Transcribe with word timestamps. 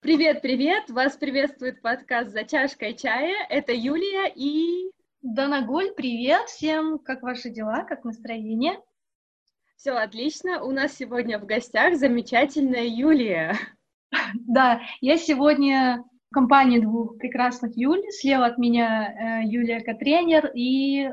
Привет, 0.00 0.42
привет! 0.42 0.88
Вас 0.88 1.16
приветствует 1.16 1.82
подкаст 1.82 2.30
«За 2.30 2.44
чашкой 2.44 2.94
чая». 2.94 3.34
Это 3.48 3.72
Юлия 3.72 4.32
и... 4.32 4.92
Данагуль, 5.22 5.90
привет 5.96 6.46
всем! 6.46 7.00
Как 7.00 7.22
ваши 7.22 7.50
дела, 7.50 7.82
как 7.82 8.04
настроение? 8.04 8.80
Все 9.76 9.90
отлично. 9.90 10.62
У 10.62 10.70
нас 10.70 10.92
сегодня 10.94 11.40
в 11.40 11.46
гостях 11.46 11.96
замечательная 11.96 12.86
Юлия. 12.86 13.56
Да, 14.34 14.82
я 15.00 15.16
сегодня 15.16 16.04
в 16.30 16.34
компании 16.34 16.78
двух 16.78 17.18
прекрасных 17.18 17.76
Юль. 17.76 18.04
Слева 18.10 18.46
от 18.46 18.56
меня 18.56 19.42
э, 19.42 19.48
Юлия 19.48 19.80
Катренер 19.80 20.52
и 20.54 21.10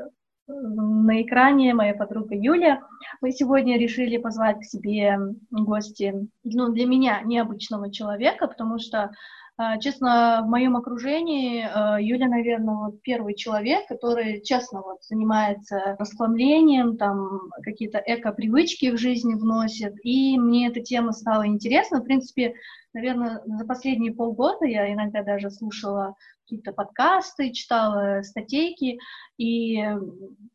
на 0.48 1.22
экране 1.22 1.74
моя 1.74 1.94
подруга 1.94 2.34
Юля. 2.34 2.82
Мы 3.20 3.32
сегодня 3.32 3.78
решили 3.78 4.16
позвать 4.16 4.60
к 4.60 4.64
себе 4.64 5.18
гости, 5.50 6.14
ну, 6.44 6.72
для 6.72 6.86
меня 6.86 7.20
необычного 7.22 7.90
человека, 7.90 8.46
потому 8.46 8.78
что, 8.78 9.10
а, 9.56 9.78
честно, 9.78 10.42
в 10.44 10.48
моем 10.48 10.76
окружении 10.76 11.66
а, 11.68 12.00
Юля, 12.00 12.28
наверное, 12.28 12.76
вот 12.76 13.02
первый 13.02 13.34
человек, 13.34 13.88
который, 13.88 14.40
честно, 14.42 14.82
вот 14.82 15.02
занимается 15.02 15.96
расхламлением, 15.98 16.96
там, 16.96 17.50
какие-то 17.62 18.00
эко-привычки 18.04 18.90
в 18.90 18.98
жизни 18.98 19.34
вносит, 19.34 19.94
и 20.04 20.38
мне 20.38 20.68
эта 20.68 20.80
тема 20.80 21.12
стала 21.12 21.46
интересна. 21.46 22.00
В 22.00 22.04
принципе, 22.04 22.54
наверное, 22.94 23.42
за 23.44 23.64
последние 23.64 24.14
полгода 24.14 24.64
я 24.64 24.92
иногда 24.92 25.22
даже 25.22 25.50
слушала 25.50 26.14
какие-то 26.46 26.72
подкасты, 26.72 27.52
читала 27.52 28.22
статейки, 28.22 28.98
и 29.36 29.84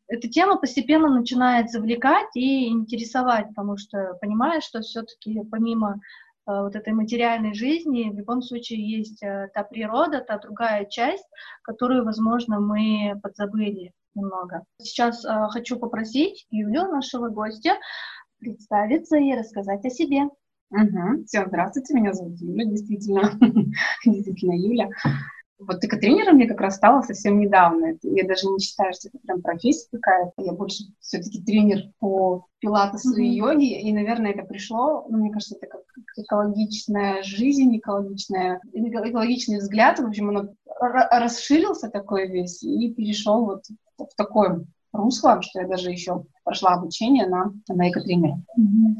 эта 0.08 0.28
тема 0.28 0.56
постепенно 0.56 1.08
начинает 1.08 1.70
завлекать 1.70 2.34
и 2.34 2.68
интересовать, 2.68 3.48
потому 3.48 3.76
что 3.76 4.14
понимаешь, 4.20 4.64
что 4.64 4.80
все-таки 4.80 5.42
помимо 5.50 5.96
э, 5.96 5.98
вот 6.46 6.74
этой 6.74 6.94
материальной 6.94 7.52
жизни 7.52 8.10
в 8.10 8.16
любом 8.16 8.40
случае 8.40 8.98
есть 8.98 9.22
э, 9.22 9.48
та 9.52 9.64
природа, 9.64 10.24
та 10.26 10.38
другая 10.38 10.86
часть, 10.86 11.26
которую, 11.62 12.04
возможно, 12.04 12.58
мы 12.58 13.20
подзабыли 13.22 13.92
немного. 14.14 14.64
Сейчас 14.80 15.24
э, 15.24 15.28
хочу 15.50 15.78
попросить 15.78 16.46
Юлю, 16.50 16.90
нашего 16.90 17.28
гостя, 17.28 17.76
представиться 18.38 19.18
и 19.18 19.34
рассказать 19.34 19.84
о 19.84 19.90
себе. 19.90 20.22
Угу. 20.70 21.24
Всем 21.26 21.48
здравствуйте, 21.48 21.92
меня 21.92 22.14
зовут 22.14 22.40
Юля, 22.40 22.64
действительно, 22.64 23.30
действительно 24.06 24.54
Юля. 24.54 24.88
Вот 25.66 25.80
тренером 25.80 26.38
я 26.38 26.48
как 26.48 26.60
раз 26.60 26.76
стала 26.76 27.02
совсем 27.02 27.38
недавно. 27.38 27.96
Я 28.02 28.26
даже 28.26 28.46
не 28.46 28.58
считаю, 28.58 28.92
что 28.92 29.08
это 29.08 29.18
прям 29.18 29.42
профессия 29.42 29.88
какая-то. 29.92 30.42
Я 30.42 30.52
больше 30.52 30.84
все-таки 31.00 31.42
тренер 31.42 31.92
по 31.98 32.46
пилатесу 32.58 33.16
mm-hmm. 33.16 33.24
и 33.24 33.36
йоге. 33.36 33.80
И, 33.80 33.92
наверное, 33.92 34.32
это 34.32 34.44
пришло, 34.44 35.06
ну, 35.08 35.18
мне 35.18 35.30
кажется, 35.30 35.56
это 35.60 35.66
как 35.66 35.82
экологичная 36.16 37.22
жизнь, 37.22 37.76
экологичная, 37.76 38.60
экологичный 38.72 39.58
взгляд. 39.58 39.98
В 39.98 40.06
общем, 40.06 40.28
он 40.28 40.50
расширился 40.80 41.88
такой 41.88 42.28
весь 42.28 42.62
и 42.62 42.92
перешел 42.92 43.44
вот 43.44 43.64
в 43.98 44.14
такое 44.16 44.64
русло, 44.92 45.40
что 45.42 45.60
я 45.60 45.68
даже 45.68 45.90
еще 45.90 46.24
прошла 46.44 46.74
обучение 46.74 47.26
на, 47.26 47.52
на 47.68 47.90
экотренера. 47.90 48.40
Mm-hmm. 48.58 48.96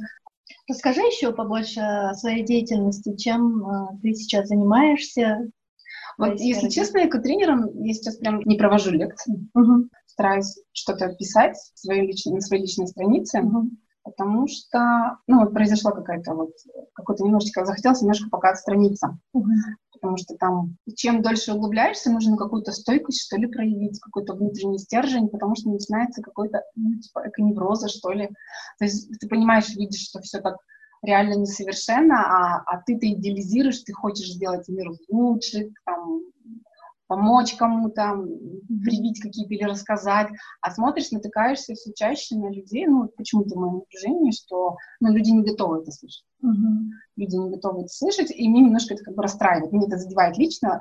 Расскажи 0.68 1.00
еще 1.00 1.32
побольше 1.32 1.80
о 1.80 2.14
своей 2.14 2.44
деятельности, 2.44 3.16
чем 3.16 3.66
э, 3.66 3.88
ты 4.00 4.14
сейчас 4.14 4.48
занимаешься, 4.48 5.50
вот, 6.18 6.40
если 6.40 6.68
честно, 6.68 7.06
экотренером 7.06 7.70
я 7.82 7.92
сейчас 7.94 8.16
прям 8.16 8.40
не 8.44 8.56
провожу 8.56 8.90
лекции. 8.90 9.48
Угу. 9.54 9.88
Стараюсь 10.06 10.58
что-то 10.72 11.14
писать 11.14 11.56
своей 11.74 12.06
личной, 12.06 12.34
на 12.34 12.40
своей 12.40 12.62
личной 12.62 12.86
странице, 12.86 13.42
угу. 13.42 13.70
потому 14.04 14.46
что, 14.46 15.18
ну, 15.26 15.40
вот 15.40 15.52
произошла 15.52 15.92
какая-то 15.92 16.34
вот, 16.34 16.50
какой-то 16.92 17.24
немножечко, 17.24 17.64
захотелось 17.64 18.02
немножко 18.02 18.28
пока 18.30 18.50
отстраниться. 18.50 19.18
Угу. 19.32 19.50
Потому 19.92 20.16
что 20.16 20.34
там, 20.34 20.76
чем 20.96 21.22
дольше 21.22 21.52
углубляешься, 21.52 22.10
нужно 22.10 22.36
какую-то 22.36 22.72
стойкость, 22.72 23.22
что 23.22 23.36
ли, 23.36 23.46
проявить, 23.46 24.00
какой-то 24.00 24.34
внутренний 24.34 24.78
стержень, 24.78 25.28
потому 25.28 25.54
что 25.54 25.70
начинается 25.70 26.22
какой-то, 26.22 26.62
ну, 26.74 26.98
типа, 26.98 27.28
эконевроза, 27.28 27.88
что 27.88 28.10
ли. 28.10 28.28
То 28.78 28.84
есть 28.84 29.08
ты 29.20 29.28
понимаешь, 29.28 29.74
видишь, 29.76 30.02
что 30.02 30.20
все 30.20 30.40
так 30.40 30.56
реально 31.02 31.34
несовершенно, 31.34 32.16
а, 32.16 32.62
а 32.66 32.82
ты-то 32.84 33.10
идеализируешь, 33.10 33.80
ты 33.80 33.92
хочешь 33.92 34.32
сделать 34.32 34.68
мир 34.68 34.90
лучше, 35.08 35.72
там, 35.84 36.22
помочь 37.12 37.54
кому-то, 37.56 38.24
привить 38.82 39.20
какие-то 39.20 39.52
или 39.52 39.64
рассказать, 39.64 40.28
а 40.62 40.70
смотришь, 40.70 41.10
натыкаешься 41.10 41.74
все 41.74 41.92
чаще 41.94 42.36
на 42.36 42.50
людей, 42.50 42.86
ну, 42.86 43.06
почему-то 43.14 43.54
в 43.54 43.58
моем 43.58 43.82
окружении, 43.82 44.30
что 44.30 44.76
ну, 44.98 45.12
люди 45.12 45.28
не 45.28 45.42
готовы 45.42 45.82
это 45.82 45.90
слышать. 45.90 46.24
Угу. 46.40 46.90
Люди 47.16 47.36
не 47.36 47.50
готовы 47.50 47.80
это 47.80 47.88
слышать, 47.88 48.30
и 48.30 48.48
мне 48.48 48.62
немножко 48.62 48.94
это 48.94 49.04
как 49.04 49.14
бы 49.14 49.22
расстраивает. 49.22 49.72
Мне 49.72 49.86
это 49.86 49.98
задевает 49.98 50.38
лично, 50.38 50.80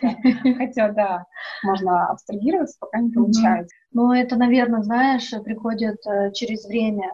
хотя, 0.56 0.90
да, 0.92 1.26
можно 1.62 2.06
абстрагироваться, 2.06 2.78
пока 2.80 3.00
не 3.00 3.10
получается. 3.10 3.74
Ну, 3.92 4.12
это, 4.12 4.36
наверное, 4.36 4.82
знаешь, 4.82 5.30
приходит 5.44 5.98
э, 6.06 6.32
через 6.32 6.64
время, 6.64 7.12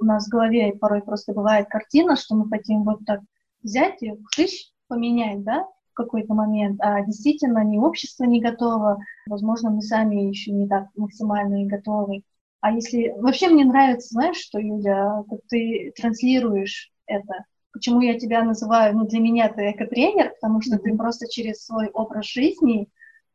у 0.00 0.04
нас 0.04 0.26
в 0.26 0.30
голове 0.30 0.72
порой 0.72 1.02
просто 1.02 1.32
бывает 1.32 1.68
картина, 1.68 2.16
что 2.16 2.34
мы 2.34 2.48
хотим 2.48 2.84
вот 2.84 3.04
так 3.04 3.20
взять 3.62 4.02
и 4.02 4.14
хыщ, 4.34 4.70
поменять, 4.88 5.42
да, 5.42 5.66
в 5.90 5.94
какой-то 5.94 6.34
момент, 6.34 6.80
а 6.80 7.04
действительно 7.04 7.64
ни 7.64 7.78
общество 7.78 8.24
не 8.24 8.40
готово, 8.40 8.98
возможно, 9.26 9.70
мы 9.70 9.82
сами 9.82 10.28
еще 10.28 10.52
не 10.52 10.68
так 10.68 10.88
максимально 10.94 11.62
и 11.62 11.66
готовы. 11.66 12.22
А 12.60 12.72
если... 12.72 13.14
Вообще 13.18 13.48
мне 13.48 13.64
нравится, 13.64 14.08
знаешь, 14.10 14.36
что, 14.36 14.58
Юля, 14.58 15.22
как 15.28 15.40
ты 15.48 15.92
транслируешь 15.96 16.90
это. 17.06 17.44
Почему 17.72 18.00
я 18.00 18.18
тебя 18.18 18.42
называю, 18.42 18.96
ну, 18.96 19.06
для 19.06 19.20
меня 19.20 19.48
ты 19.48 19.70
экотренер, 19.70 20.32
потому 20.40 20.60
что 20.60 20.76
mm-hmm. 20.76 20.82
ты 20.82 20.96
просто 20.96 21.28
через 21.28 21.64
свой 21.64 21.88
образ 21.88 22.26
жизни 22.26 22.88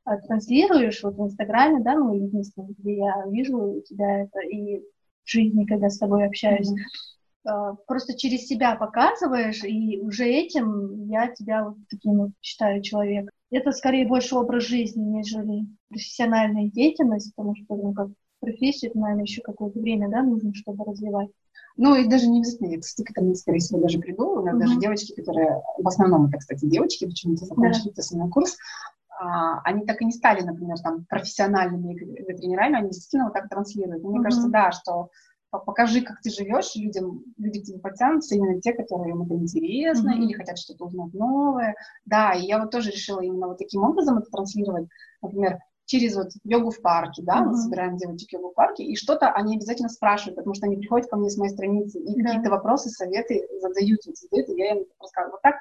а, 0.04 0.18
транслируешь 0.18 1.04
вот 1.04 1.16
в 1.16 1.24
Инстаграме, 1.24 1.84
да, 1.84 1.96
ну, 1.96 2.14
единственное, 2.14 2.74
где 2.78 2.98
я 2.98 3.24
вижу 3.28 3.58
у 3.58 3.82
тебя 3.82 4.24
это, 4.24 4.40
и 4.40 4.82
жизни, 5.26 5.66
когда 5.66 5.90
с 5.90 5.98
тобой 5.98 6.26
общаюсь. 6.26 6.70
Mm-hmm. 6.70 7.78
Просто 7.88 8.16
через 8.16 8.46
себя 8.46 8.76
показываешь, 8.76 9.64
и 9.64 10.00
уже 10.00 10.26
этим 10.26 11.08
я 11.08 11.28
тебя 11.28 11.66
вот 11.66 11.78
таким 11.90 12.18
вот 12.18 12.30
считаю 12.42 12.84
человек. 12.84 13.30
Это 13.50 13.72
скорее 13.72 14.08
больше 14.08 14.36
образ 14.36 14.64
жизни, 14.64 15.02
нежели 15.02 15.66
профессиональная 15.90 16.70
деятельность, 16.70 17.34
потому 17.36 17.56
что, 17.56 17.76
ну, 17.76 17.94
как 17.94 18.10
профессию, 18.40 18.92
это, 18.92 19.00
наверное, 19.00 19.24
еще 19.24 19.42
какое-то 19.42 19.80
время, 19.80 20.10
да, 20.10 20.22
нужно, 20.22 20.54
чтобы 20.54 20.86
развивать. 20.86 21.30
Ну, 21.78 21.96
и 21.96 22.08
даже 22.08 22.28
не 22.28 22.40
обязательно, 22.40 22.68
я, 22.68 22.80
кстати, 22.80 23.08
к 23.08 23.12
этому, 23.12 23.34
скорее 23.34 23.60
всего, 23.60 23.80
даже 23.80 24.00
приду. 24.00 24.40
У 24.40 24.46
нас 24.46 24.56
mm-hmm. 24.56 24.60
даже 24.60 24.80
девочки, 24.80 25.14
которые, 25.16 25.62
в 25.78 25.88
основном 25.88 26.28
это, 26.28 26.38
кстати, 26.38 26.66
девочки, 26.66 27.06
почему-то 27.06 27.46
закончили 27.46 27.92
да. 27.96 28.02
со 28.02 28.16
мной 28.16 28.30
курс, 28.30 28.56
они 29.64 29.86
так 29.86 30.02
и 30.02 30.06
не 30.06 30.12
стали, 30.12 30.42
например, 30.42 30.78
там, 30.80 31.06
профессиональными 31.06 31.96
тренерами, 32.34 32.78
они 32.78 32.90
действительно 32.90 33.26
вот 33.26 33.34
так 33.34 33.50
транслируют. 33.50 34.04
Мне 34.04 34.20
mm-hmm. 34.20 34.24
кажется, 34.24 34.50
да, 34.50 34.72
что 34.72 35.10
покажи, 35.52 36.02
как 36.02 36.22
ты 36.22 36.30
живешь, 36.30 36.76
людям, 36.76 37.24
люди 37.38 37.62
к 37.62 37.66
тебе 37.66 37.80
потянутся, 37.80 38.36
именно 38.36 38.62
те, 38.62 38.74
которые 38.74 39.12
им 39.12 39.24
это 39.24 39.36
интересно 39.36 40.12
mm-hmm. 40.12 40.20
или 40.20 40.34
хотят 40.34 40.58
что-то 40.58 40.86
узнать 40.86 41.14
новое. 41.14 41.76
Да, 42.06 42.32
и 42.34 42.46
я 42.46 42.60
вот 42.60 42.72
тоже 42.72 42.92
решила 42.92 43.22
именно 43.22 43.48
вот 43.48 43.58
таким 43.58 43.84
образом 43.84 44.18
это 44.18 44.30
транслировать. 44.32 44.88
Например, 45.22 45.60
через 45.92 46.16
вот 46.16 46.30
йогу 46.46 46.72
в 46.72 46.82
парке, 46.82 47.22
да, 47.22 47.42
mm-hmm. 47.42 47.46
мы 47.48 47.58
собираем 47.58 47.98
девочек 47.98 48.32
йогу 48.32 48.52
в 48.52 48.54
парке, 48.54 48.84
и 48.84 48.96
что-то 48.96 49.30
они 49.30 49.58
обязательно 49.58 49.90
спрашивают, 49.90 50.38
потому 50.38 50.54
что 50.54 50.66
они 50.66 50.78
приходят 50.78 51.10
ко 51.10 51.18
мне 51.18 51.30
с 51.30 51.38
моей 51.38 51.52
страницы 51.52 52.00
и 52.00 52.18
mm-hmm. 52.18 52.24
какие-то 52.24 52.50
вопросы, 52.50 52.90
советы 52.90 53.46
задают, 53.60 54.00
задают, 54.04 54.50
и 54.50 54.58
я 54.58 54.72
им 54.72 54.86
рассказываю. 55.02 55.34
Вот 55.34 55.42
так 55.42 55.56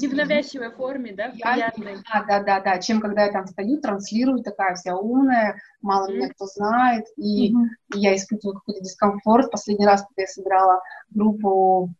не 0.00 0.08
в 0.08 0.14
навязчивой 0.14 0.70
форме, 0.70 1.12
да, 1.12 1.30
в 1.30 1.32
приятной. 1.32 1.96
Да, 2.12 2.24
да, 2.26 2.42
да, 2.44 2.60
да. 2.60 2.78
Чем 2.78 3.00
когда 3.00 3.24
я 3.24 3.32
там 3.32 3.46
стою, 3.46 3.80
транслирую, 3.80 4.42
такая 4.42 4.74
вся 4.76 4.96
умная, 4.96 5.56
мало 5.82 6.08
mm-hmm. 6.08 6.14
меня 6.14 6.28
кто 6.30 6.46
знает, 6.46 7.04
и, 7.16 7.52
mm-hmm. 7.52 7.66
и 7.96 7.98
я 7.98 8.14
испытываю 8.14 8.58
какой-то 8.58 8.80
дискомфорт. 8.80 9.50
Последний 9.50 9.84
раз, 9.84 10.02
когда 10.02 10.22
я 10.22 10.28
собирала 10.28 10.80
группу, 11.10 11.90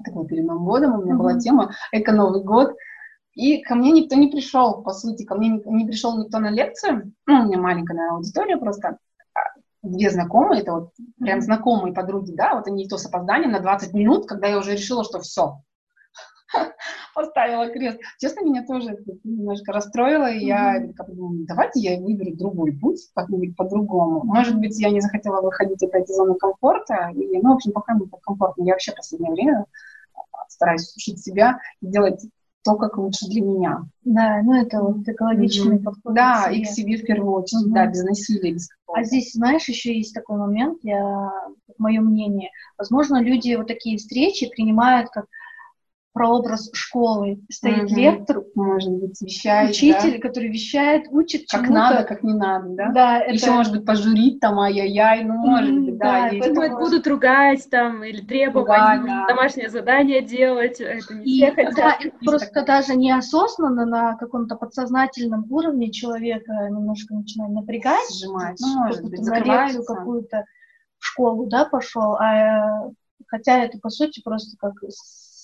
это 0.00 0.12
было 0.12 0.28
перед 0.28 0.44
Новым 0.44 0.66
годом, 0.66 0.94
у 0.94 1.02
меня 1.02 1.14
mm-hmm. 1.14 1.16
была 1.16 1.38
тема 1.38 1.72
«Эко-Новый 1.90 2.44
год», 2.44 2.74
и 3.38 3.62
ко 3.62 3.76
мне 3.76 3.92
никто 3.92 4.16
не 4.16 4.26
пришел, 4.26 4.82
по 4.82 4.92
сути, 4.92 5.24
ко 5.24 5.36
мне 5.36 5.62
не, 5.64 5.86
пришел 5.86 6.18
никто 6.18 6.40
на 6.40 6.50
лекцию, 6.50 7.12
ну, 7.24 7.42
у 7.42 7.44
меня 7.44 7.58
маленькая, 7.58 7.94
наверное, 7.94 8.16
аудитория 8.16 8.56
просто, 8.56 8.98
а, 9.32 9.40
две 9.82 10.10
знакомые, 10.10 10.62
это 10.62 10.72
вот 10.72 10.90
прям 11.20 11.40
знакомые 11.40 11.94
подруги, 11.94 12.32
да, 12.32 12.56
вот 12.56 12.66
они 12.66 12.88
то 12.88 12.98
с 12.98 13.06
опозданием 13.06 13.52
на 13.52 13.60
20 13.60 13.94
минут, 13.94 14.26
когда 14.26 14.48
я 14.48 14.58
уже 14.58 14.72
решила, 14.72 15.04
что 15.04 15.20
все, 15.20 15.62
поставила 17.14 17.68
крест. 17.68 18.00
Честно, 18.18 18.44
меня 18.44 18.66
тоже 18.66 18.98
немножко 19.22 19.72
расстроило, 19.72 20.28
и 20.28 20.44
я 20.44 20.84
думаю, 21.06 21.46
давайте 21.46 21.78
я 21.78 22.00
выберу 22.00 22.34
другой 22.34 22.72
путь, 22.72 23.08
как-нибудь 23.14 23.54
по-другому. 23.54 24.24
Может 24.24 24.58
быть, 24.58 24.76
я 24.80 24.90
не 24.90 25.00
захотела 25.00 25.42
выходить 25.42 25.80
опять 25.84 26.10
из 26.10 26.16
зоны 26.16 26.34
комфорта, 26.34 27.12
и, 27.14 27.38
ну, 27.40 27.52
в 27.52 27.54
общем, 27.54 27.70
пока 27.70 27.94
мне 27.94 28.08
так 28.10 28.20
комфортно. 28.20 28.64
Я 28.64 28.72
вообще 28.72 28.90
в 28.90 28.96
последнее 28.96 29.30
время 29.30 29.64
стараюсь 30.48 30.90
сушить 30.90 31.22
себя, 31.22 31.60
делать 31.80 32.20
то, 32.64 32.76
как 32.76 32.98
лучше 32.98 33.26
для 33.26 33.42
меня. 33.42 33.82
Да, 34.04 34.42
ну 34.42 34.54
это 34.54 34.82
вот 34.82 35.08
экологичный 35.08 35.76
mm-hmm. 35.76 35.82
подход. 35.82 36.14
Да, 36.14 36.50
и 36.50 36.64
к 36.64 36.66
себе 36.66 36.96
в 36.96 37.04
первую 37.04 37.32
очередь, 37.32 37.68
mm-hmm. 37.68 37.74
да, 37.74 37.86
без 37.86 38.02
насилия, 38.02 38.52
без 38.52 38.68
А 38.92 39.02
здесь, 39.04 39.32
знаешь, 39.32 39.68
еще 39.68 39.96
есть 39.96 40.14
такой 40.14 40.38
момент, 40.38 40.78
я, 40.82 41.30
мое 41.78 42.00
мнение, 42.00 42.50
возможно, 42.76 43.22
люди 43.22 43.54
вот 43.54 43.68
такие 43.68 43.98
встречи 43.98 44.50
принимают 44.50 45.10
как 45.10 45.26
прообраз 46.12 46.70
школы. 46.72 47.40
Стоит 47.50 47.84
угу. 47.84 47.94
лектор, 47.94 48.42
может 48.54 48.90
быть, 48.92 49.20
вещает, 49.20 49.70
учитель, 49.70 50.20
да? 50.20 50.28
который 50.28 50.48
вещает, 50.48 51.06
учит 51.10 51.42
Как 51.48 51.60
чему-то. 51.60 51.72
надо, 51.72 52.04
как 52.04 52.22
не 52.22 52.34
надо, 52.34 52.68
да? 52.70 52.92
Да. 52.92 53.16
Еще, 53.18 53.46
это... 53.46 53.52
может 53.52 53.72
быть, 53.72 53.86
пожурить 53.86 54.40
там, 54.40 54.58
ай-яй-яй, 54.58 55.24
ну, 55.24 55.34
может 55.34 55.70
mm, 55.70 55.84
быть, 55.84 55.98
да. 55.98 56.30
да 56.30 56.36
поэтому 56.38 56.78
будут 56.78 57.06
ругать 57.06 57.68
там 57.70 58.02
или 58.02 58.20
требовать 58.20 58.68
Ругать, 58.68 59.04
да. 59.04 59.26
домашнее 59.28 59.68
задание 59.68 60.22
делать, 60.22 60.80
это 60.80 61.14
не 61.14 61.24
и, 61.24 61.36
все 61.36 61.52
хотят. 61.52 61.76
Да, 61.76 61.96
это 62.00 62.16
просто 62.24 62.48
такая. 62.48 62.64
даже 62.64 62.96
неосознанно 62.96 63.86
на 63.86 64.16
каком-то 64.16 64.56
подсознательном 64.56 65.46
уровне 65.50 65.92
человека 65.92 66.52
немножко 66.68 67.14
начинает 67.14 67.52
напрягать. 67.52 68.12
Сжимать, 68.12 68.58
ну, 68.60 68.78
может 68.78 69.04
быть, 69.04 69.20
на 69.20 69.38
лекцию 69.38 69.84
какую-то 69.84 70.44
в 70.98 71.06
школу, 71.06 71.46
да, 71.46 71.64
пошел, 71.64 72.14
а 72.14 72.90
хотя 73.28 73.62
это, 73.62 73.78
по 73.78 73.90
сути, 73.90 74.20
просто 74.20 74.56
как 74.58 74.74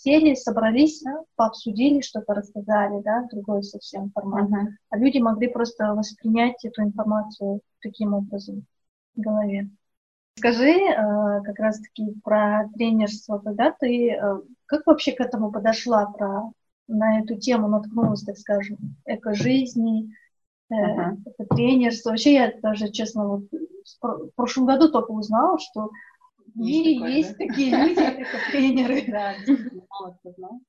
сели, 0.04 0.34
собрались, 0.34 1.02
пообсудили, 1.34 2.02
что-то 2.02 2.34
рассказали, 2.34 3.00
да, 3.02 3.26
другой 3.32 3.62
совсем 3.62 4.10
формат. 4.10 4.50
Uh-huh. 4.50 4.68
А 4.90 4.98
люди 4.98 5.18
могли 5.18 5.48
просто 5.48 5.94
воспринять 5.94 6.62
эту 6.64 6.82
информацию 6.82 7.60
таким 7.80 8.12
образом 8.12 8.66
в 9.16 9.20
голове. 9.20 9.70
Скажи 10.36 10.72
э, 10.72 11.42
как 11.42 11.58
раз-таки 11.58 12.14
про 12.22 12.68
тренерство, 12.74 13.38
когда 13.38 13.72
ты, 13.72 14.10
э, 14.10 14.40
как 14.66 14.86
вообще 14.86 15.12
к 15.12 15.20
этому 15.20 15.50
подошла, 15.50 16.06
про, 16.06 16.50
на 16.86 17.20
эту 17.20 17.36
тему 17.36 17.68
наткнулась, 17.68 18.22
так 18.22 18.36
скажем, 18.36 18.96
эко-жизни, 19.06 20.12
э, 20.70 20.74
uh-huh. 20.74 21.46
тренерство. 21.50 22.10
Вообще 22.10 22.34
я 22.34 22.52
даже, 22.62 22.90
честно, 22.90 23.26
вот 23.28 23.44
в 24.02 24.30
прошлом 24.34 24.66
году 24.66 24.90
только 24.90 25.12
узнала, 25.12 25.58
что 25.58 25.90
мире 26.60 26.94
такое, 26.98 27.10
есть 27.10 27.38
да? 27.38 27.46
такие 27.46 27.76
люди, 27.76 28.00
эко-тренеры. 28.22 29.04
Да, 29.10 29.34
мало 29.88 30.16
кто 30.20 30.32
знал. 30.32 30.60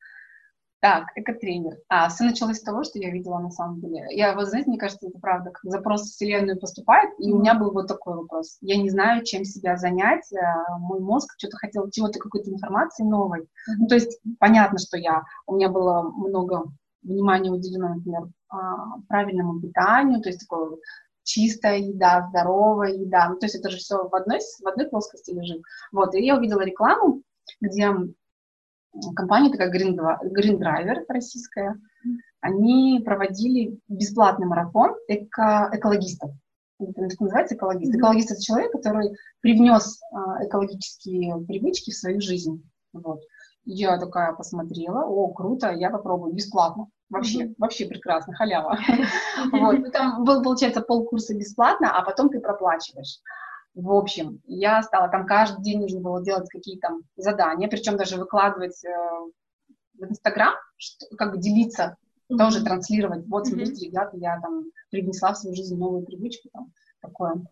Так, 0.85 1.07
экотренер. 1.15 1.77
А, 1.89 2.09
все 2.09 2.25
началось 2.25 2.57
с 2.57 2.61
того, 2.61 2.83
что 2.83 2.99
я 2.99 3.09
видела 3.09 3.39
на 3.39 3.49
самом 3.49 3.81
деле. 3.81 4.05
Я, 4.11 4.35
вот 4.35 4.45
знаете, 4.45 4.69
мне 4.69 4.77
кажется, 4.77 5.07
это 5.07 5.17
правда, 5.17 5.49
как 5.49 5.63
запрос 5.63 6.03
в 6.03 6.11
Вселенную 6.11 6.59
поступает, 6.59 7.09
и 7.17 7.31
у 7.31 7.39
меня 7.39 7.55
был 7.55 7.71
вот 7.71 7.87
такой 7.87 8.15
вопрос. 8.15 8.57
Я 8.61 8.77
не 8.77 8.91
знаю, 8.91 9.23
чем 9.23 9.45
себя 9.45 9.77
занять, 9.77 10.31
а, 10.33 10.77
мой 10.77 10.99
мозг 10.99 11.33
что-то 11.39 11.57
хотел, 11.57 11.89
чего-то, 11.89 12.19
какой-то 12.19 12.51
информации 12.51 13.03
новой. 13.03 13.47
Ну, 13.79 13.87
то 13.87 13.95
есть 13.95 14.19
понятно, 14.37 14.77
что 14.77 14.95
я, 14.97 15.23
у 15.47 15.55
меня 15.55 15.69
было 15.69 16.03
много 16.03 16.65
внимания 17.01 17.49
уделено, 17.49 17.95
например, 17.95 18.27
а, 18.49 18.99
правильному 19.07 19.59
питанию, 19.59 20.21
то 20.21 20.29
есть 20.29 20.41
такое 20.41 20.77
чистая 21.25 21.79
еда, 21.79 22.27
здоровая 22.29 22.93
еда. 22.93 23.27
Ну, 23.29 23.37
то 23.37 23.45
есть 23.45 23.55
это 23.55 23.69
же 23.69 23.77
все 23.77 24.07
в 24.07 24.15
одной, 24.15 24.39
в 24.39 24.67
одной 24.67 24.87
плоскости 24.87 25.31
лежит. 25.31 25.61
Вот, 25.91 26.15
и 26.15 26.23
я 26.23 26.37
увидела 26.37 26.61
рекламу, 26.61 27.23
где 27.59 27.91
компания 29.15 29.51
такая 29.51 29.73
Green, 29.73 29.97
Green 29.97 30.59
Driver 30.59 31.03
российская, 31.09 31.75
они 32.39 33.01
проводили 33.03 33.79
бесплатный 33.87 34.47
марафон 34.47 34.95
эко, 35.07 35.69
экологистов. 35.73 36.31
Это 36.79 37.07
называется 37.19 37.55
экологист. 37.55 37.95
Экологист– 37.95 38.31
это 38.31 38.41
человек, 38.41 38.71
который 38.71 39.15
привнес 39.41 39.99
а, 40.11 40.45
экологические 40.45 41.43
привычки 41.45 41.91
в 41.91 41.97
свою 41.97 42.21
жизнь. 42.21 42.69
Вот. 42.93 43.21
Я 43.63 43.97
такая 43.97 44.33
посмотрела, 44.33 45.05
о, 45.05 45.29
круто, 45.29 45.71
я 45.71 45.89
попробую, 45.89 46.33
бесплатно. 46.33 46.87
Вообще, 47.09 47.43
mm-hmm. 47.43 47.55
вообще 47.57 47.85
прекрасно, 47.85 48.33
халява. 48.33 48.77
Вот, 49.51 49.79
ну, 49.79 49.91
там 49.91 50.23
был, 50.23 50.41
получается, 50.41 50.81
полкурса 50.81 51.35
бесплатно, 51.35 51.95
а 51.95 52.03
потом 52.03 52.29
ты 52.29 52.39
проплачиваешь. 52.39 53.19
В 53.75 53.91
общем, 53.91 54.41
я 54.45 54.81
стала, 54.81 55.09
там 55.09 55.25
каждый 55.25 55.61
день 55.61 55.81
нужно 55.81 55.99
было 55.99 56.23
делать 56.23 56.49
какие-то 56.49 56.89
задания, 57.17 57.67
причем 57.67 57.97
даже 57.97 58.17
выкладывать 58.17 58.83
э, 58.85 58.89
в 59.99 60.03
Инстаграм, 60.05 60.55
как 61.17 61.31
бы 61.31 61.37
делиться, 61.37 61.97
mm-hmm. 62.29 62.37
тоже 62.37 62.63
транслировать. 62.63 63.27
Вот, 63.27 63.47
смотрите, 63.47 63.85
mm-hmm. 63.85 63.89
ребята, 63.89 64.17
я 64.17 64.39
там 64.39 64.63
привнесла 64.89 65.33
в 65.33 65.37
свою 65.37 65.55
жизнь 65.55 65.77
новую 65.77 66.03
привычку, 66.05 66.49
там, 66.53 66.71
такое. 67.01 67.45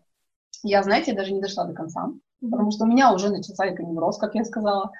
Я, 0.62 0.82
знаете, 0.82 1.12
даже 1.12 1.32
не 1.32 1.42
дошла 1.42 1.64
до 1.64 1.74
конца, 1.74 2.08
потому 2.40 2.70
что 2.70 2.84
у 2.84 2.88
меня 2.88 3.12
уже 3.12 3.30
начался 3.30 3.72
эконевроз, 3.72 4.18
как 4.18 4.34
я 4.34 4.44
сказала. 4.44 4.90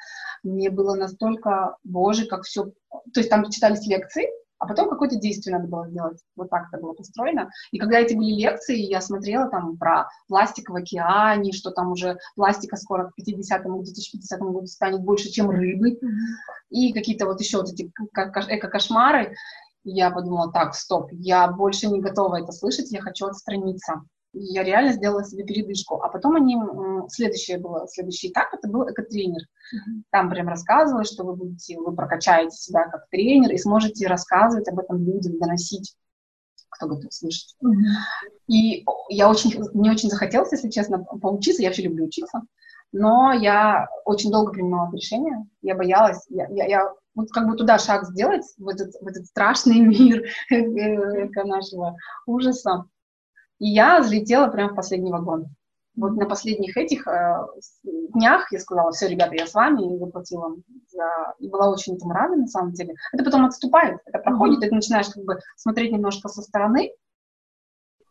Мне 0.43 0.71
было 0.71 0.95
настолько, 0.95 1.77
боже, 1.85 2.27
как 2.27 2.43
все... 2.43 2.67
То 3.13 3.21
есть 3.21 3.31
там 3.31 3.49
читались 3.51 3.87
лекции, 3.87 4.29
а 4.65 4.67
потом 4.67 4.89
какое-то 4.89 5.17
действие 5.17 5.57
надо 5.57 5.69
было 5.69 5.87
сделать. 5.89 6.19
Вот 6.37 6.49
так 6.49 6.69
это 6.73 6.81
было 6.81 6.95
построено. 6.95 7.51
И 7.71 7.79
когда 7.79 7.99
эти 7.99 8.15
были 8.15 8.33
лекции, 8.33 8.79
я 8.79 9.03
смотрела 9.03 9.51
там 9.51 9.77
про 9.77 10.09
пластик 10.27 10.71
в 10.71 10.75
океане, 10.75 11.53
что 11.53 11.71
там 11.71 11.93
уже 11.93 12.17
пластика 12.35 12.77
скоро 12.77 13.11
к 13.11 13.21
50-му, 13.21 13.81
к 13.81 13.85
2050 13.85 14.41
году 14.41 14.67
станет 14.67 15.03
больше, 15.03 15.29
чем 15.29 15.51
рыбы, 15.51 15.99
и 16.71 16.95
какие-то 16.95 17.27
вот 17.27 17.41
еще 17.41 17.59
вот 17.59 17.71
эти 17.71 17.93
эко-кошмары. 18.15 19.35
Я 19.85 20.11
подумала, 20.11 20.51
так, 20.51 20.75
стоп, 20.75 21.11
я 21.13 21.47
больше 21.47 21.89
не 21.89 22.01
готова 22.01 22.41
это 22.43 22.53
слышать, 22.53 22.91
я 22.91 23.03
хочу 23.03 23.27
отстраниться 23.27 24.03
я 24.35 24.63
реально 24.63 24.93
сделала 24.93 25.25
себе 25.25 25.45
передышку. 25.45 26.03
А 26.03 26.09
потом 26.09 26.37
они, 26.37 26.57
следующее 27.09 27.59
было, 27.59 27.87
следующий 27.89 28.29
этап, 28.29 28.53
это 28.53 28.69
был 28.69 28.89
экотренер. 28.89 29.43
Mm-hmm. 29.43 30.03
Там 30.11 30.31
прям 30.31 30.49
рассказывали, 30.49 31.05
что 31.05 31.25
вы 31.25 31.37
будете, 31.37 31.79
вы 31.79 31.95
прокачаете 31.95 32.57
себя 32.57 32.89
как 32.89 33.09
тренер 33.11 33.53
и 33.53 33.59
сможете 33.59 34.07
рассказывать 34.07 34.69
об 34.69 34.79
этом 34.79 35.05
людям, 35.05 35.39
доносить, 35.39 35.95
кто 36.69 36.89
готов 36.89 37.13
слышать. 37.13 37.55
Mm-hmm. 37.65 38.31
И 38.49 38.85
я 39.09 39.31
очень, 39.31 39.63
мне 39.73 39.93
очень 39.93 40.11
захотелось, 40.11 40.53
если 40.53 40.71
честно, 40.71 41.05
поучиться, 41.05 41.63
я 41.63 41.69
вообще 41.69 41.83
люблю 41.83 42.07
учиться, 42.07 42.43
но 42.93 43.33
я 43.33 43.89
очень 44.05 44.31
долго 44.31 44.53
принимала 44.53 44.93
решение, 44.93 45.47
я 45.63 45.75
боялась, 45.75 46.25
я, 46.29 46.47
я, 46.49 46.67
я 46.67 46.93
вот 47.15 47.31
как 47.31 47.49
бы 47.49 47.57
туда 47.57 47.79
шаг 47.79 48.05
сделать, 48.05 48.45
в 48.59 48.69
этот, 48.69 48.93
в 49.01 49.07
этот 49.07 49.27
страшный 49.27 49.81
мир 49.81 50.25
нашего 51.45 51.97
ужаса, 52.27 52.85
и 53.65 53.69
я 53.69 53.99
взлетела 53.99 54.49
прямо 54.49 54.73
в 54.73 54.77
последний 54.77 55.11
вагон. 55.11 55.47
Вот 55.97 56.17
на 56.17 56.27
последних 56.27 56.77
этих 56.77 57.07
э, 57.07 57.47
днях 58.13 58.53
я 58.53 58.59
сказала, 58.59 58.93
все, 58.93 59.09
ребята, 59.09 59.37
я 59.37 59.47
с 59.47 59.55
вами, 59.55 59.95
и 59.95 59.99
заплатила 59.99 60.55
за... 60.89 61.35
И 61.39 61.49
была 61.49 61.71
очень 61.71 61.97
этому 61.97 62.13
рада, 62.13 62.37
на 62.37 62.47
самом 62.47 62.73
деле. 62.73 62.95
Это 63.15 63.25
потом 63.25 63.47
отступает, 63.47 64.01
это 64.05 64.19
проходит, 64.19 64.59
mm-hmm. 64.59 64.69
ты 64.69 64.75
начинаешь 64.75 65.09
как 65.09 65.25
бы 65.25 65.39
смотреть 65.57 65.93
немножко 65.93 66.29
со 66.29 66.43
стороны 66.43 66.93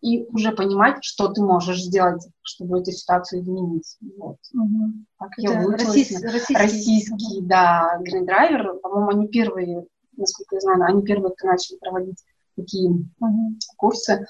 и 0.01 0.25
уже 0.31 0.53
понимать, 0.53 1.03
что 1.03 1.27
ты 1.27 1.44
можешь 1.44 1.83
сделать, 1.83 2.27
чтобы 2.41 2.79
эту 2.79 2.91
ситуацию 2.91 3.41
изменить. 3.41 3.98
Вот. 4.17 4.38
Mm-hmm. 4.55 5.03
Так 5.19 5.29
это 5.38 5.51
я 5.51 5.62
выучилась. 5.62 5.88
Российский, 5.88 6.25
российский, 6.25 6.55
российский 6.55 7.41
да, 7.43 8.00
Driver, 8.01 8.79
по-моему, 8.79 9.10
они 9.12 9.27
первые, 9.27 9.86
насколько 10.17 10.55
я 10.55 10.62
знаю, 10.62 10.83
они 10.86 11.03
первые, 11.03 11.31
кто 11.36 11.45
начали 11.45 11.77
проводить 11.77 12.24
такие 12.55 12.89
mm-hmm. 12.89 13.60
курсы 13.77 14.25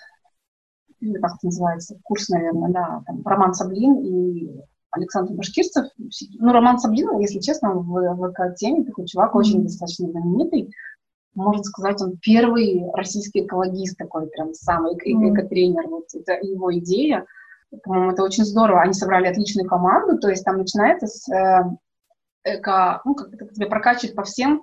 как 1.21 1.35
это 1.35 1.45
называется, 1.45 1.97
курс, 2.03 2.29
наверное, 2.29 2.71
да, 2.71 3.03
там, 3.05 3.21
Роман 3.25 3.53
Саблин 3.53 3.99
и 3.99 4.61
Александр 4.91 5.33
Башкирцев. 5.33 5.85
Ну, 6.39 6.51
Роман 6.51 6.79
Саблин, 6.79 7.17
если 7.19 7.39
честно, 7.39 7.73
в, 7.73 8.15
в 8.15 8.55
теме 8.55 8.85
такой 8.85 9.05
чувак 9.07 9.35
очень 9.35 9.63
достаточно 9.63 10.09
знаменитый. 10.09 10.71
Можно 11.35 11.63
сказать, 11.63 11.99
он 12.01 12.17
первый 12.17 12.83
российский 12.93 13.43
экологист 13.43 13.97
такой, 13.97 14.27
прям 14.27 14.53
самый 14.53 14.93
эко-тренер. 14.93 15.87
Вот 15.87 16.05
это 16.13 16.33
его 16.33 16.73
идея. 16.77 17.25
По-моему, 17.83 18.11
это 18.11 18.23
очень 18.23 18.45
здорово. 18.45 18.81
Они 18.81 18.93
собрали 18.93 19.27
отличную 19.27 19.67
команду, 19.67 20.19
то 20.19 20.29
есть 20.29 20.45
там 20.45 20.57
начинается 20.57 21.07
с 21.07 21.27
э, 21.33 21.63
эко, 22.43 23.01
ну, 23.03 23.15
как 23.15 23.33
это 23.33 23.47
тебя 23.53 23.65
прокачивать 23.65 24.15
по 24.15 24.23
всем 24.23 24.61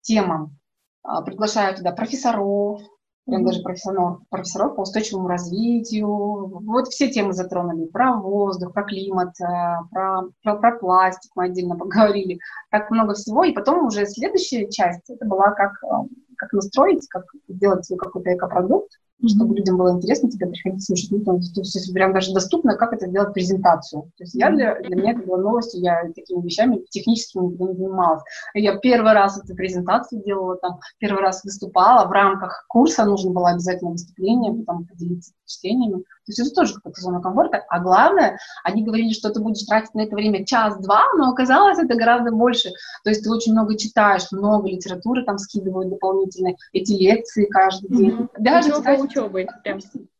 темам. 0.00 0.56
А, 1.02 1.22
приглашают 1.22 1.78
туда 1.78 1.92
профессоров, 1.92 2.80
прям 3.28 3.44
даже 3.44 3.62
профессионал, 3.62 4.20
профессоров 4.30 4.76
по 4.76 4.80
устойчивому 4.80 5.28
развитию. 5.28 6.06
Вот 6.06 6.88
все 6.88 7.10
темы 7.10 7.32
затронули. 7.34 7.86
Про 7.86 8.16
воздух, 8.16 8.72
про 8.72 8.82
климат, 8.84 9.38
э, 9.40 9.44
про, 9.90 10.22
про, 10.42 10.56
про 10.56 10.78
пластик 10.78 11.30
мы 11.34 11.44
отдельно 11.44 11.76
поговорили. 11.78 12.40
Так 12.70 12.90
много 12.90 13.14
всего. 13.14 13.44
И 13.44 13.52
потом 13.52 13.86
уже 13.86 14.06
следующая 14.06 14.68
часть, 14.70 15.08
это 15.10 15.26
была 15.26 15.50
как, 15.50 15.72
э, 15.84 16.08
как 16.36 16.52
настроить, 16.52 17.06
как 17.08 17.24
сделать 17.48 17.84
свой 17.84 17.98
какой-то 17.98 18.34
экопродукт, 18.34 18.98
mm-hmm. 19.20 19.28
чтобы 19.28 19.56
людям 19.56 19.76
было 19.76 19.92
интересно 19.92 20.30
тебя 20.30 20.48
приходить 20.48 20.84
слушать. 20.84 21.10
Ну, 21.10 21.18
то, 21.20 21.32
то 21.38 21.60
есть 21.60 21.92
прям 21.92 22.12
даже 22.12 22.32
доступно, 22.32 22.76
как 22.76 22.92
это 22.92 23.06
сделать 23.06 23.34
презентацию. 23.34 24.02
То 24.16 24.24
есть 24.24 24.34
я 24.34 24.50
для, 24.50 24.80
для 24.80 24.96
меня 24.96 25.12
это 25.12 25.22
была 25.22 25.38
новость, 25.38 25.74
я 25.74 26.04
такими 26.14 26.42
вещами 26.42 26.84
технически 26.90 27.38
не, 27.38 27.56
занималась. 27.56 28.22
Я 28.54 28.76
первый 28.78 29.12
раз 29.12 29.38
эту 29.42 29.54
презентацию 29.54 30.22
делала, 30.22 30.56
там, 30.56 30.80
первый 30.98 31.20
раз 31.20 31.44
выступала, 31.44 32.06
в 32.06 32.12
рамках 32.12 32.64
курса 32.68 33.04
нужно 33.04 33.32
было 33.32 33.50
обязательно 33.50 33.92
выступление, 33.92 34.64
потом 34.64 34.86
поделиться 34.86 35.32
впечатлениями. 35.32 36.02
То 36.28 36.32
есть 36.32 36.40
это 36.40 36.50
тоже 36.50 36.74
какая-то 36.74 37.00
зона 37.00 37.22
комфорта. 37.22 37.64
А 37.68 37.80
главное, 37.80 38.38
они 38.62 38.84
говорили, 38.84 39.14
что 39.14 39.30
ты 39.30 39.40
будешь 39.40 39.64
тратить 39.64 39.94
на 39.94 40.02
это 40.02 40.14
время 40.14 40.44
час-два, 40.44 41.04
но 41.16 41.30
оказалось 41.30 41.78
это 41.78 41.96
гораздо 41.96 42.32
больше. 42.32 42.68
То 43.02 43.10
есть 43.10 43.24
ты 43.24 43.30
очень 43.30 43.52
много 43.52 43.78
читаешь, 43.78 44.30
много 44.30 44.68
литературы 44.68 45.24
там 45.24 45.38
скидывают 45.38 45.88
дополнительные, 45.88 46.56
эти 46.74 46.92
лекции 46.92 47.46
каждый 47.46 47.88
день. 47.96 48.10
Mm-hmm. 48.10 48.28
Даже, 48.40 48.72
кстати, 48.72 49.07
учебы. 49.08 49.46
Прям. 49.62 49.78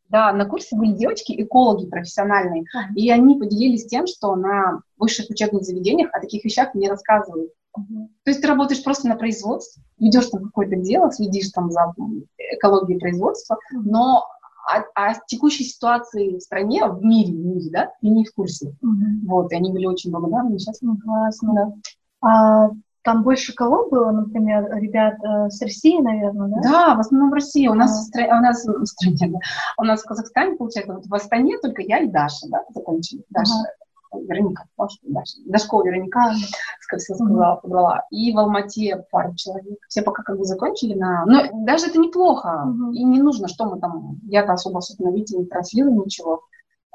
Да, 0.09 0.33
на 0.33 0.47
курсе 0.47 0.75
были 0.75 0.92
девочки, 0.92 1.40
экологи 1.42 1.87
профессиональные, 1.87 2.64
и 2.97 3.11
они 3.11 3.38
поделились 3.38 3.87
тем, 3.87 4.07
что 4.07 4.35
на 4.37 4.80
высших 4.97 5.28
учебных 5.28 5.64
заведениях 5.64 6.09
о 6.14 6.21
таких 6.21 6.45
вещах 6.45 6.75
не 6.75 6.88
рассказывают. 6.88 7.52
Uh-huh. 7.78 8.07
То 8.25 8.30
есть 8.30 8.40
ты 8.40 8.49
работаешь 8.49 8.83
просто 8.83 9.07
на 9.07 9.16
производстве, 9.16 9.83
ведешь 9.99 10.28
там 10.28 10.45
какое-то 10.45 10.76
дело, 10.76 11.12
следишь 11.12 11.50
там 11.50 11.71
за 11.71 11.92
экологией 12.38 12.99
производства, 12.99 13.59
но 13.71 14.25
о, 14.68 14.80
о 14.95 15.14
текущей 15.26 15.64
ситуации 15.64 16.37
в 16.37 16.40
стране, 16.40 16.87
в 16.87 17.04
мире, 17.04 17.33
в 17.33 17.45
мире, 17.45 17.71
да, 17.71 17.92
и 18.00 18.09
не 18.09 18.25
в 18.25 18.33
курсе. 18.33 18.68
Mm-hmm. 18.68 19.26
Вот, 19.26 19.52
и 19.52 19.57
они 19.57 19.71
были 19.73 19.87
очень 19.87 20.11
благодарны. 20.11 20.59
Сейчас 20.59 20.80
ну, 20.80 20.97
классно, 20.99 21.54
да. 21.54 21.73
А, 22.21 22.71
там 23.02 23.23
больше 23.23 23.55
кого 23.55 23.88
было, 23.88 24.11
например, 24.11 24.71
ребят 24.75 25.14
э, 25.23 25.50
с 25.50 25.62
России, 25.62 26.00
наверное, 26.00 26.49
да? 26.49 26.61
Да, 26.62 26.95
в 26.95 27.00
основном 27.00 27.31
в 27.31 27.35
России. 27.35 27.69
У 27.69 27.75
нас, 27.75 27.90
а. 27.90 28.00
в, 28.00 28.05
стра... 28.05 28.38
у 28.38 28.43
нас 28.43 28.64
в 28.64 28.87
стране, 28.87 29.33
да. 29.33 29.38
У 29.78 29.85
нас 29.85 30.02
в 30.02 30.07
Казахстане, 30.07 30.57
получается, 30.57 30.95
вот 30.95 31.07
в 31.07 31.14
Астане 31.14 31.59
только 31.59 31.83
я 31.83 32.00
и 32.00 32.09
Даша, 32.09 32.49
да, 32.49 32.64
закончили. 32.75 33.25
Даша, 33.31 33.52
ага. 33.55 33.71
Вероника, 34.12 34.64
Даша, 34.76 34.99
Даша. 35.02 35.37
Дашкова 35.47 35.85
Вероника, 35.85 36.33
как 36.88 37.00
все 37.00 37.14
сказала, 37.14 37.57
побрала. 37.57 38.07
И 38.11 38.33
в 38.33 38.38
Алмате 38.38 39.05
пару 39.11 39.35
человек. 39.35 39.78
Все 39.88 40.02
пока 40.02 40.23
как 40.23 40.38
бы 40.38 40.45
закончили 40.45 40.95
на... 40.95 41.25
Но 41.26 41.43
даже 41.64 41.87
это 41.88 41.99
неплохо. 41.99 42.67
И 42.93 43.05
не 43.05 43.21
нужно, 43.21 43.49
что 43.49 43.67
мы 43.67 43.81
там... 43.81 44.19
Я-то 44.25 44.55
особо, 44.55 44.78
особенно, 44.78 45.12
видите, 45.12 45.37
не 45.37 45.47
транслирую 45.47 46.05
ничего. 46.05 46.43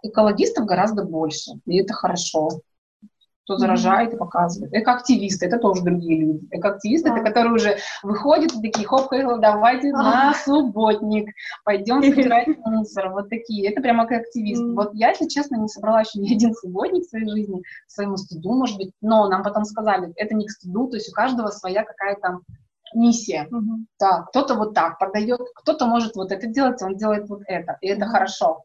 Экологистов 0.01 0.65
гораздо 0.65 1.05
больше, 1.05 1.51
и 1.65 1.79
это 1.79 1.93
хорошо 1.93 2.49
кто 3.43 3.57
заражает 3.57 4.13
и 4.13 4.17
показывает. 4.17 4.73
Экоактивисты, 4.73 5.47
это 5.47 5.57
тоже 5.57 5.83
другие 5.83 6.19
люди. 6.19 6.47
Экоактивисты, 6.51 7.09
да. 7.09 7.15
это 7.15 7.25
которые 7.25 7.53
уже 7.53 7.77
выходят 8.01 8.53
и 8.53 8.61
такие, 8.61 8.87
хоп, 8.87 9.09
хоп, 9.09 9.41
давайте 9.41 9.91
на 9.91 10.33
субботник, 10.33 11.29
пойдем 11.65 12.01
собирать 12.03 12.47
мусор. 12.65 13.09
Вот 13.09 13.29
такие. 13.29 13.69
Это 13.69 13.81
прямо 13.81 14.05
экоактивисты. 14.05 14.73
Вот 14.73 14.93
я, 14.93 15.09
если 15.09 15.27
честно, 15.27 15.57
не 15.57 15.67
собрала 15.67 16.01
еще 16.01 16.19
ни 16.19 16.33
один 16.33 16.53
субботник 16.53 17.03
в 17.03 17.09
своей 17.09 17.29
жизни, 17.29 17.61
к 17.61 17.91
своему 17.91 18.17
стыду, 18.17 18.53
может 18.53 18.77
быть, 18.77 18.91
но 19.01 19.27
нам 19.27 19.43
потом 19.43 19.65
сказали, 19.65 20.13
это 20.15 20.35
не 20.35 20.47
к 20.47 20.51
стыду, 20.51 20.87
то 20.87 20.95
есть 20.95 21.09
у 21.09 21.13
каждого 21.13 21.49
своя 21.49 21.83
какая-то 21.83 22.39
миссия. 22.93 23.47
Угу. 23.51 23.85
Да, 23.99 24.23
кто-то 24.29 24.55
вот 24.55 24.73
так 24.73 24.99
продает, 24.99 25.41
кто-то 25.55 25.85
может 25.85 26.15
вот 26.15 26.31
это 26.31 26.47
делать, 26.47 26.81
он 26.81 26.95
делает 26.95 27.27
вот 27.29 27.41
это, 27.47 27.77
и 27.81 27.87
это 27.87 28.05
хорошо. 28.05 28.63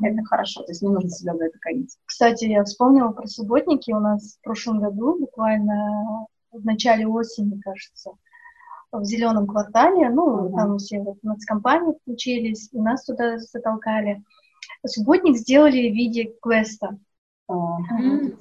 Это 0.00 0.24
хорошо, 0.24 0.62
то 0.62 0.72
есть 0.72 0.82
не 0.82 0.88
нужно 0.88 1.10
себя 1.10 1.36
за 1.36 1.44
это 1.44 1.58
корить. 1.58 1.96
Кстати, 2.06 2.46
я 2.46 2.64
вспомнила 2.64 3.10
про 3.10 3.26
субботники. 3.26 3.92
У 3.92 4.00
нас 4.00 4.36
в 4.36 4.42
прошлом 4.42 4.80
году, 4.80 5.18
буквально 5.18 6.26
в 6.50 6.64
начале 6.64 7.06
осени, 7.06 7.60
кажется, 7.60 8.12
в 8.92 9.04
зеленом 9.04 9.46
квартале, 9.46 10.08
ну, 10.10 10.46
uh-huh. 10.46 10.56
там 10.56 10.78
все 10.78 11.00
вот 11.00 11.22
нацкомпании 11.22 11.94
включились, 12.00 12.70
и 12.72 12.78
нас 12.78 13.04
туда 13.04 13.38
затолкали. 13.38 14.22
Субботник 14.86 15.36
сделали 15.36 15.90
в 15.90 15.94
виде 15.94 16.32
квеста. 16.40 16.96
Uh-huh. 17.50 18.38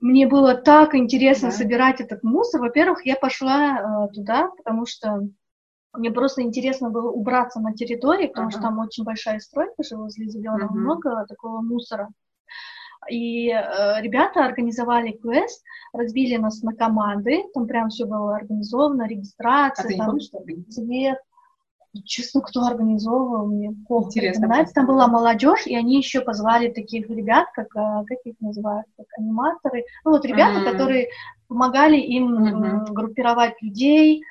Мне 0.00 0.28
было 0.28 0.54
так 0.54 0.94
интересно 0.94 1.48
uh-huh. 1.48 1.52
собирать 1.52 2.00
этот 2.00 2.22
мусор. 2.22 2.60
Во-первых, 2.60 3.06
я 3.06 3.16
пошла 3.16 4.06
э, 4.06 4.12
туда, 4.12 4.50
потому 4.56 4.86
что 4.86 5.28
мне 5.94 6.10
просто 6.10 6.42
интересно 6.42 6.90
было 6.90 7.10
убраться 7.10 7.60
на 7.60 7.72
территории, 7.72 8.26
потому 8.26 8.48
uh-huh. 8.48 8.52
что 8.52 8.60
там 8.60 8.78
очень 8.78 9.04
большая 9.04 9.38
стройка 9.38 9.82
же 9.82 9.96
возле 9.96 10.28
зеленого, 10.28 10.72
uh-huh. 10.72 10.78
много 10.78 11.26
такого 11.28 11.60
мусора. 11.60 12.08
И 13.10 13.50
э, 13.50 14.00
ребята 14.00 14.44
организовали 14.44 15.12
квест, 15.12 15.62
разбили 15.92 16.36
нас 16.36 16.62
на 16.62 16.74
команды, 16.74 17.42
там 17.52 17.66
прям 17.66 17.90
все 17.90 18.06
было 18.06 18.36
организовано, 18.36 19.06
регистрация, 19.06 19.94
а 19.94 20.06
там 20.06 20.18
цвет. 20.70 21.18
Честно, 22.04 22.40
кто 22.40 22.62
организовывал, 22.62 23.46
мне 23.46 23.72
плохо 23.86 24.08
Интересно. 24.08 24.48
Там 24.74 24.86
была 24.86 25.06
молодежь, 25.06 25.64
и 25.66 25.76
они 25.76 25.96
еще 25.96 26.22
позвали 26.22 26.68
таких 26.68 27.08
ребят, 27.08 27.46
как, 27.54 27.66
э, 27.76 28.04
как 28.06 28.18
их 28.24 28.34
называют, 28.40 28.86
как 28.96 29.06
аниматоры. 29.18 29.84
Ну 30.04 30.12
вот 30.12 30.24
ребята, 30.24 30.60
mm-hmm. 30.60 30.72
которые 30.72 31.08
помогали 31.46 31.96
им 31.96 32.34
mm-hmm. 32.34 32.92
группировать 32.92 33.62
людей, 33.62 34.22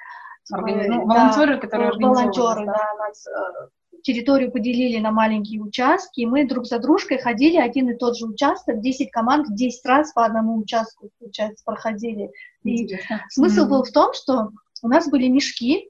Органи... 0.52 0.88
Ну, 0.88 1.06
волонтеры, 1.06 1.56
да, 1.56 1.62
которые 1.62 1.92
волонтеры, 1.92 2.66
да, 2.66 2.94
нас 2.98 3.28
э, 3.28 3.68
территорию 4.04 4.52
поделили 4.52 5.00
на 5.00 5.12
маленькие 5.12 5.62
участки, 5.62 6.22
и 6.22 6.26
мы 6.26 6.48
друг 6.48 6.66
за 6.66 6.80
дружкой 6.80 7.18
ходили 7.20 7.58
один 7.58 7.90
и 7.90 7.96
тот 7.96 8.18
же 8.18 8.26
участок, 8.26 8.82
10 8.82 9.12
команд 9.12 9.48
10 9.56 9.86
раз 9.86 10.12
по 10.14 10.26
одному 10.26 10.58
участку, 10.58 11.10
получается, 11.20 11.64
проходили. 11.66 12.32
Интересно. 12.64 13.16
И 13.16 13.34
смысл 13.34 13.62
mm-hmm. 13.62 13.70
был 13.70 13.84
в 13.84 13.92
том, 13.92 14.14
что 14.14 14.50
у 14.82 14.88
нас 14.88 15.10
были 15.10 15.28
мешки, 15.28 15.90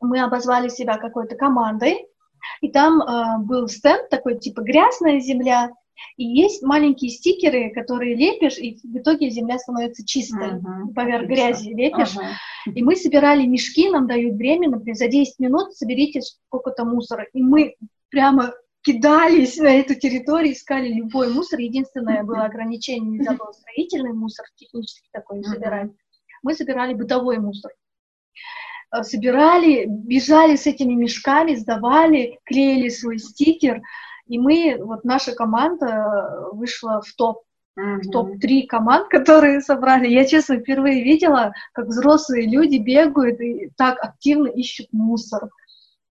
мы 0.00 0.20
обозвали 0.22 0.68
себя 0.68 0.96
какой-то 0.96 1.36
командой, 1.36 2.06
и 2.60 2.70
там 2.70 3.00
э, 3.00 3.38
был 3.44 3.68
стенд 3.68 4.08
такой, 4.08 4.38
типа 4.38 4.62
грязная 4.62 5.20
земля, 5.20 5.70
и 6.16 6.24
есть 6.24 6.62
маленькие 6.62 7.10
стикеры, 7.10 7.70
которые 7.70 8.14
лепишь, 8.14 8.58
и 8.58 8.76
в 8.82 8.96
итоге 8.96 9.30
земля 9.30 9.58
становится 9.58 10.06
чистой. 10.06 10.54
Uh-huh. 10.54 10.94
Поверх 10.94 11.26
грязи 11.26 11.70
лепишь. 11.70 12.16
Uh-huh. 12.16 12.72
И 12.72 12.82
мы 12.82 12.96
собирали 12.96 13.46
мешки, 13.46 13.90
нам 13.90 14.06
дают 14.06 14.36
время, 14.36 14.70
например, 14.70 14.96
за 14.96 15.08
10 15.08 15.38
минут 15.40 15.74
соберите 15.74 16.20
сколько-то 16.20 16.84
мусора. 16.84 17.26
И 17.32 17.42
мы 17.42 17.74
прямо 18.10 18.54
кидались 18.82 19.56
на 19.56 19.68
эту 19.68 19.94
территорию, 19.94 20.52
искали 20.52 20.92
любой 20.92 21.32
мусор. 21.32 21.58
Единственное 21.58 22.22
было 22.22 22.44
ограничение, 22.44 23.18
нельзя 23.18 23.32
было 23.32 23.52
строительный 23.52 24.12
мусор, 24.12 24.46
технически 24.56 25.08
такой 25.12 25.38
не 25.38 25.44
собирать. 25.44 25.90
Мы 26.42 26.54
собирали 26.54 26.94
бытовой 26.94 27.38
мусор 27.38 27.72
э, 28.92 29.02
собирали, 29.02 29.86
бежали 29.88 30.56
с 30.56 30.66
этими 30.66 30.92
мешками, 30.92 31.54
сдавали, 31.54 32.38
клеили 32.44 32.90
свой 32.90 33.18
стикер, 33.18 33.80
и 34.26 34.38
мы, 34.38 34.78
вот 34.80 35.04
наша 35.04 35.32
команда 35.32 36.48
вышла 36.52 37.02
в 37.02 37.12
топ, 37.14 37.42
mm-hmm. 37.78 38.00
в 38.00 38.10
топ-3 38.10 38.66
команд, 38.66 39.08
которые 39.10 39.60
собрали. 39.60 40.08
Я, 40.08 40.24
честно, 40.24 40.58
впервые 40.58 41.02
видела, 41.02 41.52
как 41.72 41.86
взрослые 41.86 42.48
люди 42.48 42.76
бегают 42.76 43.40
и 43.40 43.70
так 43.76 44.02
активно 44.02 44.48
ищут 44.48 44.88
мусор. 44.92 45.50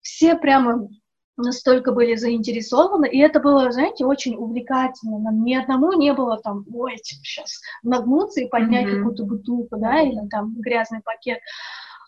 Все 0.01 0.36
прямо 0.36 0.89
настолько 1.36 1.91
были 1.91 2.15
заинтересованы, 2.15 3.08
и 3.08 3.17
это 3.17 3.39
было, 3.39 3.72
знаете, 3.72 4.05
очень 4.05 4.36
увлекательно. 4.36 5.17
Нам 5.17 5.43
ни 5.43 5.55
одному 5.55 5.93
не 5.93 6.13
было 6.13 6.39
там, 6.39 6.65
ой, 6.72 6.98
сейчас 7.01 7.62
нагнуться 7.82 8.41
и 8.41 8.50
поднять 8.50 8.86
mm-hmm. 8.86 8.98
какую-то 8.98 9.25
бутылку, 9.25 9.77
да, 9.77 10.01
или 10.01 10.27
там 10.29 10.53
грязный 10.60 11.01
пакет. 11.01 11.39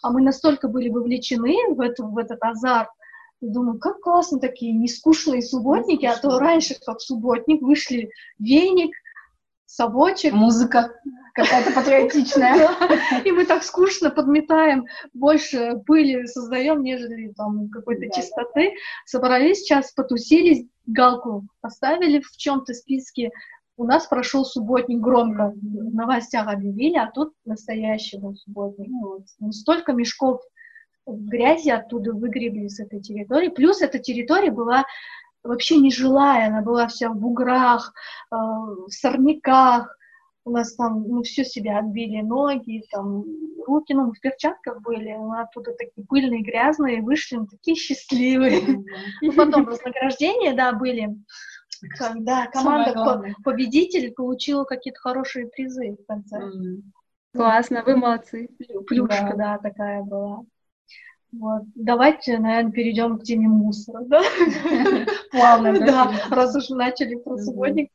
А 0.03 0.11
мы 0.11 0.21
настолько 0.21 0.67
были 0.67 0.89
вовлечены 0.89 1.55
в, 1.73 1.81
это, 1.81 2.03
в 2.03 2.15
этот 2.19 2.37
азарт, 2.43 2.89
думаю, 3.51 3.79
как 3.79 3.99
классно 3.99 4.39
такие 4.39 4.73
нескучные 4.73 5.41
субботники, 5.41 6.05
а 6.05 6.17
то 6.17 6.39
раньше 6.39 6.75
как 6.85 7.01
субботник 7.01 7.61
вышли 7.61 8.09
веник, 8.39 8.95
совочек. 9.65 10.33
Музыка 10.33 10.91
какая-то 11.33 11.71
патриотичная. 11.71 12.69
И 13.23 13.31
мы 13.31 13.45
так 13.45 13.63
скучно 13.63 14.09
подметаем, 14.09 14.85
больше 15.13 15.81
пыли 15.85 16.25
создаем, 16.27 16.81
нежели 16.81 17.33
там 17.33 17.69
какой-то 17.69 18.09
чистоты. 18.09 18.73
Собрались 19.05 19.59
сейчас, 19.59 19.91
потусились, 19.91 20.65
галку 20.85 21.47
поставили 21.61 22.19
в 22.19 22.31
чем-то 22.37 22.73
списке. 22.73 23.31
У 23.77 23.83
нас 23.83 24.07
прошел 24.07 24.45
субботник 24.45 25.01
громко, 25.01 25.53
в 25.53 25.93
новостях 25.93 26.47
объявили, 26.47 26.95
а 26.95 27.11
тут 27.11 27.33
настоящий 27.43 28.17
был 28.17 28.35
субботник. 28.35 28.87
Ну, 29.39 29.51
столько 29.51 29.91
мешков 29.91 30.41
грязи 31.07 31.69
оттуда 31.69 32.13
выгребли 32.13 32.67
с 32.67 32.79
этой 32.79 33.01
территории. 33.01 33.49
Плюс 33.49 33.81
эта 33.81 33.99
территория 33.99 34.51
была 34.51 34.85
вообще 35.43 35.77
нежилая, 35.77 36.47
она 36.47 36.61
была 36.61 36.87
вся 36.87 37.09
в 37.09 37.17
буграх, 37.17 37.93
э, 38.31 38.35
в 38.35 38.89
сорняках. 38.89 39.97
У 40.47 40.51
нас 40.51 40.75
там, 40.75 41.07
ну, 41.07 41.23
все 41.23 41.43
себя 41.43 41.79
отбили, 41.79 42.21
ноги, 42.21 42.83
там, 42.91 43.23
руки, 43.65 43.93
ну, 43.93 44.11
в 44.11 44.19
перчатках 44.19 44.79
были, 44.81 45.13
мы 45.13 45.41
оттуда 45.41 45.73
такие 45.73 46.05
пыльные, 46.05 46.43
грязные, 46.43 47.01
вышли, 47.01 47.37
ну, 47.37 47.47
такие 47.47 47.75
счастливые. 47.75 48.61
Ну, 49.21 49.33
потом 49.33 49.65
вознаграждения, 49.65 50.53
да, 50.53 50.73
были, 50.73 51.15
когда 51.97 52.45
команда 52.45 53.33
победитель 53.43 54.13
получила 54.13 54.65
какие-то 54.65 54.99
хорошие 54.99 55.47
призы 55.47 55.97
в 55.99 56.05
конце. 56.05 56.39
Классно, 57.33 57.83
вы 57.83 57.95
молодцы. 57.95 58.47
Плюшка, 58.87 59.33
да, 59.35 59.57
такая 59.57 60.03
была. 60.03 60.43
Вот. 61.31 61.63
Давайте, 61.75 62.37
наверное, 62.37 62.71
перейдем 62.71 63.19
к 63.19 63.23
теме 63.23 63.47
мусора, 63.47 64.03
да? 64.05 64.21
Плавно, 65.31 65.73
да. 65.79 66.11
Раз 66.29 66.55
уж 66.55 66.69
начали 66.69 67.15
про 67.15 67.37
субботник, 67.37 67.91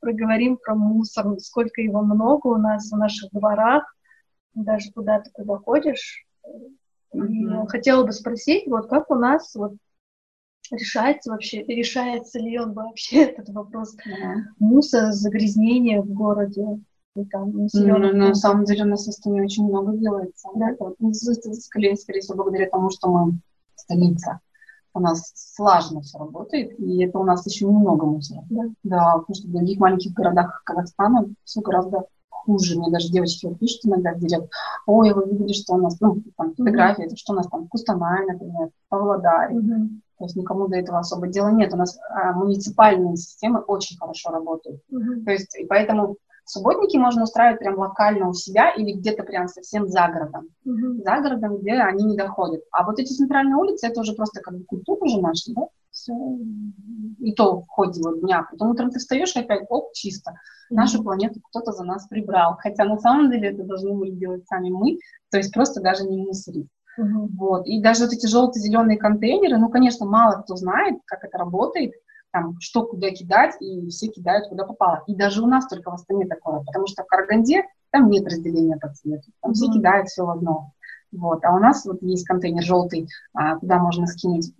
проговорим 0.00 0.56
про 0.56 0.74
мусор. 0.74 1.38
Сколько 1.38 1.80
его 1.80 2.02
много 2.02 2.48
у 2.48 2.56
нас 2.56 2.90
в 2.90 2.96
наших 2.96 3.30
дворах. 3.32 3.84
Даже 4.54 4.90
куда 4.92 5.20
ты 5.20 5.30
ходишь. 5.64 6.24
Хотела 7.68 8.04
бы 8.04 8.12
спросить, 8.12 8.66
вот 8.66 8.88
как 8.88 9.10
у 9.10 9.14
нас 9.14 9.54
вот 9.54 9.74
решается 10.70 11.30
вообще, 11.30 11.62
решается 11.64 12.38
ли 12.38 12.58
он 12.58 12.72
вообще 12.72 13.22
этот 13.30 13.48
вопрос 13.50 13.96
мусора, 14.58 15.12
загрязнения 15.12 16.02
в 16.02 16.12
городе? 16.12 16.80
Там, 17.24 17.52
ну, 17.52 17.98
на 18.12 18.34
самом 18.34 18.64
деле 18.64 18.84
у 18.84 18.88
нас 18.88 19.06
в 19.06 19.08
Астане 19.08 19.42
очень 19.42 19.66
много 19.66 19.96
делается. 19.96 20.48
Да? 20.54 20.70
Это, 20.70 20.94
ну, 20.98 21.12
скорее, 21.12 21.96
скорее 21.96 22.20
всего, 22.20 22.36
благодаря 22.36 22.68
тому, 22.68 22.90
что 22.90 23.08
мы 23.08 23.38
столица. 23.74 24.40
У 24.94 25.00
нас 25.00 25.32
слаженно 25.34 26.00
все 26.00 26.18
работает, 26.18 26.78
и 26.78 27.04
это 27.04 27.18
у 27.18 27.24
нас 27.24 27.46
еще 27.46 27.66
немного 27.66 28.06
мусора. 28.06 28.42
Да. 28.50 28.62
да, 28.82 29.18
потому 29.18 29.34
что 29.34 29.46
в 29.46 29.52
других 29.52 29.78
маленьких 29.78 30.12
городах 30.12 30.62
Казахстана 30.64 31.28
все 31.44 31.60
гораздо 31.60 32.06
хуже. 32.48 32.78
Мне 32.78 32.90
даже 32.90 33.10
девочки 33.10 33.46
вот 33.46 33.58
пишут 33.58 33.84
иногда 33.84 34.14
в 34.14 34.18
директ, 34.18 34.50
ой, 34.86 35.12
вы 35.12 35.28
видели, 35.28 35.52
что 35.52 35.74
у 35.74 35.78
нас, 35.78 36.00
ну, 36.00 36.22
там, 36.36 36.54
фотографии, 36.54 37.04
mm-hmm. 37.04 37.16
что 37.16 37.32
у 37.34 37.36
нас 37.36 37.46
там 37.48 37.66
в 37.66 37.68
Кустанае, 37.68 38.32
например, 38.32 38.68
в 38.68 38.88
Павлодаре. 38.88 39.56
Mm-hmm. 39.56 39.88
То 40.18 40.24
есть 40.24 40.36
никому 40.36 40.66
до 40.66 40.76
этого 40.76 40.98
особо 40.98 41.28
дела 41.28 41.52
нет. 41.52 41.72
У 41.72 41.76
нас 41.76 41.98
а, 42.10 42.32
муниципальные 42.32 43.16
системы 43.16 43.60
очень 43.60 43.96
хорошо 43.98 44.30
работают. 44.30 44.80
Mm-hmm. 44.92 45.24
То 45.24 45.30
есть, 45.30 45.56
и 45.58 45.66
поэтому 45.66 46.16
Субботники 46.48 46.96
можно 46.96 47.24
устраивать 47.24 47.58
прям 47.58 47.78
локально 47.78 48.30
у 48.30 48.32
себя 48.32 48.70
или 48.70 48.92
где-то 48.92 49.22
прям 49.22 49.48
совсем 49.48 49.86
за 49.86 50.08
городом. 50.08 50.48
Mm-hmm. 50.66 51.02
За 51.04 51.20
городом, 51.20 51.58
где 51.58 51.72
они 51.72 52.04
не 52.04 52.16
доходят. 52.16 52.62
А 52.72 52.84
вот 52.84 52.98
эти 52.98 53.12
центральные 53.12 53.56
улицы, 53.56 53.86
это 53.86 54.00
уже 54.00 54.14
просто 54.14 54.40
как 54.40 54.56
бы 54.56 54.64
культура 54.64 54.98
уже 55.04 55.20
наша, 55.20 55.52
да? 55.54 55.66
Все. 55.90 56.14
И 57.18 57.34
то 57.34 57.60
в 57.60 57.68
ходе 57.68 58.00
вот 58.02 58.20
дня. 58.22 58.48
Потом 58.50 58.70
утром 58.70 58.90
ты 58.90 58.98
встаешь 58.98 59.36
и 59.36 59.40
опять, 59.40 59.66
оп, 59.68 59.92
чисто. 59.92 60.30
Mm-hmm. 60.30 60.76
Нашу 60.76 61.02
планету 61.02 61.38
кто-то 61.50 61.72
за 61.72 61.84
нас 61.84 62.08
прибрал. 62.08 62.56
Хотя 62.58 62.84
на 62.86 62.96
самом 62.96 63.30
деле 63.30 63.50
это 63.50 63.64
должны 63.64 63.94
были 63.94 64.12
делать 64.12 64.46
сами 64.46 64.70
мы, 64.70 64.98
то 65.30 65.36
есть 65.36 65.52
просто 65.52 65.82
даже 65.82 66.04
не 66.04 66.16
мусорить. 66.16 66.68
Mm-hmm. 66.98 67.26
Вот. 67.36 67.66
И 67.66 67.82
даже 67.82 68.04
вот 68.04 68.14
эти 68.14 68.26
желто-зеленые 68.26 68.96
контейнеры, 68.96 69.58
ну, 69.58 69.68
конечно, 69.68 70.06
мало 70.06 70.40
кто 70.40 70.56
знает, 70.56 70.98
как 71.04 71.24
это 71.24 71.36
работает, 71.36 71.92
там, 72.30 72.56
что 72.60 72.84
куда 72.86 73.10
кидать, 73.10 73.54
и 73.60 73.88
все 73.88 74.08
кидают 74.08 74.48
куда 74.48 74.64
попало. 74.64 75.02
И 75.06 75.14
даже 75.14 75.42
у 75.42 75.46
нас 75.46 75.66
только 75.66 75.90
в 75.90 75.94
Астане 75.94 76.26
такое, 76.26 76.60
потому 76.60 76.86
что 76.86 77.02
в 77.02 77.06
Караганде 77.06 77.64
там 77.90 78.10
нет 78.10 78.26
разделения 78.26 78.76
по 78.76 78.92
цвету, 78.92 79.30
там 79.40 79.50
mm-hmm. 79.50 79.54
все 79.54 79.72
кидают 79.72 80.08
все 80.08 80.24
в 80.24 80.30
одно. 80.30 80.72
Вот. 81.10 81.44
А 81.44 81.54
у 81.54 81.58
нас 81.58 81.86
вот 81.86 82.02
есть 82.02 82.26
контейнер 82.26 82.62
желтый, 82.62 83.08
а, 83.32 83.56
куда 83.56 83.78
можно 83.78 84.06
скинуть 84.06 84.52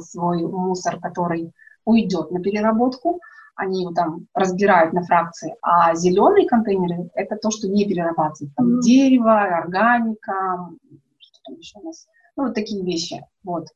свой 0.00 0.46
мусор, 0.46 0.98
который 1.00 1.52
уйдет 1.84 2.30
на 2.30 2.40
переработку, 2.40 3.20
они 3.54 3.82
его 3.82 3.92
там 3.92 4.26
разбирают 4.34 4.92
на 4.92 5.02
фракции, 5.02 5.54
а 5.62 5.94
зеленые 5.94 6.46
контейнеры 6.46 7.10
это 7.14 7.36
то, 7.36 7.50
что 7.50 7.68
не 7.68 7.86
перерабатывают. 7.86 8.54
Там 8.54 8.66
mm-hmm. 8.66 8.80
дерево, 8.80 9.42
органика, 9.42 10.70
что 11.18 11.40
там 11.44 11.56
еще 11.56 11.78
у 11.78 11.84
нас, 11.84 12.06
ну 12.36 12.44
вот 12.44 12.54
такие 12.54 12.84
вещи, 12.84 13.24
вот. 13.42 13.66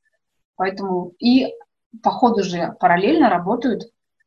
Поэтому 0.57 1.13
и 1.19 1.53
по 2.03 2.11
ходу 2.11 2.43
же 2.43 2.75
параллельно 2.81 3.29
работают 3.29 3.85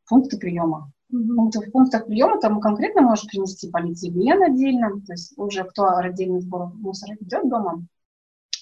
пункты 0.08 0.38
приема. 0.38 0.92
Mm-hmm. 1.14 1.68
В 1.68 1.72
пунктах 1.72 2.08
приема 2.08 2.40
там 2.40 2.60
конкретно 2.60 3.02
можешь 3.02 3.28
принести 3.28 3.70
полиэтилен 3.70 4.44
отдельно, 4.44 4.90
то 5.06 5.14
есть 5.14 5.34
уже 5.38 5.64
кто 5.64 5.88
отдельный 5.98 6.42
сбор 6.42 6.74
мусора 6.74 7.16
ведет 7.20 7.48
дома, 7.48 7.86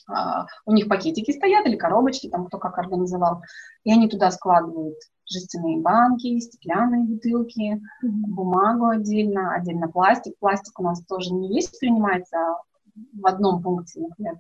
а, 0.08 0.46
у 0.66 0.74
них 0.74 0.88
пакетики 0.90 1.32
стоят 1.32 1.66
или 1.66 1.78
коробочки, 1.78 2.30
там 2.30 2.46
кто 2.48 2.58
как 2.58 2.78
организовал, 2.78 3.42
и 3.84 3.92
они 3.92 4.10
туда 4.10 4.32
складывают 4.32 4.98
жестяные 5.26 5.80
банки, 5.80 6.40
стеклянные 6.40 7.04
бутылки, 7.06 7.76
mm-hmm. 7.76 8.10
бумагу 8.28 8.88
отдельно, 8.88 9.54
отдельно 9.54 9.88
пластик. 9.88 10.38
Пластик 10.40 10.80
у 10.80 10.84
нас 10.84 11.04
тоже 11.06 11.34
не 11.34 11.48
весь 11.48 11.70
принимается 11.70 12.38
в 13.14 13.26
одном 13.26 13.62
пункте, 13.62 14.02
например. 14.02 14.38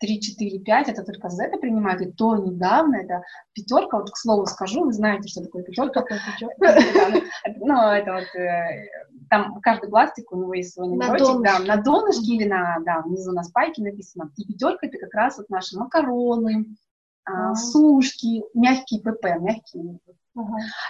3, 0.00 0.20
4, 0.20 0.58
5, 0.60 0.88
это 0.88 1.02
только 1.02 1.28
Z 1.28 1.50
принимают, 1.60 2.00
и 2.02 2.10
то 2.10 2.36
недавно, 2.36 2.96
это 2.96 3.22
пятерка, 3.52 3.98
вот 3.98 4.10
к 4.10 4.16
слову 4.16 4.46
скажу, 4.46 4.84
вы 4.84 4.92
знаете, 4.92 5.28
что 5.28 5.42
такое 5.42 5.62
пятерка. 5.62 6.04
Ну, 7.60 7.90
это 7.90 8.12
вот, 8.12 8.40
э, 8.40 8.88
там 9.28 9.60
каждый 9.60 9.90
пластик, 9.90 10.32
у 10.32 10.36
него 10.36 10.54
есть 10.54 10.74
свой 10.74 10.88
номерочек, 10.88 11.42
да, 11.42 11.58
на 11.58 11.82
донышке 11.82 12.34
или 12.34 12.48
на, 12.48 12.78
да, 12.84 13.02
внизу 13.02 13.32
на 13.32 13.42
спайке 13.42 13.82
написано. 13.82 14.30
И 14.36 14.44
пятерка 14.46 14.86
это 14.86 14.98
как 14.98 15.14
раз 15.14 15.38
вот 15.38 15.50
наши 15.50 15.76
макароны, 15.78 16.66
а, 17.24 17.54
сушки, 17.54 18.42
мягкие 18.54 19.00
ПП, 19.00 19.24
мягкие 19.40 19.98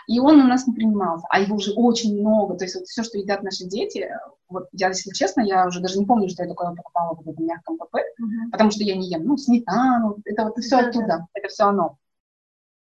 и 0.07 0.21
он 0.21 0.41
у 0.41 0.45
нас 0.45 0.67
не 0.67 0.75
принимался, 0.75 1.27
а 1.31 1.41
его 1.41 1.57
уже 1.57 1.73
очень 1.73 2.19
много. 2.21 2.57
То 2.57 2.65
есть 2.65 2.77
вот 2.77 2.87
все, 2.87 3.03
что 3.03 3.19
едят 3.19 3.43
наши 3.43 3.65
дети, 3.65 4.09
вот 4.49 4.69
я, 4.73 4.89
если 4.89 5.11
честно, 5.13 5.43
я 5.43 5.67
уже 5.67 5.81
даже 5.81 5.99
не 5.99 6.07
помню, 6.07 6.29
что 6.29 6.43
я 6.43 6.49
такое 6.49 6.75
покупала 6.75 7.15
в 7.15 7.29
этом 7.29 7.45
мягком 7.45 7.79
ПП, 7.79 7.97
uh-huh. 7.97 8.51
потому 8.51 8.71
что 8.71 8.83
я 8.85 8.97
не 8.97 9.09
ем, 9.09 9.25
ну, 9.25 9.37
сметану, 9.37 10.19
это 10.25 10.45
вот 10.45 10.59
все 10.59 10.81
да, 10.81 10.89
оттуда, 10.89 11.07
да. 11.07 11.27
это 11.35 11.49
все 11.49 11.65
оно. 11.65 11.99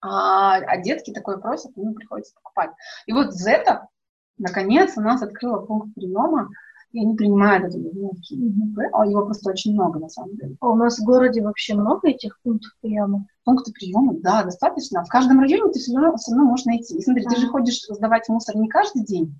А, 0.00 0.56
а 0.58 0.76
детки 0.82 1.12
такое 1.12 1.38
просят, 1.38 1.72
ну, 1.76 1.94
приходится 1.94 2.34
покупать. 2.34 2.70
И 3.06 3.12
вот 3.12 3.32
Зета, 3.32 3.88
наконец, 4.36 4.92
у 4.96 5.00
нас 5.00 5.22
открыла 5.22 5.60
пункт 5.60 5.94
приема, 5.94 6.50
и 6.92 7.00
они 7.00 7.16
принимают 7.16 7.64
это 7.64 7.78
а 8.92 9.06
его 9.06 9.24
просто 9.24 9.50
очень 9.50 9.72
много, 9.72 9.98
на 9.98 10.08
самом 10.08 10.36
деле. 10.36 10.56
А 10.60 10.68
у 10.68 10.76
нас 10.76 10.98
в 10.98 11.04
городе 11.04 11.42
вообще 11.42 11.74
много 11.74 12.08
этих 12.08 12.38
пунктов 12.42 12.70
приема? 12.80 13.26
Пункты 13.44 13.72
приема, 13.72 14.14
да, 14.14 14.42
достаточно. 14.42 15.04
В 15.04 15.08
каждом 15.08 15.40
районе 15.40 15.72
ты 15.72 15.78
все 15.78 15.94
равно, 15.94 16.16
все 16.16 16.32
равно 16.32 16.50
можешь 16.50 16.66
найти. 16.66 16.96
И 16.96 17.02
смотри, 17.02 17.24
ты 17.24 17.36
же 17.36 17.48
ходишь 17.48 17.82
сдавать 17.88 18.28
мусор 18.28 18.56
не 18.56 18.68
каждый 18.68 19.04
день, 19.04 19.38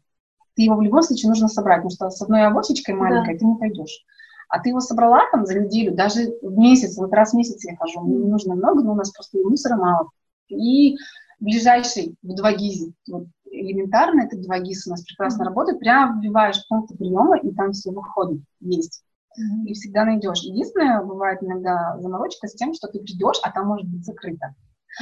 ты 0.55 0.63
его 0.63 0.77
в 0.77 0.83
любом 0.83 1.03
случае 1.03 1.31
нужно 1.31 1.49
собрать, 1.49 1.83
потому 1.83 1.91
что 1.91 2.11
с 2.11 2.23
одной 2.23 2.47
авосечкой 2.47 2.95
маленькой 2.95 3.35
да. 3.35 3.39
ты 3.39 3.45
не 3.45 3.57
пойдешь. 3.57 4.05
А 4.49 4.61
ты 4.61 4.69
его 4.69 4.81
собрала 4.81 5.23
там 5.33 5.47
за 5.47 5.59
неделю, 5.59 5.95
даже 5.95 6.35
в 6.43 6.57
месяц, 6.57 6.97
вот 6.97 7.13
раз 7.13 7.33
в 7.33 7.37
месяц 7.37 7.65
я 7.65 7.77
хожу, 7.77 8.01
мне 8.03 8.19
не 8.19 8.31
нужно 8.31 8.55
много, 8.55 8.83
но 8.83 8.93
у 8.93 8.95
нас 8.95 9.11
просто 9.11 9.39
мусора 9.39 9.77
мало. 9.77 10.11
И 10.49 10.97
ближайший 11.41 12.15
в 12.23 12.35
2 12.35 12.53
ГИЗ, 12.53 12.89
вот 13.11 13.27
элементарно, 13.51 14.23
это 14.23 14.37
2 14.37 14.59
ГИЗ 14.61 14.87
у 14.87 14.91
нас 14.91 15.03
прекрасно 15.03 15.43
mm-hmm. 15.43 15.47
работает, 15.47 15.81
прямо 15.81 16.21
вбиваешь 16.21 16.65
пункты 16.69 16.97
приема, 16.97 17.39
и 17.39 17.51
там 17.53 17.73
все 17.73 17.91
выходит, 17.91 18.43
есть 18.61 19.03
mm-hmm. 19.39 19.67
и 19.67 19.75
всегда 19.75 20.05
найдешь. 20.05 20.41
Единственное, 20.43 21.03
бывает 21.03 21.43
иногда 21.43 21.97
заморочка 21.99 22.47
с 22.49 22.55
тем, 22.55 22.75
что 22.75 22.89
ты 22.89 22.99
придешь, 23.01 23.41
а 23.43 23.51
там 23.51 23.69
может 23.69 23.89
быть 23.89 24.05
закрыто. 24.05 24.55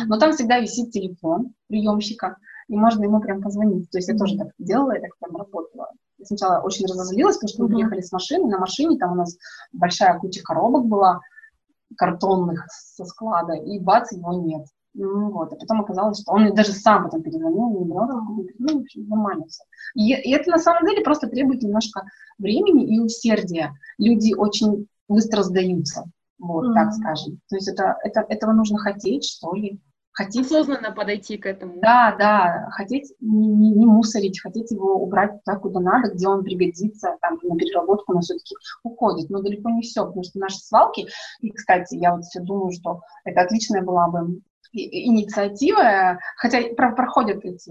Но 0.07 0.19
там 0.19 0.33
всегда 0.33 0.59
висит 0.59 0.91
телефон 0.91 1.55
приемщика, 1.69 2.37
и 2.69 2.77
можно 2.77 3.05
ему 3.05 3.21
прям 3.21 3.43
позвонить. 3.43 3.91
То 3.91 3.99
есть 3.99 4.09
я 4.09 4.17
тоже 4.17 4.39
так 4.39 4.49
делала, 4.59 4.93
я 4.93 5.01
так 5.01 5.17
прям 5.19 5.37
работала. 5.37 5.91
Я 6.19 6.25
сначала 6.25 6.63
очень 6.63 6.87
разозлилась, 6.87 7.37
потому 7.37 7.49
что 7.49 7.63
мы 7.63 7.69
приехали 7.69 8.01
с 8.01 8.13
машины, 8.13 8.49
на 8.49 8.59
машине 8.59 8.99
там 8.99 9.13
у 9.13 9.17
нас 9.17 9.37
большая 9.73 10.19
куча 10.19 10.41
коробок 10.43 10.87
была, 10.87 11.21
картонных 11.97 12.67
со 12.71 13.05
склада, 13.05 13.55
и 13.55 13.79
бац, 13.79 14.13
его 14.13 14.33
нет. 14.33 14.67
Ну, 14.95 15.31
вот, 15.31 15.53
а 15.53 15.57
потом 15.57 15.81
оказалось, 15.81 16.21
что 16.21 16.33
он 16.33 16.55
даже 16.55 16.73
сам 16.73 17.05
потом 17.05 17.23
перезвонил, 17.23 17.71
не 17.71 17.85
брал, 17.85 18.09
ну, 18.59 18.79
в 18.79 18.83
общем, 18.83 19.09
нормально 19.09 19.47
все. 19.47 19.65
И, 19.95 20.13
и 20.13 20.35
это 20.35 20.51
на 20.51 20.59
самом 20.59 20.87
деле 20.87 21.03
просто 21.03 21.29
требует 21.29 21.63
немножко 21.63 22.03
времени 22.39 22.95
и 22.95 23.01
усердия. 23.01 23.73
Люди 23.97 24.35
очень 24.35 24.87
быстро 25.09 25.43
сдаются, 25.43 26.05
вот, 26.39 26.67
mm-hmm. 26.67 26.75
так 26.75 26.93
скажем. 26.93 27.41
То 27.49 27.57
есть 27.57 27.69
это, 27.69 27.97
это, 28.05 28.21
этого 28.29 28.53
нужно 28.53 28.79
хотеть, 28.79 29.25
что 29.25 29.55
ли. 29.55 29.81
Хотеть... 30.15 30.45
Осознанно 30.45 30.93
подойти 30.93 31.39
к 31.39 31.47
этому. 31.47 31.81
Да, 31.81 32.15
да, 32.19 32.69
хотеть 32.73 33.15
не, 33.21 33.49
не, 33.49 33.71
не 33.71 33.87
мусорить, 33.87 34.43
хотеть 34.43 34.71
его 34.71 34.97
убрать 35.03 35.43
туда, 35.43 35.59
куда 35.59 35.81
надо, 35.81 36.13
где 36.13 36.29
он 36.29 36.45
пригодится, 36.45 37.17
там, 37.23 37.39
на 37.43 37.57
переработку, 37.57 38.13
но 38.13 38.21
все-таки 38.21 38.55
уходит. 38.83 39.31
Но 39.31 39.41
далеко 39.41 39.71
не 39.71 39.81
все, 39.81 40.05
потому 40.05 40.23
что 40.23 40.39
наши 40.39 40.59
свалки, 40.59 41.07
и, 41.41 41.51
кстати, 41.51 41.95
я 41.95 42.15
вот 42.15 42.25
все 42.25 42.41
думаю, 42.41 42.73
что 42.73 43.01
это 43.25 43.41
отличная 43.41 43.81
была 43.81 44.07
бы 44.09 44.43
инициатива, 44.73 46.19
хотя 46.37 46.63
проходят 46.75 47.45
эти 47.45 47.71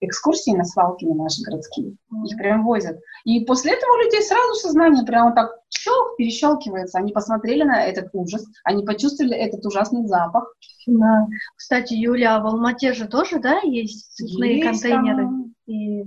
экскурсии 0.00 0.50
на 0.50 0.64
свалки 0.64 1.04
на 1.04 1.14
наши 1.14 1.42
городские, 1.42 1.96
их 2.24 2.36
прям 2.36 2.64
возят. 2.64 2.98
И 3.24 3.44
после 3.44 3.72
этого 3.72 3.94
у 3.94 4.04
людей 4.04 4.20
сразу 4.22 4.54
сознание 4.54 5.04
прямо 5.06 5.34
так 5.34 5.50
щелк, 5.70 6.16
перещелкивается. 6.16 6.98
Они 6.98 7.12
посмотрели 7.12 7.62
на 7.62 7.82
этот 7.82 8.10
ужас, 8.12 8.44
они 8.64 8.84
почувствовали 8.84 9.34
этот 9.34 9.64
ужасный 9.64 10.06
запах. 10.06 10.54
Да. 10.86 11.26
Кстати, 11.56 11.94
Юля, 11.94 12.36
а 12.36 12.40
в 12.40 12.46
Алмате 12.46 12.92
же 12.92 13.08
тоже, 13.08 13.38
да, 13.38 13.60
есть 13.62 14.14
цветные 14.14 14.58
есть, 14.58 14.82
контейнеры? 14.82 15.28
И 15.66 16.04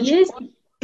есть 0.00 0.32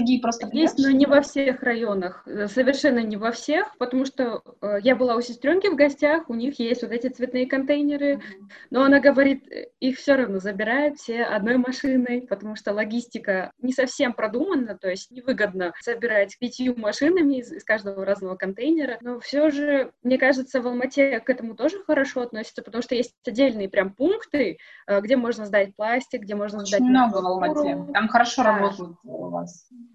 другие 0.00 0.20
просто 0.20 0.48
Есть, 0.52 0.78
но 0.78 0.90
не 0.90 1.06
во 1.06 1.20
всех 1.20 1.62
районах, 1.62 2.22
э, 2.26 2.48
совершенно 2.48 3.00
не 3.00 3.16
во 3.16 3.32
всех, 3.32 3.76
потому 3.78 4.04
что 4.04 4.42
э, 4.62 4.78
я 4.82 4.96
была 4.96 5.14
у 5.16 5.20
сестренки 5.20 5.68
в 5.68 5.76
гостях, 5.76 6.28
у 6.28 6.34
них 6.34 6.58
есть 6.58 6.82
вот 6.82 6.90
эти 6.90 7.08
цветные 7.08 7.46
контейнеры, 7.46 8.14
mm-hmm. 8.14 8.50
но 8.70 8.82
она 8.82 9.00
говорит, 9.00 9.46
э, 9.50 9.68
их 9.80 9.98
все 9.98 10.16
равно 10.16 10.38
забирают 10.38 10.98
все 10.98 11.22
одной 11.22 11.58
машиной, 11.58 12.22
потому 12.22 12.56
что 12.56 12.72
логистика 12.72 13.52
не 13.60 13.72
совсем 13.72 14.14
продумана, 14.14 14.76
то 14.76 14.88
есть 14.88 15.10
невыгодно 15.10 15.72
собирать 15.80 16.38
пятью 16.38 16.74
машинами 16.76 17.36
из, 17.40 17.52
из 17.52 17.64
каждого 17.64 18.04
разного 18.04 18.36
контейнера, 18.36 18.98
но 19.02 19.20
все 19.20 19.50
же, 19.50 19.92
мне 20.02 20.18
кажется, 20.18 20.62
в 20.62 20.66
Алмате 20.66 21.20
к 21.20 21.28
этому 21.28 21.54
тоже 21.54 21.82
хорошо 21.84 22.22
относятся, 22.22 22.62
потому 22.62 22.82
что 22.82 22.94
есть 22.94 23.14
отдельные 23.26 23.68
прям 23.68 23.92
пункты, 23.92 24.58
э, 24.86 25.00
где 25.00 25.16
можно 25.16 25.44
сдать 25.44 25.76
пластик, 25.76 26.22
где 26.22 26.34
можно 26.34 26.60
Очень 26.60 26.78
сдать... 26.78 26.80
много 26.80 27.16
в 27.18 27.26
Алмате, 27.26 27.92
там 27.92 28.08
хорошо 28.08 28.42
да. 28.42 28.56
работают 28.56 28.96
у 29.04 29.28
вас. 29.28 29.68
Э, 29.70 29.89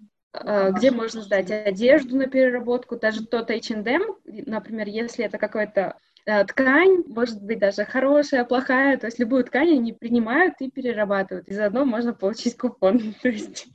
где 0.72 0.90
можно 0.90 1.22
сдать 1.22 1.50
одежду 1.50 2.16
на 2.16 2.26
переработку, 2.26 2.96
даже 2.96 3.26
тот 3.26 3.50
H&M, 3.50 4.02
например, 4.24 4.88
если 4.88 5.24
это 5.24 5.38
какой-то 5.38 5.96
э, 6.26 6.44
ткань, 6.44 7.04
может 7.06 7.42
быть 7.42 7.58
даже 7.58 7.84
хорошая, 7.84 8.44
плохая, 8.44 8.98
то 8.98 9.06
есть 9.06 9.18
любую 9.18 9.44
ткань 9.44 9.72
они 9.72 9.92
принимают 9.92 10.54
и 10.60 10.70
перерабатывают, 10.70 11.48
и 11.48 11.54
заодно 11.54 11.84
можно 11.84 12.12
получить 12.12 12.56
купон. 12.56 13.14
То 13.22 13.28
есть 13.28 13.66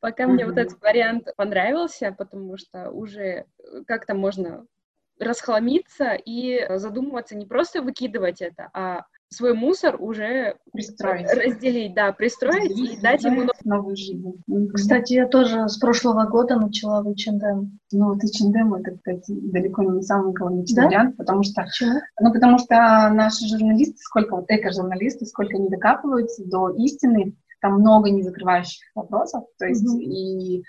пока 0.00 0.26
мне 0.26 0.46
вот 0.46 0.58
этот 0.58 0.80
вариант 0.80 1.28
понравился, 1.36 2.14
потому 2.16 2.56
что 2.56 2.90
уже 2.90 3.46
как-то 3.86 4.14
можно 4.14 4.66
расхламиться 5.18 6.14
и 6.14 6.66
задумываться 6.76 7.36
не 7.36 7.46
просто 7.46 7.82
выкидывать 7.82 8.42
это, 8.42 8.68
а 8.74 9.04
свой 9.34 9.54
мусор 9.54 9.96
уже 9.98 10.56
пристроить. 10.72 11.32
разделить, 11.32 11.94
да, 11.94 12.12
пристроить 12.12 12.70
разделить, 12.70 12.98
и 12.98 13.02
дать 13.02 13.24
ему 13.24 13.48
новую 13.64 13.96
жизнь. 13.96 14.42
Кстати, 14.72 15.14
я 15.14 15.26
тоже 15.26 15.68
с 15.68 15.78
прошлого 15.78 16.26
года 16.26 16.56
начала 16.56 17.02
в 17.02 17.08
H&M. 17.08 17.78
Ну, 17.92 18.06
вот 18.06 18.22
H&M 18.22 18.74
это, 18.74 18.96
кстати, 18.96 19.32
далеко 19.32 19.82
не 19.82 20.02
самый 20.02 20.32
экологичный 20.32 20.82
да? 20.82 20.86
вариант, 20.88 21.16
потому 21.16 21.42
что, 21.42 21.62
Почему? 21.62 22.00
ну, 22.20 22.32
потому 22.32 22.58
что 22.58 22.74
наши 23.12 23.46
журналисты, 23.46 23.98
сколько 23.98 24.36
вот 24.36 24.46
эко-журналисты, 24.48 25.26
сколько 25.26 25.56
они 25.56 25.68
докапываются 25.68 26.44
до 26.44 26.70
истины, 26.70 27.36
там 27.60 27.80
много 27.80 28.10
незакрывающих 28.10 28.82
вопросов, 28.94 29.44
то 29.58 29.66
есть 29.66 29.86
угу. 29.86 29.98
и 29.98 30.62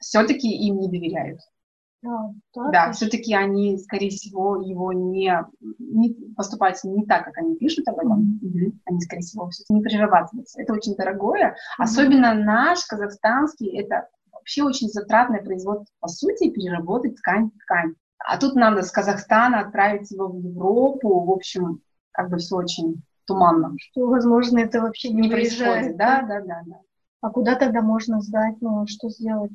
все-таки 0.00 0.48
им 0.48 0.78
не 0.78 0.88
доверяют. 0.88 1.40
Да, 2.54 2.70
да 2.70 2.92
все-таки 2.92 3.34
они, 3.34 3.78
скорее 3.78 4.10
всего, 4.10 4.60
его 4.60 4.92
не, 4.92 5.32
не 5.78 6.14
поступают 6.36 6.76
не 6.84 7.04
так, 7.04 7.24
как 7.24 7.38
они 7.38 7.56
пишут 7.56 7.88
об 7.88 7.98
этом. 7.98 8.40
Mm-hmm. 8.42 8.72
Они, 8.84 9.00
скорее 9.00 9.22
всего, 9.22 9.48
все 9.50 9.64
не 9.68 9.82
перерабатываются. 9.82 10.60
Это 10.60 10.72
очень 10.72 10.94
дорогое. 10.94 11.50
Mm-hmm. 11.50 11.82
Особенно 11.82 12.34
наш 12.34 12.84
казахстанский, 12.84 13.76
это 13.78 14.08
вообще 14.32 14.62
очень 14.62 14.88
затратное 14.88 15.42
производство. 15.42 15.92
По 16.00 16.08
сути, 16.08 16.50
переработать 16.50 17.16
ткань 17.16 17.50
ткань. 17.62 17.94
А 18.18 18.38
тут 18.38 18.54
надо 18.54 18.82
с 18.82 18.90
Казахстана 18.90 19.60
отправить 19.60 20.10
его 20.10 20.28
в 20.28 20.38
Европу. 20.38 21.24
В 21.24 21.30
общем, 21.30 21.80
как 22.12 22.30
бы 22.30 22.38
все 22.38 22.56
очень 22.56 23.02
туманно. 23.26 23.74
Что, 23.78 24.06
возможно, 24.06 24.58
это 24.58 24.80
вообще 24.80 25.10
не, 25.10 25.22
не 25.22 25.28
происходит. 25.28 25.96
Да, 25.96 26.22
да, 26.22 26.40
да, 26.40 26.62
да. 26.66 26.80
А 27.20 27.30
куда 27.30 27.56
тогда 27.56 27.82
можно 27.82 28.20
сдать? 28.20 28.56
Ну, 28.60 28.86
что 28.86 29.08
сделать? 29.10 29.52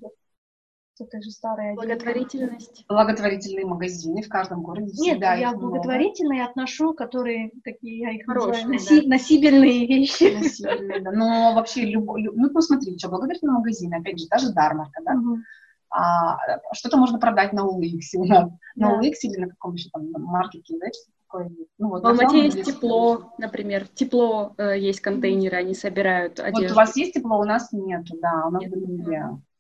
Это 1.02 1.22
же 1.22 1.32
старая 1.32 1.76
Благотворительность. 1.76 2.86
Благотворительные 2.88 3.66
магазины 3.66 4.22
в 4.22 4.30
каждом 4.30 4.62
городе. 4.62 4.92
Нет, 5.00 5.20
я 5.20 5.54
благотворительные 5.54 6.42
много. 6.42 6.52
отношу, 6.52 6.94
которые 6.94 7.52
такие, 7.64 8.00
я 8.00 8.12
их 8.12 8.26
Хорошие, 8.26 8.68
называю, 8.68 8.74
носи, 8.74 9.02
да. 9.02 9.08
носибельные 9.08 9.88
вещи. 9.88 10.36
Носибельные, 10.36 11.02
да. 11.02 11.12
Но 11.12 11.54
вообще, 11.56 11.86
любой, 11.86 12.24
люб... 12.24 12.36
ну, 12.36 12.50
посмотри, 12.52 12.98
что 12.98 13.10
благотворительные 13.10 13.58
магазины, 13.58 13.96
опять 13.96 14.20
же, 14.20 14.28
даже 14.28 14.54
Дармарка, 14.54 15.02
да, 15.04 15.14
угу. 15.14 15.38
а, 15.90 16.38
что-то 16.74 16.98
можно 16.98 17.20
продать 17.20 17.54
на 17.54 17.62
OLX 17.62 18.00
у 18.16 18.26
нас, 18.26 18.50
да. 18.76 18.88
на 18.88 19.00
OLX 19.00 19.14
или 19.24 19.42
на 19.42 19.50
каком 19.50 19.74
еще 19.74 19.90
там 19.90 20.10
маркете, 20.12 20.78
да, 20.80 20.88
что 20.88 21.12
такое. 21.26 21.52
Ну, 21.78 21.90
вот, 21.90 22.04
в 22.04 22.06
Алмате 22.06 22.44
есть 22.44 22.64
тепло, 22.64 23.34
например, 23.38 23.88
тепло 23.88 24.54
э, 24.58 24.78
есть 24.78 25.02
контейнеры, 25.02 25.58
они 25.58 25.74
собирают 25.74 26.40
одежду. 26.40 26.62
Вот 26.62 26.72
у 26.72 26.76
вас 26.76 26.96
есть 26.96 27.14
тепло, 27.14 27.40
у 27.40 27.46
нас 27.46 27.72
нет, 27.72 28.06
да, 28.22 28.46
у 28.48 28.52
нас 28.52 28.62
нет. 28.62 28.72
были 28.72 28.86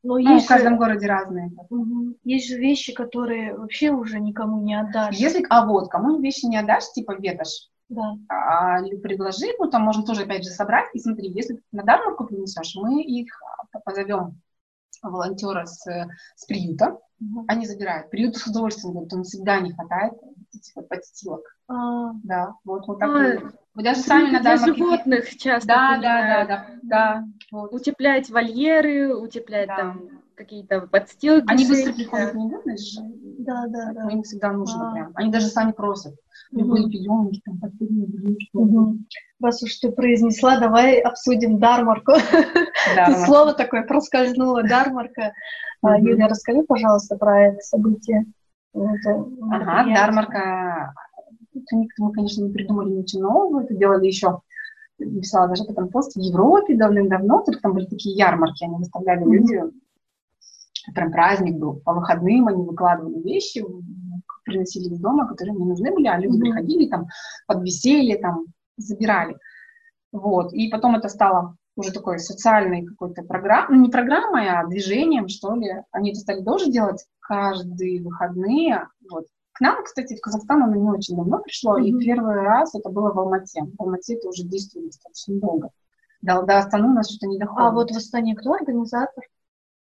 но 0.04 0.18
ну, 0.18 0.34
есть 0.34 0.46
в 0.46 0.50
каждом 0.50 0.74
же, 0.74 0.80
городе 0.80 1.08
разные. 1.08 1.52
Угу. 1.70 2.18
Есть 2.24 2.50
же 2.50 2.58
вещи, 2.58 2.94
которые 2.94 3.56
вообще 3.56 3.92
уже 3.92 4.20
никому 4.20 4.62
не 4.62 4.80
отдашь. 4.80 5.16
Если, 5.16 5.46
а 5.50 5.66
вот, 5.66 5.90
кому 5.90 6.20
вещи 6.20 6.46
не 6.46 6.58
отдашь, 6.58 6.92
типа 6.92 7.16
ветошь, 7.20 7.70
да. 7.90 8.16
а, 8.28 8.82
предложи, 9.04 9.48
ну 9.60 9.70
там 9.70 9.84
можно 9.84 10.04
тоже 10.04 10.24
опять 10.24 10.44
же 10.44 10.50
собрать. 10.50 10.88
И 10.94 11.00
смотри, 11.00 11.30
если 11.32 11.56
ты 11.56 11.62
на 11.72 11.84
дармовку 11.84 12.26
принесешь, 12.26 12.76
мы 12.76 13.04
их 13.04 13.28
позовем 13.86 14.42
волонтера 15.04 15.66
с, 15.66 15.86
с 16.36 16.46
приюта, 16.46 16.98
угу. 17.20 17.46
они 17.48 17.68
забирают. 17.68 18.10
Приют 18.10 18.38
с 18.38 18.48
удовольствием 18.48 18.94
говорит, 18.94 19.14
он 19.14 19.24
всегда 19.24 19.60
не 19.60 19.72
хватает 19.72 20.14
вот 20.76 20.90
подстилок. 20.90 21.42
А. 21.68 22.12
Да, 22.24 22.54
вот, 22.64 22.88
вот 22.88 23.00
так. 23.00 23.10
А, 23.10 23.52
вы 23.74 23.84
даже 23.84 24.02
сами 24.02 24.32
на 24.32 24.42
Для 24.42 24.58
животных 24.58 25.30
часто 25.38 25.68
да, 25.68 25.98
да, 25.98 26.22
да, 26.22 26.46
да, 26.46 26.68
да. 26.84 27.26
Вот. 27.52 27.74
Утеплять 27.74 28.30
вольеры, 28.30 29.16
утеплять 29.16 29.68
да. 29.68 29.78
там 29.78 30.10
какие-то 30.36 30.82
подстилки. 30.82 31.46
Они 31.48 31.68
быстро 31.68 31.94
приходят, 31.94 32.34
не 32.34 32.50
Да, 33.40 33.66
да, 33.68 33.94
да. 33.94 34.10
Им 34.10 34.24
всегда 34.24 34.52
нужно 34.52 34.90
а. 34.90 34.94
прям. 34.94 35.12
Они 35.16 35.32
даже 35.32 35.48
сами 35.48 35.72
просят. 35.72 36.16
Любые 36.52 36.84
угу. 36.84 36.92
пеленки, 36.92 37.42
там, 37.46 37.60
постельные 37.60 38.08
угу. 38.54 38.98
Раз 39.42 39.64
уж 39.64 39.74
ты 39.78 39.92
произнесла, 39.92 40.60
давай 40.60 41.00
обсудим 41.00 41.60
дармарку. 41.60 42.14
Тут 43.06 43.18
слово 43.26 43.54
такое 43.54 43.84
проскользнуло, 43.84 44.64
дармарка. 44.64 45.34
А, 45.82 45.98
Юля, 45.98 46.28
расскажи, 46.28 46.64
пожалуйста, 46.64 47.16
про 47.16 47.48
это 47.48 47.60
событие. 47.62 48.26
Ага, 48.74 49.94
дармарка 49.94 50.94
мы, 51.98 52.12
конечно, 52.14 52.44
не 52.44 52.54
придумали 52.54 52.92
ничего 52.92 53.24
нового, 53.24 53.64
это 53.64 53.76
делали 53.76 54.08
еще, 54.08 54.42
писала 54.98 55.50
даже 55.50 55.66
потом 55.66 55.90
пост 55.90 56.16
в 56.16 56.20
Европе 56.20 56.78
давным-давно, 56.78 57.44
только 57.44 57.62
там 57.62 57.74
были 57.74 57.86
такие 57.86 58.16
ярмарки, 58.16 58.64
они 58.64 58.78
выставляли 58.78 59.24
люди, 59.24 59.62
прям 60.94 61.12
праздник 61.12 61.58
был, 61.58 61.82
по 61.82 61.94
выходным 61.94 62.48
они 62.48 62.64
выкладывали 62.64 63.22
вещи, 63.22 63.64
приносили 64.44 64.94
из 64.94 65.00
дома, 65.00 65.28
которые 65.28 65.56
не 65.56 65.66
нужны 65.66 65.92
были, 65.94 66.08
а 66.08 66.18
люди 66.18 66.38
mm-hmm. 66.38 66.42
приходили 66.42 66.90
там 66.90 67.08
под 67.48 67.62
веселье, 67.64 68.18
там 68.18 68.46
забирали. 68.78 69.38
Вот, 70.12 70.54
и 70.54 70.70
потом 70.70 70.96
это 70.96 71.10
стало 71.10 71.56
уже 71.76 71.92
такой 71.92 72.20
социальной 72.20 72.86
какой-то 72.86 73.24
программой, 73.24 73.78
ну 73.78 73.84
не 73.84 73.90
программой, 73.90 74.50
а 74.50 74.68
движением, 74.68 75.28
что 75.28 75.56
ли. 75.56 75.84
Они 75.92 76.12
это 76.12 76.20
стали 76.20 76.44
тоже 76.44 76.70
делать 76.70 77.06
каждые 77.20 78.04
выходные, 78.04 78.88
вот, 79.10 79.26
нам, 79.60 79.84
кстати, 79.84 80.16
в 80.16 80.22
Казахстан 80.22 80.64
оно 80.64 80.76
не 80.76 80.90
очень 80.90 81.16
давно 81.16 81.40
пришло, 81.40 81.78
mm-hmm. 81.78 81.86
и 81.86 82.06
первый 82.06 82.36
раз 82.42 82.74
это 82.74 82.90
было 82.90 83.14
в 83.14 83.20
Алмате. 83.20 83.62
В 83.78 83.82
Алмате 83.82 84.16
это 84.16 84.30
уже 84.30 84.44
действует 84.44 84.88
достаточно 84.88 85.40
долго. 85.40 85.70
До, 86.24 86.42
до 86.42 86.58
Астаны 86.58 86.88
у 86.88 86.94
нас 86.94 87.10
что-то 87.10 87.28
не 87.28 87.38
доходит. 87.38 87.68
А 87.68 87.72
вот 87.72 87.92
в 87.92 87.96
Астане 87.96 88.36
кто 88.36 88.54
организатор? 88.54 89.24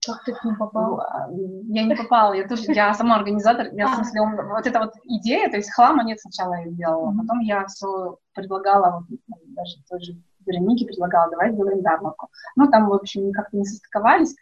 Как 0.06 0.24
ты 0.24 0.34
к 0.34 0.44
ним 0.46 0.56
попал? 0.56 1.00
А, 1.02 1.30
я 1.30 1.84
не 1.84 1.96
попала, 1.96 2.34
я 2.34 2.48
тоже, 2.48 2.64
я 2.68 2.94
сама 2.94 3.18
организатор, 3.18 3.68
я, 3.74 3.88
в 3.88 3.92
а. 3.92 3.96
смысле, 3.96 4.22
вот 4.50 4.66
эта 4.66 4.80
вот 4.80 4.94
идея, 5.04 5.50
то 5.50 5.58
есть 5.58 5.74
хлама 5.74 6.04
нет, 6.04 6.22
сначала 6.22 6.54
я 6.54 6.70
сделала, 6.70 7.12
mm-hmm. 7.12 7.18
потом 7.18 7.40
я 7.40 7.66
все 7.66 8.18
предлагала, 8.34 9.06
вот, 9.10 9.40
даже 9.48 9.76
тоже 9.90 10.16
Веронике 10.46 10.86
предлагала, 10.86 11.32
давай 11.32 11.52
сделаем 11.52 11.80
ярмарку. 11.80 12.30
Ну, 12.56 12.70
там, 12.70 12.90
в 12.90 12.94
общем, 12.94 13.32
как-то 13.32 13.58
не 13.58 13.66
состыковались, 13.66 14.36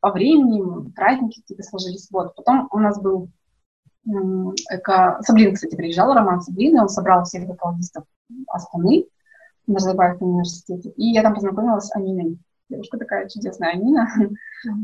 по 0.00 0.10
времени, 0.10 0.90
праздники 0.92 1.40
какие-то 1.40 1.62
сложились, 1.62 2.08
вот. 2.10 2.34
Потом 2.34 2.68
у 2.72 2.78
нас 2.78 3.00
был 3.00 3.28
эко... 4.70 5.18
Саблин, 5.22 5.54
кстати, 5.54 5.74
приезжал, 5.74 6.14
Роман 6.14 6.40
Саблин, 6.40 6.76
и 6.76 6.80
он 6.80 6.88
собрал 6.88 7.24
всех 7.24 7.48
экологистов 7.48 8.04
Астаны 8.48 9.06
в 9.66 9.72
Назарбаевском 9.72 10.28
университете. 10.28 10.90
И 10.90 11.12
я 11.12 11.22
там 11.22 11.34
познакомилась 11.34 11.86
с 11.86 11.96
Аниной. 11.96 12.38
Девушка 12.68 12.98
такая 12.98 13.28
чудесная 13.28 13.70
Анина. 13.70 14.08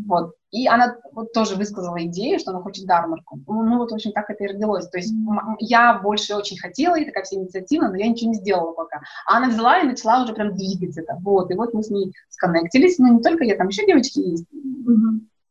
вот. 0.07 0.35
И 0.51 0.69
она 0.69 0.97
вот 1.13 1.33
тоже 1.33 1.57
высказала 1.57 2.03
идею, 2.05 2.39
что 2.39 2.53
она 2.53 2.61
хочет 2.61 2.87
дармарку. 2.87 3.41
Ну, 3.47 3.63
ну, 3.63 3.79
вот, 3.79 3.91
в 3.91 3.95
общем, 3.95 4.13
так 4.13 4.31
это 4.31 4.45
и 4.45 4.49
родилось. 4.49 4.89
То 4.89 4.99
есть 4.99 5.13
я 5.59 5.99
больше 5.99 6.35
очень 6.35 6.59
хотела, 6.59 6.99
и 6.99 7.05
такая 7.05 7.25
вся 7.25 7.37
инициатива, 7.37 7.89
но 7.89 7.97
я 7.97 8.07
ничего 8.07 8.31
не 8.31 8.37
сделала 8.37 8.73
пока. 8.73 9.01
А 9.27 9.39
она 9.39 9.49
взяла 9.49 9.81
и 9.81 9.87
начала 9.87 10.23
уже 10.23 10.33
прям 10.33 10.55
двигать 10.55 10.97
это. 10.97 11.17
Вот. 11.23 11.51
И 11.51 11.55
вот 11.55 11.75
мы 11.75 11.83
с 11.83 11.91
ней 11.91 12.13
сконнектились. 12.29 12.99
Но 12.99 13.09
не 13.09 13.21
только 13.21 13.45
я, 13.45 13.57
там 13.57 13.69
еще 13.69 13.85
девочки 13.87 14.21
есть. 14.21 14.47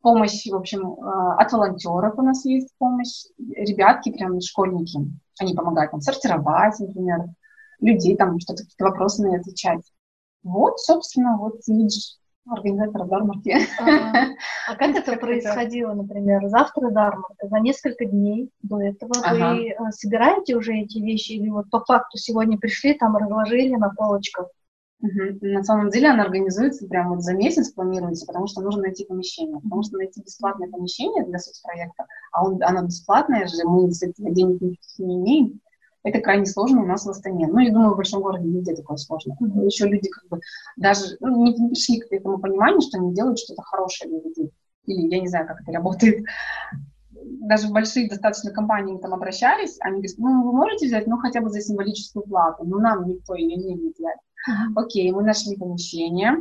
Помощь, 0.02 0.48
в 0.48 0.56
общем, 0.56 0.94
э, 0.94 1.36
от 1.38 1.52
волонтеров 1.52 2.17
у 2.17 2.22
нас 2.24 2.44
есть 2.46 2.70
помощь. 2.80 3.26
Ребятки, 3.38 4.12
прям 4.12 4.41
школьники, 4.41 4.98
они 5.39 5.54
помогают 5.54 5.91
там 5.91 6.02
сортировать, 6.02 6.80
например, 6.80 7.26
людей, 7.80 8.15
там 8.17 8.39
что-то, 8.39 8.63
какие-то 8.63 8.86
вопросы 8.86 9.22
на 9.22 9.36
отвечать. 9.36 9.82
Вот, 10.44 10.80
собственно, 10.80 11.38
вот 11.38 11.60
видишь, 11.67 12.17
организатор 12.48 13.06
Дармарки. 13.06 13.56
А, 13.80 14.28
а 14.68 14.76
как 14.76 14.96
это 14.96 15.16
происходило, 15.18 15.94
например, 15.94 16.48
завтра 16.48 16.90
Дармарка, 16.90 17.48
за 17.48 17.60
несколько 17.60 18.06
дней 18.06 18.50
до 18.62 18.82
этого 18.82 19.14
ага. 19.24 19.54
вы 19.54 19.70
э, 19.70 19.76
собираете 19.92 20.56
уже 20.56 20.74
эти 20.74 21.00
вещи 21.00 21.34
или 21.34 21.50
вот 21.50 21.70
по 21.70 21.84
факту 21.84 22.18
сегодня 22.18 22.58
пришли, 22.58 22.94
там 22.94 23.16
разложили 23.16 23.76
на 23.76 23.90
полочках? 23.90 24.48
Угу. 25.02 25.40
На 25.42 25.64
самом 25.64 25.90
деле 25.90 26.10
она 26.10 26.24
организуется 26.24 26.88
прямо 26.88 27.16
вот 27.16 27.24
за 27.24 27.34
месяц, 27.34 27.72
планируется, 27.72 28.26
потому 28.28 28.48
что 28.48 28.62
нужно 28.62 28.84
найти 28.84 29.06
помещение. 29.06 29.60
Потому 29.60 29.84
что 29.84 29.98
найти 29.98 30.22
бесплатное 30.22 30.70
помещение 30.70 31.26
для 31.26 31.40
соцпроекта, 31.40 32.06
а 32.32 32.46
он, 32.46 32.62
оно 32.62 32.84
бесплатное 32.84 33.48
же, 33.48 33.64
мы 33.66 33.92
с 33.92 34.04
этого 34.04 34.32
денег 34.32 34.62
никаких 34.62 35.00
не 35.00 35.16
имеем, 35.16 35.62
это 36.04 36.20
крайне 36.20 36.46
сложно 36.46 36.82
у 36.82 36.86
нас 36.86 37.06
в 37.06 37.10
Астане. 37.10 37.48
Ну, 37.48 37.60
я 37.60 37.72
думаю, 37.72 37.94
в 37.94 37.98
большом 37.98 38.22
городе 38.22 38.48
нигде 38.48 38.76
такое 38.76 38.98
сложно. 38.98 39.36
Mm-hmm. 39.42 39.66
Еще 39.66 39.88
люди 39.88 40.10
как 40.10 40.28
бы 40.30 40.40
даже 40.76 41.18
ну, 41.20 41.46
не 41.46 41.70
пришли 41.70 42.00
к 42.00 42.12
этому 42.12 42.40
пониманию, 42.40 42.82
что 42.82 42.98
они 42.98 43.14
делают 43.14 43.40
что-то 43.40 43.62
хорошее 43.62 44.10
для 44.10 44.22
людей. 44.22 44.52
Или 44.86 45.08
я 45.08 45.20
не 45.20 45.28
знаю, 45.28 45.48
как 45.48 45.62
это 45.62 45.72
работает. 45.72 46.26
Даже 47.12 47.70
большие 47.70 48.10
достаточно 48.10 48.52
компании 48.52 48.98
там 48.98 49.14
обращались, 49.14 49.78
они 49.82 49.98
говорят, 49.98 50.18
ну, 50.18 50.44
вы 50.44 50.54
можете 50.54 50.88
взять, 50.88 51.06
ну, 51.06 51.18
хотя 51.18 51.42
бы 51.42 51.50
за 51.50 51.62
символическую 51.62 52.26
плату, 52.26 52.64
но 52.64 52.80
нам 52.80 53.08
никто 53.08 53.36
ее 53.36 53.56
не 53.56 53.76
взять. 53.76 54.18
Mm-hmm. 54.50 54.74
Окей, 54.76 55.12
мы 55.12 55.22
нашли 55.22 55.56
помещение, 55.56 56.38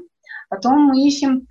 потом 0.48 0.86
мы 0.86 1.06
ищем 1.06 1.46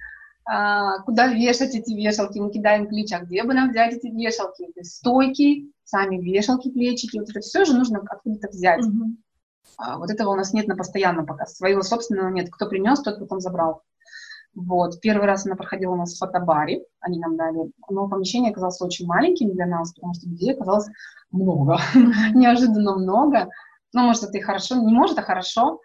а, 0.51 0.99
куда 1.03 1.27
вешать 1.27 1.75
эти 1.75 1.91
вешалки, 1.91 2.39
мы 2.39 2.49
кидаем 2.49 2.87
ключ, 2.87 3.11
а 3.11 3.19
где 3.19 3.43
бы 3.43 3.53
нам 3.53 3.69
взять 3.69 3.93
эти 3.93 4.07
вешалки, 4.07 4.65
то 4.65 4.79
есть 4.79 4.95
стойки, 4.95 5.71
сами 5.89 6.17
вешалки, 6.17 6.71
плечики, 6.71 7.17
вот 7.17 7.29
это 7.29 7.39
все 7.39 7.65
же 7.65 7.73
нужно 7.73 7.99
откуда-то 8.07 8.49
взять. 8.49 8.85
Mm-hmm. 8.85 9.15
А, 9.77 9.97
вот 9.97 10.11
этого 10.11 10.31
у 10.31 10.35
нас 10.35 10.53
нет 10.53 10.67
на 10.67 10.75
постоянном 10.75 11.25
пока, 11.25 11.45
своего 11.45 11.81
собственного 11.81 12.29
нет, 12.29 12.49
кто 12.51 12.67
принес, 12.67 13.01
тот 13.01 13.19
потом 13.19 13.39
забрал. 13.39 13.81
Вот. 14.55 14.99
Первый 15.01 15.25
раз 15.25 15.45
она 15.45 15.55
проходила 15.55 15.93
у 15.93 15.95
нас 15.95 16.13
в 16.13 16.17
фотобаре, 16.19 16.83
они 16.99 17.19
нам 17.19 17.37
дали, 17.37 17.71
но 17.89 18.07
помещение 18.07 18.51
оказалось 18.51 18.81
очень 18.81 19.05
маленьким 19.05 19.51
для 19.51 19.65
нас, 19.65 19.93
потому 19.93 20.13
что 20.13 20.27
людей 20.27 20.53
оказалось 20.53 20.87
много, 21.31 21.79
неожиданно 22.33 22.95
много. 22.95 23.47
Ну, 23.93 24.03
может, 24.03 24.23
это 24.23 24.37
и 24.37 24.41
хорошо, 24.41 24.75
не 24.75 24.93
может, 24.93 25.17
а 25.17 25.23
хорошо. 25.23 25.79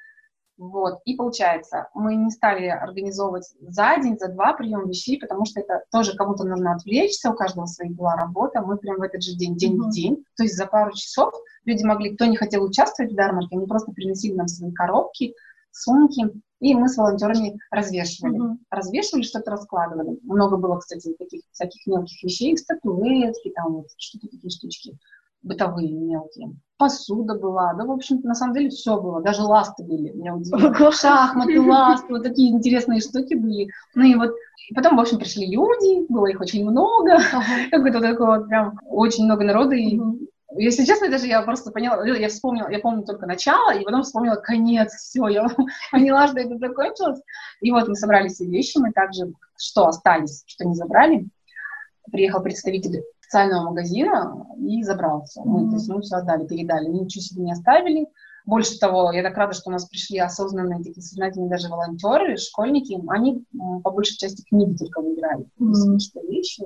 Вот. 0.57 1.01
И 1.05 1.17
получается, 1.17 1.89
мы 1.95 2.15
не 2.15 2.31
стали 2.31 2.67
организовывать 2.67 3.53
за 3.61 3.97
день, 4.01 4.19
за 4.19 4.29
два 4.29 4.53
прием 4.53 4.87
вещей, 4.89 5.19
потому 5.19 5.45
что 5.47 5.61
это 5.61 5.83
тоже 5.91 6.17
кому-то 6.17 6.45
нужно 6.45 6.75
отвлечься, 6.75 7.31
у 7.31 7.35
каждого 7.35 7.67
своя 7.67 7.91
была 7.91 8.15
работа. 8.15 8.63
Мы 8.63 8.77
прям 8.77 8.99
в 8.99 9.03
этот 9.03 9.23
же 9.23 9.35
день, 9.35 9.57
день 9.57 9.77
mm-hmm. 9.77 9.89
в 9.89 9.91
день, 9.91 10.25
то 10.37 10.45
есть 10.45 10.57
за 10.57 10.67
пару 10.67 10.93
часов 10.93 11.35
люди 11.65 11.83
могли, 11.85 12.15
кто 12.15 12.27
не 12.27 12.37
хотел 12.37 12.63
участвовать 12.63 13.13
в 13.13 13.17
дармарке, 13.17 13.57
они 13.57 13.67
просто 13.67 13.93
приносили 13.93 14.35
нам 14.35 14.47
свои 14.47 14.73
коробки, 14.73 15.35
сумки, 15.73 16.23
и 16.61 16.75
мы 16.75 16.89
с 16.89 16.97
волонтерами 16.97 17.59
развешивали. 17.71 18.39
Mm-hmm. 18.39 18.57
Развешивали, 18.71 19.23
что-то 19.23 19.51
раскладывали. 19.51 20.19
Много 20.23 20.57
было, 20.57 20.79
кстати, 20.79 21.15
таких 21.19 21.43
всяких 21.51 21.85
мелких 21.87 22.23
вещей, 22.23 22.57
статуэтки, 22.57 23.51
там 23.51 23.75
вот 23.75 23.87
что-то 23.99 24.29
такие 24.29 24.51
штучки 24.51 24.97
бытовые 25.45 25.93
мелкие. 25.93 26.57
Посуда 26.77 27.39
была, 27.39 27.73
да, 27.75 27.85
в 27.85 27.91
общем-то, 27.93 28.27
на 28.27 28.35
самом 28.35 28.55
деле 28.55 28.69
все 28.69 29.01
было, 29.01 29.23
даже 29.23 29.43
ласты 29.43 29.85
были, 29.85 30.11
меня 30.11 30.35
удивило. 30.35 30.91
Шахматы, 30.93 31.61
ласты, 31.61 32.13
вот 32.13 32.25
такие 32.25 32.51
интересные 32.51 33.01
штуки 33.01 33.35
были. 33.35 33.69
Ну 33.95 34.05
и 34.05 34.15
вот, 34.17 34.33
и 34.69 34.75
потом, 34.75 34.97
в 34.97 35.01
общем, 35.01 35.19
пришли 35.19 35.47
люди, 35.47 36.11
было 36.11 36.27
их 36.27 36.41
очень 36.41 36.69
много, 36.69 37.19
какое-то 37.71 38.01
такое 38.01 38.39
вот 38.39 38.49
прям 38.49 38.81
очень 38.87 39.25
много 39.25 39.45
народа, 39.45 39.77
и 39.77 40.01
если 40.57 40.85
честно, 40.85 41.09
даже 41.09 41.27
я 41.27 41.43
просто 41.43 41.71
поняла, 41.71 42.05
я 42.07 42.29
вспомнила, 42.29 42.69
я 42.71 42.79
помню 42.79 43.05
только 43.05 43.27
начало, 43.27 43.75
и 43.75 43.85
потом 43.85 44.03
вспомнила 44.03 44.37
конец, 44.37 44.93
все, 44.95 45.27
я 45.29 45.47
поняла, 45.91 46.29
что 46.29 46.39
это 46.39 46.59
закончилось. 46.59 47.21
И 47.61 47.71
вот 47.71 47.89
мы 47.89 47.95
собрали 47.97 48.29
все 48.29 48.47
вещи, 48.47 48.79
мы 48.79 48.93
также, 48.93 49.33
что 49.59 49.87
остались, 49.87 50.45
что 50.47 50.65
не 50.65 50.75
забрали. 50.75 51.27
Приехал 52.11 52.43
представитель 52.43 53.03
специального 53.25 53.71
магазина 53.71 54.47
и 54.59 54.83
забрал 54.83 55.25
все. 55.25 55.43
Мы, 55.43 55.69
то 55.71 55.77
есть 55.77 55.89
мы 55.89 56.01
все 56.03 56.17
отдали, 56.17 56.47
передали, 56.47 56.89
ничего 56.89 57.23
себе 57.23 57.43
не 57.43 57.53
оставили. 57.53 58.07
Больше 58.47 58.79
того, 58.79 59.11
я 59.13 59.23
так 59.23 59.37
рада, 59.39 59.55
что 59.55 59.71
у 59.71 59.73
нас 59.73 59.87
пришли 59.87 60.19
осознанные, 60.19 60.83
такие 60.83 61.03
сознательные 61.03 61.49
даже 61.49 61.69
волонтеры, 61.69 62.37
школьники. 62.37 63.01
Они 63.09 63.43
по 63.83 63.91
большей 63.91 64.19
части 64.19 64.45
книги 64.47 64.77
только 64.77 65.01
выбирали. 65.01 65.45
Mm-hmm. 65.59 65.73
То 65.73 65.93
есть 65.93 66.11
что 66.11 66.21
вещи 66.21 66.63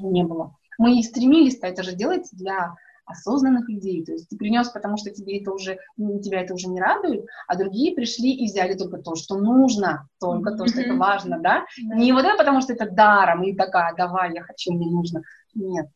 не 0.00 0.24
было. 0.24 0.56
Мы 0.78 0.98
и 0.98 1.02
стремились 1.04 1.58
это 1.62 1.82
же 1.82 1.94
делать 1.94 2.28
для 2.32 2.74
осознанных 3.06 3.68
людей. 3.68 4.04
То 4.04 4.12
есть 4.12 4.28
ты 4.28 4.36
принес, 4.36 4.68
потому 4.68 4.96
что 4.96 5.10
тебе 5.10 5.40
это 5.40 5.52
уже, 5.52 5.78
тебя 5.96 6.42
это 6.42 6.54
уже 6.54 6.68
не 6.68 6.80
радует, 6.80 7.26
а 7.46 7.56
другие 7.56 7.94
пришли 7.94 8.32
и 8.32 8.46
взяли 8.46 8.74
только 8.74 8.98
то, 8.98 9.14
что 9.14 9.36
нужно, 9.38 10.08
только 10.20 10.56
то, 10.56 10.66
что 10.66 10.80
это 10.80 10.94
важно, 10.94 11.40
да? 11.40 11.64
Не 11.78 12.12
вот 12.12 12.24
это 12.24 12.36
потому, 12.36 12.60
что 12.60 12.74
это 12.74 12.90
даром, 12.90 13.42
и 13.44 13.54
такая, 13.54 13.94
давай, 13.94 14.34
я 14.34 14.42
хочу, 14.42 14.72
мне 14.72 14.90
нужно. 14.90 15.22
Нет. 15.54 15.88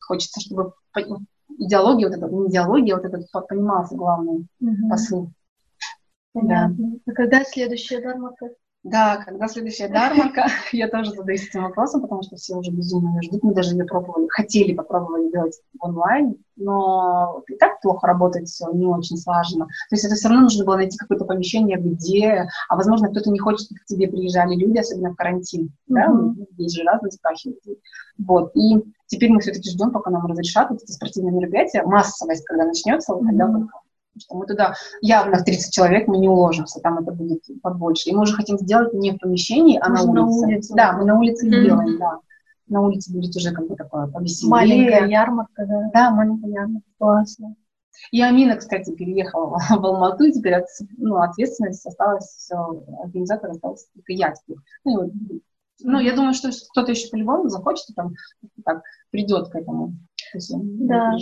Хочется, 0.00 0.40
чтобы 0.40 0.74
идеология, 1.58 2.08
вот 2.08 2.16
эта, 2.16 2.28
не 2.28 2.48
идеология, 2.48 2.94
вот 2.94 3.04
этот 3.04 3.30
понимался 3.48 3.96
главный 3.96 4.46
посыл. 4.88 5.30
Понятно. 6.32 6.76
Да. 6.76 7.12
А 7.12 7.14
когда 7.14 7.44
следующая 7.44 8.00
дармака? 8.00 8.50
Да, 8.84 9.16
когда 9.16 9.48
следующая 9.48 9.88
дармарка, 9.88 10.44
я 10.72 10.88
тоже 10.88 11.12
задаюсь 11.12 11.48
этим 11.48 11.62
вопросом, 11.62 12.02
потому 12.02 12.22
что 12.22 12.36
все 12.36 12.54
уже 12.54 12.70
безумно 12.70 13.22
ждут. 13.22 13.42
Мы 13.42 13.54
даже 13.54 13.74
ее 13.74 13.84
пробовали, 13.86 14.28
хотели 14.28 14.74
попробовать 14.74 15.32
делать 15.32 15.58
онлайн, 15.80 16.36
но 16.56 17.42
и 17.48 17.56
так 17.56 17.80
плохо 17.80 18.06
работает 18.06 18.46
все, 18.46 18.70
не 18.72 18.84
очень 18.86 19.16
слаженно. 19.16 19.64
То 19.64 19.94
есть 19.96 20.04
это 20.04 20.14
все 20.14 20.28
равно 20.28 20.42
нужно 20.42 20.66
было 20.66 20.76
найти 20.76 20.98
какое-то 20.98 21.24
помещение, 21.24 21.78
где, 21.78 22.46
а 22.68 22.76
возможно, 22.76 23.08
кто-то 23.08 23.30
не 23.30 23.38
хочет, 23.38 23.66
чтобы 23.66 23.80
к 23.80 23.86
тебе 23.86 24.06
приезжали 24.06 24.54
люди, 24.54 24.76
особенно 24.76 25.12
в 25.12 25.16
карантин. 25.16 25.72
Mm-hmm. 25.90 26.34
Да? 26.34 26.44
Есть 26.58 26.76
же 26.76 26.84
разные 26.84 27.12
страхи. 27.12 27.56
Вот. 28.18 28.54
И 28.54 28.84
теперь 29.06 29.30
мы 29.30 29.40
все-таки 29.40 29.70
ждем, 29.70 29.92
пока 29.92 30.10
нам 30.10 30.26
разрешат 30.26 30.68
вот 30.68 30.82
эти 30.82 30.92
спортивные 30.92 31.32
мероприятия. 31.32 31.82
Массовость, 31.84 32.44
когда 32.44 32.66
начнется, 32.66 33.14
mm-hmm. 33.14 33.26
тогда 33.28 33.46
только 33.46 33.78
Потому 34.14 34.20
что 34.20 34.36
мы 34.36 34.46
туда 34.46 34.74
явно 35.00 35.38
в 35.38 35.44
30 35.44 35.74
человек 35.74 36.06
мы 36.06 36.18
не 36.18 36.28
уложимся, 36.28 36.80
там 36.80 36.98
это 36.98 37.12
будет 37.12 37.42
побольше. 37.62 38.10
И 38.10 38.14
мы 38.14 38.22
уже 38.22 38.34
хотим 38.34 38.58
сделать 38.58 38.94
не 38.94 39.12
в 39.12 39.18
помещении, 39.18 39.78
а 39.80 39.88
Может, 39.88 40.06
на 40.06 40.22
улице. 40.22 40.40
На 40.40 40.46
улице. 40.46 40.74
Да, 40.74 40.92
мы 40.92 41.04
на 41.04 41.18
улице 41.18 41.46
mm-hmm. 41.46 41.62
делаем, 41.64 41.98
да. 41.98 42.18
На 42.68 42.80
улице 42.80 43.12
будет 43.12 43.34
уже 43.34 43.52
как 43.52 43.66
бы 43.66 43.76
такое 43.76 44.06
повеселее. 44.06 44.50
Маленькая 44.50 45.08
ярмарка, 45.08 45.66
да. 45.66 45.90
Да, 45.92 46.10
маленькая 46.10 46.50
ярмарка. 46.50 46.88
Классно. 46.98 47.56
И 48.10 48.22
Амина, 48.22 48.56
кстати, 48.56 48.94
переехала 48.94 49.58
в 49.70 49.84
Алмату, 49.84 50.24
и 50.24 50.32
теперь 50.32 50.62
ну, 50.96 51.16
ответственность 51.16 51.84
осталась, 51.86 52.50
организатор 53.02 53.50
остался 53.50 53.86
только 53.94 54.12
я 54.12 54.32
теперь. 54.32 54.58
Ну, 54.84 54.92
и 54.92 54.96
вот, 55.02 55.12
ну, 55.80 55.98
я 56.00 56.14
думаю, 56.14 56.34
что 56.34 56.50
кто-то 56.70 56.92
еще 56.92 57.08
по-любому 57.08 57.48
захочет, 57.48 57.94
там 57.96 58.14
так 58.64 58.82
придет 59.10 59.48
к 59.48 59.56
этому 59.56 59.94
да, 60.54 61.12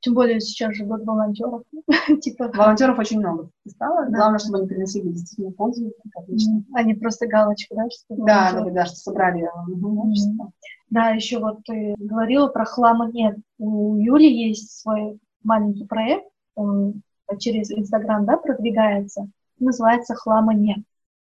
тем 0.00 0.14
более 0.14 0.40
сейчас 0.40 0.74
же 0.74 0.84
год 0.84 1.04
волонтеров. 1.04 1.62
типа... 2.20 2.50
Волонтеров 2.54 2.98
очень 2.98 3.18
много 3.18 3.50
стало. 3.66 4.06
Да. 4.06 4.16
Главное, 4.16 4.38
чтобы 4.38 4.58
они 4.58 4.68
приносили 4.68 5.08
действительно 5.08 5.52
пользу. 5.52 5.92
Отлично. 6.14 6.64
Они 6.74 6.94
просто 6.94 7.26
галочку, 7.26 7.74
да? 7.74 7.84
Что 7.90 8.24
да, 8.24 8.52
да, 8.52 8.70
да, 8.70 8.86
что 8.86 8.96
собрали 8.96 9.48
общество. 9.82 10.52
Да, 10.90 11.10
еще 11.10 11.38
вот 11.38 11.64
ты 11.64 11.94
говорила 11.98 12.48
про 12.48 12.64
хлама 12.64 13.10
нет. 13.10 13.36
У 13.58 13.96
Юли 13.96 14.30
есть 14.48 14.80
свой 14.80 15.18
маленький 15.42 15.84
проект, 15.84 16.26
он 16.54 17.02
через 17.38 17.70
Инстаграм, 17.70 18.24
да, 18.24 18.36
продвигается. 18.36 19.28
Называется 19.58 20.14
«Хлама 20.14 20.54
нет». 20.54 20.78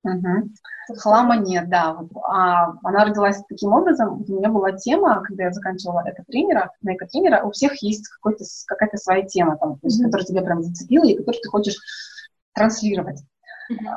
Угу. 0.04 0.50
Хлама 0.98 1.38
нет, 1.38 1.70
да. 1.70 1.94
Вот, 1.94 2.10
а, 2.24 2.74
она 2.84 3.06
родилась 3.06 3.42
таким 3.48 3.74
образом. 3.74 4.24
У 4.28 4.34
меня 4.34 4.50
была 4.50 4.72
тема, 4.72 5.22
когда 5.22 5.46
я 5.46 5.52
заканчивала 5.52 6.04
эко-тренера, 6.06 6.72
на 6.82 6.96
эко-тренера 6.96 7.44
у 7.44 7.52
всех 7.52 7.82
есть 7.84 8.08
какая-то 8.66 8.98
своя 8.98 9.24
тема, 9.24 9.58
там, 9.58 9.76
то 9.76 9.88
есть, 9.88 10.04
которая 10.04 10.26
тебя 10.26 10.42
прям 10.42 10.64
зацепила 10.64 11.06
и 11.06 11.16
которую 11.16 11.42
ты 11.42 11.50
хочешь 11.50 11.78
транслировать. 12.54 13.24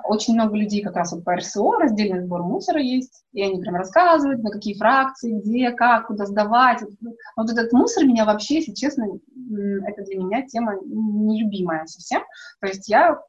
Очень 0.05 0.35
много 0.35 0.57
людей 0.57 0.83
как 0.83 0.95
раз 0.95 1.12
вот 1.12 1.25
по 1.25 1.35
РСО, 1.35 1.79
раздельный 1.79 2.23
сбор 2.23 2.43
мусора 2.45 2.81
есть, 2.81 3.25
и 3.33 3.43
они 3.43 3.61
прям 3.61 3.75
рассказывают, 3.75 4.43
на 4.43 4.51
какие 4.51 4.79
фракции, 4.79 5.40
где, 5.40 5.73
как, 5.73 6.07
куда 6.07 6.27
сдавать. 6.27 6.81
Вот 7.37 7.51
этот 7.51 7.73
мусор 7.73 8.05
меня 8.05 8.25
вообще, 8.25 8.57
если 8.57 8.73
честно, 8.73 9.07
это 9.87 10.03
для 10.03 10.19
меня 10.19 10.47
тема 10.47 10.77
нелюбимая 10.85 11.87
совсем. 11.87 12.23
То 12.61 12.69
есть 12.69 12.88
я 12.88 13.21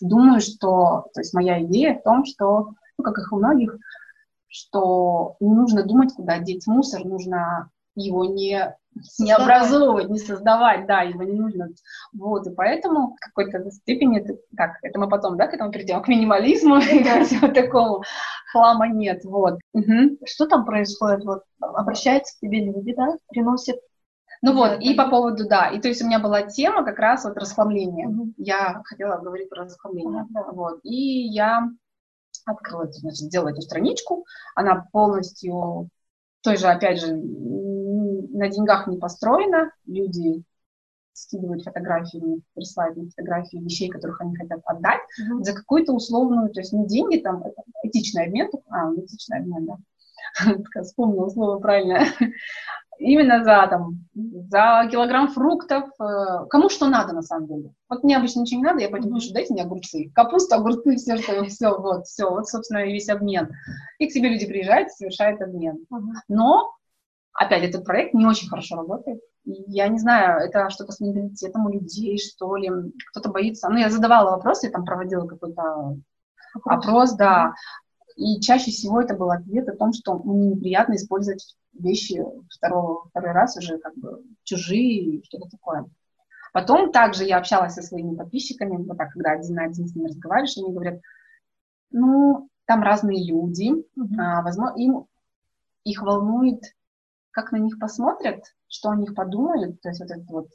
думаю, 0.00 0.40
что, 0.40 1.06
то 1.14 1.20
есть 1.20 1.34
моя 1.34 1.62
идея 1.62 1.98
в 1.98 2.02
том, 2.02 2.24
что, 2.24 2.74
ну, 2.98 3.04
как 3.04 3.18
их 3.18 3.32
у 3.32 3.36
многих, 3.36 3.76
что 4.48 5.36
не 5.40 5.54
нужно 5.54 5.84
думать, 5.84 6.12
куда 6.14 6.38
деть 6.38 6.66
мусор, 6.66 7.04
нужно 7.04 7.70
его 7.94 8.24
не, 8.24 8.74
не 9.18 9.32
образовывать, 9.32 10.08
не 10.08 10.18
создавать, 10.18 10.86
да, 10.86 11.02
его 11.02 11.22
не 11.22 11.38
нужно. 11.38 11.68
Вот, 12.12 12.46
и 12.46 12.54
поэтому 12.54 13.14
в 13.14 13.20
какой-то 13.20 13.70
степени, 13.70 14.20
это, 14.20 14.38
так, 14.56 14.72
это 14.82 14.98
мы 14.98 15.08
потом, 15.08 15.36
да, 15.36 15.46
к 15.46 15.54
этому 15.54 15.70
придем, 15.70 16.02
к 16.02 16.08
минимализму 16.08 16.76
и 16.92 17.04
ко 17.04 17.24
всему 17.24 17.52
такому, 17.52 18.02
хлама 18.52 18.88
нет, 18.88 19.24
вот. 19.24 19.58
Угу. 19.72 20.18
Что 20.26 20.46
там 20.46 20.64
происходит? 20.64 21.24
Вот 21.24 21.42
обращаются 21.60 22.36
к 22.36 22.40
тебе 22.40 22.64
люди, 22.64 22.94
да, 22.94 23.16
приносят 23.28 23.76
ну 24.42 24.54
вот, 24.54 24.80
и 24.80 24.94
по 24.94 25.08
поводу, 25.08 25.46
да, 25.46 25.68
и 25.68 25.80
то 25.80 25.88
есть 25.88 26.02
у 26.02 26.06
меня 26.06 26.18
была 26.18 26.42
тема 26.42 26.82
как 26.84 26.98
раз 26.98 27.24
вот 27.24 27.36
расхламление. 27.36 28.08
Mm-hmm. 28.08 28.34
Я 28.38 28.82
хотела 28.84 29.18
говорить 29.18 29.50
про 29.50 29.64
расхламление. 29.64 30.24
Mm-hmm. 30.24 30.52
Вот, 30.52 30.80
и 30.82 31.26
я 31.28 31.68
открыла, 32.46 32.90
значит, 32.90 33.18
сделала 33.18 33.50
эту 33.50 33.60
страничку, 33.60 34.24
она 34.54 34.86
полностью, 34.92 35.90
той 36.40 36.56
же, 36.56 36.68
опять 36.68 37.00
же, 37.00 37.14
на 37.14 38.48
деньгах 38.48 38.86
не 38.86 38.96
построена, 38.96 39.72
люди 39.84 40.42
скидывают 41.12 41.62
фотографии, 41.62 42.42
присылают 42.54 42.96
мне 42.96 43.10
фотографии 43.10 43.58
вещей, 43.58 43.90
которых 43.90 44.22
они 44.22 44.34
хотят 44.36 44.60
отдать, 44.64 45.00
mm-hmm. 45.20 45.42
за 45.42 45.52
какую-то 45.52 45.92
условную, 45.92 46.48
то 46.50 46.60
есть 46.60 46.72
не 46.72 46.86
деньги, 46.86 47.18
там, 47.18 47.44
этичный 47.82 48.24
обмен, 48.24 48.48
а, 48.70 48.90
этичный 48.94 49.40
обмен, 49.40 49.66
да, 49.66 50.82
вспомнила 50.82 51.28
слово 51.28 51.58
правильно, 51.58 52.06
именно 53.00 53.42
за, 53.42 53.66
там, 53.68 54.04
за 54.14 54.88
килограмм 54.90 55.28
фруктов, 55.28 55.84
э, 55.98 56.46
кому 56.48 56.68
что 56.68 56.86
надо 56.86 57.14
на 57.14 57.22
самом 57.22 57.46
деле. 57.48 57.74
Вот 57.88 58.04
мне 58.04 58.16
обычно 58.16 58.40
ничего 58.40 58.60
не 58.60 58.66
надо, 58.66 58.80
я 58.80 58.90
пойду 58.90 59.12
пишу, 59.12 59.32
дайте 59.32 59.52
мне 59.52 59.62
огурцы, 59.62 60.10
капусту, 60.14 60.54
огурцы, 60.54 60.96
все, 60.96 61.16
что, 61.16 61.44
все, 61.46 61.76
вот, 61.78 62.06
все, 62.06 62.30
вот, 62.30 62.46
собственно, 62.46 62.84
весь 62.84 63.08
обмен. 63.08 63.48
И 63.98 64.08
к 64.08 64.12
тебе 64.12 64.28
люди 64.28 64.46
приезжают, 64.46 64.90
совершают 64.90 65.40
обмен. 65.40 65.86
Но, 66.28 66.72
опять, 67.32 67.64
этот 67.64 67.84
проект 67.84 68.14
не 68.14 68.26
очень 68.26 68.48
хорошо 68.48 68.76
работает. 68.76 69.20
Я 69.44 69.88
не 69.88 69.98
знаю, 69.98 70.46
это 70.46 70.68
что-то 70.68 70.92
с 70.92 71.00
менталитетом 71.00 71.66
у 71.66 71.70
людей, 71.70 72.18
что 72.18 72.54
ли, 72.56 72.70
кто-то 73.10 73.30
боится. 73.30 73.70
Ну, 73.70 73.78
я 73.78 73.88
задавала 73.88 74.32
вопросы, 74.32 74.66
я 74.66 74.72
там 74.72 74.84
проводила 74.84 75.26
какой-то 75.26 75.96
опрос 76.64 77.14
да. 77.14 77.54
И 78.20 78.38
чаще 78.40 78.70
всего 78.70 79.00
это 79.00 79.16
был 79.16 79.30
ответ 79.30 79.66
о 79.70 79.76
том, 79.76 79.94
что 79.94 80.18
мне 80.18 80.48
неприятно 80.48 80.94
использовать 80.94 81.56
вещи 81.72 82.22
второго, 82.54 83.08
второй 83.08 83.32
раз 83.32 83.56
уже 83.56 83.78
как 83.78 83.96
бы 83.96 84.22
чужие, 84.44 85.22
что-то 85.24 85.48
такое. 85.48 85.86
Потом 86.52 86.92
также 86.92 87.24
я 87.24 87.38
общалась 87.38 87.72
со 87.72 87.82
своими 87.82 88.14
подписчиками, 88.14 88.76
вот 88.76 88.98
так, 88.98 89.12
когда 89.12 89.30
один 89.30 89.54
на 89.54 89.64
один 89.64 89.86
с 89.86 89.94
ними 89.94 90.08
разговариваешь, 90.08 90.58
они 90.58 90.70
говорят, 90.70 91.00
ну, 91.92 92.50
там 92.66 92.82
разные 92.82 93.26
люди, 93.26 93.72
mm-hmm. 93.72 94.18
а, 94.18 94.42
возможно, 94.42 94.76
им 94.76 95.06
их 95.84 96.02
волнует, 96.02 96.60
как 97.30 97.52
на 97.52 97.56
них 97.56 97.78
посмотрят, 97.78 98.44
что 98.68 98.90
о 98.90 98.96
них 98.96 99.14
подумают, 99.14 99.80
то 99.80 99.88
есть 99.88 100.00
вот 100.02 100.10
это 100.10 100.24
вот, 100.28 100.48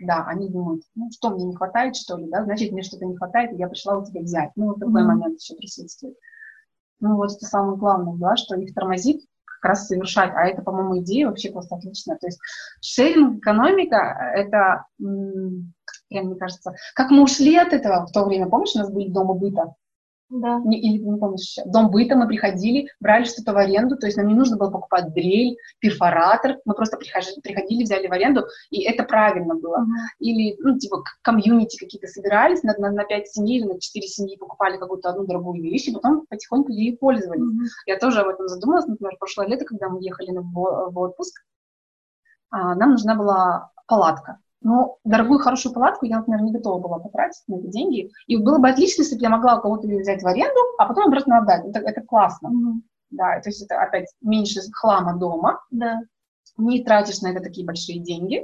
да, 0.00 0.24
они 0.26 0.48
думают, 0.48 0.82
ну, 0.96 1.10
что 1.12 1.30
мне 1.30 1.44
не 1.44 1.54
хватает, 1.54 1.94
что 1.94 2.16
ли, 2.16 2.26
да, 2.28 2.42
значит, 2.42 2.72
мне 2.72 2.82
что-то 2.82 3.04
не 3.04 3.16
хватает, 3.16 3.52
и 3.52 3.56
я 3.56 3.68
пришла 3.68 3.98
у 3.98 4.04
тебя 4.04 4.22
взять. 4.22 4.50
Ну, 4.56 4.66
вот 4.66 4.80
такой 4.80 5.00
mm-hmm. 5.00 5.06
момент 5.06 5.40
еще 5.40 5.54
присутствует. 5.54 6.16
Ну, 7.04 7.16
вот 7.16 7.32
это 7.32 7.44
самое 7.44 7.76
главное, 7.76 8.14
да, 8.16 8.34
что 8.34 8.56
их 8.56 8.72
тормозит 8.72 9.20
как 9.44 9.72
раз 9.72 9.86
совершать. 9.86 10.32
А 10.34 10.46
это, 10.46 10.62
по-моему, 10.62 11.00
идея 11.00 11.26
вообще 11.26 11.52
просто 11.52 11.76
отличная. 11.76 12.16
То 12.16 12.28
есть 12.28 12.40
шеринг-экономика— 12.80 13.96
это, 14.34 14.86
мне 14.98 16.34
кажется, 16.40 16.72
как 16.94 17.10
мы 17.10 17.22
ушли 17.22 17.56
от 17.56 17.74
этого 17.74 18.06
в 18.06 18.12
то 18.12 18.24
время, 18.24 18.48
помнишь, 18.48 18.74
у 18.74 18.78
нас 18.78 18.90
были 18.90 19.10
дома 19.10 19.34
быта? 19.34 19.74
Да. 20.30 20.60
Не, 20.64 20.80
или 20.80 21.02
не 21.02 21.18
помню 21.18 21.38
сейчас. 21.38 21.66
Дом 21.66 21.90
быта 21.90 22.16
мы 22.16 22.26
приходили, 22.26 22.88
брали 22.98 23.24
что-то 23.24 23.52
в 23.52 23.56
аренду, 23.56 23.96
то 23.96 24.06
есть 24.06 24.16
нам 24.16 24.26
не 24.26 24.34
нужно 24.34 24.56
было 24.56 24.70
покупать 24.70 25.12
дрель, 25.12 25.56
перфоратор, 25.80 26.58
мы 26.64 26.74
просто 26.74 26.96
приходили, 26.96 27.40
приходили 27.40 27.84
взяли 27.84 28.08
в 28.08 28.12
аренду, 28.12 28.44
и 28.70 28.82
это 28.82 29.04
правильно 29.04 29.54
было. 29.54 29.78
Uh-huh. 29.78 30.08
Или, 30.18 30.56
ну, 30.60 30.78
типа, 30.78 31.04
комьюнити 31.22 31.76
какие-то 31.76 32.08
собирались, 32.08 32.62
на, 32.62 32.74
на, 32.78 32.90
на 32.90 33.04
5 33.04 33.28
семей 33.28 33.58
или 33.60 33.66
на 33.66 33.80
4 33.80 34.06
семьи 34.08 34.36
покупали 34.36 34.78
какую-то 34.78 35.10
одну 35.10 35.24
дорогую 35.24 35.62
вещь, 35.62 35.88
и 35.88 35.92
потом 35.92 36.26
потихоньку 36.26 36.72
ей 36.72 36.96
пользовались. 36.96 37.42
Uh-huh. 37.42 37.68
Я 37.86 37.98
тоже 37.98 38.20
об 38.20 38.28
этом 38.28 38.48
задумалась, 38.48 38.86
например, 38.86 39.16
прошлое 39.18 39.46
лето, 39.46 39.64
когда 39.64 39.88
мы 39.88 40.02
ехали 40.02 40.30
в, 40.30 40.90
в 40.90 40.98
отпуск, 40.98 41.42
а, 42.50 42.74
нам 42.74 42.92
нужна 42.92 43.14
была 43.14 43.70
палатка. 43.86 44.38
Но 44.64 44.96
дорогую, 45.04 45.38
хорошую 45.40 45.74
палатку 45.74 46.06
я, 46.06 46.16
например, 46.16 46.42
не 46.42 46.50
готова 46.50 46.80
была 46.80 46.98
потратить 46.98 47.42
на 47.46 47.56
эти 47.56 47.66
деньги. 47.66 48.10
И 48.26 48.38
было 48.38 48.58
бы 48.58 48.70
отлично, 48.70 49.02
если 49.02 49.14
бы 49.14 49.20
я 49.20 49.28
могла 49.28 49.58
у 49.58 49.60
кого-то 49.60 49.86
ее 49.86 50.00
взять 50.00 50.22
в 50.22 50.26
аренду, 50.26 50.58
а 50.78 50.86
потом 50.86 51.08
обратно 51.08 51.38
отдать. 51.38 51.66
Это, 51.66 51.80
это 51.80 52.00
классно. 52.00 52.48
Mm-hmm. 52.48 52.80
Да, 53.10 53.40
то 53.40 53.50
есть 53.50 53.62
это 53.62 53.80
опять 53.80 54.06
меньше 54.22 54.60
хлама 54.72 55.18
дома. 55.18 55.60
Да. 55.70 56.00
Не 56.56 56.82
тратишь 56.82 57.20
на 57.20 57.28
это 57.28 57.42
такие 57.42 57.66
большие 57.66 58.00
деньги. 58.00 58.42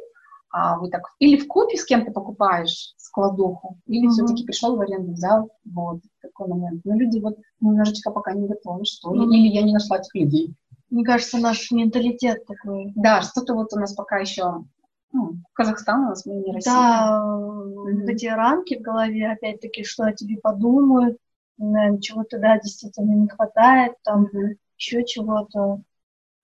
А 0.52 0.78
вы 0.78 0.90
так 0.90 1.04
или 1.20 1.38
в 1.38 1.46
купе 1.46 1.78
с 1.78 1.84
кем-то 1.86 2.10
покупаешь 2.10 2.92
складуху, 2.98 3.78
или 3.86 4.06
mm-hmm. 4.06 4.10
все-таки 4.10 4.44
пришел 4.44 4.76
в 4.76 4.80
аренду, 4.80 5.12
взял. 5.12 5.48
Вот 5.64 6.00
такой 6.20 6.48
момент. 6.48 6.82
Но 6.84 6.96
люди 6.96 7.18
вот 7.18 7.38
немножечко 7.60 8.10
пока 8.10 8.34
не 8.34 8.46
готовы, 8.46 8.84
что 8.84 9.14
ли. 9.14 9.20
Mm-hmm. 9.20 9.38
Или 9.38 9.54
я 9.54 9.62
не 9.62 9.72
нашла 9.72 9.96
этих 9.96 10.14
людей. 10.14 10.54
Мне 10.90 11.02
кажется, 11.02 11.38
наш 11.38 11.70
менталитет 11.70 12.44
такой. 12.44 12.92
Да, 12.94 13.22
что-то 13.22 13.54
вот 13.54 13.72
у 13.72 13.78
нас 13.78 13.94
пока 13.94 14.18
еще 14.18 14.64
ну, 15.12 15.36
Казахстан 15.52 16.04
у 16.04 16.08
нас, 16.10 16.24
мы 16.26 16.34
не 16.36 16.52
Россия. 16.52 16.72
Да, 16.72 17.22
mm-hmm. 17.24 18.06
эти 18.08 18.26
рамки 18.26 18.78
в 18.78 18.82
голове, 18.82 19.30
опять-таки, 19.30 19.84
что 19.84 20.04
о 20.04 20.12
тебе 20.12 20.36
подумают, 20.38 21.18
чего-то, 21.58 22.38
да, 22.38 22.58
действительно 22.58 23.12
не 23.12 23.28
хватает, 23.28 23.94
там, 24.02 24.26
mm-hmm. 24.26 24.56
еще 24.76 25.04
чего-то. 25.04 25.80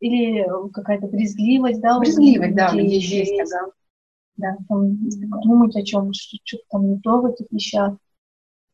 Или 0.00 0.46
какая-то 0.72 1.06
брезгливость, 1.06 1.80
да? 1.80 1.98
Брезгливость, 1.98 2.54
да, 2.54 2.72
людей 2.72 3.00
есть, 3.00 3.30
есть, 3.30 3.50
да. 3.50 3.60
Да, 4.36 4.56
там, 4.68 4.98
думать 5.42 5.74
о 5.74 5.82
чем, 5.82 6.12
что-то 6.12 6.62
там 6.70 6.90
не 6.90 7.00
то 7.00 7.22
в 7.22 7.26
этих 7.26 7.46
вещах. 7.50 7.96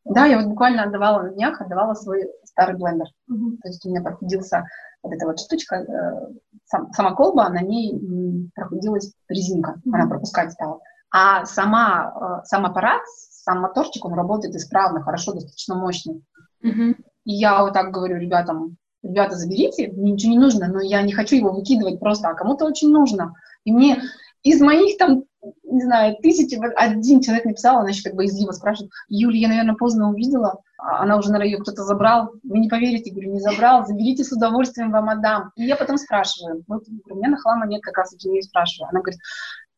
Да, 0.04 0.26
я 0.26 0.38
вот 0.38 0.48
буквально 0.48 0.82
отдавала 0.82 1.22
на 1.22 1.30
днях, 1.30 1.60
отдавала 1.60 1.94
свой 1.94 2.28
старый 2.42 2.76
блендер. 2.76 3.06
Mm-hmm. 3.30 3.58
То 3.62 3.68
есть 3.68 3.86
у 3.86 3.90
меня 3.90 4.02
проходился 4.02 4.66
вот 5.02 5.12
эта 5.12 5.26
вот 5.26 5.40
штучка, 5.40 5.76
э, 5.76 6.32
сам, 6.64 6.92
сама 6.92 7.14
колба, 7.14 7.48
на 7.48 7.60
ней 7.60 8.50
проходилась 8.54 9.12
резинка, 9.28 9.72
mm-hmm. 9.72 9.94
она 9.94 10.06
пропускать 10.08 10.52
стала. 10.52 10.80
А 11.10 11.44
сама, 11.44 12.40
э, 12.42 12.46
сам 12.46 12.64
аппарат, 12.66 13.02
сам 13.06 13.60
моторчик, 13.60 14.04
он 14.04 14.14
работает 14.14 14.54
исправно, 14.54 15.02
хорошо, 15.02 15.32
достаточно 15.32 15.74
мощный. 15.74 16.24
Mm-hmm. 16.64 16.96
И 17.24 17.32
я 17.32 17.62
вот 17.62 17.74
так 17.74 17.90
говорю 17.90 18.16
ребятам, 18.16 18.76
ребята, 19.02 19.36
заберите, 19.36 19.90
мне 19.92 20.12
ничего 20.12 20.32
не 20.32 20.38
нужно, 20.38 20.68
но 20.68 20.80
я 20.80 21.02
не 21.02 21.12
хочу 21.12 21.36
его 21.36 21.52
выкидывать 21.52 22.00
просто, 22.00 22.28
а 22.28 22.34
кому-то 22.34 22.64
очень 22.64 22.90
нужно. 22.90 23.34
И 23.64 23.72
мне 23.72 24.02
из 24.42 24.60
моих 24.60 24.98
там, 24.98 25.24
не 25.64 25.82
знаю, 25.82 26.16
тысячи, 26.22 26.58
один 26.76 27.20
человек 27.20 27.44
написал, 27.44 27.78
она 27.78 27.90
еще 27.90 28.02
как 28.02 28.14
бы 28.14 28.24
изливо 28.24 28.52
спрашивает, 28.52 28.92
Юля, 29.08 29.40
я, 29.40 29.48
наверное, 29.48 29.74
поздно 29.74 30.10
увидела, 30.10 30.60
а 30.78 31.02
она 31.02 31.16
уже, 31.16 31.30
наверное, 31.30 31.52
ее 31.52 31.58
кто-то 31.58 31.84
забрал, 31.84 32.32
вы 32.42 32.58
не 32.58 32.68
поверите, 32.68 33.12
говорю, 33.12 33.32
не 33.32 33.40
забрал, 33.40 33.86
заберите 33.86 34.24
с 34.24 34.32
удовольствием, 34.32 34.90
вам 34.90 35.08
отдам. 35.08 35.52
И 35.56 35.64
я 35.64 35.76
потом 35.76 35.96
спрашиваю, 35.96 36.64
вот 36.66 36.84
у 37.10 37.14
меня 37.14 37.28
на 37.28 37.36
хлама 37.36 37.66
нет, 37.66 37.82
как 37.82 37.98
раз 37.98 38.10
таки 38.10 38.34
я 38.34 38.42
спрашиваю, 38.42 38.90
она 38.90 39.00
говорит, 39.00 39.20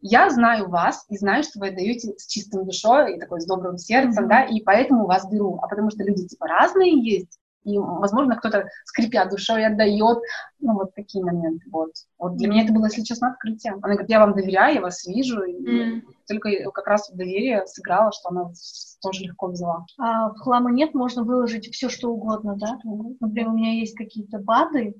я 0.00 0.29
знаю 0.29 0.68
вас 0.68 1.07
и 1.09 1.16
знаю, 1.16 1.44
что 1.44 1.61
вы 1.61 1.68
отдаете 1.68 2.14
с 2.18 2.27
чистым 2.27 2.66
душой 2.66 3.16
и 3.16 3.18
такой 3.18 3.40
с 3.40 3.46
добрым 3.46 3.79
сердцем, 3.79 4.24
mm-hmm. 4.24 4.29
да, 4.29 4.42
и 4.44 4.61
поэтому 4.61 5.07
вас 5.07 5.27
беру. 5.31 5.59
А 5.62 5.66
потому 5.66 5.90
что 5.90 6.05
люди 6.05 6.27
типа 6.27 6.46
разные 6.46 7.03
есть, 7.03 7.38
и, 7.64 7.79
возможно, 7.79 8.37
кто-то, 8.37 8.68
скрипя 8.85 9.24
душой, 9.27 9.66
отдает, 9.66 10.18
ну, 10.61 10.74
вот 10.74 10.94
такие 10.94 11.24
моменты, 11.24 11.64
вот. 11.70 11.90
Вот 12.18 12.37
для 12.37 12.48
меня 12.48 12.64
это 12.64 12.72
было, 12.72 12.87
если 12.87 13.03
честно, 13.03 13.31
открытие. 13.31 13.72
Она 13.72 13.81
говорит, 13.81 14.11
я 14.11 14.20
вам 14.20 14.35
доверяю, 14.35 14.74
я 14.74 14.81
вас 14.81 15.07
вижу, 15.07 15.42
и 15.42 15.96
mm. 15.96 16.03
только 16.29 16.50
как 16.72 16.87
раз 16.87 17.11
доверие 17.11 17.66
сыграло, 17.66 18.12
что 18.12 18.29
она 18.29 18.50
тоже 19.03 19.24
легко 19.24 19.48
взяла. 19.48 19.85
А 19.98 20.31
в 20.31 20.38
хлама 20.38 20.70
нет, 20.70 20.94
можно 20.94 21.24
выложить 21.24 21.72
все, 21.72 21.88
что 21.88 22.11
угодно, 22.11 22.57
да? 22.57 22.79
Например, 23.20 23.48
у 23.48 23.57
меня 23.57 23.72
есть 23.72 23.96
какие-то 23.96 24.38
БАДы, 24.38 24.94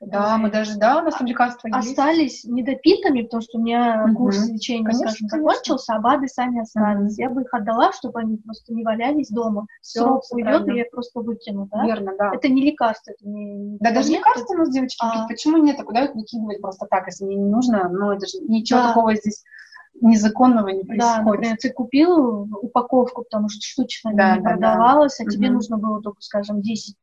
да, 0.00 0.38
мы 0.38 0.50
даже, 0.50 0.78
да, 0.78 1.00
у 1.00 1.04
нас 1.04 1.16
там 1.16 1.26
лекарства 1.26 1.68
остались 1.72 2.44
есть. 2.44 2.48
недопитыми, 2.48 3.22
потому 3.22 3.42
что 3.42 3.58
у 3.58 3.60
меня 3.60 4.04
угу. 4.06 4.14
курс 4.14 4.46
лечения, 4.48 4.84
конечно, 4.84 5.10
скажем, 5.10 5.28
закончился, 5.28 5.94
а 5.94 6.00
БАДы 6.00 6.28
сами 6.28 6.60
остались. 6.60 7.14
Угу. 7.14 7.22
Я 7.22 7.30
бы 7.30 7.42
их 7.42 7.52
отдала, 7.52 7.92
чтобы 7.92 8.20
они 8.20 8.36
просто 8.36 8.72
не 8.72 8.84
валялись 8.84 9.28
дома. 9.28 9.66
Все, 9.82 10.00
Срок 10.00 10.22
уйдет, 10.30 10.68
и 10.68 10.76
я 10.76 10.84
просто 10.90 11.20
выкину, 11.20 11.68
да? 11.72 11.84
Верно, 11.84 12.12
да. 12.16 12.30
Это 12.32 12.48
не 12.48 12.62
лекарство, 12.62 13.10
это 13.10 13.28
не... 13.28 13.76
Да, 13.80 13.92
даже 13.92 14.12
лекарства 14.12 14.54
у 14.54 14.58
нас, 14.58 14.70
девочки, 14.70 15.04
а... 15.04 15.26
почему 15.26 15.56
нет? 15.56 15.80
А 15.80 15.82
куда 15.82 16.04
их 16.04 16.14
выкидывать 16.14 16.60
просто 16.60 16.86
так, 16.88 17.06
если 17.06 17.24
мне 17.24 17.36
не 17.36 17.50
нужно? 17.50 17.88
Ну, 17.88 18.12
это 18.12 18.26
же 18.26 18.38
ничего 18.46 18.80
да. 18.80 18.88
такого 18.88 19.16
здесь 19.16 19.42
незаконного 20.00 20.68
не 20.68 20.84
происходит. 20.84 21.16
Да, 21.16 21.22
например, 21.22 21.56
ты 21.56 21.72
купил 21.72 22.48
упаковку, 22.62 23.24
потому 23.24 23.48
что 23.48 23.60
штучно 23.62 24.12
да, 24.14 24.36
не 24.36 24.42
да, 24.42 24.50
продавалась, 24.50 25.18
да. 25.18 25.24
а 25.26 25.28
тебе 25.28 25.48
угу. 25.48 25.54
нужно 25.54 25.76
было 25.76 26.00
только, 26.00 26.20
скажем, 26.20 26.62
10 26.62 26.94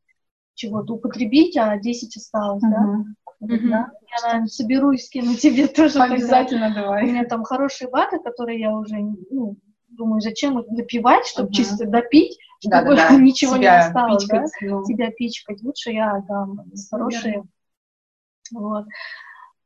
чего-то 0.56 0.94
употребить, 0.94 1.56
а 1.56 1.78
10 1.78 2.16
осталось, 2.16 2.62
uh-huh. 2.64 2.70
да? 2.70 3.46
Uh-huh. 3.46 3.68
да? 3.70 3.90
Я, 4.16 4.26
наверное, 4.26 4.46
соберу 4.48 4.90
и 4.92 4.98
скину 4.98 5.34
тебе 5.34 5.66
тоже. 5.68 6.00
Обязательно 6.00 6.68
тогда. 6.68 6.82
давай. 6.82 7.04
У 7.04 7.06
меня 7.06 7.24
там 7.24 7.44
хорошие 7.44 7.88
ваты, 7.88 8.18
которые 8.18 8.60
я 8.60 8.72
уже, 8.72 8.96
ну, 9.30 9.56
думаю, 9.88 10.20
зачем 10.20 10.58
их 10.58 10.66
допивать, 10.68 11.26
чтобы 11.26 11.50
uh-huh. 11.50 11.54
чисто 11.54 11.86
допить, 11.86 12.38
чтобы 12.60 12.96
да, 12.96 12.96
да, 12.96 13.08
да. 13.10 13.16
ничего 13.16 13.56
Тебя 13.56 13.60
не 13.60 13.86
осталось, 13.86 14.24
пичкать, 14.24 14.50
да? 14.60 14.66
Ну. 14.66 14.84
Тебя 14.84 15.10
пичкать. 15.10 15.62
Лучше 15.62 15.92
я 15.92 16.22
там 16.26 16.60
хорошие. 16.90 17.44
Вот. 18.52 18.86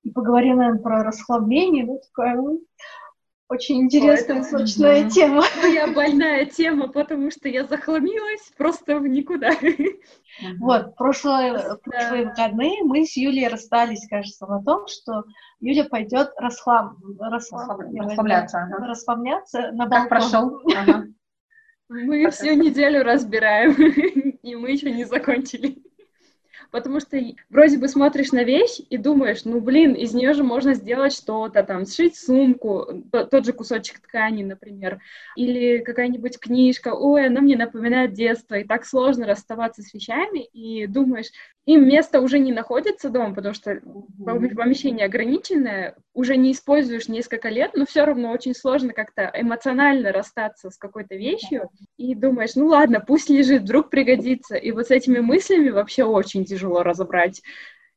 И 0.03 0.11
поговорим, 0.11 0.57
наверное, 0.57 0.83
про 0.83 1.03
расслабление. 1.05 1.85
Ну, 1.85 2.01
такая, 2.01 2.37
ну, 2.37 2.61
очень 3.51 3.83
интересная, 3.83 4.39
Ой, 4.39 4.45
сочная 4.45 5.03
да. 5.03 5.11
тема. 5.11 5.43
Моя 5.61 5.89
больная 5.89 6.47
тема, 6.47 6.87
потому 6.87 7.33
что 7.33 7.49
я 7.49 7.67
захламилась 7.67 8.53
просто 8.57 8.99
в 8.99 9.07
никуда. 9.07 9.51
Вот, 10.59 10.95
прошлые, 10.97 11.77
прошлые 11.83 12.29
выходные 12.29 12.85
мы 12.85 13.05
с 13.05 13.17
Юлей 13.17 13.49
расстались, 13.49 14.07
кажется, 14.09 14.47
на 14.47 14.63
том, 14.63 14.87
что 14.87 15.25
Юля 15.59 15.85
пойдет 15.85 16.31
расхлам, 16.39 16.97
расхлам, 17.19 17.81
расслабляться. 17.99 18.59
Ага. 18.63 18.87
Расслабляться 18.87 19.73
на 19.73 19.89
Как 19.89 20.09
прошел? 20.09 20.63
Ага. 20.75 21.07
Мы 21.89 22.31
всю 22.31 22.55
неделю 22.55 23.03
разбираем, 23.03 23.73
и 24.43 24.55
мы 24.55 24.71
еще 24.71 24.93
не 24.93 25.05
закончили. 25.05 25.83
Потому 26.71 27.01
что 27.01 27.19
вроде 27.49 27.79
бы 27.79 27.89
смотришь 27.89 28.33
на 28.33 28.45
вещь 28.45 28.81
и 28.89 28.97
думаешь, 28.97 29.45
ну, 29.45 29.61
блин, 29.61 29.95
из 29.95 30.15
нее 30.15 30.33
же 30.35 30.45
можно 30.45 30.75
сделать 30.75 31.13
что-то, 31.13 31.63
там, 31.63 31.87
сшить 31.87 32.17
сумку, 32.17 33.05
тот 33.11 33.45
же 33.45 33.53
кусочек 33.53 34.01
ткани, 34.01 34.43
например, 34.43 35.01
или 35.37 35.79
какая-нибудь 35.79 36.39
книжка, 36.39 36.95
ой, 36.95 37.27
она 37.27 37.41
мне 37.41 37.57
напоминает 37.57 38.13
детство, 38.13 38.55
и 38.55 38.65
так 38.65 38.85
сложно 38.85 39.27
расставаться 39.27 39.83
с 39.83 39.93
вещами, 39.93 40.45
и 40.45 40.87
думаешь, 40.87 41.31
им 41.67 41.87
место 41.87 42.21
уже 42.21 42.39
не 42.39 42.53
находится 42.53 43.11
дома, 43.11 43.35
потому 43.35 43.55
что 43.55 43.81
помещение 44.25 45.07
ограниченное, 45.07 45.97
уже 46.15 46.37
не 46.37 46.53
используешь 46.53 47.09
несколько 47.09 47.49
лет, 47.49 47.73
но 47.75 47.87
все 47.87 48.05
равно 48.05 48.33
очень 48.33 48.55
сложно 48.55 48.93
как-то 48.93 49.31
эмоционально 49.35 50.13
расстаться 50.13 50.71
с 50.71 50.77
какой-то 50.77 51.15
вещью, 51.15 51.71
и 51.97 52.15
думаешь, 52.15 52.57
ну 52.57 52.67
ладно, 52.67 53.01
пусть 53.01 53.31
лежит, 53.31 53.63
вдруг 53.63 53.91
пригодится. 53.91 54.57
И 54.57 54.73
вот 54.73 54.89
с 54.89 54.91
этими 54.91 55.21
мыслями 55.21 55.71
вообще 55.71 56.05
очень 56.05 56.45
тяжело 56.45 56.60
разобрать. 56.69 57.43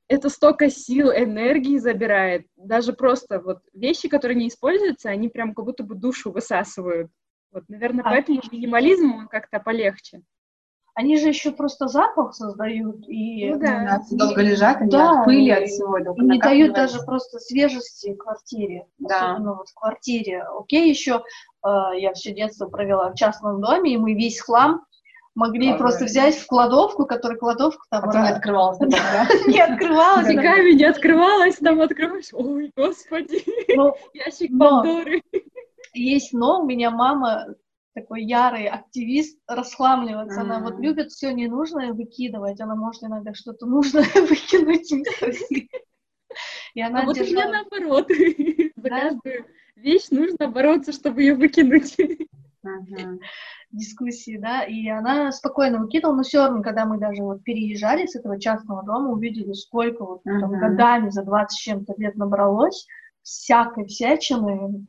Это 0.07 0.30
столько 0.30 0.70
сил, 0.70 1.11
энергии 1.11 1.78
забирает. 1.78 2.45
Даже 2.55 2.93
просто 2.93 3.39
вот 3.39 3.59
вещи, 3.74 4.09
которые 4.09 4.38
не 4.38 4.47
используются, 4.49 5.09
они 5.09 5.30
прям 5.30 5.53
как 5.53 5.66
будто 5.66 5.84
бы 5.84 5.95
душу 5.95 6.32
высасывают. 6.32 7.09
Вот, 7.51 7.64
наверное, 7.70 8.03
а 8.03 8.09
поэтому 8.09 8.41
минимализм, 8.51 9.14
он 9.14 9.28
как-то 9.28 9.59
полегче. 9.59 10.22
Они 10.95 11.18
же 11.18 11.30
еще 11.30 11.51
просто 11.51 11.88
запах 11.88 12.36
создают 12.36 13.07
и 13.07 13.49
ну, 13.49 13.59
да. 13.59 13.99
Ну, 14.11 14.18
долго 14.18 14.41
лежат, 14.41 14.78
они 14.78 14.91
да, 14.91 15.22
от 15.22 15.26
пыли, 15.26 15.49
от 15.49 15.68
всего. 15.68 15.97
И 15.97 16.22
не 16.22 16.39
дают 16.39 16.76
даже 16.76 17.01
просто 17.03 17.39
свежести 17.39 18.14
квартире. 18.14 18.86
Да. 18.99 19.32
Особенно 19.32 19.55
вот 19.55 19.70
в 19.70 19.74
квартире. 19.74 20.43
Окей, 20.43 20.89
еще 20.89 21.24
э, 21.66 21.70
я 21.97 22.14
все 22.14 22.32
детство 22.32 22.68
провела 22.68 23.09
в 23.09 23.16
частном 23.16 23.59
доме, 23.59 23.93
и 23.93 23.97
мы 23.97 24.14
весь 24.14 24.39
хлам 24.39 24.86
могли 25.36 25.71
а, 25.71 25.77
просто 25.77 26.05
взять 26.05 26.36
в 26.36 26.47
кладовку, 26.47 27.05
которая 27.05 27.38
кладовка 27.38 27.86
там... 27.89 28.09
А 28.09 28.23
не 28.23 28.29
открывалась. 28.29 28.79
Не 29.47 29.61
открывалась. 29.61 30.27
Веками 30.27 30.73
не 30.73 30.84
открывалась, 30.84 31.55
там 31.57 31.81
открываешь. 31.81 32.29
Ой, 32.34 32.71
господи, 32.75 33.43
ну, 33.75 33.95
ящик 34.13 34.57
Пандоры. 34.57 35.23
Есть 35.93 36.34
но, 36.34 36.61
у 36.61 36.65
меня 36.65 36.91
мама 36.91 37.45
такой 37.93 38.23
ярый 38.23 38.67
активист 38.67 39.39
расхламливаться. 39.47 40.41
Она 40.41 40.59
вот 40.59 40.79
любит 40.79 41.11
все 41.11 41.31
ненужное 41.31 41.93
выкидывать. 41.93 42.59
Она 42.59 42.75
может 42.75 43.03
иногда 43.03 43.34
что-то 43.34 43.65
нужное 43.65 44.03
выкинуть. 44.15 44.91
И 46.73 46.81
она 46.81 47.01
а 47.01 47.05
вот 47.05 47.17
у 47.17 47.23
меня 47.23 47.49
наоборот. 47.49 48.09
За 48.75 48.89
каждую 48.89 49.45
вещь 49.75 50.09
нужно 50.09 50.47
бороться, 50.47 50.91
чтобы 50.91 51.21
ее 51.21 51.36
выкинуть. 51.36 51.95
Дискуссии, 53.72 54.38
да, 54.38 54.64
и 54.64 54.88
она 54.88 55.32
спокойно 55.32 55.80
выкидывала, 55.80 56.16
но 56.16 56.24
все 56.24 56.39
равно, 56.39 56.61
когда 56.61 56.86
мы 56.86 56.99
даже 56.99 57.24
вот 57.24 57.43
переезжали 57.43 58.05
с 58.05 58.16
этого 58.16 58.39
частного 58.39 58.84
дома, 58.84 59.09
увидели, 59.09 59.53
сколько 59.53 60.05
вот 60.05 60.24
там 60.24 60.51
годами 60.59 61.09
за 61.09 61.24
20 61.24 61.51
с 61.51 61.61
чем-то 61.61 61.93
лет 61.97 62.16
набралось 62.16 62.86
всякой 63.24 63.86
всячины, 63.86 64.86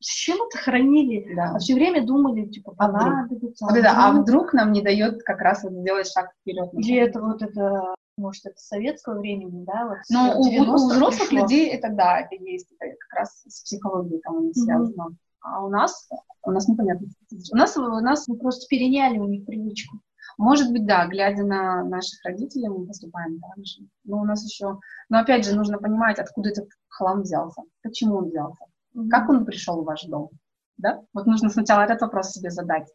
с 0.00 0.06
чем 0.06 0.36
это 0.46 0.58
хранили? 0.58 1.34
Да. 1.34 1.52
А 1.54 1.58
все 1.58 1.74
время 1.74 2.06
думали, 2.06 2.46
типа, 2.46 2.74
а 2.76 2.88
понадобится. 2.88 3.66
А, 3.66 3.70
вдруг? 3.70 3.86
А, 3.86 4.08
а 4.08 4.12
вдруг 4.12 4.52
нам 4.52 4.72
не 4.72 4.82
дает 4.82 5.22
как 5.22 5.40
раз 5.40 5.62
вот 5.64 5.72
сделать 5.72 6.08
шаг 6.08 6.30
вперед? 6.40 6.68
Или 6.74 6.96
это 6.98 7.20
вот 7.20 7.40
это, 7.40 7.94
может, 8.18 8.44
это 8.44 8.58
советского 8.58 9.18
времени, 9.18 9.64
да? 9.64 9.86
Вот 9.88 9.98
Но 10.10 10.34
у, 10.36 10.42
у 10.42 10.74
взрослых 10.74 11.30
пришло. 11.30 11.44
людей 11.44 11.68
это 11.70 11.90
да, 11.90 12.20
это 12.20 12.34
есть, 12.34 12.70
это 12.78 12.94
как 12.98 13.18
раз 13.18 13.42
с 13.48 13.62
психологией 13.62 14.20
там 14.20 14.48
mm-hmm. 14.48 15.16
А 15.46 15.64
у 15.64 15.68
нас, 15.68 16.08
у 16.42 16.50
нас 16.50 16.66
непонятно. 16.66 17.06
У 17.52 17.56
нас, 17.56 17.76
у 17.76 18.00
нас 18.00 18.26
мы 18.26 18.36
просто 18.36 18.66
переняли 18.68 19.18
у 19.18 19.28
них 19.28 19.46
привычку. 19.46 20.00
Может 20.38 20.72
быть, 20.72 20.86
да, 20.86 21.06
глядя 21.06 21.44
на 21.44 21.84
наших 21.84 22.22
родителей, 22.24 22.68
мы 22.68 22.86
поступаем 22.86 23.38
так 23.40 23.64
же. 23.64 23.82
Но 24.04 24.20
у 24.20 24.24
нас 24.24 24.44
еще... 24.44 24.78
Но 25.08 25.20
опять 25.20 25.46
же, 25.46 25.54
нужно 25.54 25.78
понимать, 25.78 26.18
откуда 26.18 26.50
этот 26.50 26.68
хлам 26.88 27.22
взялся, 27.22 27.62
почему 27.82 28.16
он 28.16 28.28
взялся. 28.28 28.64
Как 29.08 29.28
он 29.28 29.44
пришел 29.44 29.82
в 29.82 29.84
ваш 29.84 30.02
дом? 30.04 30.30
Да? 30.78 31.02
Вот 31.14 31.26
нужно 31.26 31.48
сначала 31.48 31.82
этот 31.82 32.00
вопрос 32.00 32.32
себе 32.32 32.50
задать. 32.50 32.88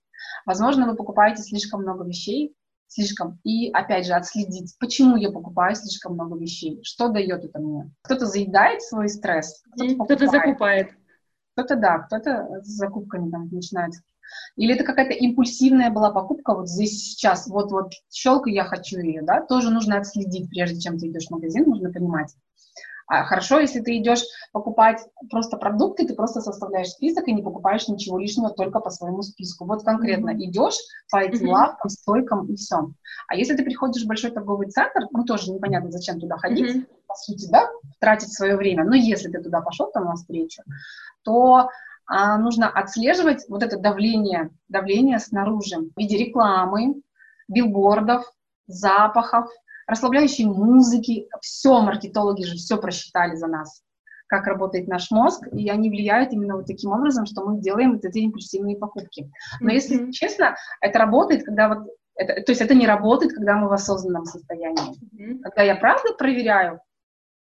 Возможно, 0.46 0.86
вы 0.88 0.96
покупаете 0.96 1.42
слишком 1.42 1.82
много 1.82 2.04
вещей, 2.04 2.56
слишком, 2.88 3.40
и 3.44 3.72
опять 3.72 4.06
же 4.06 4.14
отследить, 4.14 4.76
почему 4.78 5.16
я 5.16 5.32
покупаю 5.32 5.76
слишком 5.76 6.14
много 6.14 6.38
вещей, 6.38 6.82
что 6.84 7.08
дает 7.08 7.46
это 7.46 7.60
мне. 7.60 7.92
Кто-то 8.04 8.26
заедает 8.26 8.82
свой 8.82 9.08
стресс, 9.08 9.64
кто-то, 9.74 10.16
кто 10.16 10.28
закупает. 10.28 10.90
Кто-то, 11.54 11.76
да, 11.76 12.00
кто-то 12.00 12.62
с 12.64 12.68
закупками 12.68 13.30
там 13.30 13.50
начинает. 13.52 13.94
Или 14.56 14.76
это 14.76 14.84
какая-то 14.84 15.14
импульсивная 15.14 15.90
была 15.90 16.12
покупка 16.12 16.54
вот 16.54 16.70
здесь 16.70 17.04
сейчас, 17.04 17.48
вот-вот 17.48 17.92
щелкаю, 18.12 18.56
я 18.56 18.64
хочу 18.64 19.00
ее, 19.00 19.22
да, 19.22 19.42
тоже 19.42 19.70
нужно 19.70 19.98
отследить, 19.98 20.50
прежде 20.50 20.80
чем 20.80 20.98
ты 20.98 21.08
идешь 21.08 21.28
в 21.28 21.32
магазин, 21.32 21.66
нужно 21.66 21.92
понимать, 21.92 22.34
хорошо, 23.24 23.60
если 23.60 23.82
ты 23.82 23.98
идешь 23.98 24.22
покупать 24.52 25.02
просто 25.30 25.58
продукты, 25.58 26.08
ты 26.08 26.16
просто 26.16 26.42
составляешь 26.42 26.90
список 26.90 27.28
и 27.28 27.34
не 27.34 27.44
покупаешь 27.44 27.88
ничего 27.88 28.18
лишнего 28.18 28.52
только 28.52 28.80
по 28.80 28.90
своему 28.90 29.22
списку. 29.22 29.66
Вот 29.66 29.84
конкретно 29.84 30.34
идешь 30.34 30.78
по 31.12 31.18
этим 31.18 31.48
mm-hmm. 31.48 31.52
лавкам, 31.52 31.90
стойкам 31.90 32.46
и 32.48 32.56
все. 32.56 32.92
А 33.28 33.36
если 33.36 33.56
ты 33.56 33.64
приходишь 33.64 34.04
в 34.04 34.08
большой 34.08 34.32
торговый 34.32 34.70
центр, 34.70 35.02
ну 35.12 35.26
тоже 35.26 35.52
непонятно, 35.52 35.92
зачем 35.92 36.20
туда 36.20 36.38
ходить, 36.38 36.76
mm-hmm. 36.76 36.88
по 37.08 37.16
сути, 37.16 37.50
да, 37.52 37.70
тратить 38.00 38.34
свое 38.34 38.56
время. 38.56 38.86
Но 38.86 38.96
если 38.96 39.30
ты 39.30 39.42
туда 39.42 39.62
пошел 39.62 39.92
там 39.92 40.06
на 40.06 40.16
встречу, 40.16 40.64
то 41.24 41.70
а, 42.06 42.38
нужно 42.38 42.70
отслеживать 42.70 43.46
вот 43.48 43.64
это 43.64 43.78
давление, 43.78 44.52
давление 44.70 45.20
снаружи 45.20 45.78
в 45.78 45.98
виде 45.98 46.18
рекламы, 46.18 47.02
билбордов, 47.48 48.24
запахов, 48.68 49.50
расслабляющей 49.88 50.46
музыки, 50.46 51.28
все, 51.42 51.82
маркетологи 51.82 52.44
же 52.44 52.56
все 52.56 52.78
просчитали 52.78 53.36
за 53.36 53.48
нас, 53.48 53.84
как 54.28 54.48
работает 54.48 54.88
наш 54.88 55.12
мозг, 55.12 55.48
и 55.52 55.70
они 55.70 55.90
влияют 55.90 56.34
именно 56.34 56.56
вот 56.56 56.66
таким 56.66 56.92
образом, 56.92 57.26
что 57.26 57.44
мы 57.46 57.60
делаем 57.60 57.94
вот 57.94 58.06
эти 58.06 58.20
импульсивные 58.20 58.78
покупки. 58.78 59.32
Но 59.60 59.70
mm-hmm. 59.70 59.74
если 59.74 60.12
честно, 60.12 60.56
это 60.80 61.00
работает, 61.00 61.44
когда 61.44 61.70
вот 61.70 61.88
это, 62.16 62.42
то 62.42 62.52
есть 62.52 62.62
это 62.62 62.76
не 62.76 62.88
работает, 62.88 63.34
когда 63.34 63.56
мы 63.56 63.70
в 63.70 63.74
осознанном 63.74 64.26
состоянии. 64.26 64.94
Mm-hmm. 65.16 65.40
Когда 65.44 65.64
я 65.64 65.76
правда 65.76 66.14
проверяю, 66.14 66.82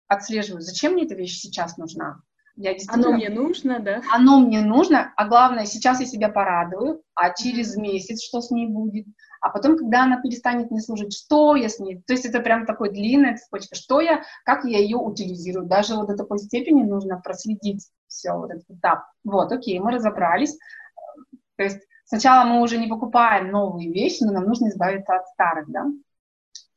отслеживаю, 0.08 0.62
зачем 0.62 0.94
мне 0.94 1.06
эта 1.06 1.16
вещь 1.16 1.40
сейчас 1.40 1.78
нужна. 1.78 2.20
Я 2.56 2.74
действительно... 2.74 3.10
Оно 3.10 3.18
мне 3.18 3.30
нужно, 3.30 3.80
да? 3.80 4.02
Оно 4.12 4.40
мне 4.40 4.62
нужно, 4.62 5.14
а 5.18 5.28
главное, 5.28 5.66
сейчас 5.66 6.00
я 6.00 6.06
себя 6.06 6.30
порадую, 6.30 7.02
а 7.14 7.34
через 7.34 7.76
месяц 7.76 8.24
что 8.24 8.42
с 8.42 8.50
ней 8.50 8.68
будет, 8.68 9.08
а 9.46 9.50
потом, 9.50 9.78
когда 9.78 10.06
она 10.06 10.20
перестанет 10.20 10.72
мне 10.72 10.82
служить, 10.82 11.16
что 11.16 11.56
я 11.56 11.70
с 11.70 11.78
ней, 11.78 12.02
то 12.08 12.14
есть 12.14 12.26
это 12.26 12.40
прям 12.40 12.66
такой 12.66 12.90
длинная 12.90 13.38
цепочка, 13.38 13.76
что 13.76 14.02
я, 14.02 14.24
как 14.44 14.66
я 14.66 14.80
ее 14.80 14.98
утилизирую, 14.98 15.68
даже 15.68 15.94
вот 15.94 16.08
до 16.08 16.18
такой 16.18 16.40
степени 16.40 16.82
нужно 16.82 17.22
проследить 17.24 17.88
все, 18.08 18.34
вот 18.34 18.50
этот 18.50 18.68
этап. 18.72 19.04
Вот, 19.24 19.52
окей, 19.52 19.78
мы 19.78 19.92
разобрались, 19.92 20.58
то 21.58 21.64
есть 21.64 21.78
сначала 22.06 22.50
мы 22.50 22.60
уже 22.60 22.80
не 22.80 22.88
покупаем 22.88 23.52
новые 23.52 23.94
вещи, 23.94 24.24
но 24.24 24.32
нам 24.32 24.46
нужно 24.46 24.70
избавиться 24.70 25.14
от 25.14 25.28
старых, 25.28 25.70
да, 25.70 25.86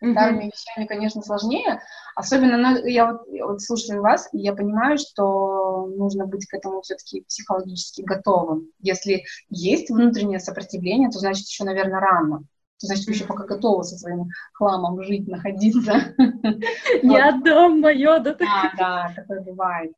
Mm-hmm. 0.01 0.13
Старыми 0.13 0.45
вещами, 0.45 0.87
конечно, 0.87 1.23
сложнее. 1.23 1.81
Особенно, 2.15 2.57
ну, 2.57 2.87
я 2.87 3.11
вот, 3.11 3.23
я 3.33 3.45
вот 3.45 3.61
слушаю 3.61 4.01
вас, 4.01 4.29
и 4.33 4.39
я 4.39 4.55
понимаю, 4.55 4.97
что 4.97 5.87
нужно 5.87 6.25
быть 6.25 6.47
к 6.47 6.55
этому 6.55 6.83
все-таки 6.83 7.23
психологически 7.23 8.03
готовым. 8.03 8.71
Если 8.79 9.25
есть 9.49 9.91
внутреннее 9.91 10.39
сопротивление, 10.39 11.11
то 11.11 11.19
значит 11.19 11.49
еще, 11.49 11.65
наверное, 11.65 11.99
рано. 11.99 12.45
То 12.81 12.87
значит, 12.87 13.07
вы 13.07 13.13
еще 13.13 13.25
пока 13.25 13.45
готовы 13.45 13.83
со 13.83 13.97
своим 13.97 14.29
хламом 14.53 15.03
жить, 15.03 15.27
находиться. 15.27 16.15
Я 17.03 17.33
дом 17.33 17.81
мое, 17.81 18.21
да? 18.21 18.35
Да, 18.39 18.73
да, 18.79 19.13
такое 19.17 19.41
бывает. 19.41 19.93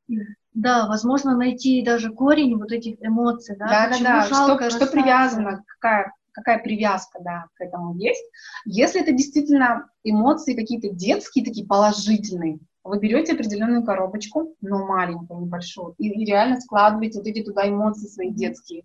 Да, 0.55 0.87
возможно, 0.89 1.37
найти 1.37 1.83
даже 1.85 2.11
корень 2.11 2.57
вот 2.57 2.72
этих 2.72 2.97
эмоций, 3.01 3.57
да? 3.57 3.66
Да, 3.66 3.99
да, 3.99 4.28
да, 4.28 4.70
что 4.70 4.87
привязано, 4.87 5.62
какая 5.66 6.12
какая 6.33 6.62
привязка, 6.62 7.18
да, 7.22 7.47
к 7.55 7.61
этому 7.61 7.95
есть. 7.97 8.24
Если 8.64 9.01
это 9.01 9.12
действительно 9.12 9.89
эмоции 10.05 10.55
какие-то 10.55 10.89
детские, 10.89 11.45
такие 11.45 11.66
положительные, 11.66 12.61
вы 12.83 12.99
берете 12.99 13.35
определенную 13.35 13.85
коробочку, 13.85 14.55
но 14.61 14.87
маленькую, 14.87 15.41
небольшую, 15.41 15.95
и, 15.99 16.09
и 16.09 16.24
реально 16.24 16.61
складываете 16.61 17.18
вот 17.18 17.26
эти 17.26 17.43
туда 17.43 17.68
эмоции 17.68 18.07
свои 18.07 18.31
детские, 18.31 18.85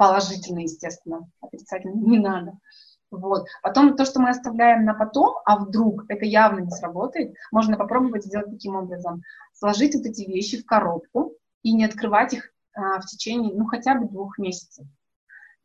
положительные, 0.00 0.64
естественно, 0.64 1.28
отрицательные 1.42 2.02
не 2.02 2.18
надо. 2.18 2.58
Вот. 3.10 3.44
Потом 3.62 3.96
то, 3.96 4.06
что 4.06 4.18
мы 4.18 4.30
оставляем 4.30 4.86
на 4.86 4.94
потом, 4.94 5.36
а 5.44 5.58
вдруг 5.58 6.04
это 6.08 6.24
явно 6.24 6.60
не 6.60 6.70
сработает, 6.70 7.34
можно 7.52 7.76
попробовать 7.76 8.24
сделать 8.24 8.50
таким 8.50 8.76
образом. 8.76 9.20
Сложить 9.52 9.94
вот 9.94 10.06
эти 10.06 10.22
вещи 10.22 10.62
в 10.62 10.64
коробку 10.64 11.34
и 11.62 11.74
не 11.74 11.84
открывать 11.84 12.32
их 12.32 12.50
а, 12.72 12.98
в 13.00 13.04
течение, 13.04 13.52
ну, 13.54 13.66
хотя 13.66 13.94
бы 13.94 14.08
двух 14.08 14.38
месяцев. 14.38 14.86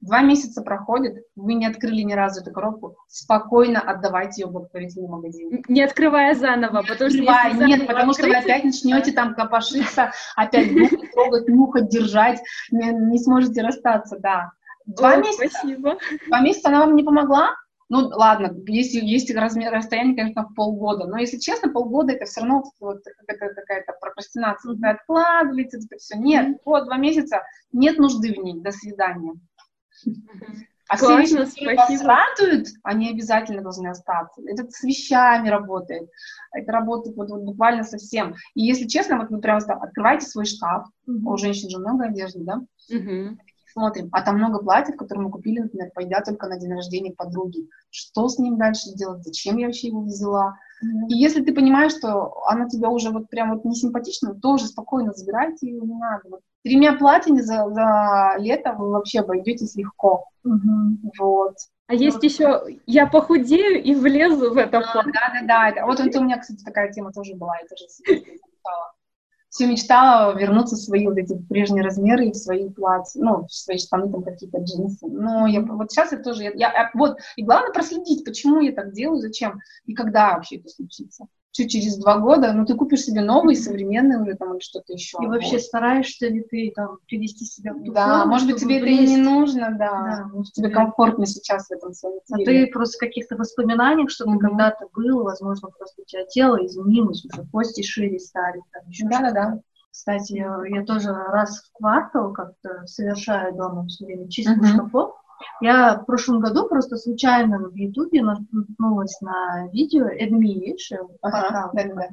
Два 0.01 0.21
месяца 0.21 0.61
проходит, 0.61 1.23
вы 1.35 1.55
не 1.55 1.65
открыли 1.65 2.01
ни 2.01 2.13
разу 2.13 2.41
эту 2.41 2.51
коробку, 2.51 2.97
спокойно 3.07 3.79
отдавайте 3.79 4.41
ее 4.41 4.47
в 4.47 4.51
благотворительный 4.51 5.07
магазин. 5.07 5.63
Не 5.67 5.83
открывая 5.83 6.35
заново, 6.35 6.81
не 6.81 6.87
потому 6.87 7.09
открывая, 7.09 7.53
что... 7.53 7.65
Нет, 7.65 7.87
потому 7.87 8.11
открыть, 8.11 8.31
что 8.31 8.39
вы 8.39 8.43
опять 8.43 8.63
начнете 8.65 9.11
там 9.13 9.33
копошиться, 9.33 10.11
опять 10.35 10.71
будете 10.71 11.07
трогать, 11.07 11.47
нюхать, 11.47 11.89
держать, 11.89 12.41
не, 12.71 12.91
не 12.91 13.19
сможете 13.19 13.61
расстаться, 13.61 14.17
да. 14.19 14.51
Два 14.85 15.13
О, 15.13 15.17
месяца. 15.17 15.57
Спасибо. 15.57 15.97
Два 16.27 16.41
месяца 16.41 16.69
она 16.69 16.81
вам 16.81 16.95
не 16.95 17.03
помогла? 17.03 17.55
Ну, 17.87 18.07
ладно, 18.07 18.51
если 18.67 18.99
есть 18.99 19.33
размер, 19.33 19.71
расстояние, 19.71 20.15
конечно, 20.15 20.47
в 20.47 20.55
полгода, 20.55 21.05
но, 21.05 21.17
если 21.17 21.37
честно, 21.37 21.71
полгода 21.71 22.13
это 22.13 22.25
все 22.25 22.41
равно 22.41 22.63
вот 22.79 23.03
какая-то, 23.27 23.53
какая-то 23.53 23.93
прокрастинация, 24.01 24.73
mm-hmm. 24.73 24.87
откладывается, 24.87 25.77
это 25.77 25.97
все. 25.97 26.17
Нет, 26.17 26.57
вот 26.65 26.85
два 26.85 26.97
месяца, 26.97 27.43
нет 27.71 27.99
нужды 27.99 28.33
в 28.33 28.43
ней, 28.43 28.59
до 28.59 28.71
свидания. 28.71 29.33
А 30.88 30.99
Классно, 30.99 31.47
все 31.47 31.66
вещи, 31.66 31.78
которые 31.78 31.97
вас 31.97 32.03
радуют, 32.03 32.68
они 32.84 33.10
обязательно 33.10 33.64
должны 33.64 33.88
остаться. 33.88 34.39
Это 34.45 34.70
с 34.70 34.84
вещами 34.84 35.49
работает. 35.49 36.08
Это 36.51 36.72
работает 36.72 37.18
вот, 37.18 37.30
вот 37.30 37.41
буквально 37.41 37.84
со 37.84 37.97
всем. 37.97 38.36
И 38.53 38.64
если 38.64 38.86
честно, 38.86 39.18
вот 39.18 39.32
вы 39.32 39.39
прям 39.39 39.58
открываете 39.58 40.28
свой 40.28 40.45
шкаф, 40.45 40.86
mm-hmm. 41.10 41.24
у 41.26 41.38
женщин 41.38 41.72
же 41.72 41.80
много 41.80 42.06
одежды, 42.06 42.43
да? 42.43 42.62
Mm-hmm 42.91 43.38
смотрим, 43.76 44.08
а 44.14 44.22
там 44.22 44.38
много 44.38 44.60
платьев, 44.60 44.95
которые 44.95 45.26
мы 45.26 45.32
купили, 45.32 45.60
например, 45.60 45.91
пойдя 45.93 46.22
только 46.22 46.47
на 46.47 46.58
день 46.58 46.74
рождения 46.74 47.12
подруги. 47.12 47.68
Что 47.89 48.30
с 48.30 48.39
ним 48.39 48.58
дальше 48.58 48.93
делать? 48.95 49.24
Зачем 49.24 49.58
я 49.58 49.68
вообще 49.68 49.88
его 49.88 50.01
взяла? 50.01 50.58
Mm-hmm. 50.84 51.07
И 51.09 51.17
если 51.17 51.43
ты 51.43 51.53
понимаешь, 51.53 51.93
что 51.93 52.43
она 52.47 52.67
тебя 52.67 52.89
уже 52.89 53.09
вот 53.11 53.30
прям 53.30 53.53
вот 53.53 53.65
не 53.65 53.76
симпатична, 53.76 54.36
тоже 54.36 54.67
спокойно 54.67 55.13
забирайте 55.13 55.67
ее, 55.67 55.82
не 55.82 55.95
надо. 55.95 56.30
Вот 56.30 56.41
тремя 56.63 56.93
платьями 56.93 57.41
за, 57.41 57.69
за 57.69 58.36
лето 58.39 58.73
вы 58.73 58.91
вообще 58.91 59.19
обойдетесь 59.19 59.76
легко. 59.76 60.26
Mm-hmm. 60.45 61.11
Вот. 61.19 61.55
А 61.88 61.93
вот. 61.93 62.01
есть 62.01 62.23
еще, 62.23 62.63
я 62.88 63.07
похудею 63.07 63.82
и 63.82 63.93
влезу 63.93 64.53
в 64.53 64.57
это 64.57 64.82
платье. 64.82 65.11
Да, 65.13 65.41
да, 65.47 65.71
да. 65.76 65.86
Вот 65.86 65.99
это 65.99 66.19
у 66.19 66.23
меня, 66.23 66.39
кстати, 66.39 66.63
такая 66.63 66.91
тема 66.91 67.11
тоже 67.11 67.36
была, 67.36 67.55
я 67.57 67.67
тоже 67.67 67.88
читала 67.95 68.94
все 69.56 69.68
мечтала 69.68 70.38
вернуться 70.38 70.76
в 70.76 70.80
свои 70.80 71.08
вот 71.08 71.18
эти 71.18 71.34
прежние 71.47 71.82
размеры 71.82 72.26
и 72.26 72.32
в 72.34 72.36
свои 72.36 72.70
платья, 72.70 73.22
ну, 73.22 73.45
в 73.45 73.53
свои 73.53 73.78
штаны, 73.78 74.12
там, 74.12 74.22
какие-то 74.22 74.58
джинсы. 74.58 75.08
Но 75.08 75.47
я, 75.47 75.62
вот 75.62 75.89
сейчас 75.89 76.12
я 76.12 76.18
тоже, 76.18 76.43
я, 76.43 76.51
я, 76.56 76.91
вот, 76.93 77.20
и 77.38 77.43
главное 77.43 77.72
проследить, 77.72 78.26
почему 78.26 78.60
я 78.60 78.74
так 78.74 78.91
делаю, 78.91 79.22
зачем, 79.22 79.62
и 79.86 79.93
когда 79.93 80.34
вообще 80.34 80.58
это 80.58 80.68
случится 80.68 81.28
чуть 81.56 81.72
через 81.72 81.97
два 81.97 82.20
года, 82.20 82.51
ну, 82.51 82.66
ты 82.66 82.76
купишь 82.76 83.03
себе 83.03 83.22
новый, 83.22 83.56
современный 83.56 84.24
или 84.26 84.36
там 84.36 84.53
или 84.53 84.60
что-то 84.60 84.93
еще. 84.93 85.18
И 85.22 85.28
вообще 85.28 85.53
вот. 85.53 85.62
стараешься 85.62 86.28
ли 86.28 86.41
ты 86.41 86.72
там 86.76 86.97
привести 87.08 87.45
себя 87.45 87.74
в 87.74 87.84
ту 87.84 87.93
Да, 87.93 88.20
форму, 88.20 88.32
может 88.32 88.47
быть, 88.47 88.58
тебе 88.58 88.82
влезть. 88.82 89.03
это 89.03 89.12
и 89.12 89.16
не 89.16 89.22
нужно, 89.22 89.72
да. 89.72 89.78
да 89.78 90.30
может, 90.34 90.53
тебе 90.53 90.68
да. 90.68 90.76
комфортно 90.76 91.26
сейчас 91.26 91.68
в 91.68 91.72
этом 91.72 91.93
своем 91.93 92.20
А 92.32 92.38
ты 92.38 92.68
просто 92.68 92.97
в 92.97 92.99
каких-то 92.99 93.38
воспоминаниях, 93.38 94.10
что 94.10 94.26
mm-hmm. 94.26 94.34
ты 94.34 94.39
когда-то 94.39 94.88
был, 94.93 95.24
возможно, 95.24 95.70
просто 95.70 96.01
у 96.01 96.06
тебя 96.06 96.26
тело 96.26 96.58
изменилось, 96.66 97.26
уже 97.26 97.47
кости 97.47 97.82
шире 97.84 98.20
стали. 98.20 98.62
Да-да-да. 99.03 99.60
Кстати, 99.91 100.34
я 100.34 100.84
тоже 100.84 101.14
раз 101.14 101.62
в 101.62 101.78
квартал 101.78 102.34
как-то 102.34 102.86
совершаю 102.86 103.56
дома 103.56 103.86
все 103.88 104.06
время 104.06 104.28
чистку 104.30 104.62
mm-hmm. 104.62 104.74
шкафов. 104.74 105.16
Я 105.61 105.95
в 105.95 106.05
прошлом 106.05 106.39
году 106.39 106.67
просто 106.67 106.97
случайно 106.97 107.69
в 107.69 107.75
Ютубе 107.75 108.21
наткнулась 108.21 109.19
на 109.21 109.67
видео 109.71 110.07
Эдми, 110.07 110.53
видишь? 110.53 110.91
Ага, 111.21 111.71
да, 111.73 111.83
да. 111.83 112.09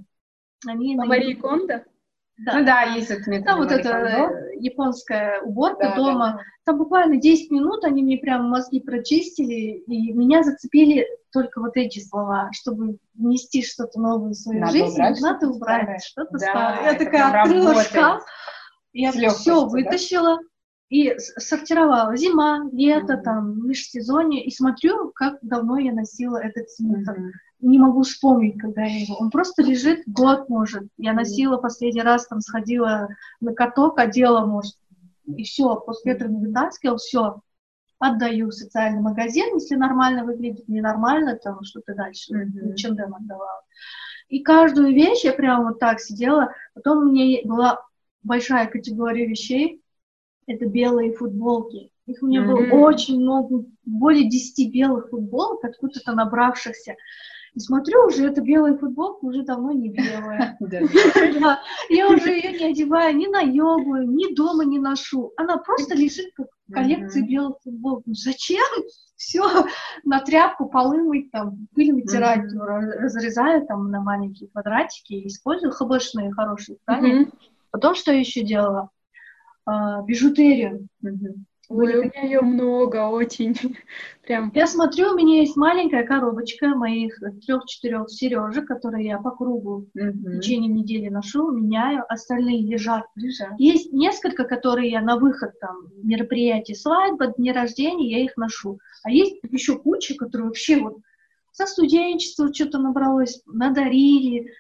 Они 0.67 0.95
на 0.95 1.07
Марии 1.07 1.35
Кондо? 1.35 1.85
Да. 2.39 2.59
Ну 2.59 2.65
да, 2.65 2.83
есть 2.83 3.11
этот 3.11 3.27
метод. 3.27 3.47
Там 3.47 3.59
вот 3.59 3.71
эта 3.71 3.89
э, 3.91 4.57
японская 4.59 5.43
уборка 5.43 5.91
да, 5.91 5.97
дома. 5.97 6.33
Да. 6.33 6.41
Там 6.65 6.79
буквально 6.79 7.17
10 7.19 7.51
минут 7.51 7.85
они 7.85 8.03
мне 8.03 8.17
прям 8.17 8.49
мозги 8.49 8.81
прочистили, 8.81 9.83
и 9.87 10.13
меня 10.13 10.43
зацепили 10.43 11.07
только 11.33 11.61
вот 11.61 11.77
эти 11.77 11.99
слова, 12.01 12.49
чтобы 12.53 12.97
внести 13.15 13.63
что-то 13.63 14.01
новое 14.01 14.31
в 14.31 14.35
свою 14.35 14.61
надо 14.61 14.73
жизнь, 14.73 14.95
убрать, 14.95 15.21
надо 15.21 15.49
убрать 15.49 16.05
что-то 16.05 16.33
да, 16.33 16.39
старое. 16.39 16.93
Я 16.93 16.99
такая 16.99 17.43
открыла 17.43 17.83
шкаф, 17.83 18.23
я 18.93 19.13
все 19.13 19.67
вытащила, 19.67 20.37
да? 20.37 20.43
И 20.93 21.19
сортировала 21.19 22.15
зима, 22.19 22.69
лето, 22.71 23.15
mm-hmm. 23.15 23.23
там, 23.23 23.67
межсезонье, 23.67 24.45
и 24.45 24.51
смотрю, 24.51 25.11
как 25.15 25.39
давно 25.41 25.79
я 25.79 25.91
носила 25.91 26.37
этот 26.37 26.69
свитер. 26.69 27.19
Mm-hmm. 27.19 27.31
Не 27.61 27.79
могу 27.79 28.03
вспомнить, 28.03 28.61
когда 28.61 28.83
я 28.83 29.01
его. 29.01 29.17
Он 29.17 29.31
просто 29.31 29.63
лежит 29.63 30.03
год, 30.07 30.51
может. 30.51 30.83
Я 30.99 31.15
носила 31.15 31.57
последний 31.57 32.03
раз, 32.03 32.27
там, 32.27 32.43
сходила 32.43 33.09
на 33.41 33.55
каток, 33.55 33.99
одела, 33.99 34.45
может, 34.45 34.75
и 35.35 35.45
все. 35.45 35.77
После 35.77 36.13
этого 36.13 36.31
вытаскивал, 36.31 36.99
все. 36.99 37.41
Отдаю 37.99 38.49
в 38.49 38.53
социальный 38.53 39.01
магазин, 39.01 39.55
если 39.55 39.77
нормально 39.77 40.27
выглядит, 40.27 40.69
ненормально, 40.69 41.39
там, 41.43 41.65
что-то 41.65 41.95
дальше. 41.95 42.35
Mm-hmm. 42.35 42.75
Чем 42.75 42.97
дам 42.97 43.15
отдавала. 43.15 43.63
И 44.29 44.43
каждую 44.43 44.89
вещь 44.93 45.25
я 45.25 45.33
прям 45.33 45.65
вот 45.65 45.79
так 45.79 46.01
сидела. 46.01 46.53
Потом 46.75 46.99
у 46.99 47.11
меня 47.11 47.41
была 47.47 47.81
большая 48.23 48.67
категория 48.67 49.27
вещей, 49.27 49.82
это 50.47 50.67
белые 50.67 51.13
футболки. 51.13 51.91
Их 52.07 52.23
у 52.23 52.27
меня 52.27 52.43
mm-hmm. 52.43 52.71
было 52.71 52.81
очень 52.87 53.21
много, 53.21 53.65
более 53.85 54.29
10 54.29 54.73
белых 54.73 55.11
футболок, 55.11 55.65
откуда-то 55.65 56.13
набравшихся. 56.13 56.97
И 57.55 57.61
смотрю, 57.61 58.07
уже 58.07 58.29
эта 58.29 58.41
белая 58.41 58.79
футболка 58.79 59.27
уже 59.27 59.43
давно 59.43 59.73
не 59.73 59.91
белая. 59.91 60.57
Я 61.91 62.09
уже 62.09 62.31
ее 62.31 62.59
не 62.59 62.65
одеваю 62.71 63.15
ни 63.15 63.27
на 63.27 63.41
йогу, 63.41 63.99
ни 63.99 64.35
дома 64.35 64.65
не 64.65 64.79
ношу. 64.79 65.33
Она 65.37 65.59
просто 65.59 65.95
лежит 65.95 66.33
как 66.35 66.47
в 66.67 66.73
коллекции 66.73 67.21
белых 67.21 67.57
футболок. 67.63 68.05
Ну 68.07 68.15
зачем? 68.15 68.65
Все, 69.17 69.45
на 70.05 70.21
тряпку 70.21 70.67
полы 70.69 71.03
мыть, 71.03 71.31
там, 71.31 71.69
пыль 71.75 71.93
вытирать, 71.93 72.43
разрезаю 72.53 73.65
там 73.67 73.91
на 73.91 74.01
маленькие 74.01 74.49
квадратики, 74.49 75.27
использую 75.29 75.73
хбшные 75.73 76.33
хорошие 76.33 76.79
ткани. 76.79 77.31
Потом 77.71 77.95
что 77.95 78.13
еще 78.13 78.43
делала? 78.43 78.91
А, 79.65 80.03
бижутерию. 80.03 80.89
Ой, 81.69 81.95
у 81.97 82.03
меня 82.03 82.23
ее 82.23 82.41
много, 82.43 83.09
очень. 83.09 83.55
Прям. 84.27 84.53
Я 84.55 84.67
смотрю, 84.67 85.13
у 85.13 85.17
меня 85.17 85.41
есть 85.41 85.57
маленькая 85.57 86.05
коробочка 86.05 86.69
моих 86.69 87.19
трех-четырех 87.47 88.11
сережек, 88.11 88.67
которые 88.67 89.07
я 89.07 89.19
по 89.19 89.31
кругу 89.31 89.87
mm-hmm. 89.97 90.13
в 90.13 90.41
течение 90.41 90.71
недели 90.71 91.09
ношу, 91.09 91.51
меняю, 91.51 92.05
остальные 92.09 92.63
лежат. 92.67 93.05
лежат. 93.15 93.59
Есть 93.59 93.93
несколько, 93.93 94.45
которые 94.45 94.91
я 94.91 95.01
на 95.01 95.17
выход 95.17 95.59
там 95.61 95.89
мероприятий, 96.03 96.75
свадьба, 96.75 97.29
дни 97.29 97.53
рождения, 97.53 98.11
я 98.11 98.25
их 98.25 98.37
ношу. 98.37 98.79
А 99.05 99.11
есть 99.11 99.37
еще 99.51 99.79
куча, 99.79 100.15
которые 100.15 100.49
вообще 100.49 100.79
вот 100.79 100.99
со 101.53 101.67
студенчества 101.67 102.53
что-то 102.53 102.79
набралось, 102.79 103.43
надарили. 103.47 104.53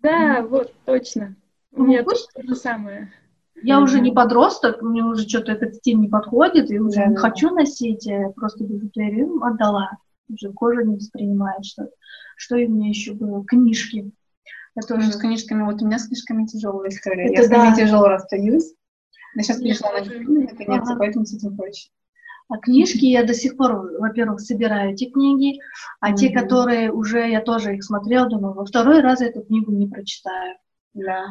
Да, 0.00 0.40
mm-hmm. 0.40 0.48
вот, 0.48 0.72
точно. 0.84 1.36
У 1.70 1.82
ну, 1.82 1.88
меня 1.88 2.02
пусть... 2.02 2.32
то 2.32 2.42
же 2.42 2.56
самое. 2.56 3.12
Я 3.66 3.80
mm-hmm. 3.80 3.82
уже 3.82 4.00
не 4.00 4.12
подросток, 4.12 4.80
мне 4.80 5.02
уже 5.02 5.28
что-то 5.28 5.50
этот 5.50 5.74
стиль 5.74 5.98
не 5.98 6.06
подходит, 6.06 6.70
и 6.70 6.78
уже 6.78 7.00
mm-hmm. 7.00 7.08
не 7.08 7.16
хочу 7.16 7.50
носить, 7.50 8.06
я 8.06 8.28
просто 8.28 8.62
бижутерию 8.62 9.42
отдала. 9.42 9.98
Уже 10.28 10.52
кожа 10.52 10.84
не 10.84 10.94
воспринимает 10.94 11.64
что 11.64 11.88
Что 12.36 12.54
и 12.54 12.66
у 12.66 12.70
меня 12.70 12.90
еще 12.90 13.14
было? 13.14 13.44
Книжки. 13.44 14.12
Я 14.76 14.82
тоже 14.82 15.10
с 15.10 15.16
книжками, 15.16 15.64
вот 15.64 15.82
у 15.82 15.86
меня 15.86 15.98
с 15.98 16.06
книжками 16.06 16.46
тяжелая 16.46 16.90
история. 16.90 17.24
Это 17.26 17.42
я 17.42 17.48
да. 17.48 17.56
с 17.56 17.76
ними 17.76 17.86
тяжело 17.86 18.06
расстаюсь. 18.06 18.72
Я 19.34 19.42
сейчас 19.42 19.58
перешла 19.58 19.90
на 19.90 19.98
наконец, 19.98 20.82
ага. 20.88 20.96
поэтому 20.96 21.26
с 21.26 21.34
этим 21.34 21.56
проще. 21.56 21.88
А 22.48 22.58
книжки 22.58 23.04
я 23.04 23.24
до 23.24 23.34
сих 23.34 23.56
пор, 23.56 23.90
во-первых, 23.98 24.38
собираю 24.40 24.92
эти 24.92 25.10
книги, 25.10 25.58
а 25.98 26.12
mm-hmm. 26.12 26.16
те, 26.16 26.30
которые 26.30 26.92
уже 26.92 27.28
я 27.28 27.40
тоже 27.40 27.74
их 27.74 27.82
смотрела, 27.82 28.28
думаю, 28.28 28.54
во 28.54 28.64
второй 28.64 29.00
раз 29.00 29.20
я 29.22 29.26
эту 29.26 29.42
книгу 29.42 29.72
не 29.72 29.88
прочитаю. 29.88 30.54
Да 30.94 31.24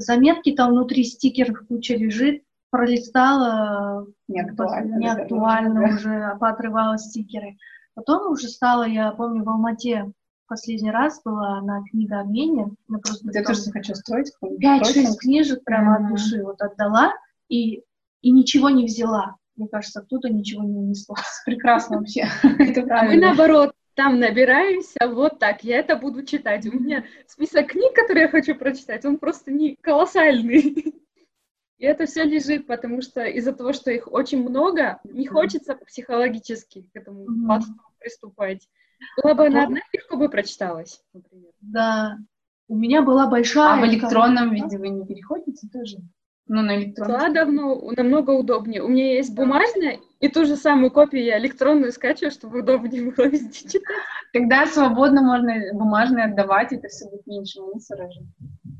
заметки, 0.00 0.52
там 0.52 0.72
внутри 0.72 1.04
стикеров 1.04 1.66
куча 1.68 1.94
лежит, 1.94 2.42
пролистала, 2.70 4.06
не 4.28 4.40
актуально, 4.40 4.96
не 4.96 5.08
актуально 5.08 5.88
да. 5.88 5.94
уже, 5.94 6.36
поотрывала 6.38 6.98
стикеры. 6.98 7.56
Потом 7.94 8.30
уже 8.30 8.48
стала, 8.48 8.86
я 8.86 9.10
помню, 9.12 9.44
в 9.44 9.48
Алмате 9.48 10.12
последний 10.46 10.90
раз 10.90 11.20
была 11.24 11.60
на 11.60 11.82
книгообмене. 11.84 12.70
Я 13.32 13.44
тоже 13.44 13.70
хочу 13.70 13.94
строить. 13.94 14.32
Пять-шесть 14.60 15.20
книжек 15.20 15.64
прямо 15.64 15.92
mm-hmm. 15.92 16.04
от 16.04 16.10
души 16.10 16.42
вот 16.42 16.60
отдала 16.60 17.12
и, 17.48 17.82
и 18.20 18.30
ничего 18.30 18.70
не 18.70 18.86
взяла. 18.86 19.36
Мне 19.56 19.68
кажется, 19.68 20.00
оттуда 20.00 20.28
ничего 20.28 20.62
не 20.64 20.76
унесла. 20.76 21.16
Прекрасно 21.44 21.98
вообще. 21.98 22.26
А 22.90 23.04
мы 23.04 23.16
наоборот, 23.16 23.72
там 23.94 24.18
набираемся, 24.20 25.08
вот 25.08 25.38
так, 25.38 25.64
я 25.64 25.78
это 25.78 25.96
буду 25.96 26.24
читать. 26.24 26.66
У 26.66 26.72
меня 26.72 27.04
список 27.26 27.68
книг, 27.68 27.94
которые 27.94 28.24
я 28.24 28.28
хочу 28.28 28.54
прочитать, 28.54 29.04
он 29.04 29.18
просто 29.18 29.50
не 29.50 29.76
колоссальный. 29.80 30.94
И 31.78 31.86
это 31.86 32.04
все 32.04 32.24
лежит, 32.24 32.66
потому 32.66 33.00
что 33.00 33.24
из-за 33.24 33.54
того, 33.54 33.72
что 33.72 33.90
их 33.90 34.12
очень 34.12 34.46
много, 34.46 35.00
не 35.04 35.26
хочется 35.26 35.74
психологически 35.74 36.82
к 36.92 36.96
этому 36.96 37.24
mm-hmm. 37.24 37.60
приступать. 37.98 38.68
Была 39.22 39.34
бы 39.34 39.46
она 39.46 39.64
одна, 39.64 39.80
легко 39.92 40.18
бы 40.18 40.28
прочиталась, 40.28 41.02
например. 41.14 41.52
Да. 41.60 42.18
У 42.68 42.76
меня 42.76 43.00
была 43.00 43.26
большая... 43.28 43.78
А 43.78 43.80
в 43.80 43.86
электронном 43.86 44.52
виде 44.52 44.76
вы 44.76 44.90
не 44.90 45.06
переходите 45.06 45.68
тоже? 45.72 45.96
Ну, 46.52 46.62
на 46.62 46.76
электронном. 46.76 47.20
Да, 47.20 47.28
давно, 47.28 47.92
намного 47.96 48.32
удобнее. 48.32 48.82
У 48.82 48.88
меня 48.88 49.14
есть 49.14 49.32
бумажная, 49.32 50.00
и 50.18 50.26
ту 50.26 50.44
же 50.44 50.56
самую 50.56 50.90
копию 50.90 51.22
я 51.22 51.38
электронную 51.38 51.92
скачиваю, 51.92 52.32
чтобы 52.32 52.58
удобнее 52.58 53.12
было 53.12 53.26
везде 53.28 53.68
читать. 53.68 53.96
Тогда 54.32 54.66
свободно 54.66 55.22
можно 55.22 55.54
бумажные 55.72 56.24
отдавать, 56.24 56.72
это 56.72 56.88
все 56.88 57.08
будет 57.08 57.24
меньше 57.28 57.60
мусора 57.60 58.10
же. 58.10 58.22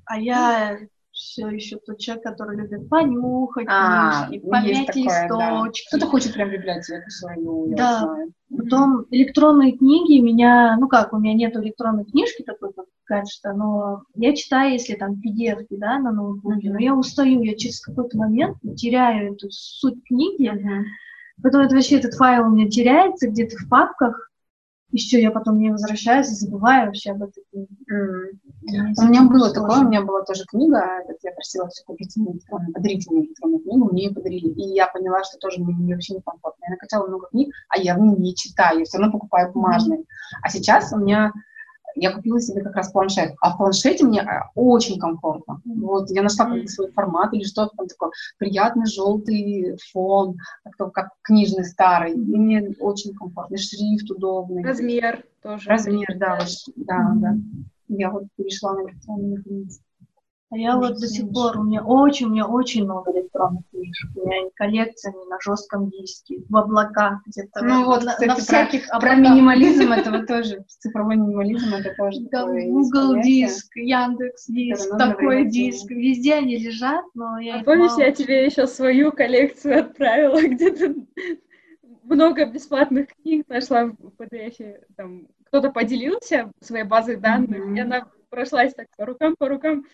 А 0.04 0.18
я 0.18 0.80
все 1.12 1.46
еще 1.46 1.78
тот 1.78 1.98
человек, 1.98 2.24
который 2.24 2.56
любит 2.56 2.88
понюхать 2.88 3.66
а, 3.68 4.26
книжки, 4.26 4.48
помять 4.48 4.96
листочки. 4.96 5.28
Да. 5.28 5.66
Кто-то 5.90 6.06
хочет 6.06 6.34
прям 6.34 6.50
библиотеку 6.50 7.08
свою, 7.08 7.72
да. 7.76 8.16
Потом 8.50 9.06
электронные 9.12 9.78
книги 9.78 10.18
меня, 10.18 10.76
ну 10.76 10.88
как, 10.88 11.12
у 11.12 11.18
меня 11.18 11.34
нет 11.34 11.54
электронной 11.54 12.04
книжки 12.04 12.42
такой, 12.42 12.72
как 12.72 12.86
гаджета, 13.10 13.52
но 13.52 14.02
я 14.14 14.34
читаю, 14.34 14.72
если 14.72 14.94
там 14.94 15.14
PDF, 15.14 15.66
да, 15.70 15.98
на 15.98 16.12
ноутбуке, 16.12 16.68
mm-hmm. 16.68 16.72
но 16.72 16.78
я 16.78 16.94
устаю, 16.94 17.42
я 17.42 17.56
через 17.56 17.80
какой-то 17.80 18.16
момент 18.16 18.56
теряю 18.76 19.34
эту 19.34 19.48
суть 19.50 20.02
книги, 20.04 20.48
mm-hmm. 20.48 20.84
потом 21.42 21.62
это 21.62 21.74
вообще 21.74 21.98
этот 21.98 22.14
файл 22.14 22.46
у 22.46 22.50
меня 22.50 22.68
теряется 22.68 23.28
где-то 23.28 23.56
в 23.56 23.68
папках, 23.68 24.30
и 24.92 24.96
все, 24.96 25.20
я 25.20 25.30
потом 25.30 25.58
не 25.58 25.70
возвращаюсь 25.70 26.30
и 26.30 26.34
забываю 26.34 26.86
вообще 26.86 27.12
об 27.12 27.22
этой 27.22 27.44
книге. 27.50 27.68
Mm. 27.88 28.94
У 28.98 29.08
меня 29.08 29.22
было 29.22 29.48
сложно. 29.48 29.54
такое, 29.54 29.84
у 29.84 29.88
меня 29.88 30.02
была 30.02 30.22
тоже 30.22 30.44
книга, 30.46 30.84
я 31.22 31.32
просила 31.32 31.68
все 31.68 31.84
купить 31.84 32.16
мне 32.16 32.32
электронную, 32.32 32.72
подарить 32.72 33.08
мне 33.08 33.26
электронную 33.26 33.62
книгу, 33.62 33.88
мне 33.90 34.06
ее 34.06 34.14
подарили. 34.14 34.48
И 34.48 34.74
я 34.74 34.88
поняла, 34.88 35.22
что 35.22 35.38
тоже 35.38 35.60
мне, 35.60 35.74
мне 35.74 35.94
вообще 35.94 36.14
некомфортно. 36.14 36.64
Я 36.64 36.70
накачала 36.72 37.06
много 37.06 37.28
книг, 37.28 37.54
а 37.68 37.78
я 37.78 37.94
в 37.94 38.00
них 38.00 38.18
не 38.18 38.34
читаю, 38.34 38.80
я 38.80 38.84
все 38.84 38.98
равно 38.98 39.12
покупаю 39.12 39.52
бумажные. 39.52 40.00
Mm. 40.00 40.04
А 40.42 40.48
сейчас 40.48 40.92
у 40.92 40.98
меня 40.98 41.32
я 41.94 42.12
купила 42.12 42.40
себе 42.40 42.62
как 42.62 42.76
раз 42.76 42.90
планшет. 42.92 43.34
А 43.40 43.54
в 43.54 43.56
планшете 43.56 44.04
мне 44.04 44.20
э, 44.20 44.26
очень 44.54 44.98
комфортно. 44.98 45.60
Вот 45.64 46.10
я 46.10 46.22
нашла 46.22 46.46
какой-то 46.46 46.68
свой 46.68 46.90
формат 46.92 47.32
или 47.32 47.44
что-то 47.44 47.76
там 47.76 47.86
такое. 47.86 48.10
Приятный 48.38 48.86
желтый 48.86 49.76
фон, 49.92 50.36
как, 50.92 51.10
книжный 51.22 51.64
старый. 51.64 52.12
И 52.12 52.16
мне 52.16 52.74
очень 52.80 53.14
комфортно. 53.14 53.56
Шрифт 53.56 54.10
удобный. 54.10 54.62
Размер 54.62 55.24
тоже. 55.42 55.68
Размер, 55.68 56.16
да. 56.16 56.38
Да, 56.76 57.12
да. 57.16 57.34
Я 57.88 58.10
вот 58.10 58.24
перешла 58.36 58.74
на 58.74 58.88
электронную 58.88 59.42
книгу. 59.42 59.70
А 60.52 60.58
я 60.58 60.76
вот 60.76 60.98
до 60.98 61.06
сих 61.06 61.30
пор, 61.32 61.58
у 61.58 61.62
меня 61.62 61.84
очень, 61.84 62.26
у 62.26 62.30
меня 62.30 62.44
очень 62.44 62.82
много 62.82 63.12
электронных 63.12 63.62
книжек. 63.70 64.10
У 64.16 64.26
меня 64.26 64.50
коллекциями 64.56 65.28
на 65.30 65.38
жестком 65.40 65.88
диске, 65.90 66.42
в 66.48 66.56
облаках 66.56 67.20
где-то. 67.24 67.64
Ну 67.64 67.84
вот, 67.84 68.02
на, 68.02 68.12
кстати, 68.14 68.28
на 68.28 68.34
всяких 68.34 68.88
про, 68.88 68.98
про 68.98 69.14
минимализм 69.14 69.92
этого 69.92 70.26
тоже, 70.26 70.64
цифровой 70.66 71.16
минимализм 71.16 71.72
это 71.72 71.94
тоже 71.96 72.20
Google 72.66 73.22
диск, 73.22 73.76
Яндекс 73.76 74.48
диск, 74.48 74.98
такой 74.98 75.44
диск. 75.44 75.88
Везде 75.88 76.34
они 76.34 76.56
лежат, 76.56 77.04
но 77.14 77.38
я 77.38 77.60
А 77.60 77.62
помнишь, 77.62 77.92
я 77.96 78.10
тебе 78.10 78.44
еще 78.44 78.66
свою 78.66 79.12
коллекцию 79.12 79.80
отправила, 79.80 80.40
где-то 80.48 80.94
много 82.02 82.44
бесплатных 82.46 83.06
книг 83.22 83.48
нашла 83.48 83.84
в 83.84 83.94
PDF. 84.18 84.80
Там 84.96 85.28
кто-то 85.44 85.70
поделился 85.70 86.50
своей 86.60 86.84
базой 86.84 87.16
данных, 87.16 87.60
mm-hmm. 87.60 87.76
и 87.76 87.80
она 87.80 88.08
прошлась 88.30 88.74
так 88.74 88.88
по 88.96 89.06
рукам, 89.06 89.36
по 89.38 89.48
рукам. 89.48 89.84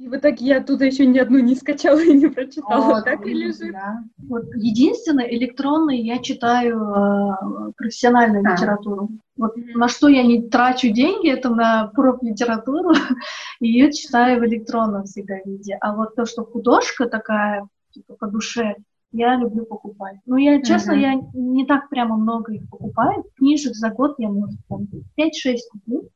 И 0.00 0.08
в 0.08 0.16
итоге 0.16 0.46
я 0.46 0.58
оттуда 0.60 0.86
еще 0.86 1.04
ни 1.04 1.18
одну 1.18 1.40
не 1.40 1.54
скачала 1.54 2.00
и 2.00 2.14
не 2.14 2.28
прочитала, 2.28 2.94
вот, 2.94 3.04
так 3.04 3.26
и 3.26 3.34
лежит. 3.34 3.72
Да. 3.72 4.02
Вот 4.16 4.44
единственное, 4.54 5.26
электронный 5.26 6.00
я 6.00 6.20
читаю 6.20 6.80
э, 6.80 7.72
профессиональную 7.76 8.42
а. 8.46 8.52
литературу. 8.54 9.10
Вот 9.36 9.58
mm-hmm. 9.58 9.72
на 9.74 9.88
что 9.88 10.08
я 10.08 10.22
не 10.22 10.48
трачу 10.48 10.88
деньги, 10.88 11.30
это 11.30 11.50
на 11.50 11.88
профлитературу, 11.88 12.94
ее 13.60 13.92
читаю 13.92 14.40
в 14.40 14.46
электронном 14.46 15.04
всегда 15.04 15.34
виде. 15.44 15.76
А 15.82 15.94
вот 15.94 16.14
то, 16.14 16.24
что 16.24 16.46
художка 16.46 17.06
такая, 17.06 17.68
типа 17.90 18.14
по 18.14 18.26
душе, 18.26 18.76
я 19.12 19.36
люблю 19.36 19.66
покупать. 19.66 20.16
Ну, 20.24 20.36
я, 20.38 20.62
честно, 20.62 20.92
uh-huh. 20.92 21.00
я 21.00 21.20
не 21.34 21.66
так 21.66 21.90
прямо 21.90 22.16
много 22.16 22.54
их 22.54 22.70
покупаю. 22.70 23.24
Книжек 23.36 23.74
за 23.74 23.90
год 23.90 24.14
я, 24.16 24.30
может, 24.30 24.58
там, 24.66 24.86
5-6 25.18 25.56
куплю. 25.70 26.08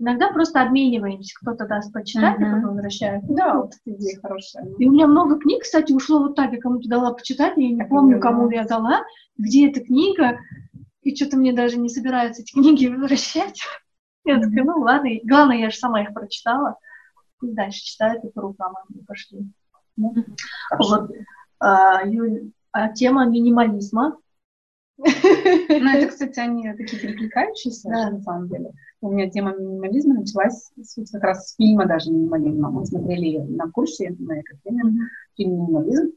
Иногда 0.00 0.30
просто 0.30 0.62
обмениваемся, 0.62 1.34
кто-то 1.40 1.66
даст 1.66 1.92
почитать, 1.92 2.38
uh-huh. 2.38 2.48
и 2.48 2.54
потом 2.54 2.74
возвращает. 2.74 3.24
Да, 3.26 3.54
вот 3.54 3.72
эта 3.74 3.96
идея 3.96 4.20
хорошая. 4.20 4.64
И 4.78 4.86
у 4.86 4.92
меня 4.92 5.08
много 5.08 5.38
книг, 5.38 5.62
кстати, 5.62 5.92
ушло 5.92 6.20
вот 6.20 6.36
так, 6.36 6.52
я 6.52 6.60
кому-то 6.60 6.88
дала 6.88 7.12
почитать, 7.12 7.56
я 7.56 7.68
не 7.68 7.78
так 7.78 7.88
помню, 7.88 8.20
кому 8.20 8.48
я 8.50 8.64
дала, 8.64 9.02
где 9.36 9.68
эта 9.68 9.80
книга, 9.80 10.38
и 11.02 11.16
что-то 11.16 11.36
мне 11.36 11.52
даже 11.52 11.78
не 11.78 11.88
собираются 11.88 12.42
эти 12.42 12.52
книги 12.52 12.86
возвращать. 12.94 13.60
Я 14.24 14.40
такая, 14.40 14.64
ну 14.64 14.78
ладно, 14.80 15.10
главное, 15.24 15.56
я 15.56 15.70
же 15.70 15.76
сама 15.76 16.02
их 16.02 16.14
прочитала, 16.14 16.76
и 17.42 17.50
дальше 17.50 17.84
читаю, 17.84 18.20
и 18.22 18.30
по 18.30 18.42
рукам 18.42 18.74
они 18.88 19.02
пошли. 19.02 19.50
Ну, 19.96 20.14
вот. 20.78 21.10
А, 21.58 22.06
Юль, 22.06 22.52
а 22.70 22.92
тема 22.92 23.26
минимализма, 23.26 24.16
ну, 24.98 25.04
это, 25.04 26.06
кстати, 26.08 26.40
они 26.40 26.72
такие 26.72 27.00
перекликающиеся, 27.00 27.88
да. 27.88 28.10
на 28.10 28.20
самом 28.20 28.48
деле. 28.48 28.72
У 29.00 29.10
меня 29.10 29.30
тема 29.30 29.54
минимализма 29.54 30.14
началась 30.14 30.70
как 31.12 31.22
раз 31.22 31.48
с 31.48 31.56
фильма 31.56 31.86
даже 31.86 32.10
минимализма. 32.10 32.70
Мы 32.70 32.84
смотрели 32.84 33.38
на 33.38 33.70
курсе 33.70 34.14
на 34.18 34.34
Екатерине 34.34 35.08
фильм 35.36 35.52
«Минимализм». 35.52 36.12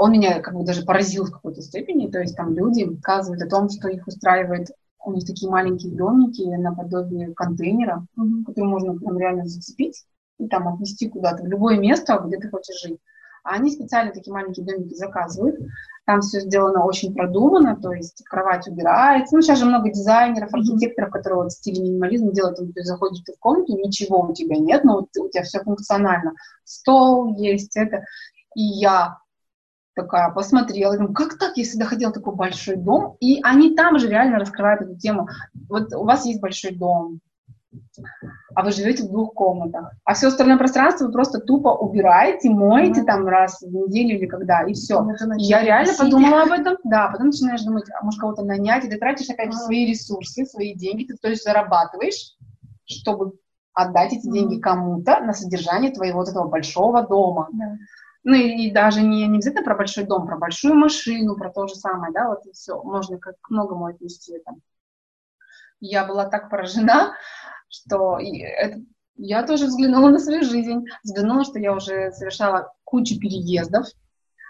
Он 0.00 0.12
меня 0.12 0.40
как 0.40 0.54
бы 0.54 0.64
даже 0.64 0.84
поразил 0.84 1.24
в 1.24 1.30
какой-то 1.30 1.62
степени. 1.62 2.10
То 2.10 2.20
есть 2.20 2.36
там 2.36 2.54
люди 2.54 2.82
рассказывают 2.84 3.42
о 3.42 3.48
том, 3.48 3.68
что 3.68 3.88
их 3.88 4.06
устраивает 4.06 4.68
у 5.04 5.12
них 5.12 5.24
такие 5.24 5.50
маленькие 5.50 5.94
домики 5.94 6.42
наподобие 6.42 7.34
контейнера, 7.34 8.06
mm-hmm. 8.18 8.44
которые 8.46 8.70
можно 8.70 8.94
прям 8.94 9.18
реально 9.18 9.46
зацепить 9.46 10.04
и 10.38 10.48
там 10.48 10.68
отнести 10.68 11.08
куда-то, 11.08 11.42
в 11.42 11.46
любое 11.46 11.78
место, 11.78 12.22
где 12.24 12.38
ты 12.38 12.48
хочешь 12.48 12.80
жить. 12.80 12.98
А 13.44 13.54
они 13.54 13.70
специально 13.70 14.12
такие 14.12 14.32
маленькие 14.32 14.64
домики 14.64 14.94
заказывают. 14.94 15.56
Там 16.04 16.20
все 16.20 16.40
сделано 16.40 16.84
очень 16.84 17.14
продуманно, 17.14 17.76
то 17.76 17.92
есть 17.92 18.24
кровать 18.24 18.66
убирается. 18.66 19.36
Ну, 19.36 19.42
сейчас 19.42 19.60
же 19.60 19.66
много 19.66 19.90
дизайнеров, 19.90 20.52
архитекторов, 20.52 21.10
которые 21.10 21.42
вот 21.44 21.52
в 21.52 21.54
стиле 21.54 21.80
минимализма 21.80 22.32
делают. 22.32 22.58
Ты 22.58 22.82
заходишь 22.82 23.22
в 23.22 23.38
комнату, 23.38 23.76
ничего 23.76 24.22
у 24.22 24.32
тебя 24.32 24.56
нет, 24.56 24.82
но 24.82 24.98
у 24.98 25.28
тебя 25.28 25.44
все 25.44 25.60
функционально. 25.60 26.32
Стол 26.64 27.36
есть, 27.36 27.76
это. 27.76 28.04
И 28.56 28.62
я 28.62 29.18
такая 29.94 30.30
посмотрела, 30.30 30.96
думаю, 30.96 31.14
как 31.14 31.38
так, 31.38 31.56
я 31.56 31.64
всегда 31.64 31.84
хотела 31.84 32.12
такой 32.12 32.34
большой 32.34 32.76
дом, 32.76 33.16
и 33.20 33.40
они 33.42 33.74
там 33.74 33.98
же 33.98 34.08
реально 34.08 34.38
раскрывают 34.38 34.82
эту 34.82 34.96
тему. 34.96 35.28
Вот 35.68 35.92
у 35.94 36.04
вас 36.04 36.24
есть 36.24 36.40
большой 36.40 36.72
дом, 36.72 37.20
а 38.54 38.64
вы 38.64 38.70
живете 38.70 39.04
в 39.04 39.10
двух 39.10 39.32
комнатах, 39.34 39.92
а 40.04 40.14
все 40.14 40.28
остальное 40.28 40.58
пространство 40.58 41.06
вы 41.06 41.12
просто 41.12 41.40
тупо 41.40 41.68
убираете, 41.68 42.50
моете 42.50 43.00
mm-hmm. 43.00 43.06
там 43.06 43.26
раз 43.26 43.60
в 43.60 43.72
неделю 43.72 44.18
или 44.18 44.26
когда, 44.26 44.62
и 44.62 44.74
все. 44.74 45.04
И 45.38 45.44
я 45.44 45.62
реально 45.62 45.94
подумала 45.98 46.42
об 46.42 46.52
этом, 46.52 46.76
да, 46.84 47.08
потом 47.08 47.26
начинаешь 47.26 47.62
думать, 47.62 47.84
а 47.98 48.04
может 48.04 48.20
кого-то 48.20 48.42
нанять, 48.42 48.84
и 48.84 48.88
ты 48.88 48.98
тратишь 48.98 49.30
опять 49.30 49.50
mm-hmm. 49.50 49.64
свои 49.64 49.86
ресурсы, 49.86 50.44
свои 50.44 50.74
деньги, 50.74 51.04
ты 51.04 51.16
то 51.16 51.28
есть 51.28 51.44
зарабатываешь, 51.44 52.36
чтобы 52.84 53.32
отдать 53.74 54.12
эти 54.12 54.26
mm-hmm. 54.26 54.32
деньги 54.32 54.60
кому-то 54.60 55.20
на 55.20 55.32
содержание 55.32 55.90
твоего 55.92 56.20
вот 56.20 56.28
этого 56.28 56.48
большого 56.48 57.06
дома. 57.06 57.48
Yeah. 57.52 57.76
Ну 58.24 58.34
и, 58.34 58.68
и 58.68 58.70
даже 58.70 59.02
не, 59.02 59.26
не 59.26 59.36
обязательно 59.36 59.64
про 59.64 59.74
большой 59.74 60.04
дом, 60.04 60.26
про 60.26 60.36
большую 60.36 60.74
машину, 60.74 61.36
про 61.36 61.50
то 61.50 61.66
же 61.66 61.74
самое, 61.74 62.12
да, 62.12 62.28
вот 62.28 62.46
и 62.46 62.52
все. 62.52 62.80
Можно 62.82 63.18
как 63.18 63.34
к 63.40 63.50
многому 63.50 63.86
отнести 63.86 64.34
это. 64.34 64.52
Я 65.80 66.04
была 66.04 66.26
так 66.26 66.48
поражена, 66.48 67.14
что 67.72 68.18
это, 68.18 68.80
я 69.16 69.44
тоже 69.44 69.66
взглянула 69.66 70.10
на 70.10 70.18
свою 70.18 70.42
жизнь, 70.42 70.84
взглянула, 71.02 71.44
что 71.44 71.58
я 71.58 71.74
уже 71.74 72.12
совершала 72.12 72.72
кучу 72.84 73.18
переездов, 73.18 73.86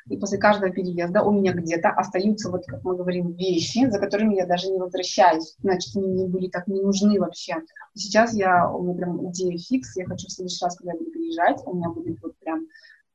и 0.08 0.16
после 0.16 0.38
каждого 0.38 0.72
переезда 0.72 1.22
у 1.22 1.30
меня 1.30 1.52
где-то 1.52 1.90
остаются, 1.90 2.50
вот 2.50 2.64
как 2.66 2.82
мы 2.82 2.96
говорим, 2.96 3.32
вещи, 3.32 3.88
за 3.88 4.00
которыми 4.00 4.34
я 4.34 4.46
даже 4.46 4.68
не 4.68 4.78
возвращаюсь, 4.78 5.54
значит, 5.60 5.94
они 5.96 6.08
мне 6.08 6.26
были 6.26 6.48
так 6.48 6.66
не 6.66 6.80
нужны 6.80 7.20
вообще. 7.20 7.56
Сейчас 7.94 8.34
я, 8.34 8.68
у 8.68 8.82
меня 8.82 8.94
прям 8.96 9.30
идея 9.30 9.56
фикс, 9.56 9.96
я 9.96 10.04
хочу 10.06 10.26
в 10.26 10.32
следующий 10.32 10.64
раз, 10.64 10.76
когда 10.76 10.92
я 10.92 10.98
буду 10.98 11.12
переезжать, 11.12 11.60
у 11.66 11.76
меня 11.76 11.90
будет 11.90 12.20
вот 12.20 12.36
прям 12.38 12.66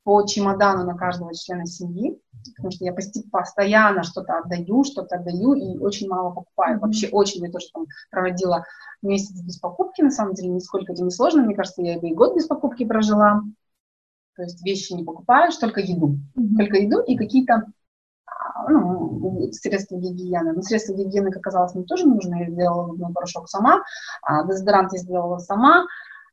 по 0.08 0.26
чемодану 0.26 0.86
на 0.86 0.96
каждого 0.96 1.36
члена 1.36 1.66
семьи, 1.66 2.18
потому 2.56 2.72
что 2.72 2.86
я 2.86 2.96
постоянно 3.30 4.04
что-то 4.04 4.38
отдаю, 4.38 4.86
что-то 4.86 5.18
отдаю 5.18 5.54
и 5.54 5.78
очень 5.80 6.08
мало 6.08 6.30
покупаю. 6.30 6.80
Вообще 6.80 7.10
очень, 7.10 7.44
я 7.44 7.52
тоже 7.52 7.66
там 7.74 7.88
проводила 8.10 8.64
месяц 9.02 9.38
без 9.42 9.60
покупки, 9.60 10.02
на 10.02 10.10
самом 10.10 10.34
деле, 10.34 10.48
нисколько 10.48 10.94
это 10.94 11.04
не 11.04 11.12
сложно, 11.12 11.44
мне 11.44 11.56
кажется, 11.56 11.82
я 11.82 11.96
и 11.96 12.14
год 12.14 12.38
без 12.38 12.48
покупки 12.48 12.86
прожила. 12.86 13.42
То 14.38 14.44
есть 14.44 14.66
вещи 14.66 14.94
не 14.94 15.04
покупаешь, 15.04 15.58
только 15.58 15.82
еду. 15.82 16.16
Mm-hmm. 16.38 16.56
Только 16.58 16.78
еду 16.78 17.02
и 17.02 17.18
какие-то 17.18 17.66
а, 18.26 18.70
ну, 18.70 19.52
средства 19.52 19.98
гигиены. 19.98 20.54
Но 20.54 20.62
средства 20.62 20.94
гигиены, 20.94 21.32
как 21.32 21.42
оказалось, 21.42 21.76
мне 21.76 21.84
тоже 21.84 22.08
нужно. 22.08 22.36
Я 22.36 22.50
сделала 22.50 22.88
зубной 22.88 23.12
порошок 23.12 23.50
сама, 23.50 23.84
а 24.22 24.46
дезодорант 24.48 24.94
я 24.94 25.00
сделала 25.00 25.40
сама. 25.40 25.86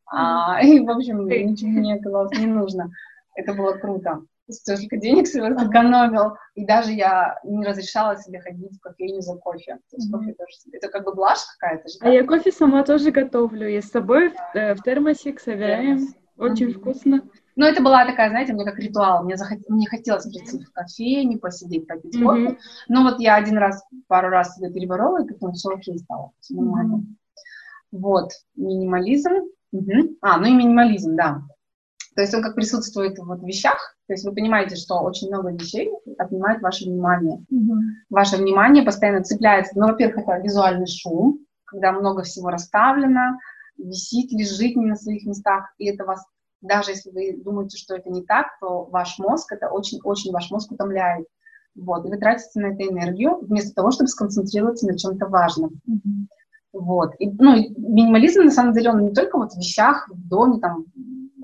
А, 0.07 0.63
и, 0.63 0.79
в 0.79 0.89
общем, 0.89 1.27
ничего 1.27 1.71
мне 1.71 1.97
оказалось 1.97 2.39
не 2.39 2.47
нужно. 2.47 2.93
Это 3.35 3.55
было 3.55 3.73
круто. 3.73 4.23
Столько 4.51 4.99
денег 4.99 5.27
себе 5.27 5.49
экономил. 5.49 6.37
И 6.55 6.67
даже 6.67 6.93
я 6.93 7.39
не 7.45 7.65
разрешала 7.65 8.17
себе 8.17 8.41
ходить 8.41 8.77
в 8.77 8.81
кофейню 8.81 9.21
за 9.21 9.37
кофе. 9.37 9.79
То 9.91 9.97
есть 9.97 10.11
кофе 10.13 10.35
тоже 10.35 10.53
Это 10.73 10.89
как 10.89 11.05
бы 11.05 11.15
блажь 11.15 11.41
какая-то 11.59 11.89
же. 11.89 11.95
А 12.01 12.11
я 12.11 12.25
кофе 12.25 12.53
сама 12.53 12.85
тоже 12.85 13.11
готовлю. 13.11 13.69
Я 13.69 13.81
с 13.81 13.91
собой 13.91 14.31
в, 14.31 14.57
э, 14.57 14.75
в 14.75 14.83
термосик 14.83 15.41
собираем. 15.41 15.99
Термос. 15.99 16.15
Очень 16.37 16.71
mm-hmm. 16.71 16.81
вкусно. 16.81 17.23
Ну, 17.57 17.65
это 17.65 17.81
была 17.81 18.05
такая, 18.05 18.29
знаете, 18.31 18.53
мне 18.53 18.65
как 18.65 18.79
ритуал. 18.79 19.23
Мне, 19.25 19.37
захот... 19.37 19.59
мне 19.69 19.87
хотелось 19.87 20.27
прийти 20.27 20.65
в 20.65 20.73
кофейню, 20.73 21.39
посидеть, 21.39 21.87
попить 21.87 22.17
mm-hmm. 22.17 22.25
кофе. 22.25 22.59
Но 22.89 23.03
вот 23.05 23.21
я 23.21 23.37
один 23.37 23.57
раз, 23.57 23.85
пару 24.09 24.29
раз 24.29 24.57
себя 24.57 24.71
переборола, 24.71 25.23
и 25.23 25.29
потом 25.29 25.53
все 25.53 25.71
окей 25.71 25.99
стало. 25.99 26.33
Все 26.41 26.55
нормально. 26.55 26.97
Mm-hmm. 26.97 27.99
Вот. 27.99 28.33
Минимализм. 28.57 29.31
Угу. 29.73 30.19
А, 30.21 30.39
ну 30.39 30.47
и 30.47 30.53
минимализм, 30.53 31.17
да. 31.17 31.43
То 32.15 32.23
есть 32.23 32.35
он 32.35 32.43
как 32.43 32.55
присутствует 32.55 33.19
вот 33.19 33.41
в 33.41 33.47
вещах, 33.47 33.97
То 34.07 34.15
есть 34.15 34.25
вы 34.25 34.33
понимаете, 34.33 34.77
что 34.77 35.01
очень 35.01 35.29
много 35.29 35.51
вещей 35.51 35.91
отнимает 36.19 36.63
ваше 36.63 36.85
внимание. 36.85 37.45
Угу. 37.51 37.75
Ваше 38.11 38.37
внимание 38.37 38.85
постоянно 38.85 39.25
цепляется. 39.25 39.79
Ну, 39.79 39.89
во-первых, 39.89 40.19
это 40.19 40.39
визуальный 40.39 40.87
шум, 40.87 41.41
когда 41.65 41.93
много 41.93 42.23
всего 42.23 42.51
расставлено, 42.51 43.39
висит, 43.79 44.31
лежит 44.33 44.77
не 44.77 44.87
на 44.87 44.97
своих 44.97 45.27
местах, 45.27 45.73
и 45.79 45.87
это 45.87 46.05
вас, 46.05 46.25
даже 46.61 46.93
если 46.93 47.11
вы 47.11 47.43
думаете, 47.43 47.77
что 47.77 47.97
это 47.97 48.09
не 48.11 48.23
так, 48.23 48.47
то 48.61 48.85
ваш 48.85 49.19
мозг, 49.19 49.53
это 49.53 49.69
очень-очень 49.69 50.33
ваш 50.33 50.51
мозг 50.51 50.71
утомляет. 50.71 51.27
Вот, 51.75 52.07
и 52.07 52.09
вы 52.09 52.19
тратите 52.19 52.61
на 52.61 52.67
это 52.67 52.85
энергию, 52.85 53.39
вместо 53.41 53.75
того, 53.75 53.91
чтобы 53.91 54.07
сконцентрироваться 54.07 54.87
на 54.87 54.97
чем-то 54.97 55.27
важном. 55.27 55.81
Mm-hmm. 55.91 56.27
Вот. 56.75 57.15
И, 57.19 57.31
ну, 57.31 57.55
минимализм, 57.55 58.43
на 58.43 58.51
самом 58.51 58.75
деле, 58.75 58.91
он 58.91 59.07
не 59.07 59.13
только 59.13 59.39
вот 59.39 59.53
в 59.53 59.57
вещах, 59.57 60.09
в 60.09 60.29
доме, 60.29 60.61
там, 60.61 60.85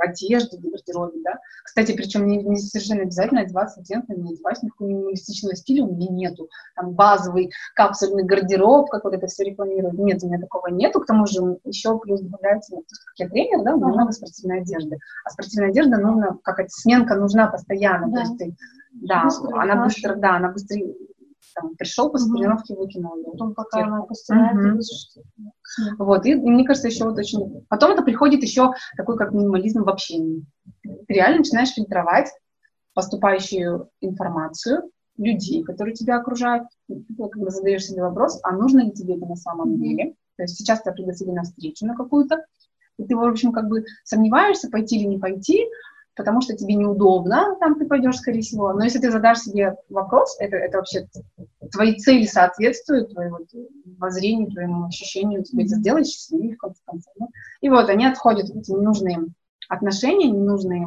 в 0.00 0.02
одежде, 0.02 0.56
в 0.56 0.62
гардеробе, 0.62 1.20
да. 1.22 1.38
Кстати, 1.64 1.92
причем 1.92 2.26
не, 2.26 2.42
не 2.42 2.56
совершенно 2.56 3.02
обязательно 3.02 3.42
одеваться 3.42 3.80
одетно, 3.80 4.14
не 4.14 4.32
одеваться 4.32 4.64
никакого 4.64 4.88
минималистичного 4.88 5.54
стиля 5.54 5.84
у 5.84 5.94
меня 5.94 6.08
нету. 6.10 6.48
Там 6.74 6.92
базовый 6.92 7.50
капсульный 7.74 8.24
гардероб, 8.24 8.88
как 8.90 9.04
вот 9.04 9.14
это 9.14 9.26
все 9.26 9.44
рекламируют. 9.44 9.98
Нет, 9.98 10.22
у 10.22 10.26
меня 10.26 10.40
такого 10.40 10.68
нету. 10.68 11.00
К 11.00 11.06
тому 11.06 11.26
же 11.26 11.58
еще 11.64 11.98
плюс 11.98 12.20
добавляется, 12.20 12.74
ну, 12.74 12.80
как 12.80 13.18
я 13.18 13.28
тренер, 13.28 13.62
да, 13.64 13.74
у 13.74 13.78
меня 13.78 13.88
много 13.88 14.12
спортивной 14.12 14.60
одежды. 14.62 14.98
А 15.24 15.30
спортивная 15.30 15.70
одежда 15.70 15.98
нужна, 15.98 16.38
как 16.42 16.60
эта 16.60 16.70
сменка 16.70 17.14
нужна 17.14 17.48
постоянно. 17.48 18.08
Да. 18.08 18.14
То 18.14 18.20
есть 18.20 18.38
ты, 18.38 18.56
да, 18.92 19.24
быстро 19.24 19.60
она 19.60 19.84
быстро, 19.84 20.14
да, 20.16 20.36
она 20.36 20.48
быстрее 20.50 20.94
там, 21.54 21.76
пришел 21.76 22.10
после 22.10 22.32
тренировки, 22.32 22.72
выкинул 22.72 23.16
ее. 23.16 23.30
Потом 23.32 23.54
пока 23.54 23.84
она 23.84 24.02
постирает, 24.02 24.56
угу. 24.56 26.04
Вот, 26.04 26.26
и 26.26 26.34
мне 26.34 26.64
кажется, 26.64 26.88
еще 26.88 27.04
вот 27.04 27.18
очень... 27.18 27.64
Потом 27.68 27.92
это 27.92 28.02
приходит 28.02 28.42
еще 28.42 28.72
такой, 28.96 29.16
как 29.16 29.32
минимализм 29.32 29.84
в 29.84 29.88
общении. 29.88 30.44
Ты 30.82 31.14
реально 31.14 31.38
начинаешь 31.38 31.70
фильтровать 31.70 32.28
поступающую 32.94 33.88
информацию, 34.00 34.90
людей, 35.16 35.62
которые 35.62 35.94
тебя 35.94 36.16
окружают, 36.18 36.64
когда 36.88 37.50
задаешь 37.50 37.84
себе 37.84 38.02
вопрос, 38.02 38.40
а 38.42 38.52
нужно 38.52 38.80
ли 38.80 38.92
тебе 38.92 39.16
это 39.16 39.26
на 39.26 39.36
самом 39.36 39.78
деле. 39.78 40.14
То 40.36 40.44
есть 40.44 40.56
сейчас 40.56 40.80
тебя 40.80 40.92
пригласили 40.92 41.30
на 41.30 41.42
встречу 41.42 41.86
на 41.86 41.94
какую-то, 41.94 42.44
и 42.98 43.04
ты, 43.04 43.14
в 43.14 43.22
общем, 43.22 43.52
как 43.52 43.68
бы 43.68 43.84
сомневаешься, 44.04 44.70
пойти 44.70 44.98
или 44.98 45.06
не 45.06 45.18
пойти, 45.18 45.66
потому 46.16 46.40
что 46.40 46.56
тебе 46.56 46.74
неудобно, 46.74 47.56
там 47.60 47.78
ты 47.78 47.86
пойдешь, 47.86 48.16
скорее 48.16 48.42
всего. 48.42 48.72
Но 48.72 48.84
если 48.84 48.98
ты 48.98 49.10
задашь 49.10 49.40
себе 49.40 49.76
вопрос, 49.88 50.36
это, 50.38 50.56
это 50.56 50.78
вообще 50.78 51.06
твои 51.72 51.96
цели 51.96 52.24
соответствуют 52.24 53.12
твоему 53.12 53.38
воззрению, 53.98 54.50
твоему 54.50 54.86
ощущению, 54.86 55.44
тебе 55.44 55.64
это 55.64 55.76
сделает 55.76 56.06
счастливее, 56.06 56.56
в 56.56 56.58
конце 56.58 56.80
концов. 56.84 57.12
Да? 57.18 57.26
И 57.60 57.68
вот 57.68 57.88
они 57.88 58.06
отходят 58.06 58.48
в 58.48 58.58
эти 58.58 58.70
ненужные 58.70 59.26
отношения, 59.68 60.30
ненужные 60.30 60.86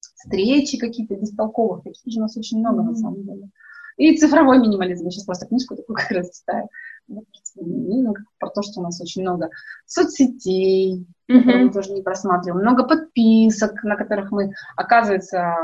встречи 0.00 0.78
какие-то 0.78 1.16
бестолковых, 1.16 1.82
таких 1.82 2.12
же 2.12 2.18
у 2.20 2.22
нас 2.22 2.36
очень 2.36 2.58
много 2.58 2.82
на 2.82 2.94
самом 2.94 3.24
деле. 3.24 3.50
И 3.96 4.16
цифровой 4.16 4.58
минимализм. 4.58 5.04
Я 5.04 5.10
сейчас 5.10 5.24
просто 5.24 5.46
книжку 5.46 5.76
такую 5.76 5.96
как 5.96 6.10
раз 6.10 6.38
читаю. 6.38 6.68
Ну, 7.08 8.14
про 8.38 8.50
то, 8.50 8.62
что 8.62 8.80
у 8.80 8.82
нас 8.82 9.00
очень 9.00 9.22
много 9.22 9.50
соцсетей, 9.86 11.06
mm-hmm. 11.30 11.38
которые 11.38 11.64
мы 11.66 11.72
тоже 11.72 11.92
не 11.92 12.02
просматриваем, 12.02 12.62
много 12.62 12.84
подписок, 12.84 13.82
на 13.84 13.96
которых 13.96 14.30
мы, 14.30 14.52
оказывается, 14.76 15.54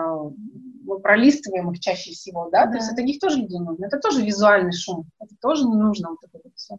мы 0.88 1.00
пролистываем 1.00 1.70
их 1.70 1.80
чаще 1.80 2.12
всего, 2.12 2.48
да, 2.50 2.66
да. 2.66 2.72
то 2.72 2.76
есть 2.78 2.92
это 2.92 3.02
них 3.02 3.20
тоже 3.20 3.38
людей 3.38 3.60
нужно, 3.60 3.86
это 3.86 3.98
тоже 3.98 4.24
визуальный 4.24 4.72
шум, 4.72 5.06
это 5.20 5.34
тоже 5.40 5.64
не 5.64 5.76
нужно 5.76 6.10
вот 6.10 6.18
это 6.22 6.40
вот 6.42 6.52
все. 6.56 6.76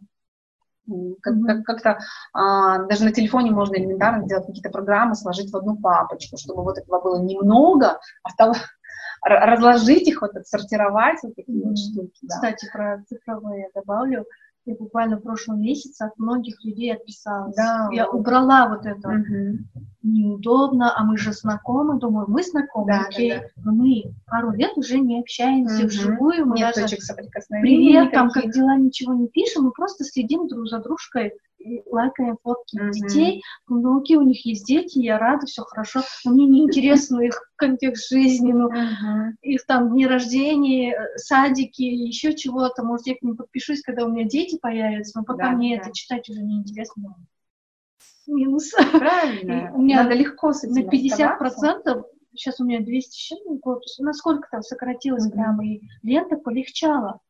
Как, 1.22 1.34
как, 1.46 1.64
как-то 1.64 1.98
а, 2.32 2.84
даже 2.86 3.04
на 3.04 3.12
телефоне 3.12 3.52
можно 3.52 3.76
элементарно 3.76 4.24
сделать 4.24 4.46
какие-то 4.46 4.70
программы, 4.70 5.14
сложить 5.14 5.52
в 5.52 5.56
одну 5.56 5.76
папочку, 5.76 6.36
чтобы 6.36 6.64
вот 6.64 6.78
этого 6.78 7.00
было 7.00 7.22
немного, 7.22 8.00
а 8.24 8.30
стало 8.30 8.54
разложить 9.22 10.08
их, 10.08 10.20
вот 10.22 10.36
отсортировать 10.36 11.18
вот 11.22 11.36
такие 11.36 11.62
mm-hmm. 11.62 11.68
вот 11.68 11.78
штуки. 11.78 12.18
Да. 12.22 12.34
Кстати, 12.34 12.68
про 12.72 13.04
цифровые 13.08 13.62
я 13.72 13.80
добавлю. 13.80 14.24
Я 14.70 14.76
буквально 14.76 15.16
в 15.16 15.22
прошлом 15.22 15.60
месяце 15.60 16.04
от 16.04 16.16
многих 16.16 16.64
людей 16.64 16.94
отписалась. 16.94 17.56
Да, 17.56 17.88
я 17.92 18.08
убрала 18.08 18.68
вот 18.68 18.86
это. 18.86 19.08
Угу. 19.08 19.99
Неудобно, 20.02 20.96
а 20.96 21.04
мы 21.04 21.16
же 21.18 21.32
знакомы. 21.32 21.98
Думаю, 21.98 22.26
мы 22.28 22.42
знакомы, 22.42 22.86
да, 22.86 23.06
окей. 23.08 23.30
Да, 23.30 23.42
да. 23.56 23.72
Мы 23.72 24.04
пару 24.26 24.52
лет 24.52 24.72
уже 24.76 24.98
не 24.98 25.20
общаемся 25.20 25.80
угу. 25.80 25.88
вживую. 25.88 26.46
Мы 26.46 26.58
Нет 26.58 26.74
даже 26.74 26.86
точек 26.86 27.02
соприкосновения. 27.02 27.76
Привет, 27.76 28.12
там 28.12 28.30
как 28.30 28.50
дела, 28.50 28.76
ничего 28.76 29.12
не 29.14 29.28
пишем. 29.28 29.64
Мы 29.64 29.72
просто 29.72 30.04
следим 30.04 30.48
друг 30.48 30.68
за 30.68 30.78
дружкой 30.78 31.32
лайкаем 31.86 32.38
фотки 32.42 32.78
mm-hmm. 32.78 32.90
детей, 32.92 33.42
внуки, 33.66 34.14
у 34.14 34.22
них 34.22 34.44
есть 34.46 34.66
дети, 34.66 34.98
я 34.98 35.18
рада, 35.18 35.46
все 35.46 35.62
хорошо, 35.62 36.02
но 36.24 36.32
мне 36.32 36.46
не 36.46 36.60
интересно 36.64 37.20
их 37.20 37.40
контекст 37.56 38.08
жизни, 38.10 38.52
ну, 38.52 38.70
их 39.42 39.66
там 39.66 39.90
дни 39.90 40.06
рождения, 40.06 40.96
садики, 41.16 41.82
еще 41.82 42.34
чего-то, 42.34 42.82
может, 42.82 43.06
я 43.06 43.16
к 43.16 43.22
ним 43.22 43.36
подпишусь, 43.36 43.82
когда 43.82 44.06
у 44.06 44.10
меня 44.10 44.24
дети 44.24 44.58
появятся, 44.60 45.18
но 45.18 45.24
пока 45.24 45.50
да, 45.50 45.56
мне 45.56 45.76
да. 45.76 45.82
это 45.82 45.92
читать 45.94 46.28
уже 46.28 46.42
не 46.42 46.58
интересно. 46.58 47.16
Минус. 48.30 48.72
Правильно. 48.92 49.72
у 49.74 49.82
меня 49.82 50.02
Надо 50.02 50.14
легко 50.14 50.52
с 50.52 50.64
этим 50.64 50.84
На 50.84 50.90
50 50.90 51.38
процентов 51.38 52.04
сейчас 52.34 52.60
у 52.60 52.64
меня 52.64 52.80
200 52.80 53.10
с 53.10 53.14
чем-то, 53.14 53.80
насколько 53.98 54.48
там 54.50 54.62
сократилось 54.62 55.26
mm-hmm. 55.26 55.32
прямо, 55.32 55.66
и 55.66 55.82
лента 56.02 56.36
полегчала. 56.36 57.20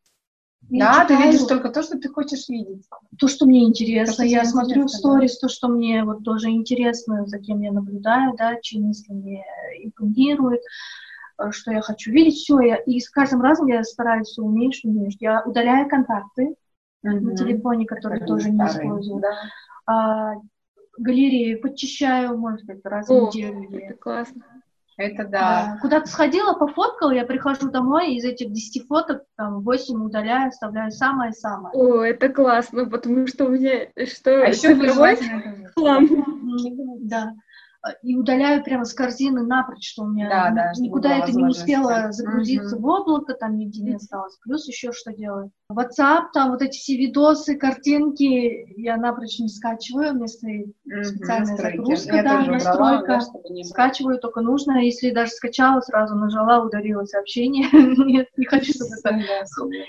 Я 0.68 0.84
да, 0.84 0.92
читаю, 0.92 1.08
ты 1.08 1.26
видишь 1.26 1.46
только 1.46 1.70
то, 1.70 1.82
что 1.82 1.98
ты 1.98 2.08
хочешь 2.08 2.48
видеть. 2.48 2.86
То, 3.18 3.28
что 3.28 3.46
мне 3.46 3.64
интересно. 3.64 4.16
То, 4.16 4.24
я 4.24 4.44
смотрю 4.44 4.84
в 4.84 4.90
сторис, 4.90 5.38
то, 5.38 5.48
что 5.48 5.68
мне 5.68 6.04
вот 6.04 6.22
тоже 6.22 6.50
интересно, 6.50 7.26
за 7.26 7.38
кем 7.38 7.60
я 7.60 7.72
наблюдаю, 7.72 8.34
да, 8.36 8.60
чьи 8.60 8.80
мысли 8.80 9.12
мне 9.12 9.44
импонируют, 9.82 10.60
э, 11.38 11.50
что 11.50 11.72
я 11.72 11.80
хочу 11.80 12.12
видеть, 12.12 12.34
все. 12.34 12.60
Я, 12.60 12.76
и 12.76 13.00
с 13.00 13.08
каждым 13.08 13.40
разом 13.40 13.68
я 13.68 13.82
стараюсь 13.84 14.28
все 14.28 14.42
уменьшить, 14.42 14.84
уменьшить. 14.84 15.22
Я 15.22 15.42
удаляю 15.44 15.88
контакты 15.88 16.54
mm-hmm. 17.04 17.20
на 17.20 17.36
телефоне, 17.36 17.86
которые 17.86 18.24
тоже 18.26 18.50
не 18.50 18.58
использую. 18.58 19.22
Да. 19.22 19.34
А, 19.86 20.34
галереи 21.00 21.54
подчищаю, 21.54 22.36
может 22.38 22.64
быть, 22.66 22.80
раз 22.84 23.08
в 23.08 23.10
неделю. 23.10 23.68
Это 23.72 23.94
классно. 23.94 24.42
Это 25.00 25.24
да. 25.24 25.30
да. 25.30 25.78
Куда-то 25.80 26.06
сходила, 26.08 26.52
пофоткала, 26.52 27.12
я 27.12 27.24
прихожу 27.24 27.70
домой, 27.70 28.12
и 28.12 28.16
из 28.18 28.24
этих 28.24 28.52
10 28.52 28.86
фоток 28.86 29.22
там 29.36 29.62
8 29.62 30.04
удаляю, 30.04 30.48
оставляю 30.48 30.90
самое-самое. 30.90 31.72
О, 31.74 32.02
это 32.02 32.28
классно, 32.28 32.84
потому 32.84 33.26
что 33.26 33.46
у 33.46 33.48
меня 33.48 33.88
что, 34.06 34.42
а 34.42 34.48
еще 34.48 34.74
хлам. 35.74 36.06
Да. 37.00 37.32
И 38.02 38.14
удаляю 38.14 38.62
прямо 38.62 38.84
с 38.84 38.92
корзины 38.92 39.42
напрочь, 39.42 39.90
что 39.90 40.02
у 40.02 40.08
меня 40.08 40.28
да, 40.28 40.50
да, 40.50 40.72
никуда 40.78 41.16
это 41.16 41.32
не 41.32 41.44
успело 41.44 42.12
загрузиться 42.12 42.76
угу. 42.76 42.84
в 42.84 42.88
облако, 42.88 43.32
там 43.32 43.56
нигде 43.56 43.80
не 43.80 43.94
осталось. 43.94 44.36
Плюс 44.42 44.68
еще 44.68 44.92
что 44.92 45.14
делаю? 45.14 45.50
WhatsApp, 45.72 46.26
там 46.32 46.50
вот 46.50 46.62
эти 46.62 46.78
все 46.78 46.96
видосы, 46.96 47.56
картинки, 47.56 48.72
я 48.80 48.96
напрочь 48.96 49.38
не 49.38 49.48
скачиваю, 49.48 50.12
у 50.12 50.16
меня 50.16 50.26
стоит 50.26 50.66
угу, 50.66 51.04
специальная 51.04 51.52
настройки. 51.52 51.76
загрузка, 51.76 52.16
я 52.16 52.22
да, 52.22 52.44
настройка. 52.44 53.04
Брала, 53.04 53.22
да, 53.48 53.64
скачиваю 53.64 54.18
только 54.18 54.40
нужно, 54.40 54.84
если 54.84 55.10
даже 55.10 55.30
скачала, 55.32 55.80
сразу 55.80 56.14
нажала, 56.16 56.64
удалила 56.64 57.04
сообщение. 57.04 57.68
Нет, 57.72 58.28
не 58.36 58.46
хочу, 58.46 58.72
чтобы 58.72 58.90
это... 58.98 59.18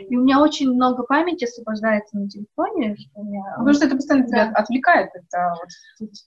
И 0.09 0.15
у 0.15 0.21
меня 0.21 0.41
очень 0.41 0.71
много 0.71 1.03
памяти 1.03 1.45
освобождается 1.45 2.17
на 2.17 2.29
телефоне. 2.29 2.95
Что 2.97 3.21
у 3.21 3.23
меня... 3.23 3.43
Потому 3.57 3.73
что 3.73 3.85
это 3.85 3.95
постоянно 3.95 4.27
тебя 4.27 4.51
отвлекает. 4.53 5.09
Это 5.13 5.55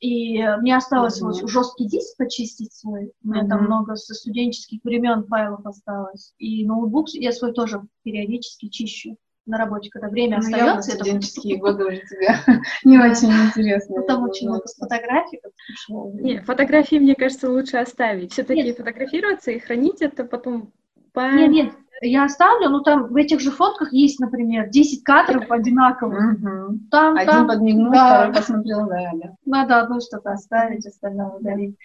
И 0.01 0.43
мне 0.61 0.77
осталось 0.77 1.21
вот 1.21 1.49
жесткий 1.49 1.87
диск 1.87 2.17
почистить 2.17 2.73
свой. 2.73 3.13
У 3.23 3.29
меня 3.29 3.45
mm-hmm. 3.45 3.49
там 3.49 3.65
много 3.65 3.97
со 3.97 4.15
студенческих 4.15 4.81
времен 4.85 5.25
файлов 5.27 5.65
осталось. 5.65 6.35
И 6.39 6.67
ноутбук 6.67 7.09
я 7.11 7.33
свой 7.33 7.53
тоже 7.53 7.83
периодически 8.03 8.69
чищу 8.69 9.17
на 9.47 9.59
работе, 9.59 9.91
когда 9.91 10.09
время 10.09 10.39
ну, 10.39 10.45
остается. 10.45 10.91
Это 10.93 11.05
студенческие 11.05 11.59
годы 11.59 11.85
уже 11.85 12.01
тебе 12.01 12.37
не 12.85 12.99
очень 12.99 13.31
интересно. 13.31 13.97
Ну, 13.97 14.07
там 14.07 14.25
очень 14.25 14.49
много 14.49 14.65
фотографий. 14.79 15.41
Нет, 15.89 16.45
фотографии, 16.45 16.97
мне 16.97 17.15
кажется, 17.15 17.51
лучше 17.51 17.77
оставить. 17.77 18.33
Все-таки 18.33 18.73
фотографироваться 18.73 19.51
и 19.51 19.59
хранить 19.59 20.03
это 20.03 20.25
потом 20.25 20.73
нет, 21.17 21.51
нет, 21.51 21.75
я 22.01 22.25
оставлю, 22.25 22.71
ну 22.71 22.83
там 22.83 23.09
в 23.09 23.17
этих 23.17 23.41
же 23.41 23.51
фотках 23.51 23.93
есть, 23.93 24.19
например, 24.21 24.69
10 24.69 25.03
кадров 25.05 25.51
одинаковых. 25.51 26.35
Угу. 26.35 26.79
Там, 26.91 27.17
Один 27.17 27.33
там, 27.33 27.47
подмигнул, 27.47 27.93
да. 27.93 28.07
второй 28.07 28.35
посмотрел, 28.35 28.87
да, 28.89 29.11
да. 29.15 29.35
Надо 29.45 29.81
одно 29.81 30.01
что-то 30.01 30.33
оставить, 30.33 30.87
остальное 30.87 31.29
удалить. 31.29 31.77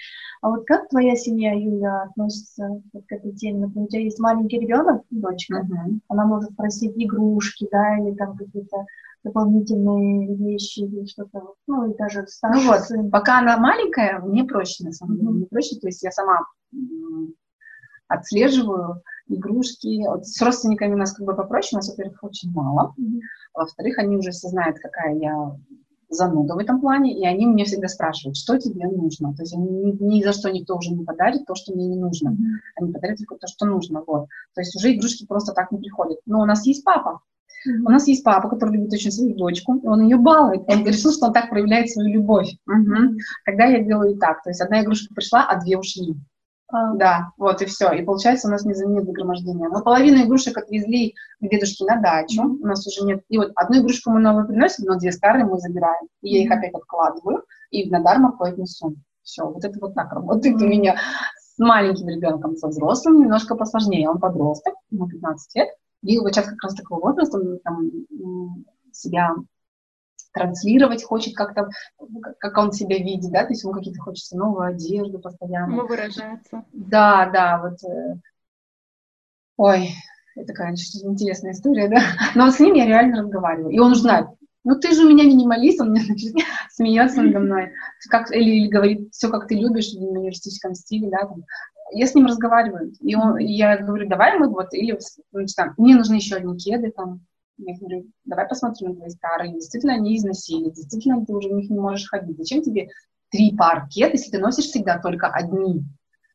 А 0.42 0.50
вот 0.50 0.66
как 0.66 0.90
твоя 0.90 1.16
семья, 1.16 1.54
Юля, 1.54 2.04
относится 2.04 2.82
вот 2.94 3.04
к 3.08 3.12
этой 3.12 3.34
теме? 3.34 3.60
Например, 3.60 3.86
у 3.86 3.90
тебя 3.90 4.02
есть 4.02 4.20
маленький 4.20 4.60
ребенок, 4.60 5.04
дочка, 5.10 5.62
угу. 5.62 6.00
она 6.08 6.26
может 6.26 6.56
просить 6.56 6.94
игрушки, 6.96 7.68
да, 7.72 7.98
или 7.98 8.16
там 8.16 8.36
какие-то 8.38 8.86
дополнительные 9.24 10.34
вещи 10.36 10.80
или 10.80 11.06
что-то, 11.06 11.54
ну 11.68 11.92
и 11.92 11.98
даже 11.98 12.26
старший 12.28 12.64
Ну 12.64 12.72
вот, 12.72 12.82
сын. 12.82 13.12
пока 13.12 13.40
она 13.40 13.58
маленькая, 13.58 14.20
мне 14.20 14.46
проще, 14.46 14.86
на 14.86 14.94
самом 14.94 15.18
деле, 15.18 15.30
мне 15.30 15.46
проще, 15.46 15.76
то 15.78 15.88
есть 15.88 16.04
я 16.04 16.12
сама 16.12 16.46
отслеживаю, 18.08 19.04
игрушки. 19.30 20.06
Вот 20.08 20.28
с 20.28 20.42
родственниками 20.42 20.94
у 20.94 20.98
нас 20.98 21.14
как 21.14 21.26
бы 21.26 21.36
попроще, 21.36 21.70
у 21.74 21.78
нас, 21.78 21.90
во-первых, 21.90 22.24
очень 22.24 22.52
мало. 22.52 22.94
Mm-hmm. 23.00 23.20
Во-вторых, 23.54 23.98
они 23.98 24.18
уже 24.18 24.32
все 24.32 24.48
знают, 24.50 24.78
какая 24.80 25.16
я 25.16 25.56
зануда 26.10 26.56
в 26.56 26.58
этом 26.58 26.82
плане, 26.82 27.18
и 27.18 27.26
они 27.26 27.46
мне 27.46 27.66
всегда 27.66 27.88
спрашивают, 27.88 28.36
что 28.36 28.58
тебе 28.58 28.88
нужно. 28.88 29.34
То 29.36 29.44
есть 29.44 29.54
они 29.54 29.70
ни, 29.70 30.04
ни 30.04 30.24
за 30.24 30.34
что 30.34 30.50
никто 30.50 30.76
уже 30.76 30.92
не 30.92 31.06
подарит 31.06 31.46
то, 31.46 31.56
что 31.56 31.74
мне 31.74 31.88
не 31.88 31.98
нужно. 31.98 32.30
Mm-hmm. 32.30 32.82
Они 32.82 32.92
подарят 32.92 33.20
только 33.20 33.36
то, 33.36 33.48
что 33.48 33.66
нужно. 33.66 34.04
Вот. 34.06 34.28
То 34.56 34.62
есть 34.62 34.76
уже 34.76 34.94
игрушки 34.94 35.26
просто 35.26 35.54
так 35.54 35.72
не 35.72 35.78
приходят. 35.78 36.20
Но 36.26 36.42
у 36.42 36.46
нас 36.46 36.66
есть 36.66 36.84
папа. 36.84 37.20
Mm-hmm. 37.68 37.86
У 37.86 37.90
нас 37.90 38.08
есть 38.08 38.24
папа, 38.24 38.50
который 38.50 38.78
любит 38.78 38.94
очень 38.94 39.12
свою 39.12 39.36
дочку, 39.36 39.76
и 39.76 39.88
он 39.88 40.02
ее 40.02 40.18
балует. 40.18 40.64
Он 40.68 40.86
решил, 40.86 41.12
что 41.12 41.28
он 41.28 41.34
так 41.34 41.50
проявляет 41.50 41.92
свою 41.92 42.10
любовь. 42.10 42.50
Mm-hmm. 42.68 43.16
Тогда 43.46 43.66
я 43.66 43.84
делаю 43.84 44.18
так. 44.18 44.42
То 44.44 44.50
есть 44.50 44.62
одна 44.62 44.82
игрушка 44.82 45.14
пришла, 45.14 45.46
а 45.48 45.62
две 45.62 45.78
ушли. 45.78 46.16
А. 46.72 46.93
Да, 46.93 47.32
вот 47.38 47.61
и 47.61 47.65
все. 47.65 47.91
И 47.93 48.03
получается 48.03 48.47
у 48.47 48.51
нас 48.51 48.63
не 48.63 48.74
нет 48.74 49.05
загромождения. 49.05 49.70
Мы 49.70 49.84
половину 49.84 50.24
игрушек 50.24 50.57
отвезли 50.57 51.15
к 51.39 51.49
дедушке 51.49 51.86
на 51.86 51.99
дачу. 51.99 52.43
Mm-hmm. 52.43 52.57
У 52.61 52.67
нас 52.67 52.86
уже 52.86 53.05
нет. 53.05 53.24
И 53.28 53.38
вот 53.38 53.51
одну 53.55 53.80
игрушку 53.80 54.11
мы 54.11 54.20
новую 54.20 54.47
приносим, 54.47 54.86
но 54.86 54.97
две 54.97 55.11
старые 55.11 55.45
мы 55.45 55.57
забираем. 55.59 56.07
И 56.22 56.36
я 56.36 56.43
их 56.43 56.51
опять 56.51 56.74
откладываю 56.74 57.43
и 57.72 57.89
на 57.89 58.01
дармовку 58.03 58.43
отнесу. 58.43 58.95
Все, 59.24 59.45
вот 59.45 59.63
это 59.63 59.80
вот 59.80 59.95
так 59.95 60.11
работает 60.13 60.55
mm-hmm. 60.55 60.65
у 60.65 60.70
меня 60.70 60.95
с 61.36 61.57
маленьким 61.57 62.07
ребенком, 62.07 62.55
со 62.55 62.67
взрослым 62.67 63.20
немножко 63.20 63.55
посложнее. 63.55 64.09
Он 64.09 64.20
подросток, 64.20 64.76
ему 64.91 65.07
15 65.07 65.55
лет. 65.55 65.70
И 66.03 66.20
вот 66.20 66.34
сейчас 66.34 66.45
как 66.45 66.63
раз 66.63 66.76
такого 66.76 66.99
возраста 66.99 67.38
он 67.38 67.59
там 67.63 67.89
себя 68.91 69.34
транслировать 70.32 71.04
хочет 71.04 71.36
как-то, 71.36 71.70
как 72.40 72.58
он 72.58 72.72
себя 72.72 72.98
видит, 72.98 73.32
да, 73.32 73.44
то 73.44 73.50
есть 73.50 73.64
ему 73.64 73.74
какие-то 73.74 74.02
хочется 74.02 74.38
новую 74.38 74.68
одежду 74.68 75.20
постоянно. 75.20 75.72
Ему 75.74 75.88
выражается. 75.88 76.64
Да, 76.72 77.30
да, 77.32 77.62
вот. 77.62 77.84
Э, 77.84 78.16
ой, 79.58 79.90
это, 80.36 80.54
конечно, 80.54 81.08
интересная 81.08 81.52
история, 81.52 81.90
да. 81.90 82.02
Но 82.36 82.50
с 82.50 82.60
ним 82.60 82.76
я 82.76 82.86
реально 82.86 83.24
разговариваю, 83.24 83.72
и 83.72 83.80
он 83.80 83.96
знает, 83.96 84.28
ну 84.64 84.80
ты 84.80 84.94
же 84.94 85.06
у 85.06 85.10
меня 85.10 85.26
минималист, 85.26 85.82
он 85.82 85.92
мне 85.92 86.02
значит, 86.02 86.34
смеется 86.70 87.22
надо 87.22 87.40
мной, 87.40 87.72
как, 88.10 88.32
или, 88.32 88.62
или 88.62 88.68
говорит, 88.70 89.10
все 89.14 89.30
как 89.30 89.48
ты 89.48 89.56
любишь 89.56 89.94
в 89.94 89.98
университетском 89.98 90.76
стиле, 90.76 91.10
да, 91.10 91.26
там. 91.26 91.44
я 91.92 92.06
с 92.06 92.14
ним 92.14 92.28
разговариваю, 92.28 92.94
и, 93.00 93.16
он, 93.16 93.38
и 93.38 93.52
я 93.52 93.78
говорю, 93.78 94.08
давай 94.08 94.38
мы 94.38 94.50
вот, 94.50 94.74
или, 94.74 94.98
значит, 95.32 95.56
там, 95.56 95.74
мне 95.78 95.96
нужны 95.96 96.16
еще 96.16 96.36
одни 96.36 96.58
кеды, 96.58 96.92
там, 96.92 97.22
я 97.60 97.78
говорю, 97.78 98.07
давай 98.26 98.47
посмотрим 98.47 98.89
на 98.89 98.95
твои 98.95 99.10
старые. 99.10 99.53
Действительно, 99.53 99.93
они 99.93 100.18
износили. 100.18 100.70
Действительно, 100.70 101.26
ты 101.26 101.34
уже 101.34 101.49
в 101.49 101.53
них 101.53 101.70
не 101.70 101.80
можешь 101.80 102.10
ходить. 102.10 102.38
Зачем 102.38 102.62
тебе 102.62 102.89
три 103.30 103.55
пар 103.55 103.88
кет, 103.89 104.14
если 104.14 104.32
ты 104.32 104.39
носишь 104.39 104.66
всегда 104.66 104.99
только 104.99 105.28
одни? 105.28 105.84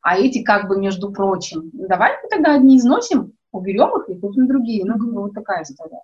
А 0.03 0.19
эти 0.19 0.43
как 0.43 0.69
бы 0.69 0.79
между 0.79 1.11
прочим. 1.13 1.71
Давай 1.73 2.13
мы 2.23 2.29
тогда 2.29 2.55
одни 2.55 2.77
износим, 2.77 3.33
уберем 3.53 4.01
их 4.01 4.09
и 4.09 4.21
купим 4.21 4.47
другие. 4.47 4.85
Ну, 4.85 4.99
как 4.99 5.13
бы 5.13 5.23
вот 5.23 5.35
такая 5.35 5.63
история. 5.63 6.03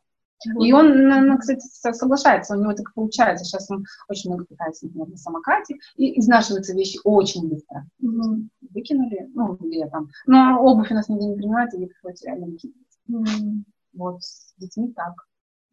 И 0.58 0.72
он, 0.72 1.36
кстати, 1.38 1.60
соглашается, 1.92 2.56
у 2.56 2.60
него 2.60 2.72
так 2.72 2.94
получается. 2.94 3.44
Сейчас 3.44 3.70
он 3.70 3.84
очень 4.08 4.30
много 4.30 4.46
катается, 4.46 4.86
например, 4.86 5.08
на 5.08 5.16
самокате, 5.18 5.76
и 5.96 6.18
изнашиваются 6.18 6.74
вещи 6.74 6.98
очень 7.04 7.46
быстро. 7.46 7.84
Mm-hmm. 8.02 8.48
Выкинули, 8.72 9.30
ну, 9.34 9.58
где 9.60 9.86
там. 9.88 10.08
Но 10.26 10.58
обувь 10.62 10.90
у 10.90 10.94
нас 10.94 11.10
нигде 11.10 11.26
не 11.26 11.36
принимается, 11.36 11.76
и 11.76 11.84
приходится 11.84 12.26
реально 12.26 12.46
выкидывать. 12.46 12.86
Mm-hmm. 13.10 13.64
Вот 13.92 14.22
с 14.22 14.54
детьми 14.58 14.92
так 14.92 15.14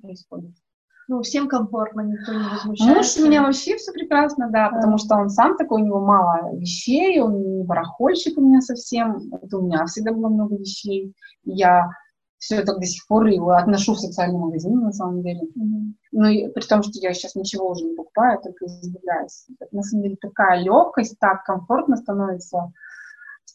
происходит. 0.01 0.51
Ну, 1.09 1.21
всем 1.21 1.47
комфортно, 1.47 2.01
никто 2.01 2.33
не 2.33 2.49
возмущается. 2.49 3.19
Муж 3.19 3.25
у 3.25 3.29
меня 3.29 3.41
вообще 3.41 3.77
все 3.77 3.93
прекрасно, 3.93 4.49
да, 4.51 4.69
потому 4.69 4.97
что 4.97 5.15
он 5.15 5.29
сам 5.29 5.55
такой, 5.55 5.81
у 5.81 5.85
него 5.85 6.01
мало 6.01 6.53
вещей, 6.57 7.21
он 7.21 7.59
не 7.59 7.63
барахольщик 7.63 8.37
у 8.37 8.41
меня 8.41 8.59
совсем, 8.59 9.33
это 9.41 9.57
у 9.57 9.65
меня 9.65 9.85
всегда 9.85 10.11
было 10.11 10.27
много 10.27 10.57
вещей. 10.57 11.13
Я 11.45 11.89
все 12.39 12.57
это 12.57 12.77
до 12.77 12.85
сих 12.85 13.07
пор 13.07 13.27
его 13.27 13.51
отношу 13.51 13.93
в 13.93 13.99
социальный 13.99 14.37
магазин, 14.37 14.79
на 14.79 14.91
самом 14.91 15.23
деле. 15.23 15.41
Mm-hmm. 15.41 15.93
Ну, 16.11 16.27
и 16.27 16.47
при 16.49 16.61
том, 16.67 16.83
что 16.83 16.91
я 16.95 17.13
сейчас 17.13 17.35
ничего 17.35 17.69
уже 17.69 17.85
не 17.85 17.95
покупаю, 17.95 18.39
только 18.41 18.65
избавляюсь. 18.65 19.47
На 19.71 19.81
самом 19.81 20.03
деле 20.03 20.17
такая 20.19 20.61
легкость, 20.61 21.17
так 21.19 21.43
комфортно 21.45 21.95
становится 21.95 22.71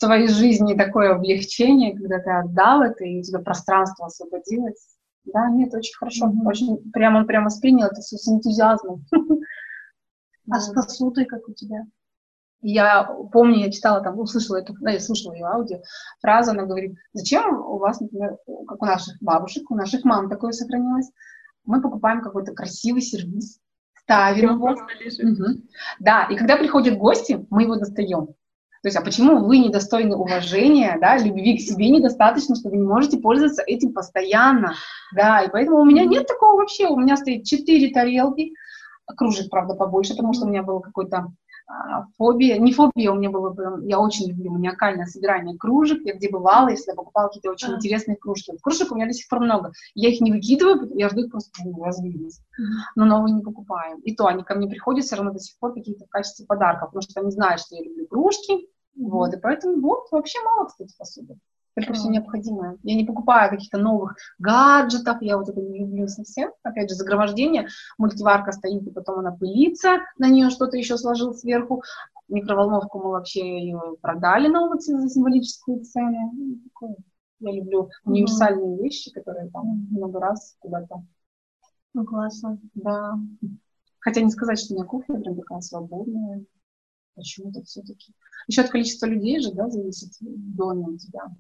твоей 0.06 0.28
жизни 0.28 0.74
такое 0.74 1.14
облегчение, 1.14 1.96
когда 1.96 2.18
ты 2.18 2.30
отдал 2.30 2.82
это, 2.82 3.04
и 3.04 3.20
у 3.20 3.22
тебя 3.22 3.40
пространство 3.40 4.06
освободилось. 4.06 4.96
Да, 5.24 5.48
нет, 5.50 5.72
очень 5.74 5.96
хорошо. 5.96 6.26
Mm-hmm. 6.26 6.46
Очень, 6.46 6.90
прямо 6.92 7.18
он 7.18 7.26
прямо 7.26 7.44
воспринял 7.44 7.86
это 7.86 8.00
все 8.00 8.16
с 8.16 8.28
энтузиазмом. 8.28 9.04
А 10.50 10.58
с 10.58 10.72
посудой 10.72 11.24
как 11.24 11.48
у 11.48 11.52
тебя? 11.54 11.86
Я 12.62 13.04
помню, 13.32 13.58
я 13.58 13.70
читала 13.70 14.02
там, 14.02 14.18
услышала 14.18 14.56
эту, 14.56 14.74
да, 14.80 14.90
я 14.90 14.98
слушала 14.98 15.34
ее 15.34 15.46
аудио, 15.46 15.82
фразу, 16.20 16.50
она 16.50 16.64
говорит, 16.64 16.96
зачем 17.12 17.54
у 17.54 17.78
вас, 17.78 18.00
например, 18.00 18.38
как 18.66 18.82
у 18.82 18.84
наших 18.84 19.16
бабушек, 19.20 19.70
у 19.70 19.76
наших 19.76 20.04
мам 20.04 20.28
такое 20.28 20.50
сохранилось, 20.50 21.10
мы 21.64 21.80
покупаем 21.80 22.22
какой-то 22.22 22.52
красивый 22.52 23.02
сервис, 23.02 23.60
ставим 23.94 24.54
его. 24.54 24.70
Угу. 24.70 25.62
Да, 26.00 26.24
и 26.24 26.36
когда 26.36 26.56
приходят 26.56 26.98
гости, 26.98 27.46
мы 27.50 27.62
его 27.62 27.76
достаем. 27.76 28.34
То 28.82 28.88
есть, 28.88 28.96
а 28.96 29.00
почему 29.00 29.44
вы 29.44 29.58
недостойны 29.58 30.16
уважения, 30.16 30.98
да, 31.00 31.16
любви 31.16 31.56
к 31.56 31.60
себе 31.60 31.88
недостаточно, 31.88 32.56
что 32.56 32.68
вы 32.68 32.78
не 32.78 32.86
можете 32.86 33.18
пользоваться 33.18 33.62
этим 33.64 33.92
постоянно, 33.92 34.74
да, 35.14 35.42
и 35.42 35.50
поэтому 35.50 35.78
у 35.78 35.84
меня 35.84 36.04
нет 36.04 36.26
такого 36.26 36.56
вообще, 36.56 36.88
у 36.88 36.98
меня 36.98 37.16
стоит 37.16 37.44
четыре 37.44 37.92
тарелки, 37.92 38.54
кружек, 39.16 39.50
правда, 39.50 39.74
побольше, 39.74 40.14
потому 40.14 40.32
что 40.32 40.46
у 40.46 40.48
меня 40.48 40.64
был 40.64 40.80
какой-то 40.80 41.28
фобия, 42.16 42.58
не 42.58 42.72
фобия, 42.72 43.10
у 43.10 43.14
меня 43.14 43.30
было, 43.30 43.80
я 43.84 43.98
очень 43.98 44.28
люблю 44.28 44.50
маниакальное 44.52 45.06
собирание 45.06 45.56
кружек, 45.56 46.02
я 46.04 46.14
где 46.14 46.28
бывала, 46.30 46.68
если 46.68 46.90
я 46.90 46.94
покупала 46.94 47.28
какие-то 47.28 47.50
очень 47.50 47.72
uh-huh. 47.72 47.76
интересные 47.76 48.16
кружки. 48.16 48.52
Кружек 48.62 48.92
у 48.92 48.94
меня 48.94 49.06
до 49.06 49.12
сих 49.12 49.28
пор 49.28 49.40
много. 49.40 49.72
Я 49.94 50.10
их 50.10 50.20
не 50.20 50.32
выкидываю, 50.32 50.90
я 50.96 51.08
жду 51.08 51.24
их 51.24 51.30
просто 51.30 51.50
развились. 51.80 52.40
Но 52.96 53.04
новые 53.04 53.34
не 53.34 53.42
покупаю. 53.42 53.98
И 53.98 54.14
то 54.14 54.26
они 54.26 54.42
ко 54.42 54.54
мне 54.54 54.68
приходят 54.68 55.04
все 55.04 55.16
равно 55.16 55.32
до 55.32 55.38
сих 55.38 55.58
пор 55.58 55.74
какие-то 55.74 56.06
в 56.06 56.10
качестве 56.10 56.46
подарков, 56.46 56.90
потому 56.90 57.02
что 57.02 57.20
они 57.20 57.30
знают, 57.30 57.60
что 57.60 57.76
я 57.76 57.82
люблю 57.82 58.06
кружки, 58.06 58.68
вот, 58.94 59.32
и 59.34 59.38
поэтому 59.38 59.80
вот 59.80 60.08
вообще 60.10 60.38
мало, 60.44 60.66
кстати, 60.66 60.94
посуды. 60.98 61.38
Только 61.74 61.94
все 61.94 62.08
необходимое. 62.08 62.76
Я 62.82 62.94
не 62.94 63.04
покупаю 63.04 63.50
каких-то 63.50 63.78
новых 63.78 64.14
гаджетов, 64.38 65.22
я 65.22 65.38
вот 65.38 65.48
это 65.48 65.60
не 65.60 65.80
люблю 65.80 66.06
совсем. 66.06 66.50
Опять 66.62 66.90
же, 66.90 66.96
загромождение, 66.96 67.68
мультиварка 67.96 68.52
стоит, 68.52 68.86
и 68.86 68.90
потом 68.90 69.20
она 69.20 69.32
пылится, 69.32 70.00
на 70.18 70.28
нее 70.28 70.50
что-то 70.50 70.76
еще 70.76 70.98
сложил 70.98 71.34
сверху. 71.34 71.82
Микроволновку 72.28 72.98
мы 72.98 73.10
вообще 73.10 73.60
ее 73.60 73.80
продали 74.00 74.48
на 74.48 74.66
улице 74.66 74.98
за 74.98 75.08
символическую 75.08 75.84
цену. 75.84 76.32
Я 77.40 77.52
люблю 77.52 77.90
универсальные 78.04 78.76
mm-hmm. 78.76 78.82
вещи, 78.82 79.10
которые 79.10 79.50
там 79.50 79.88
много 79.90 80.20
раз 80.20 80.56
куда-то. 80.60 81.04
Ну, 81.94 82.04
классно. 82.04 82.58
Да. 82.74 83.18
Хотя 83.98 84.20
не 84.20 84.30
сказать, 84.30 84.60
что 84.60 84.74
у 84.74 84.76
меня 84.76 84.86
кухня 84.86 85.20
прям 85.20 85.36
такая 85.36 85.60
свободная. 85.60 86.44
Почему-то 87.14 87.62
все-таки. 87.64 88.14
Еще 88.46 88.62
от 88.62 88.70
количества 88.70 89.06
людей 89.06 89.40
же, 89.40 89.52
да, 89.52 89.68
зависит 89.68 90.12
в 90.20 90.56
доме 90.56 90.86
у 90.86 90.96
тебя. 90.96 91.30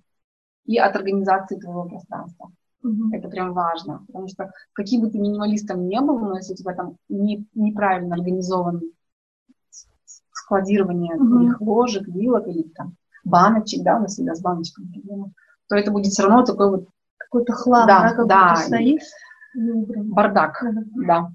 И 0.64 0.78
от 0.78 0.94
организации 0.94 1.58
твоего 1.58 1.84
пространства. 1.84 2.52
Угу. 2.82 3.14
Это 3.14 3.28
прям 3.28 3.52
важно. 3.52 4.04
Потому 4.06 4.28
что 4.28 4.52
каким 4.72 5.02
бы 5.02 5.10
ты 5.10 5.18
минималистом 5.18 5.86
не 5.86 6.00
был, 6.00 6.18
но 6.18 6.36
если 6.36 6.52
у 6.52 6.56
тебя 6.56 6.74
там 6.74 6.96
не, 7.08 7.46
неправильно 7.54 8.14
организован 8.14 8.82
складирование 10.32 11.14
угу. 11.16 11.26
твоих 11.26 11.60
ложек, 11.60 12.08
вилок 12.08 12.46
или 12.48 12.62
там 12.74 12.96
баночек, 13.24 13.82
да, 13.82 13.96
у 13.96 14.00
нас 14.00 14.12
всегда 14.12 14.34
с 14.34 14.40
баночками 14.40 14.92
проблема, 14.92 15.32
то 15.68 15.76
это 15.76 15.90
будет 15.90 16.12
все 16.12 16.24
равно 16.24 16.44
такой 16.44 16.70
вот 16.70 16.88
какой-то 17.18 17.52
хлам, 17.52 17.86
да, 17.86 18.14
да, 18.14 18.24
да, 18.24 18.56
стоит. 18.56 19.00
Бардак, 19.54 20.64
да. 21.06 21.30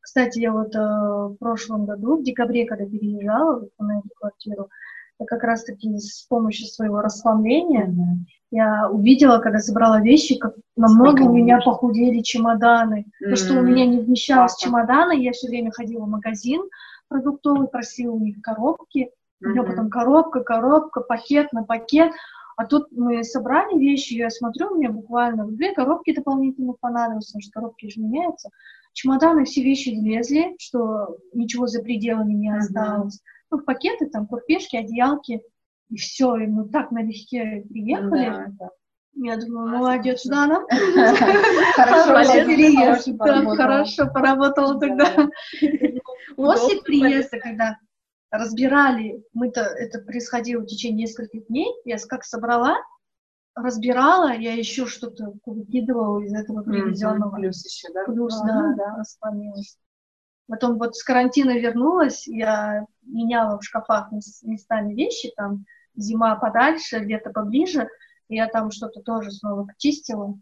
Кстати, 0.00 0.40
я 0.40 0.52
вот 0.52 0.74
э, 0.74 0.78
в 0.78 1.36
прошлом 1.38 1.84
году, 1.84 2.16
в 2.16 2.22
декабре, 2.22 2.66
когда 2.66 2.86
переезжала 2.86 3.68
на 3.78 3.98
эту 3.98 4.08
квартиру, 4.18 4.70
я 5.18 5.26
как 5.26 5.42
раз-таки 5.42 5.94
с 5.98 6.24
помощью 6.26 6.66
своего 6.66 7.02
расслабления 7.02 7.88
mm-hmm. 7.88 8.24
Я 8.50 8.88
увидела, 8.90 9.38
когда 9.38 9.58
собрала 9.58 10.00
вещи, 10.00 10.38
как 10.38 10.54
намного 10.76 11.22
у 11.22 11.32
меня 11.32 11.60
похудели 11.60 12.20
чемоданы. 12.20 13.00
Mm-hmm. 13.00 13.12
Потому 13.20 13.36
что 13.36 13.58
у 13.58 13.62
меня 13.62 13.86
не 13.86 14.00
вмещалось 14.00 14.52
Классно. 14.52 14.66
чемоданы, 14.66 15.22
я 15.22 15.32
все 15.32 15.48
время 15.48 15.70
ходила 15.70 16.04
в 16.04 16.08
магазин 16.08 16.62
продуктовый, 17.08 17.68
просила 17.68 18.12
у 18.12 18.20
них 18.20 18.40
коробки. 18.42 19.04
Mm-hmm. 19.08 19.46
У 19.46 19.48
меня 19.48 19.62
потом 19.62 19.90
коробка, 19.90 20.40
коробка, 20.40 21.00
пакет 21.00 21.52
на 21.52 21.64
пакет. 21.64 22.12
А 22.56 22.66
тут 22.66 22.88
мы 22.90 23.22
собрали 23.22 23.78
вещи, 23.78 24.14
я 24.14 24.30
смотрю, 24.30 24.72
у 24.72 24.76
меня 24.76 24.90
буквально 24.90 25.46
две 25.46 25.72
коробки 25.72 26.12
дополнительно 26.12 26.72
понадобилось, 26.72 27.26
потому 27.26 27.42
что 27.42 27.52
коробки 27.52 27.88
же 27.88 28.00
меняются 28.00 28.50
чемоданы 28.98 29.44
все 29.44 29.62
вещи 29.62 29.90
влезли, 29.90 30.56
что 30.58 31.18
ничего 31.32 31.68
за 31.68 31.82
пределами 31.82 32.32
не 32.32 32.56
осталось. 32.56 33.16
Uh-huh. 33.16 33.48
Ну, 33.52 33.58
в 33.58 33.64
пакеты, 33.64 34.06
там, 34.06 34.26
курпешки, 34.26 34.76
одеялки, 34.76 35.40
и 35.90 35.96
все, 35.96 36.36
и 36.36 36.46
мы 36.46 36.68
так 36.68 36.90
налегке 36.90 37.64
приехали. 37.68 38.52
Да, 38.58 38.70
Я 39.14 39.36
думаю, 39.36 39.68
молодец, 39.68 40.24
да, 40.26 40.46
нам. 40.46 40.66
Хорошо, 43.56 44.06
поработала 44.12 44.78
тогда. 44.78 45.28
После 46.36 46.82
приезда, 46.82 47.38
когда 47.38 47.78
разбирали, 48.30 49.22
мы-то 49.32 49.62
это 49.62 50.00
происходило 50.00 50.60
в 50.62 50.66
течение 50.66 51.06
нескольких 51.06 51.46
дней, 51.46 51.72
я 51.84 51.96
как 52.08 52.24
собрала, 52.24 52.76
разбирала, 53.54 54.32
я 54.34 54.54
еще 54.54 54.86
что-то 54.86 55.34
выкидывала 55.46 56.20
из 56.20 56.34
этого 56.34 56.62
привезенного. 56.62 57.34
Плюс 57.36 57.64
еще, 57.64 57.92
да? 57.92 58.04
Плюс, 58.04 58.38
да, 58.40 58.46
да, 58.46 58.74
да 58.76 58.96
распланилась. 58.98 59.78
Потом 60.46 60.78
вот 60.78 60.96
с 60.96 61.02
карантина 61.02 61.58
вернулась, 61.58 62.26
я 62.26 62.86
меняла 63.02 63.58
в 63.58 63.64
шкафах 63.64 64.10
местами 64.12 64.94
вещи, 64.94 65.32
там 65.36 65.64
зима 65.98 66.36
подальше, 66.36 66.98
лето 66.98 67.30
поближе, 67.30 67.88
и 68.28 68.36
я 68.36 68.46
там 68.46 68.70
что-то 68.70 69.00
тоже 69.00 69.30
снова 69.30 69.68
чистила. 69.76 70.38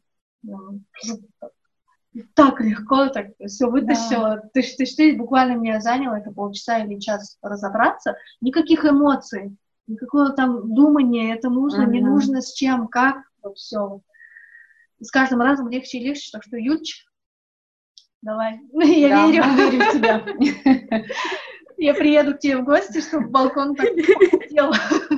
Так 2.35 2.61
легко, 2.61 3.09
так 3.09 3.29
все 3.47 3.69
вытащила. 3.69 4.37
Да. 4.37 4.51
Тыш, 4.55 4.77
тыш, 4.77 4.95
тыш, 4.95 5.17
буквально 5.17 5.57
мне 5.57 5.81
заняло 5.81 6.17
это 6.17 6.31
полчаса 6.31 6.79
или 6.79 6.99
час 6.99 7.37
разобраться. 7.43 8.17
Никаких 8.41 8.85
эмоций, 8.85 9.57
никакого 9.87 10.31
там 10.31 10.73
думания, 10.75 11.35
это 11.35 11.51
нужно, 11.51 11.83
uh-huh. 11.83 11.91
не 11.91 12.01
нужно, 12.01 12.41
с 12.41 12.55
чем, 12.55 12.89
как, 12.89 13.19
вот 13.43 13.59
все. 13.59 14.01
с 15.01 15.11
каждым 15.11 15.43
разом 15.43 15.69
легче 15.69 15.99
и 15.99 16.05
легче, 16.05 16.31
так 16.33 16.43
что, 16.43 16.57
Юльчик, 16.57 17.07
давай, 18.23 18.61
я 18.73 19.09
да, 19.09 19.27
верю. 19.27 19.45
верю 19.55 19.85
в 19.85 19.93
тебя. 19.93 21.05
Я 21.79 21.93
приеду 21.93 22.35
к 22.35 22.39
тебе 22.39 22.57
в 22.57 22.65
гости, 22.65 23.01
чтобы 23.01 23.29
балкон 23.29 23.75
так 23.75 23.89
делал. 24.51 24.73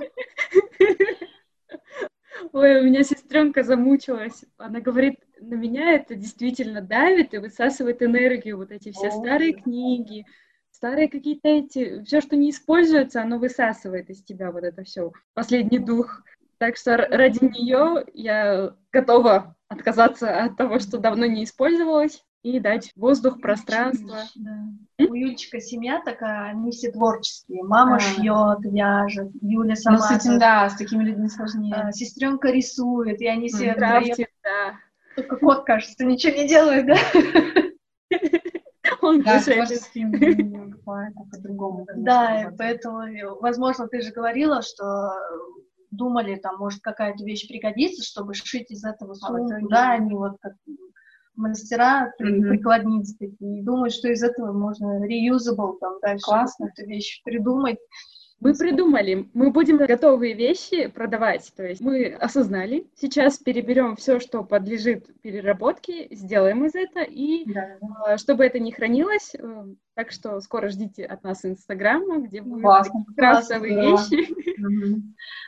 Ой, 2.52 2.80
у 2.80 2.84
меня 2.84 3.02
сестренка 3.02 3.62
замучилась. 3.62 4.44
Она 4.56 4.80
говорит, 4.80 5.20
на 5.40 5.54
меня 5.54 5.92
это 5.92 6.14
действительно 6.14 6.80
давит 6.80 7.34
и 7.34 7.38
высасывает 7.38 8.02
энергию. 8.02 8.56
Вот 8.56 8.70
эти 8.70 8.90
все 8.92 9.10
старые 9.10 9.52
книги, 9.52 10.24
старые 10.70 11.08
какие-то 11.08 11.48
эти, 11.48 12.02
все, 12.04 12.20
что 12.20 12.36
не 12.36 12.50
используется, 12.50 13.22
оно 13.22 13.38
высасывает 13.38 14.10
из 14.10 14.22
тебя 14.22 14.50
вот 14.50 14.64
это 14.64 14.84
все, 14.84 15.12
последний 15.34 15.78
дух. 15.78 16.22
Так 16.58 16.76
что 16.76 16.96
ради 16.96 17.44
нее 17.44 18.04
я 18.14 18.74
готова 18.90 19.56
отказаться 19.68 20.42
от 20.42 20.56
того, 20.56 20.78
что 20.78 20.98
давно 20.98 21.26
не 21.26 21.44
использовалось, 21.44 22.24
и 22.42 22.60
дать 22.60 22.92
воздух, 22.94 23.40
пространство. 23.40 24.18
Да. 24.36 24.68
У 24.98 25.14
Юльчика 25.14 25.60
семья 25.60 26.00
такая, 26.04 26.50
они 26.50 26.70
все 26.70 26.90
творческие. 26.92 27.64
Мама 27.64 27.96
а. 27.96 28.00
шьет, 28.00 28.58
вяжет, 28.62 29.30
Юля 29.40 29.74
сама. 29.74 29.98
Ну, 29.98 30.02
с 30.02 30.10
этим, 30.10 30.38
да, 30.38 30.68
с 30.68 30.76
такими 30.76 31.04
людьми 31.04 31.28
сложнее. 31.28 31.74
А, 31.74 31.92
сестренка 31.92 32.50
рисует, 32.50 33.20
и 33.20 33.26
они 33.26 33.48
все 33.48 33.74
Крафтит, 33.74 34.28
да. 34.42 34.74
Только 35.16 35.36
кот, 35.36 35.64
кажется, 35.64 36.04
ничего 36.04 36.36
не 36.36 36.48
делает, 36.48 36.86
да? 36.86 36.96
Он 39.02 39.22
да, 39.22 39.40
по-другому. 41.30 41.86
Да, 41.96 42.52
поэтому, 42.56 43.38
возможно, 43.40 43.86
ты 43.88 44.00
же 44.00 44.12
говорила, 44.12 44.62
что 44.62 45.12
думали, 45.90 46.36
там, 46.36 46.58
может, 46.58 46.80
какая-то 46.82 47.24
вещь 47.24 47.48
пригодится, 47.48 48.02
чтобы 48.02 48.34
шить 48.34 48.70
из 48.70 48.84
этого 48.84 49.14
сумку, 49.14 49.68
да, 49.68 49.92
они 49.92 50.14
вот 50.14 50.36
как 50.40 50.54
мастера 51.38 52.12
mm-hmm. 52.20 52.48
прикладницы 52.48 53.16
такие, 53.18 53.60
и 53.60 53.62
думают, 53.62 53.94
что 53.94 54.08
из 54.08 54.22
этого 54.22 54.52
можно 54.52 55.06
reusable 55.06 55.78
там 55.80 55.98
дальше 56.02 56.24
Классно. 56.24 56.70
эту 56.76 56.88
вещь 56.88 57.22
придумать. 57.24 57.78
Мы 58.40 58.54
придумали, 58.54 59.28
мы 59.34 59.50
будем 59.50 59.78
готовые 59.78 60.34
вещи 60.34 60.86
продавать, 60.86 61.52
то 61.56 61.66
есть 61.66 61.80
мы 61.80 62.12
осознали, 62.12 62.86
сейчас 62.94 63.38
переберем 63.38 63.96
все, 63.96 64.20
что 64.20 64.44
подлежит 64.44 65.08
переработке, 65.22 66.06
сделаем 66.12 66.64
из 66.64 66.76
этого, 66.76 67.02
и 67.02 67.52
да, 67.52 67.78
да. 67.80 68.16
чтобы 68.16 68.44
это 68.44 68.60
не 68.60 68.70
хранилось, 68.70 69.34
э, 69.34 69.64
так 69.94 70.12
что 70.12 70.40
скоро 70.40 70.68
ждите 70.68 71.04
от 71.04 71.24
нас 71.24 71.44
Инстаграма, 71.44 72.18
где 72.20 72.40
будут 72.40 72.62
Классно, 72.62 73.04
классно, 73.16 73.54
вещи. 73.54 74.32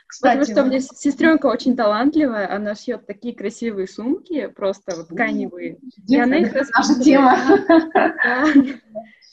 Кстати, 0.05 0.39
Потому 0.39 0.43
что 0.43 0.63
у 0.63 0.65
меня 0.65 0.79
сестренка 0.81 1.45
очень 1.45 1.77
талантливая, 1.77 2.53
она 2.53 2.75
шьет 2.75 3.07
такие 3.07 3.33
красивые 3.33 3.87
сумки, 3.87 4.47
просто 4.47 4.97
вот 4.97 5.07
тканевые. 5.07 5.77
И 6.09 6.19
она 6.19 6.39
их 6.39 6.53
Наша 6.53 6.99
тема. 7.01 7.37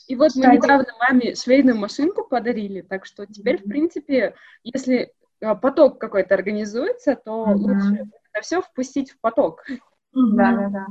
И 0.09 0.17
вот 0.17 0.35
мы 0.37 0.55
недавно 0.55 0.87
маме 0.99 1.35
швейную 1.35 1.77
машинку 1.77 2.27
подарили, 2.27 2.81
так 2.81 3.05
что 3.05 3.27
теперь, 3.27 3.63
в 3.63 3.69
принципе, 3.69 4.35
если 4.65 5.13
а, 5.43 5.55
поток 5.55 6.01
какой-то 6.01 6.35
организуется, 6.35 7.15
то 7.15 7.45
лучше 7.45 8.09
это 8.33 8.43
все 8.43 8.63
впустить 8.63 9.11
в 9.13 9.21
поток. 9.21 9.65
Да, 10.13 10.53
да, 10.53 10.69
да. 10.71 10.87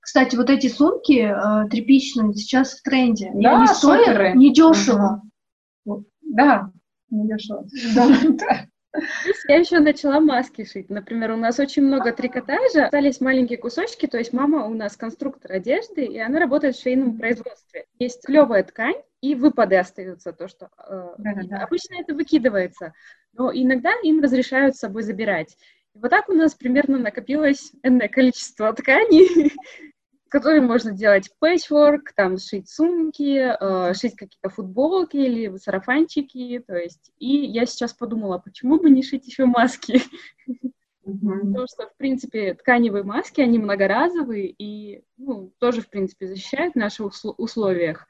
Кстати, 0.00 0.36
вот 0.36 0.50
эти 0.50 0.68
сумки 0.68 1.22
э, 1.22 1.68
тряпичные 1.68 2.34
сейчас 2.34 2.74
в 2.74 2.82
тренде. 2.82 3.30
Да, 3.34 3.58
они 3.58 3.66
стоят 3.66 4.36
недешево. 4.36 5.22
Да, 6.20 6.70
недешево. 7.10 7.66
Да. 7.94 8.66
Я 9.48 9.56
еще 9.56 9.78
начала 9.78 10.20
маски 10.20 10.64
шить. 10.64 10.90
Например, 10.90 11.32
у 11.32 11.36
нас 11.36 11.58
очень 11.58 11.82
много 11.82 12.12
трикотажа, 12.12 12.86
остались 12.86 13.20
маленькие 13.20 13.58
кусочки, 13.58 14.06
то 14.06 14.18
есть 14.18 14.32
мама 14.32 14.66
у 14.66 14.74
нас 14.74 14.96
конструктор 14.96 15.52
одежды, 15.52 16.04
и 16.04 16.18
она 16.18 16.38
работает 16.40 16.76
в 16.76 16.82
швейном 16.82 17.16
производстве. 17.16 17.86
Есть 17.98 18.24
клевая 18.24 18.62
ткань, 18.64 19.02
и 19.20 19.34
выпады 19.34 19.76
остаются, 19.76 20.32
то, 20.32 20.48
что 20.48 20.68
э, 20.88 21.14
Да-да-да. 21.18 21.64
обычно 21.64 21.94
это 22.00 22.14
выкидывается, 22.14 22.92
но 23.32 23.50
иногда 23.52 23.92
им 24.02 24.20
разрешают 24.20 24.76
с 24.76 24.80
собой 24.80 25.04
забирать. 25.04 25.56
И 25.94 25.98
вот 25.98 26.10
так 26.10 26.28
у 26.28 26.32
нас 26.32 26.54
примерно 26.54 26.98
накопилось 26.98 27.72
энное 27.82 28.08
количество 28.08 28.72
тканей, 28.72 29.52
которой 30.32 30.62
можно 30.62 30.92
делать 30.92 31.30
пэтчворк, 31.38 32.12
там 32.14 32.38
шить 32.38 32.70
сумки, 32.70 33.38
э, 33.38 33.92
шить 33.92 34.16
какие-то 34.16 34.48
футболки 34.48 35.18
или 35.18 35.54
сарафанчики, 35.58 36.64
то 36.66 36.74
есть. 36.74 37.12
И 37.18 37.44
я 37.44 37.66
сейчас 37.66 37.92
подумала, 37.92 38.38
почему 38.38 38.80
бы 38.80 38.88
не 38.88 39.02
шить 39.02 39.26
еще 39.26 39.44
маски? 39.44 40.00
Потому 41.04 41.66
что, 41.66 41.86
в 41.86 41.96
принципе, 41.98 42.54
тканевые 42.54 43.04
маски, 43.04 43.42
они 43.42 43.58
многоразовые 43.58 44.54
и 44.56 45.04
ну, 45.18 45.52
тоже, 45.58 45.82
в 45.82 45.90
принципе, 45.90 46.28
защищают 46.28 46.74
в 46.74 46.78
наших 46.78 47.12
условиях. 47.36 48.06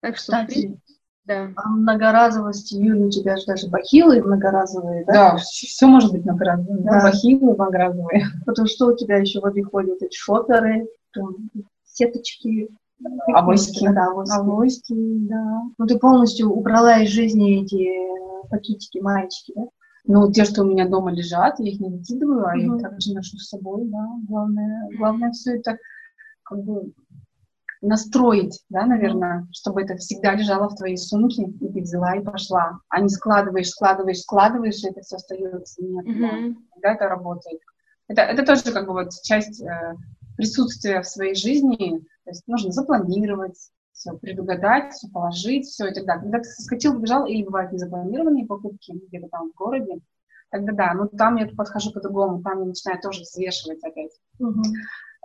Так 0.00 0.16
что, 0.16 0.32
Кстати, 0.32 0.52
принципе, 0.52 0.82
да. 1.24 1.50
А 1.56 1.68
многоразовости, 1.70 2.74
Юля, 2.74 3.06
у 3.06 3.10
тебя 3.10 3.36
же 3.36 3.46
даже 3.46 3.68
бахилы 3.68 4.22
многоразовые, 4.22 5.04
да? 5.04 5.12
Да, 5.12 5.36
все 5.38 5.86
может 5.86 6.12
быть 6.12 6.24
многоразовые. 6.24 6.84
Да. 6.84 7.02
Бахилы 7.02 7.54
многоразовые. 7.54 8.26
Потому 8.46 8.68
что 8.68 8.86
у 8.86 8.96
тебя 8.96 9.16
еще 9.16 9.40
в 9.40 9.44
обиходе 9.46 9.92
вот 9.92 10.02
эти 10.02 10.16
шоперы, 10.16 10.86
сеточки, 11.84 12.68
авоськи. 13.34 13.88
Да, 13.92 14.06
авоськи. 14.06 14.36
авоськи, 14.36 14.94
да. 15.28 15.62
Ну, 15.78 15.86
ты 15.86 15.98
полностью 15.98 16.50
убрала 16.50 17.02
из 17.02 17.10
жизни 17.10 17.62
эти 17.62 17.88
пакетики, 18.50 18.98
маечки, 18.98 19.52
да? 19.54 19.66
Ну, 20.04 20.32
те, 20.32 20.44
что 20.44 20.62
у 20.62 20.66
меня 20.66 20.88
дома 20.88 21.12
лежат, 21.12 21.60
я 21.60 21.70
их 21.70 21.80
не 21.80 21.90
выкидываю, 21.90 22.46
а 22.46 22.52
угу. 22.52 22.76
я 22.76 22.78
также 22.80 23.12
ношу 23.12 23.36
с 23.36 23.48
собой, 23.48 23.84
да. 23.86 24.06
Главное, 24.26 24.88
главное 24.96 25.30
все 25.32 25.56
это 25.56 25.78
как 26.44 26.64
бы 26.64 26.92
настроить, 27.80 28.64
да, 28.70 28.86
наверное, 28.86 29.46
чтобы 29.52 29.82
это 29.82 29.96
всегда 29.96 30.34
лежало 30.34 30.68
в 30.68 30.76
твоей 30.76 30.96
сумке, 30.96 31.42
и 31.42 31.72
ты 31.72 31.80
взяла 31.80 32.16
и 32.16 32.24
пошла. 32.24 32.80
А 32.88 33.00
не 33.00 33.08
складываешь, 33.08 33.68
складываешь, 33.68 34.20
складываешь, 34.20 34.82
и 34.82 34.88
это 34.88 35.00
все 35.02 35.16
остается. 35.16 35.84
Нет, 35.84 36.06
mm-hmm. 36.06 36.54
да, 36.82 36.94
это 36.94 37.08
работает. 37.08 37.60
Это, 38.08 38.22
это 38.22 38.44
тоже 38.44 38.72
как 38.72 38.86
бы 38.86 38.94
вот 38.94 39.10
часть 39.22 39.62
э, 39.62 39.94
присутствия 40.38 41.02
в 41.02 41.06
своей 41.06 41.34
жизни, 41.34 41.98
то 42.24 42.30
есть 42.30 42.46
нужно 42.46 42.70
запланировать, 42.70 43.58
все 43.92 44.12
предугадать, 44.12 44.92
все 44.92 45.08
положить, 45.08 45.66
все 45.66 45.88
и 45.88 45.92
так 45.92 46.06
далее. 46.06 46.22
Когда 46.22 46.38
ты 46.38 46.44
соскочил, 46.44 46.94
побежал, 46.94 47.26
или 47.26 47.42
бывают 47.42 47.72
незапланированные 47.72 48.46
покупки 48.46 48.92
где-то 48.92 49.28
там 49.28 49.50
в 49.50 49.54
городе, 49.56 49.98
тогда 50.50 50.72
да, 50.72 50.94
но 50.94 51.06
там 51.08 51.36
я 51.36 51.48
подхожу 51.48 51.92
по-другому, 51.92 52.40
там 52.42 52.60
я 52.60 52.66
начинаю 52.66 53.00
тоже 53.00 53.22
взвешивать 53.22 53.82
опять. 53.82 54.12
Угу. 54.38 54.62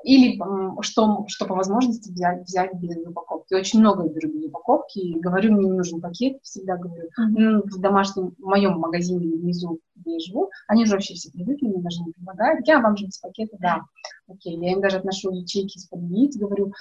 Или 0.03 0.39
что, 0.81 1.25
что 1.27 1.45
по 1.45 1.55
возможности 1.55 2.11
взять, 2.11 2.43
взять 2.43 2.73
без 2.75 2.97
упаковки. 2.97 3.53
Очень 3.53 3.79
много 3.79 4.07
беру 4.07 4.31
без 4.31 4.45
упаковки, 4.45 4.99
и 4.99 5.19
говорю, 5.19 5.53
мне 5.53 5.69
не 5.69 5.77
нужен 5.77 6.01
пакет, 6.01 6.37
всегда 6.43 6.77
говорю. 6.77 7.09
Mm-hmm. 7.19 7.61
В 7.65 7.79
домашнем, 7.79 8.35
в 8.37 8.41
моем 8.41 8.79
магазине 8.79 9.37
внизу, 9.37 9.79
где 9.95 10.13
я 10.13 10.19
живу, 10.19 10.49
они 10.67 10.85
же 10.85 10.93
вообще 10.93 11.13
все 11.13 11.31
привыкли, 11.31 11.67
мне 11.67 11.81
даже 11.81 12.03
не 12.03 12.11
предлагают. 12.11 12.67
Я 12.67 12.79
вам 12.79 12.97
же 12.97 13.05
без 13.05 13.17
пакета, 13.17 13.57
да. 13.59 13.81
Окей, 14.27 14.57
я 14.57 14.73
им 14.73 14.81
даже 14.81 14.97
отношу 14.97 15.31
ячейки 15.31 15.77
из-под 15.77 16.01
яиц, 16.03 16.35
говорю, 16.35 16.73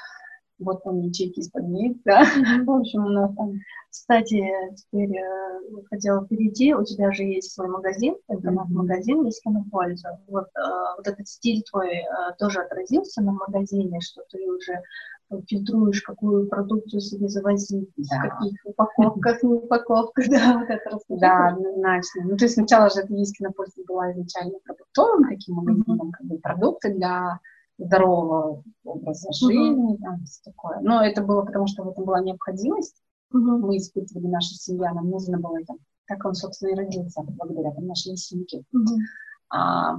вот 0.63 0.83
там 0.85 1.01
ячейки 1.01 1.41
из-под 1.41 1.65
яиц, 1.69 1.97
да. 2.05 2.25
В 2.67 2.71
общем, 2.71 3.07
у 3.07 3.11
нас 3.11 3.35
там... 3.35 3.55
Кстати, 3.91 4.43
теперь 4.75 5.15
э, 5.15 5.61
хотела 5.91 6.27
перейти, 6.27 6.75
у 6.75 6.83
тебя 6.83 7.13
же 7.13 7.25
есть 7.25 7.53
свой 7.53 7.69
магазин, 7.69 8.17
интернет-магазин, 8.29 9.25
есть 9.25 9.43
кинопольза. 9.43 10.19
Вот, 10.29 10.45
э, 10.45 10.61
вот 10.97 11.07
этот 11.07 11.29
стиль 11.29 11.63
твой 11.71 11.97
э, 11.97 12.05
тоже 12.39 12.61
отразился 12.61 13.21
на 13.21 13.33
магазине, 13.33 14.01
что 14.01 14.23
ты 14.31 14.51
уже 14.51 14.83
фильтруешь, 15.49 16.03
какую 16.03 16.49
продукцию 16.49 17.01
себе 17.01 17.29
завозить, 17.29 17.91
да. 17.97 18.17
в 18.17 18.29
каких 18.29 18.61
упаковках, 18.65 19.43
не 19.43 19.55
упаковках, 19.55 20.27
да, 20.31 20.59
вот 20.59 20.71
это 20.71 20.91
расскажи. 20.91 21.21
Да, 21.21 21.49
однозначно. 21.49 22.25
Ну, 22.25 22.37
то 22.37 22.45
есть 22.45 22.55
сначала 22.55 22.91
же 22.91 23.01
это 23.01 23.15
есть 23.15 23.37
кинопольза 23.37 23.83
была 23.87 24.13
изначально 24.13 24.59
продуктовым 24.65 25.29
таким 25.29 25.57
магазином, 25.57 26.09
mm-hmm. 26.09 26.13
как 26.13 26.27
бы 26.27 26.39
продукты 26.39 26.95
для 26.95 27.41
здорового 27.85 28.63
образа 28.85 29.33
жизни, 29.33 29.97
там, 29.99 30.25
все 30.25 30.43
такое. 30.45 30.81
Но 30.81 31.05
это 31.05 31.23
было 31.23 31.43
потому, 31.43 31.67
что 31.67 31.85
в 31.85 31.91
этом 31.91 32.05
была 32.05 32.21
необходимость. 32.21 32.97
Uh-huh. 33.35 33.59
Мы 33.59 33.77
испытывали 33.77 34.27
наша 34.27 34.55
семья, 34.55 34.93
нам 34.93 35.09
нужно 35.11 35.39
было 35.39 35.59
это. 35.61 35.75
Как 36.07 36.25
он, 36.25 36.35
собственно, 36.35 36.71
и 36.71 36.75
родился, 36.75 37.23
благодаря 37.23 37.73
там, 37.73 37.87
нашей 37.87 38.17
семье. 38.17 38.65
Uh-huh. 38.75 38.97
А, 39.51 39.97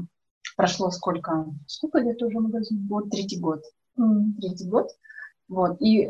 прошло 0.55 0.89
сколько? 0.91 1.47
Сколько 1.67 1.99
лет 1.99 2.21
уже 2.21 2.39
магазин? 2.39 2.85
Год, 2.87 3.09
третий 3.09 3.39
год. 3.39 3.61
Uh-huh. 3.97 4.23
Третий 4.39 4.67
год. 4.67 4.89
Вот. 5.47 5.81
И 5.81 6.09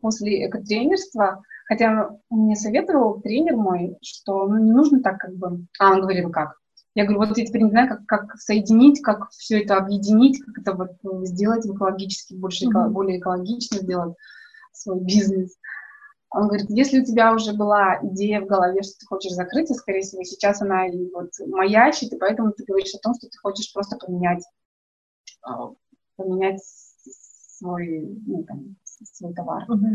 после 0.00 0.46
экотренерства, 0.46 1.42
хотя 1.66 2.10
мне 2.30 2.56
советовал 2.56 3.20
тренер 3.20 3.56
мой, 3.56 3.96
что 4.02 4.46
ну, 4.46 4.58
не 4.58 4.72
нужно 4.72 5.02
так 5.02 5.18
как 5.18 5.34
бы... 5.36 5.66
А, 5.78 5.92
он 5.92 6.02
говорил, 6.02 6.30
как? 6.30 6.56
Я 6.94 7.04
говорю, 7.04 7.20
вот 7.20 7.38
я 7.38 7.46
теперь 7.46 7.62
не 7.62 7.70
знаю, 7.70 7.88
как, 7.88 8.06
как 8.06 8.36
соединить, 8.36 9.00
как 9.00 9.30
все 9.30 9.62
это 9.62 9.76
объединить, 9.76 10.42
как 10.44 10.58
это 10.58 10.74
вот 10.74 10.90
ну, 11.02 11.24
сделать 11.24 11.64
экологически, 11.64 12.34
больше, 12.34 12.66
mm-hmm. 12.66 12.88
более 12.88 13.20
экологично 13.20 13.78
сделать 13.78 14.16
свой 14.72 15.00
бизнес. 15.00 15.56
Он 16.30 16.48
говорит, 16.48 16.66
если 16.68 17.00
у 17.00 17.04
тебя 17.04 17.32
уже 17.32 17.54
была 17.54 17.98
идея 18.02 18.40
в 18.40 18.46
голове, 18.46 18.82
что 18.82 18.98
ты 18.98 19.06
хочешь 19.06 19.32
закрыться, 19.32 19.74
скорее 19.74 20.02
всего, 20.02 20.22
сейчас 20.24 20.62
она 20.62 20.86
и 20.86 21.10
вот 21.12 21.30
маячит, 21.46 22.12
и 22.12 22.18
поэтому 22.18 22.52
ты 22.52 22.64
говоришь 22.64 22.94
о 22.94 23.00
том, 23.00 23.14
что 23.14 23.28
ты 23.28 23.38
хочешь 23.38 23.72
просто 23.72 23.96
поменять, 23.96 24.44
а, 25.42 25.70
поменять 26.16 26.60
свой, 26.62 28.20
ну, 28.26 28.44
там, 28.44 28.76
свой 28.84 29.32
товар. 29.34 29.64
Mm-hmm. 29.68 29.94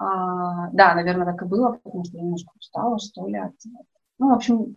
А, 0.00 0.70
да, 0.72 0.94
наверное, 0.94 1.26
так 1.26 1.42
и 1.42 1.46
было, 1.46 1.72
потому 1.72 2.04
что 2.04 2.16
я 2.16 2.22
немножко 2.22 2.50
устала, 2.58 2.98
что 2.98 3.26
ли, 3.26 3.36
от... 3.36 3.54
Ну, 4.18 4.30
в 4.30 4.34
общем, 4.34 4.76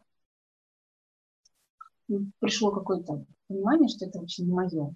пришло 2.40 2.72
какое-то 2.72 3.26
понимание, 3.48 3.90
что 3.90 4.06
это 4.06 4.20
вообще 4.20 4.44
не 4.44 4.52
мое. 4.52 4.94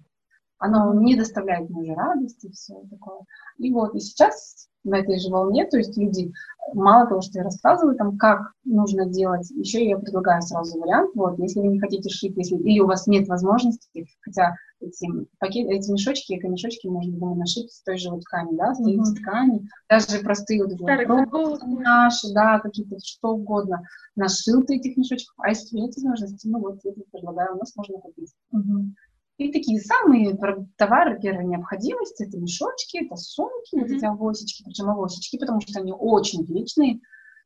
Оно 0.58 0.92
не 0.94 1.16
доставляет 1.16 1.70
мне 1.70 1.94
радости, 1.94 2.50
все 2.50 2.74
такое. 2.90 3.20
И 3.58 3.72
вот, 3.72 3.94
и 3.94 4.00
сейчас 4.00 4.68
на 4.88 4.96
этой 4.96 5.18
же 5.18 5.30
волне, 5.30 5.66
то 5.66 5.76
есть 5.76 5.96
люди, 5.96 6.32
мало 6.74 7.06
того, 7.06 7.20
что 7.20 7.38
я 7.38 7.44
рассказываю, 7.44 7.96
там, 7.96 8.18
как 8.18 8.52
нужно 8.64 9.06
делать, 9.06 9.50
еще 9.50 9.86
я 9.86 9.98
предлагаю 9.98 10.42
сразу 10.42 10.78
вариант, 10.78 11.10
вот, 11.14 11.38
если 11.38 11.60
вы 11.60 11.68
не 11.68 11.80
хотите 11.80 12.08
шить, 12.08 12.36
если, 12.36 12.56
или 12.56 12.80
у 12.80 12.86
вас 12.86 13.06
нет 13.06 13.28
возможности, 13.28 14.06
хотя 14.20 14.54
эти, 14.80 15.08
пакет, 15.38 15.68
эти 15.68 15.90
мешочки, 15.90 16.34
эко-мешочки 16.34 16.86
можно 16.86 17.16
было 17.16 17.34
нашить 17.34 17.72
с 17.72 17.82
той 17.82 17.98
же 17.98 18.10
вот 18.10 18.22
ткани, 18.22 18.56
да, 18.56 18.74
с 18.74 18.80
mm-hmm. 18.80 19.14
ткани, 19.20 19.68
даже 19.88 20.22
простые 20.22 20.64
вот 20.64 20.78
вот, 20.78 21.62
наши, 21.62 22.32
да, 22.32 22.60
какие-то, 22.60 22.96
что 23.02 23.30
угодно, 23.30 23.82
нашил 24.16 24.62
ты 24.62 24.76
этих 24.76 24.96
мешочков, 24.96 25.34
а 25.38 25.48
если 25.48 25.76
нет 25.76 25.94
возможности, 25.96 26.46
ну 26.46 26.60
вот, 26.60 26.80
я 26.84 26.92
предлагаю, 27.12 27.56
у 27.56 27.58
нас 27.58 27.74
можно 27.76 27.98
купить. 27.98 28.32
Mm-hmm. 28.54 28.90
И 29.38 29.52
такие 29.52 29.80
самые 29.80 30.36
товары 30.76 31.20
первой 31.20 31.44
необходимости, 31.44 32.24
это 32.24 32.38
мешочки, 32.38 33.04
это 33.04 33.14
сумки, 33.14 33.76
mm-hmm. 33.76 33.80
вот 33.80 33.90
эти 33.90 34.04
авосечки, 34.04 34.64
причем 34.64 34.90
авосечки, 34.90 35.38
потому 35.38 35.60
что 35.60 35.80
они 35.80 35.92
очень 35.96 36.44
вечные, 36.44 37.00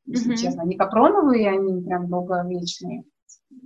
если 0.07 0.32
mm-hmm. 0.32 0.36
честно, 0.36 0.62
они 0.62 0.76
капроновые, 0.76 1.51
они 1.51 1.82
прям 1.82 2.09
долговечные, 2.09 3.05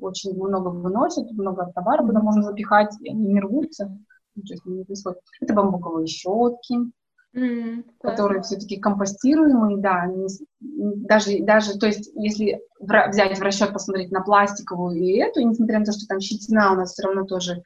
очень 0.01 0.35
много 0.35 0.71
выносят, 0.71 1.31
много 1.31 1.71
товара, 1.73 2.05
куда 2.05 2.21
можно 2.21 2.43
запихать, 2.43 2.93
и 3.01 3.11
они 3.11 3.27
не 3.27 3.41
рвутся, 3.41 3.97
ничего 4.35 4.75
не 4.75 4.85
происходит. 4.85 5.21
Это 5.41 5.55
бамбуковые 5.55 6.09
щетки, 6.09 6.91
Mm, 7.37 7.85
которые 8.01 8.41
все-таки 8.41 8.79
компостируемые, 8.79 9.77
да, 9.77 10.05
они, 10.05 10.27
даже, 10.61 11.43
даже, 11.43 11.79
то 11.79 11.87
есть, 11.87 12.11
если 12.15 12.63
взять 12.81 13.39
в 13.39 13.43
расчет, 13.43 13.75
посмотреть 13.75 14.11
на 14.11 14.23
пластиковую 14.23 14.97
и 14.97 15.19
эту, 15.19 15.43
несмотря 15.43 15.81
на 15.81 15.85
то, 15.85 15.93
что 15.93 16.07
там 16.07 16.19
щетина 16.19 16.73
у 16.73 16.77
нас 16.77 16.93
все 16.93 17.03
равно 17.03 17.25
тоже 17.27 17.63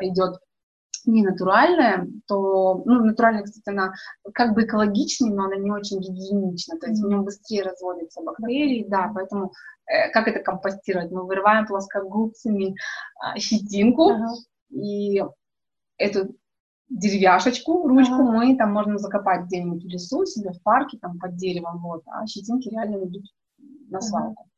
идет 0.00 0.38
не 1.06 1.22
натуральная, 1.22 2.06
то, 2.26 2.82
ну, 2.84 3.04
натуральная, 3.04 3.42
кстати, 3.42 3.68
она 3.68 3.92
как 4.34 4.54
бы 4.54 4.64
экологичнее, 4.64 5.34
но 5.34 5.44
она 5.44 5.56
не 5.56 5.70
очень 5.70 5.98
гигиенична, 5.98 6.78
то 6.78 6.86
есть 6.86 7.02
mm-hmm. 7.02 7.06
в 7.06 7.10
нем 7.10 7.24
быстрее 7.24 7.62
разводятся 7.62 8.22
бактерии, 8.22 8.86
да, 8.88 9.10
поэтому 9.14 9.52
э, 9.86 10.10
как 10.12 10.28
это 10.28 10.40
компостировать? 10.40 11.10
Мы 11.10 11.26
вырываем 11.26 11.66
плоскогубцами 11.66 12.74
э, 12.74 13.38
щетинку, 13.38 14.12
uh-huh. 14.12 14.78
и 14.78 15.24
эту 15.98 16.36
деревяшечку, 16.88 17.88
ручку 17.88 18.22
uh-huh. 18.22 18.30
мы 18.30 18.56
там 18.56 18.72
можно 18.72 18.98
закопать 18.98 19.46
где-нибудь 19.46 19.84
в 19.84 19.88
лесу, 19.88 20.24
себе 20.24 20.52
в 20.52 20.62
парке, 20.62 20.98
там 20.98 21.18
под 21.18 21.36
деревом, 21.36 21.82
вот, 21.82 22.02
а 22.06 22.26
щетинки 22.26 22.68
реально 22.68 23.04
идут 23.04 23.24
на 23.88 24.00
свалку. 24.00 24.44
Uh-huh. 24.44 24.48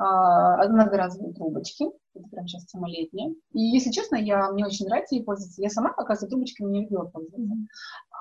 Одноразовые 0.00 1.34
трубочки, 1.34 1.86
это 2.14 2.28
прям 2.28 2.46
сейчас 2.46 2.64
самолетняя. 2.64 3.34
И, 3.52 3.60
если 3.60 3.90
честно, 3.90 4.16
я, 4.16 4.50
мне 4.52 4.66
очень 4.66 4.86
нравится 4.86 5.14
ей 5.14 5.24
пользоваться. 5.24 5.62
Я 5.62 5.70
сама, 5.70 5.90
оказывается, 5.90 6.28
трубочками 6.28 6.70
не 6.70 6.82
любила 6.82 7.04
пользоваться. 7.04 7.54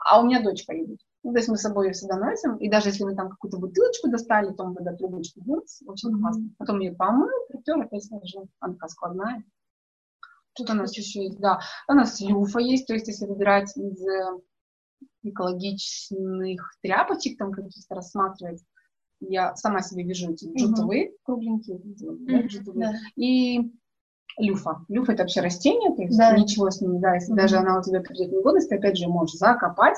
А 0.06 0.22
у 0.22 0.26
меня 0.26 0.42
дочка 0.42 0.74
любит. 0.74 1.00
Ну, 1.24 1.32
то 1.34 1.40
есть 1.40 1.50
мы 1.50 1.58
с 1.58 1.62
собой 1.62 1.88
ее 1.88 1.94
всегда 1.94 2.18
носим, 2.18 2.56
и 2.58 2.70
даже 2.70 2.90
если 2.90 3.04
мы 3.04 3.16
там 3.16 3.30
какую-то 3.30 3.58
бутылочку 3.58 4.10
достали, 4.10 4.54
то 4.54 4.66
мы 4.66 4.76
тогда 4.76 4.96
трубочку 4.96 5.42
будет 5.42 5.66
очень 5.86 6.18
классно. 6.20 6.50
Потом 6.58 6.80
ее 6.80 6.94
помыл, 6.94 7.28
притер, 7.50 7.80
опять 7.80 8.06
сложил. 8.06 8.48
Она 8.60 8.74
такая 8.74 8.90
складная. 8.90 9.44
Тут 10.54 10.70
у 10.70 10.74
нас 10.74 10.98
еще 10.98 11.24
есть, 11.24 11.40
да, 11.40 11.60
у 11.88 11.94
нас 11.94 12.20
люфа 12.20 12.60
есть, 12.60 12.88
то 12.88 12.94
есть 12.94 13.08
если 13.08 13.26
выбирать 13.26 13.76
из 13.78 14.06
э, 14.06 14.40
экологичных 15.24 16.76
тряпочек, 16.82 17.38
там 17.38 17.52
каких-то 17.52 17.96
рассматривать, 17.96 18.62
я 19.22 19.55
сама 19.55 19.82
себе 19.82 20.03
вяжу 20.03 20.32
эти 20.32 20.51
джутовые, 20.51 21.09
mm-hmm. 21.09 21.15
кругленькие, 21.24 21.78
mm-hmm. 21.78 22.74
да. 22.76 22.93
и 23.15 23.72
люфа. 24.38 24.86
Люфа 24.88 25.13
это 25.13 25.24
вообще 25.24 25.41
растение, 25.41 25.95
то 25.95 26.01
есть 26.01 26.17
да. 26.17 26.38
ничего 26.38 26.70
с 26.70 26.82
ним, 26.82 26.99
да, 26.99 27.15
если 27.15 27.34
mm-hmm. 27.34 27.38
даже 27.38 27.57
она 27.57 27.80
у 27.80 27.84
тебя 27.84 28.01
придет 28.01 28.32
негодность, 28.32 28.70
ты 28.70 28.76
опять 28.76 28.97
же 28.97 29.07
можешь 29.07 29.36
закопать 29.36 29.97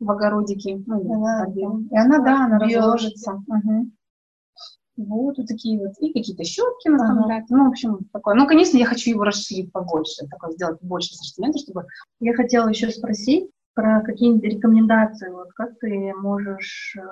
в 0.00 0.10
огородике, 0.10 0.82
ну, 0.86 1.14
она, 1.14 1.46
и 1.54 1.96
она, 1.96 2.18
да, 2.18 2.46
она 2.46 2.58
разложится. 2.58 3.34
Угу. 3.46 3.90
Вот, 4.96 5.38
вот 5.38 5.46
такие 5.46 5.78
вот, 5.78 5.92
и 5.98 6.12
какие-то 6.12 6.44
щетки 6.44 6.88
нас 6.88 7.02
ага. 7.02 7.28
там, 7.28 7.44
ну, 7.50 7.64
в 7.66 7.68
общем, 7.68 7.98
такое. 8.12 8.34
Ну, 8.34 8.46
конечно, 8.46 8.76
я 8.76 8.86
хочу 8.86 9.10
его 9.10 9.24
расширить 9.24 9.72
побольше, 9.72 10.26
такое 10.28 10.52
сделать 10.52 10.80
больше 10.82 11.12
ассортимента, 11.12 11.58
чтобы... 11.58 11.86
Я 12.18 12.34
хотела 12.34 12.68
еще 12.68 12.90
спросить 12.90 13.50
про 13.74 14.02
какие-нибудь 14.02 14.44
рекомендации, 14.44 15.30
вот 15.30 15.52
как 15.52 15.78
ты 15.78 16.12
можешь 16.14 16.96
э, 16.98 17.02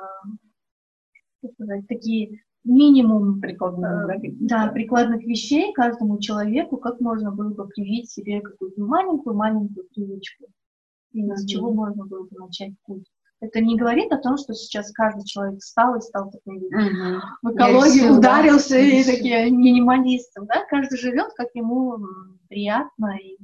сказать, 1.47 1.87
такие 1.89 2.41
минимум 2.65 3.41
прикладных, 3.41 4.09
э, 4.09 4.31
да, 4.41 4.67
да, 4.67 4.73
прикладных 4.73 5.23
вещей 5.23 5.73
каждому 5.73 6.19
человеку, 6.19 6.77
как 6.77 7.01
можно 7.01 7.31
было 7.31 7.51
бы 7.51 7.67
привить 7.69 8.11
себе 8.11 8.41
какую-то 8.41 8.81
маленькую-маленькую 8.83 9.87
привычку, 9.95 10.47
и 11.13 11.23
mm-hmm. 11.23 11.37
с 11.37 11.47
чего 11.47 11.73
можно 11.73 12.05
было 12.05 12.25
бы 12.25 12.37
начать 12.39 12.73
путь. 12.85 13.05
Это 13.41 13.61
не 13.61 13.77
говорит 13.77 14.13
о 14.13 14.19
том, 14.19 14.37
что 14.37 14.53
сейчас 14.53 14.91
каждый 14.91 15.25
человек 15.25 15.61
встал 15.61 15.97
и 15.97 16.01
стал 16.01 16.31
такой 16.31 16.59
mm-hmm. 16.59 17.21
в 17.43 17.55
экологию 17.55 18.19
ударился 18.19 18.75
да. 18.75 18.81
и 18.81 19.05
такие 19.05 19.51
минималистом, 19.51 20.47
да, 20.47 20.65
каждый 20.69 20.99
живет, 20.99 21.33
как 21.37 21.49
ему 21.55 21.99
приятно 22.49 23.17
и 23.17 23.37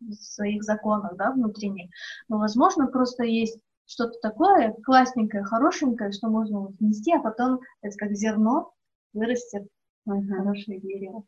в 0.00 0.14
своих 0.14 0.62
законах, 0.62 1.16
да, 1.16 1.32
внутренних. 1.32 1.90
Но, 2.28 2.38
возможно, 2.38 2.86
просто 2.86 3.24
есть 3.24 3.58
что-то 3.88 4.18
такое 4.20 4.76
классненькое, 4.84 5.42
хорошенькое, 5.44 6.12
что 6.12 6.28
можно 6.28 6.60
вот 6.60 6.78
внести, 6.78 7.12
а 7.12 7.20
потом 7.20 7.60
это 7.80 7.96
как 7.96 8.12
зерно 8.12 8.72
вырастет 9.14 9.66
uh-huh. 10.06 10.26
хорошее 10.28 10.80
дерево. 10.80 11.24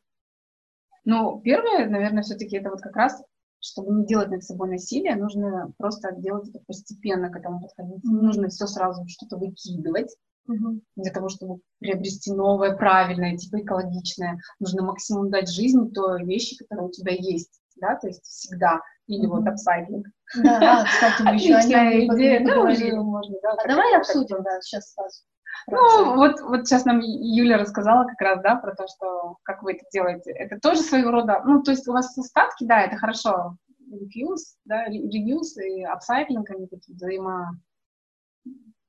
Ну, 1.04 1.40
первое, 1.40 1.88
наверное, 1.88 2.22
все-таки 2.22 2.56
это 2.56 2.70
вот 2.70 2.82
как 2.82 2.94
раз, 2.94 3.22
чтобы 3.60 3.94
не 3.94 4.06
делать 4.06 4.28
над 4.28 4.44
собой 4.44 4.68
насилие, 4.68 5.16
нужно 5.16 5.72
просто 5.78 6.12
делать 6.12 6.48
это 6.50 6.60
постепенно 6.66 7.30
к 7.30 7.36
этому 7.36 7.62
подходить. 7.62 8.04
Mm-hmm. 8.04 8.16
Не 8.16 8.22
нужно 8.22 8.48
все 8.48 8.66
сразу 8.66 9.06
что-то 9.08 9.38
выкидывать. 9.38 10.14
Mm-hmm. 10.50 10.80
Для 10.96 11.12
того, 11.12 11.30
чтобы 11.30 11.60
приобрести 11.78 12.32
новое, 12.32 12.76
правильное, 12.76 13.38
типа 13.38 13.62
экологичное, 13.62 14.38
нужно 14.58 14.82
максимум 14.82 15.30
дать 15.30 15.50
жизни 15.50 15.88
той 15.88 16.24
вещи, 16.24 16.56
которые 16.58 16.88
у 16.88 16.92
тебя 16.92 17.14
есть, 17.14 17.60
да, 17.80 17.96
то 17.96 18.06
есть 18.06 18.24
всегда. 18.24 18.80
Или 19.06 19.26
вот 19.26 19.46
апсайклинг. 19.46 20.06
Да, 20.42 20.84
кстати, 20.86 21.22
мы 21.22 21.34
еще 21.34 21.54
о 21.56 21.64
нем 21.64 22.14
идея, 22.14 22.44
да, 22.44 22.60
уже 22.60 22.94
можно, 22.94 23.36
да. 23.42 23.52
А 23.52 23.68
давай 23.68 23.96
обсудим, 23.96 24.42
да, 24.42 24.60
сейчас 24.60 24.92
сразу. 24.92 25.22
Ну, 25.66 26.16
вот, 26.16 26.40
вот 26.40 26.66
сейчас 26.66 26.84
нам 26.84 27.00
Юля 27.00 27.58
рассказала 27.58 28.04
как 28.04 28.20
раз, 28.20 28.40
да, 28.42 28.56
про 28.56 28.74
то, 28.74 28.86
что 28.86 29.36
как 29.42 29.62
вы 29.62 29.72
это 29.74 29.84
делаете. 29.92 30.30
Это 30.30 30.58
тоже 30.60 30.80
своего 30.80 31.10
рода, 31.10 31.42
ну, 31.44 31.62
то 31.62 31.70
есть 31.70 31.86
у 31.88 31.92
вас 31.92 32.16
остатки, 32.16 32.64
да, 32.64 32.82
это 32.82 32.96
хорошо. 32.96 33.56
Reuse, 33.90 34.56
да, 34.64 34.88
reuse 34.88 35.60
и 35.62 35.84
upcycling, 35.84 36.44
они 36.48 36.68
такие 36.68 36.94
взаимо 36.94 37.58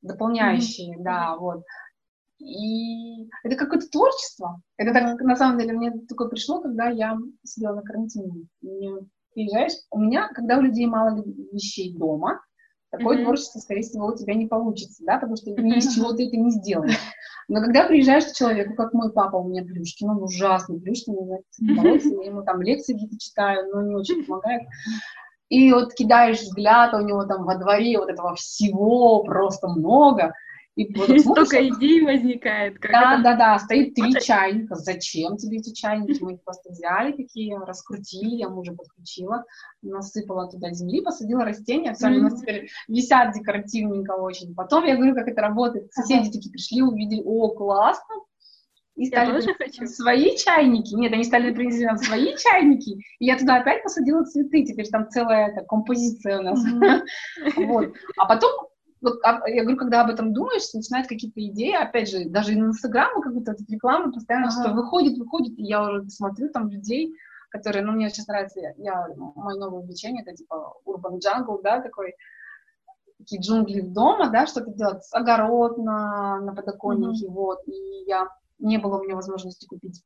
дополняющие, 0.02 0.96
mm-hmm. 0.96 1.04
да, 1.04 1.36
вот. 1.36 1.64
И 2.42 3.30
это 3.44 3.56
какое-то 3.56 3.88
творчество. 3.88 4.62
Это 4.78 4.94
так, 4.94 5.22
на 5.22 5.36
самом 5.36 5.60
деле, 5.60 5.74
мне 5.74 5.92
такое 6.10 6.28
пришло, 6.28 6.62
когда 6.62 6.90
я 6.90 7.18
сидела 7.44 7.76
на 7.76 7.82
карантине. 7.84 8.48
Мне 8.62 8.92
приезжаешь, 9.34 9.74
у 9.92 10.00
меня, 10.00 10.30
когда 10.30 10.58
у 10.58 10.62
людей 10.62 10.88
мало 10.88 11.24
вещей 11.52 11.96
дома, 11.96 12.42
такое 12.90 13.18
mm-hmm. 13.18 13.24
творчество, 13.24 13.60
скорее 13.60 13.84
всего, 13.84 14.08
у 14.08 14.16
тебя 14.16 14.34
не 14.34 14.48
получится, 14.48 15.04
да, 15.06 15.16
потому 15.16 15.38
что 15.38 15.52
ни 15.52 15.78
из 15.78 15.94
чего 15.96 16.14
ты 16.14 16.28
это 16.28 16.38
не 16.38 16.52
сделаешь. 16.52 16.98
Но 17.48 17.62
когда 17.62 17.86
приезжаешь 17.86 18.26
к 18.26 18.34
человеку, 18.34 18.76
как 18.76 18.94
мой 18.94 19.12
папа, 19.12 19.38
у 19.38 19.48
меня 19.48 19.64
Плюшкин, 19.64 20.10
он 20.10 20.24
ужасный 20.24 20.80
Плюшкин, 20.80 21.14
я 21.60 22.30
ему 22.30 22.44
там 22.44 22.62
лекции 22.62 22.94
какие-то 22.94 23.18
читаю, 23.20 23.70
но 23.74 23.82
не 23.82 23.96
очень 23.96 24.24
помогает. 24.26 24.64
И 25.50 25.72
вот 25.74 25.94
кидаешь 25.94 26.40
взгляд, 26.40 26.94
а 26.94 27.00
у 27.00 27.06
него 27.06 27.26
там 27.26 27.44
во 27.44 27.58
дворе 27.58 27.98
вот 27.98 28.10
этого 28.10 28.36
всего 28.36 29.24
просто 29.24 29.68
много, 29.68 30.34
и 30.82 30.94
вот 30.98 31.20
Столько 31.20 31.68
идей 31.68 32.02
возникает. 32.02 32.80
да, 32.82 33.22
да, 33.22 33.36
да, 33.36 33.60
стоит 33.60 33.94
три 33.94 34.14
чайника. 34.14 34.76
Зачем 34.76 35.38
тебе 35.38 35.58
эти 35.58 35.74
чайники? 35.74 36.22
Мы 36.22 36.34
их 36.34 36.44
просто 36.44 36.72
взяли 36.72 37.12
такие, 37.14 37.58
раскрутили, 37.58 38.36
я 38.36 38.50
мужа 38.50 38.74
подключила, 38.74 39.46
насыпала 39.82 40.50
туда 40.50 40.72
земли, 40.72 41.02
посадила 41.02 41.46
растения, 41.46 41.94
все, 41.94 42.08
у 42.08 42.22
нас 42.22 42.40
теперь 42.42 42.70
висят 42.88 43.34
декоративненько 43.34 44.12
очень. 44.12 44.54
Потом 44.56 44.86
я 44.86 44.96
говорю, 44.96 45.16
как 45.16 45.28
это 45.28 45.42
работает. 45.42 45.92
Соседи 45.94 46.32
такие 46.32 46.52
пришли, 46.52 46.82
увидели, 46.82 47.22
о, 47.24 47.50
классно, 47.50 48.16
и 48.96 49.08
стали 49.08 49.30
я 49.30 49.34
тоже 49.34 49.54
хочу. 49.56 49.88
свои 49.88 50.36
чайники. 50.38 50.94
Нет, 50.94 51.14
они 51.14 51.24
стали 51.24 51.54
принести 51.54 51.86
нам 51.86 51.98
свои 51.98 52.36
чайники. 52.38 52.92
И 53.20 53.26
я 53.26 53.38
туда 53.38 53.58
опять 53.58 53.84
посадила 53.84 54.24
цветы. 54.24 54.64
Теперь 54.66 54.88
там 54.90 55.10
целая 55.10 55.48
эта 55.50 55.66
композиция 55.66 56.40
у 56.40 56.44
нас. 56.44 56.64
Вот. 57.56 57.94
А 58.18 58.28
потом 58.28 58.52
вот, 59.02 59.20
я 59.24 59.64
говорю, 59.64 59.78
когда 59.78 60.02
об 60.02 60.12
этом 60.12 60.32
думаешь, 60.32 60.74
начинают 60.74 61.08
какие-то 61.08 61.44
идеи, 61.48 61.74
опять 61.74 62.10
же, 62.10 62.26
даже 62.30 62.56
на 62.56 62.66
Инстаграм 62.66 63.22
какую-то 63.22 63.56
рекламу 63.68 64.12
постоянно, 64.14 64.48
ага. 64.48 64.62
что 64.62 64.74
выходит, 64.74 65.18
выходит, 65.18 65.58
и 65.58 65.64
я 65.64 65.84
уже 65.84 66.08
смотрю 66.10 66.50
там 66.50 66.70
людей, 66.70 67.16
которые, 67.50 67.84
ну, 67.84 67.94
мне 67.94 68.10
сейчас 68.10 68.28
нравится, 68.28 68.60
я, 68.60 68.74
я 68.78 69.08
мое 69.18 69.58
новое 69.58 69.82
увлечение, 69.82 70.24
это 70.24 70.36
типа 70.36 70.76
urban 70.86 71.20
jungle, 71.20 71.62
да, 71.64 71.82
такой, 71.82 72.14
такие 73.18 73.42
джунгли 73.42 73.82
дома, 73.82 74.30
да, 74.30 74.46
что-то 74.46 74.72
делать, 74.72 75.04
огород 75.12 75.78
на, 75.78 76.40
на 76.40 76.54
подоконнике, 76.54 77.26
mm-hmm. 77.26 77.32
вот, 77.32 77.60
и 77.68 78.04
я, 78.06 78.30
не 78.60 78.78
было 78.78 79.00
у 79.00 79.04
меня 79.04 79.16
возможности 79.16 79.66
купить 79.66 80.04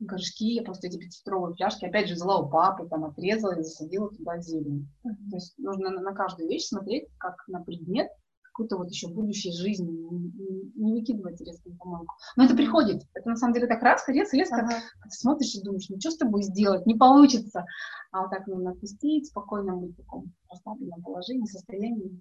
горшки, 0.00 0.54
я 0.54 0.62
просто 0.62 0.88
эти 0.88 0.98
пятилитровые 0.98 1.54
фляжки, 1.54 1.84
опять 1.84 2.08
же, 2.08 2.14
взяла 2.14 2.40
у 2.40 2.48
папы, 2.48 2.88
там, 2.88 3.04
отрезала 3.04 3.58
и 3.58 3.62
засадила 3.62 4.10
туда 4.10 4.38
зелень. 4.40 4.88
Mm-hmm. 5.06 5.30
То 5.30 5.36
есть 5.36 5.58
нужно 5.58 5.90
на, 5.90 6.14
каждую 6.14 6.48
вещь 6.48 6.66
смотреть 6.66 7.08
как 7.18 7.36
на 7.48 7.62
предмет, 7.62 8.08
какую-то 8.42 8.76
вот 8.76 8.88
еще 8.88 9.08
будущей 9.08 9.52
жизни, 9.52 9.90
не, 9.90 10.72
не, 10.76 10.92
выкидывать 10.92 11.40
резко 11.40 11.68
на 11.68 11.76
помойку. 11.76 12.14
Но 12.36 12.44
это 12.44 12.54
приходит. 12.54 13.02
Это 13.14 13.28
на 13.28 13.36
самом 13.36 13.54
деле 13.54 13.66
так 13.66 13.82
раз, 13.82 14.06
резко, 14.06 14.36
резко, 14.36 14.56
ага. 14.56 14.76
ты 15.02 15.10
смотришь 15.10 15.54
и 15.56 15.62
думаешь, 15.62 15.88
ну 15.88 15.98
что 15.98 16.12
с 16.12 16.16
тобой 16.16 16.42
сделать, 16.42 16.86
не 16.86 16.94
получится. 16.94 17.64
А 18.12 18.22
вот 18.22 18.30
так 18.30 18.46
нужно 18.46 18.70
отпустить, 18.70 19.26
спокойно 19.26 19.76
быть 19.76 19.94
в 19.94 19.96
таком 19.96 20.32
расслабленном 20.48 21.02
положении, 21.02 21.46
состоянии. 21.46 22.20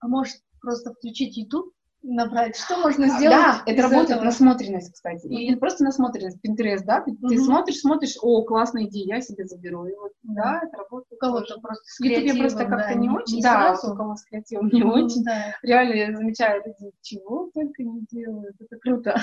А 0.00 0.08
может 0.08 0.36
просто 0.60 0.92
включить 0.92 1.38
YouTube 1.38 1.72
набрать, 2.02 2.56
что 2.56 2.78
можно 2.78 3.08
сделать. 3.08 3.36
Да, 3.36 3.62
это 3.66 3.82
работает 3.82 4.10
этого? 4.10 4.24
насмотренность, 4.24 4.92
кстати. 4.92 5.26
И 5.26 5.50
не 5.50 5.56
просто 5.56 5.84
насмотренность, 5.84 6.38
Pinterest, 6.44 6.84
да, 6.84 7.00
ты, 7.00 7.12
mm-hmm. 7.12 7.28
ты 7.28 7.38
смотришь, 7.38 7.80
смотришь, 7.80 8.16
о, 8.20 8.42
классная 8.42 8.84
идея, 8.84 9.16
я 9.16 9.20
себе 9.20 9.46
заберу. 9.46 9.86
И 9.86 9.94
вот, 9.94 10.10
mm-hmm. 10.10 10.34
да, 10.34 10.60
это 10.64 10.76
работает. 10.78 11.12
У 11.12 11.16
кого-то 11.16 11.60
просто 11.60 11.84
с 11.86 11.98
креативом, 11.98 12.38
просто 12.38 12.64
как-то 12.64 12.88
да, 12.88 12.94
не 12.94 13.08
очень, 13.08 13.36
не 13.36 13.42
да, 13.42 13.76
сразу. 13.76 13.94
у 13.94 13.96
кого 13.96 14.16
с 14.16 14.24
креативом 14.24 14.68
не 14.68 14.82
mm-hmm, 14.82 15.04
очень. 15.04 15.24
Да. 15.24 15.54
Реально 15.62 15.94
я 15.94 16.16
замечаю 16.16 16.62
люди, 16.66 16.92
чего 17.02 17.50
только 17.54 17.82
не 17.82 18.04
делают, 18.10 18.56
это 18.60 18.76
круто 18.78 19.16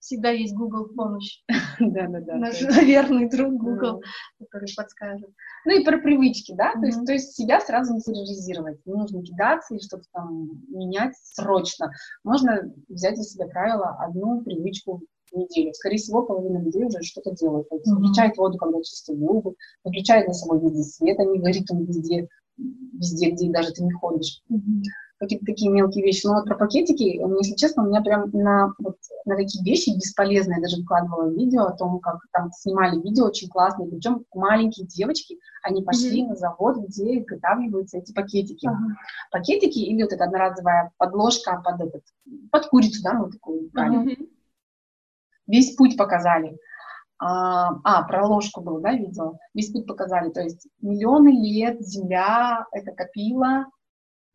всегда 0.00 0.30
есть 0.30 0.54
Google 0.54 0.88
помощь. 0.88 1.42
Да, 1.80 2.08
да, 2.08 2.20
да. 2.20 2.34
Наш 2.34 2.60
верный 2.60 3.28
друг 3.30 3.54
Google, 3.54 4.02
который 4.38 4.68
подскажет. 4.76 5.30
Ну 5.64 5.80
и 5.80 5.84
про 5.84 5.98
привычки, 5.98 6.52
да, 6.56 6.72
то 6.72 6.86
есть, 6.86 7.04
то 7.06 7.12
есть 7.12 7.34
себя 7.34 7.60
сразу 7.60 7.94
не 7.94 8.00
терроризировать. 8.00 8.84
Не 8.84 8.94
нужно 8.94 9.22
кидаться 9.22 9.76
и 9.76 9.80
что-то 9.80 10.04
там 10.12 10.50
менять 10.68 11.14
срочно. 11.22 11.92
Можно 12.24 12.72
взять 12.88 13.14
для 13.14 13.22
себя 13.22 13.46
правило 13.46 13.96
одну 14.00 14.42
привычку 14.42 15.02
в 15.30 15.36
неделю. 15.36 15.72
Скорее 15.74 15.98
всего, 15.98 16.22
половина 16.22 16.58
людей 16.58 16.84
уже 16.84 17.00
что-то 17.02 17.30
делает. 17.30 17.68
То 17.68 17.76
есть 17.76 17.90
выключает 17.90 18.36
воду, 18.36 18.58
когда 18.58 18.78
чистит 18.82 19.18
зубы, 19.18 19.54
выключает 19.84 20.26
на 20.26 20.34
собой 20.34 20.60
везде 20.60 20.82
свет, 20.82 21.20
а 21.20 21.24
не 21.24 21.38
горит 21.38 21.70
он 21.70 21.84
везде, 21.84 22.28
везде, 22.56 23.30
где 23.30 23.50
даже 23.50 23.70
ты 23.70 23.84
не 23.84 23.92
ходишь 23.92 24.42
какие-то 25.18 25.46
такие 25.46 25.70
мелкие 25.70 26.04
вещи. 26.04 26.26
Но 26.26 26.34
вот 26.34 26.44
про 26.44 26.56
пакетики, 26.56 27.20
если 27.42 27.54
честно, 27.54 27.82
у 27.82 27.86
меня 27.86 28.00
прям 28.02 28.30
на, 28.32 28.72
вот, 28.78 28.96
на 29.24 29.36
такие 29.36 29.64
вещи 29.64 29.90
бесполезные 29.90 30.60
даже 30.60 30.76
выкладывала 30.76 31.30
видео 31.30 31.64
о 31.64 31.76
том, 31.76 31.98
как 32.00 32.18
там 32.32 32.50
снимали 32.52 33.00
видео 33.00 33.26
очень 33.26 33.48
классные, 33.48 33.88
причем 33.88 34.24
маленькие 34.32 34.86
девочки, 34.86 35.38
они 35.62 35.82
пошли 35.82 36.22
mm-hmm. 36.22 36.28
на 36.28 36.36
завод, 36.36 36.76
где 36.78 37.18
изготавливаются 37.18 37.98
эти 37.98 38.12
пакетики. 38.12 38.66
Uh-huh. 38.66 38.94
Пакетики 39.32 39.78
или 39.80 40.02
вот 40.02 40.12
эта 40.12 40.24
одноразовая 40.24 40.92
подложка 40.98 41.60
под 41.64 41.80
этот, 41.80 42.02
под 42.52 42.66
курицу, 42.66 43.02
да, 43.02 43.14
мы 43.14 43.30
такую 43.30 43.70
брали. 43.70 43.98
Mm-hmm. 43.98 44.28
Весь 45.48 45.74
путь 45.74 45.96
показали. 45.96 46.56
А, 47.20 47.70
а, 47.82 48.04
про 48.04 48.26
ложку 48.26 48.60
было, 48.60 48.80
да, 48.80 48.92
видео? 48.92 49.38
Весь 49.52 49.72
путь 49.72 49.86
показали. 49.86 50.30
То 50.30 50.40
есть 50.40 50.68
миллионы 50.80 51.30
лет 51.30 51.80
земля 51.80 52.66
это 52.70 52.92
копила, 52.92 53.66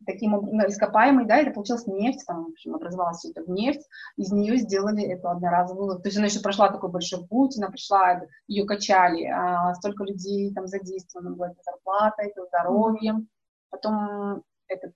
таким 0.06 0.32
ну, 0.32 0.68
ископаемой, 0.68 1.26
да, 1.26 1.38
это 1.38 1.52
получилась 1.52 1.88
нефть, 1.88 2.26
там, 2.26 2.46
в 2.46 2.50
общем, 2.50 2.76
образовалась 2.76 3.26
эта 3.26 3.50
нефть, 3.50 3.88
из 4.18 4.32
нее 4.32 4.58
сделали 4.58 5.04
эту 5.04 5.30
одноразовую, 5.30 6.00
то 6.00 6.08
есть 6.08 6.18
она 6.18 6.28
еще 6.28 6.40
прошла 6.40 6.70
такой 6.70 6.92
большой 6.92 7.26
путь, 7.28 7.58
она 7.58 7.70
пришла, 7.70 8.22
ее 8.48 8.66
качали, 8.66 9.26
а 9.26 9.74
столько 9.76 10.04
людей 10.04 10.54
там 10.54 10.68
задействовано 10.68 11.32
было, 11.32 11.46
это 11.46 11.62
зарплата, 11.64 12.24
это 12.24 12.46
здоровье, 12.46 13.26
потом 13.70 14.44
это 14.68 14.92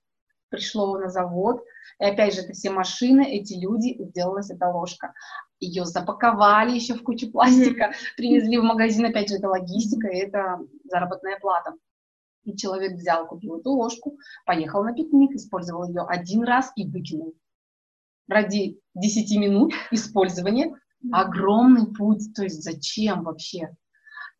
пришло 0.48 0.98
на 0.98 1.08
завод, 1.08 1.62
и 2.00 2.04
опять 2.04 2.34
же, 2.34 2.42
это 2.42 2.52
все 2.52 2.70
машины, 2.70 3.22
эти 3.22 3.54
люди, 3.54 3.96
сделалась 4.02 4.50
эта 4.50 4.68
ложка. 4.68 5.12
Ее 5.60 5.84
запаковали 5.84 6.74
еще 6.74 6.94
в 6.94 7.02
кучу 7.02 7.30
пластика, 7.30 7.92
привезли 8.16 8.58
в 8.58 8.62
магазин, 8.62 9.04
опять 9.06 9.28
же, 9.28 9.36
это 9.36 9.48
логистика, 9.48 10.08
и 10.08 10.18
это 10.18 10.58
заработная 10.84 11.38
плата. 11.40 11.74
И 12.48 12.56
человек 12.56 12.94
взял, 12.94 13.26
купил 13.26 13.58
эту 13.58 13.72
ложку, 13.72 14.18
поехал 14.46 14.82
на 14.82 14.94
пикник, 14.94 15.32
использовал 15.32 15.86
ее 15.86 16.00
один 16.08 16.44
раз 16.44 16.72
и 16.76 16.88
выкинул. 16.88 17.34
Ради 18.26 18.80
10 18.94 19.38
минут 19.38 19.74
использования 19.90 20.74
огромный 21.12 21.92
путь. 21.92 22.32
То 22.34 22.44
есть 22.44 22.62
зачем 22.62 23.24
вообще? 23.24 23.76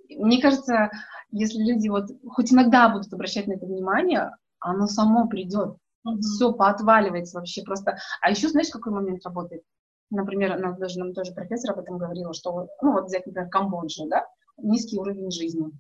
Мне 0.09 0.41
кажется, 0.41 0.91
если 1.31 1.63
люди 1.63 1.89
вот 1.89 2.07
хоть 2.27 2.51
иногда 2.51 2.89
будут 2.89 3.13
обращать 3.13 3.47
на 3.47 3.53
это 3.53 3.67
внимание, 3.67 4.35
оно 4.59 4.87
само 4.87 5.29
придет. 5.29 5.77
Mm-hmm. 6.07 6.21
Все 6.21 6.53
поотваливается 6.55 7.39
вообще 7.39 7.63
просто. 7.63 7.99
А 8.23 8.31
еще 8.31 8.49
знаешь, 8.49 8.71
какой 8.71 8.95
момент 8.95 9.23
работает? 9.27 9.65
Например, 10.09 10.59
нам, 10.59 10.79
даже 10.79 10.99
нам 10.99 11.13
тоже 11.13 11.35
профессор 11.35 11.73
об 11.73 11.81
этом 11.81 11.99
говорила, 11.99 12.33
что, 12.33 12.69
ну 12.81 12.93
вот 12.93 13.05
взять, 13.05 13.27
например, 13.27 13.51
Камбоджу, 13.51 14.09
да, 14.09 14.25
низкий 14.57 14.99
уровень 14.99 15.31
жизни. 15.31 15.71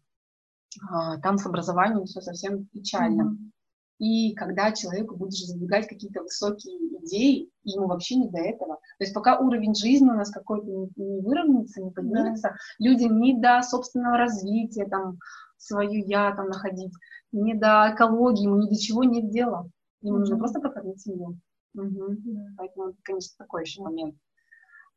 А, 0.91 1.19
там 1.19 1.39
с 1.39 1.47
образованием 1.47 2.05
все 2.05 2.21
совсем 2.21 2.67
печально. 2.67 3.23
Mm-hmm. 3.23 3.51
И 3.99 4.35
когда 4.35 4.71
человеку 4.71 5.17
будешь 5.17 5.45
задвигать 5.45 5.89
какие-то 5.89 6.23
высокие 6.23 6.77
идеи, 7.03 7.51
ему 7.65 7.89
вообще 7.89 8.15
не 8.15 8.29
до 8.29 8.39
этого. 8.39 8.77
То 8.77 9.05
есть 9.05 9.13
пока 9.13 9.39
уровень 9.39 9.75
жизни 9.75 10.09
у 10.09 10.15
нас 10.15 10.31
какой-то 10.31 10.67
не, 10.67 10.89
не 10.97 11.21
выровняется, 11.21 11.83
не 11.83 11.91
поднимется, 11.91 12.51
да. 12.51 12.57
людям 12.79 13.21
не 13.21 13.39
до 13.41 13.61
собственного 13.63 14.17
развития, 14.17 14.87
там, 14.87 15.19
свою 15.57 16.05
я 16.07 16.33
там 16.35 16.47
находить, 16.47 16.93
не 17.33 17.55
до 17.55 17.93
экологии, 17.93 18.45
ему 18.45 18.63
ни 18.63 18.69
до 18.69 18.77
чего 18.77 19.03
нет 19.03 19.31
дела. 19.31 19.69
Ему 20.01 20.17
mm-hmm. 20.17 20.21
нужно 20.21 20.39
просто 20.39 20.61
прокормить 20.61 21.01
семью. 21.01 21.41
Угу. 21.75 22.17
Поэтому, 22.57 22.95
конечно, 23.03 23.35
такой 23.39 23.63
еще 23.63 23.83
момент. 23.83 24.17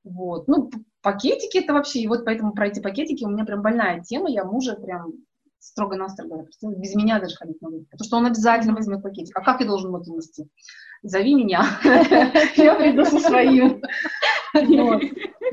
Вот. 0.03 0.47
Ну, 0.47 0.71
пакетики 1.01 1.59
это 1.59 1.73
вообще, 1.73 1.99
и 2.01 2.07
вот 2.07 2.25
поэтому 2.25 2.53
про 2.53 2.67
эти 2.67 2.79
пакетики 2.79 3.23
у 3.23 3.29
меня 3.29 3.45
прям 3.45 3.61
больная 3.61 4.01
тема, 4.01 4.29
я 4.29 4.45
мужа 4.45 4.75
прям 4.75 5.13
строго-настрого, 5.61 6.47
без 6.61 6.95
меня 6.95 7.19
даже 7.19 7.35
ходить 7.35 7.61
могу, 7.61 7.85
потому 7.91 8.05
что 8.05 8.17
он 8.17 8.25
обязательно 8.25 8.73
возьмет 8.73 9.03
пакетик. 9.03 9.37
А 9.37 9.41
как 9.41 9.61
я 9.61 9.67
должен 9.67 9.89
его 9.89 10.03
нести? 10.15 10.47
Зови 11.03 11.35
меня, 11.35 11.65
я 12.55 12.75
приду 12.75 13.05
со 13.05 13.19
своим. 13.19 13.81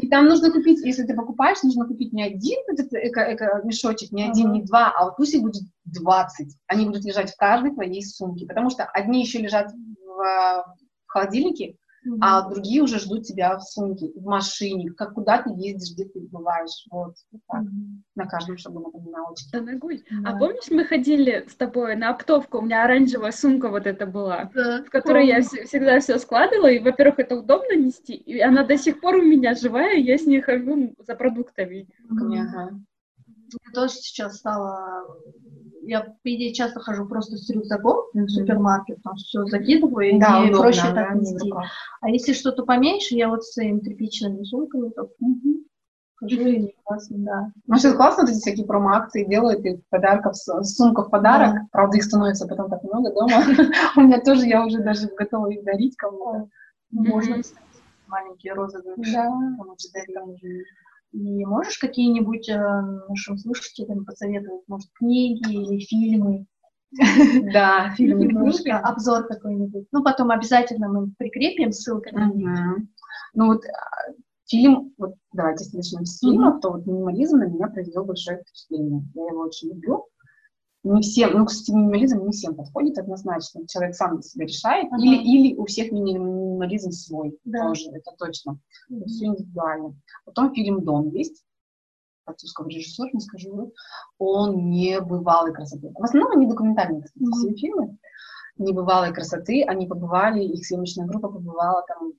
И 0.00 0.08
там 0.08 0.26
нужно 0.26 0.50
купить, 0.50 0.84
если 0.84 1.04
ты 1.04 1.14
покупаешь, 1.14 1.62
нужно 1.62 1.86
купить 1.86 2.12
не 2.12 2.22
один 2.22 2.58
этот 2.68 2.92
эко-мешочек, 2.92 4.12
не 4.12 4.24
один, 4.28 4.52
не 4.52 4.62
два, 4.62 4.92
а 4.96 5.04
вот 5.04 5.16
пусть 5.16 5.40
будет 5.40 5.62
20. 5.84 6.56
Они 6.66 6.86
будут 6.86 7.04
лежать 7.04 7.32
в 7.32 7.36
каждой 7.36 7.72
твоей 7.72 8.02
сумке, 8.02 8.46
потому 8.46 8.70
что 8.70 8.84
одни 8.84 9.20
еще 9.20 9.38
лежат 9.38 9.72
в 10.06 10.76
холодильнике, 11.06 11.76
mm-hmm. 12.06 12.18
а 12.20 12.48
другие 12.48 12.82
уже 12.82 12.98
ждут 12.98 13.24
тебя 13.24 13.56
в 13.56 13.62
сумке, 13.62 14.10
в 14.14 14.24
машине, 14.24 14.90
как 14.90 15.14
куда 15.14 15.42
ты 15.42 15.50
ездишь, 15.50 15.94
где 15.94 16.04
ты 16.04 16.20
бываешь, 16.20 16.86
вот, 16.90 17.14
вот 17.30 17.40
так. 17.48 17.62
Mm-hmm. 17.62 18.02
На 18.14 18.26
каждом 18.26 18.58
шагу 18.58 18.80
напоминала. 18.80 19.34
Да, 19.52 19.60
ногой. 19.60 20.04
Да. 20.10 20.30
А 20.30 20.38
помнишь, 20.38 20.70
мы 20.70 20.84
ходили 20.84 21.46
с 21.48 21.54
тобой 21.54 21.96
на 21.96 22.10
оптовку, 22.10 22.58
у 22.58 22.62
меня 22.62 22.84
оранжевая 22.84 23.32
сумка 23.32 23.68
вот 23.68 23.86
эта 23.86 24.06
была, 24.06 24.50
да. 24.54 24.82
в 24.82 24.90
которой 24.90 25.26
я 25.26 25.40
вс- 25.40 25.64
всегда 25.64 26.00
все 26.00 26.18
складывала, 26.18 26.68
и, 26.68 26.78
во-первых, 26.78 27.18
это 27.18 27.36
удобно 27.36 27.76
нести, 27.76 28.14
и 28.14 28.40
она 28.40 28.64
до 28.64 28.76
сих 28.76 29.00
пор 29.00 29.16
у 29.16 29.22
меня 29.22 29.54
живая, 29.54 29.96
я 29.96 30.18
с 30.18 30.26
ней 30.26 30.40
хожу 30.40 30.94
за 30.98 31.14
продуктами. 31.14 31.88
Mm-hmm. 32.10 32.38
Ага. 32.40 32.80
Я 33.50 33.72
тоже 33.72 33.94
сейчас 33.94 34.36
стала 34.36 35.06
я, 35.88 36.02
по 36.02 36.34
идее, 36.34 36.52
часто 36.52 36.80
хожу 36.80 37.06
просто 37.06 37.36
с 37.36 37.48
рюкзаком 37.48 38.04
mm-hmm. 38.14 38.24
в 38.24 38.30
супермаркет, 38.30 39.02
там 39.02 39.16
все 39.16 39.44
закидываю, 39.46 40.10
и 40.10 40.18
да, 40.18 40.40
мне 40.40 40.50
удобно, 40.50 40.62
проще 40.62 40.82
да, 40.82 40.94
так 40.94 41.14
нести. 41.14 41.52
А 42.00 42.10
если 42.10 42.34
что-то 42.34 42.64
поменьше, 42.64 43.14
я 43.14 43.28
вот 43.28 43.44
с 43.44 43.54
своими 43.54 43.80
тряпичными 43.80 44.44
сумками 44.44 44.90
так 44.90 45.06
mm-hmm. 45.06 45.64
хожу, 46.16 46.40
и 46.40 46.74
классно, 46.84 47.16
да. 47.18 47.52
Ну, 47.66 47.76
сейчас 47.76 47.94
классно, 47.94 48.24
вот 48.24 48.30
эти 48.30 48.38
всякие 48.38 48.66
промо-акции 48.66 49.24
делают, 49.24 49.64
и 49.64 49.82
подарков, 49.88 50.36
сумка 50.36 51.04
в 51.04 51.10
подарок, 51.10 51.54
да. 51.54 51.68
правда, 51.72 51.96
их 51.96 52.04
становится 52.04 52.46
потом 52.46 52.68
так 52.68 52.82
много 52.84 53.10
дома. 53.12 53.42
У 53.96 54.00
меня 54.02 54.20
тоже, 54.20 54.46
я 54.46 54.66
уже 54.66 54.82
даже 54.82 55.08
готова 55.16 55.50
их 55.50 55.64
дарить 55.64 55.96
кому-то. 55.96 56.48
Можно 56.90 57.42
маленькие 58.08 58.52
розовые 58.52 58.94
да. 58.96 59.30
И 61.12 61.44
можешь 61.46 61.78
какие-нибудь 61.78 62.48
э, 62.48 62.80
нашим 63.08 63.38
слушателям 63.38 64.04
посоветовать, 64.04 64.62
может, 64.68 64.90
книги 64.94 65.54
или 65.54 65.80
фильмы? 65.80 66.46
Да, 67.52 67.90
фильмы, 67.96 68.28
книги, 68.28 68.70
обзор 68.70 69.26
какой-нибудь. 69.26 69.86
Ну, 69.90 70.02
потом 70.02 70.30
обязательно 70.30 70.88
мы 70.88 71.12
прикрепим 71.16 71.72
ссылку 71.72 72.14
на 72.14 72.30
них. 72.30 72.50
Ну 73.34 73.46
вот 73.46 73.64
а, 73.64 74.12
фильм, 74.46 74.92
вот 74.98 75.14
давайте 75.32 75.64
начнем 75.76 76.04
с 76.04 76.18
фильма, 76.18 76.60
то 76.60 76.72
вот 76.72 76.86
минимализм 76.86 77.38
на 77.38 77.44
меня 77.44 77.68
произвел 77.68 78.04
большое 78.04 78.42
впечатление. 78.42 79.02
Я 79.14 79.26
его 79.28 79.40
очень 79.42 79.70
люблю. 79.70 80.06
Не 80.84 81.02
всем, 81.02 81.32
ну, 81.32 81.44
кстати, 81.44 81.72
минимализм 81.72 82.24
не 82.24 82.30
всем 82.30 82.54
подходит 82.54 82.98
однозначно. 82.98 83.66
Человек 83.66 83.96
сам 83.96 84.14
для 84.14 84.22
себя 84.22 84.46
решает. 84.46 84.86
Ага. 84.92 85.02
Или, 85.02 85.16
или 85.16 85.56
у 85.56 85.66
всех 85.66 85.90
минимализм 85.90 86.92
свой 86.92 87.38
да. 87.44 87.66
тоже, 87.66 87.90
это 87.90 88.12
точно. 88.16 88.58
Mm-hmm. 88.90 89.04
Все 89.06 89.26
индивидуально. 89.26 89.96
Потом 90.24 90.54
фильм 90.54 90.84
«Дом» 90.84 91.10
есть 91.10 91.44
французского 92.24 92.68
режиссера, 92.68 93.08
не 93.12 93.20
скажу, 93.20 93.72
он 94.18 94.70
небывалой 94.70 95.52
красоты. 95.52 95.90
В 95.94 96.04
основном 96.04 96.32
они 96.32 96.46
документальные, 96.46 97.02
кстати, 97.02 97.24
mm-hmm. 97.24 97.54
фильмы 97.56 97.98
небывалой 98.58 99.12
красоты. 99.12 99.64
Они 99.64 99.86
побывали, 99.86 100.42
их 100.42 100.66
съемочная 100.66 101.06
группа 101.06 101.28
побывала 101.28 101.84
там 101.86 102.12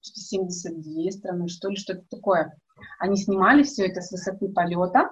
72 0.00 1.10
страны, 1.10 1.48
что 1.48 1.68
ли, 1.68 1.76
что-то 1.76 2.04
такое. 2.10 2.56
Они 2.98 3.16
снимали 3.16 3.62
все 3.62 3.86
это 3.86 4.00
с 4.00 4.10
высоты 4.10 4.48
полета. 4.48 5.10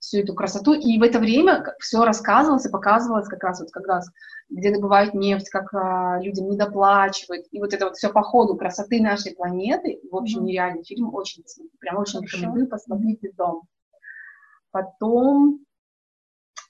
Всю 0.00 0.18
эту 0.18 0.34
красоту, 0.34 0.74
и 0.74 0.98
в 0.98 1.02
это 1.02 1.18
время 1.18 1.74
все 1.78 2.04
рассказывалось 2.04 2.66
и 2.66 2.70
показывалось 2.70 3.28
как 3.28 3.42
раз 3.42 3.60
вот 3.60 3.70
как 3.70 3.86
раз, 3.86 4.10
где 4.48 4.72
добывают 4.72 5.14
нефть, 5.14 5.50
как 5.50 5.72
а, 5.74 6.20
людям 6.20 6.48
не 6.48 6.56
доплачивают, 6.56 7.46
и 7.50 7.60
вот 7.60 7.74
это 7.74 7.86
вот 7.86 7.96
все 7.96 8.10
по 8.10 8.22
ходу 8.22 8.56
красоты 8.56 9.00
нашей 9.00 9.34
планеты, 9.34 10.00
в 10.10 10.16
общем, 10.16 10.38
ага. 10.38 10.46
нереальный 10.46 10.84
фильм, 10.84 11.14
очень, 11.14 11.44
прям 11.78 11.98
очень 11.98 12.20
Хорошо. 12.20 12.36
рекомендую, 12.36 12.68
посмотрите 12.68 13.32
«Дом». 13.36 13.62
Потом 14.70 15.60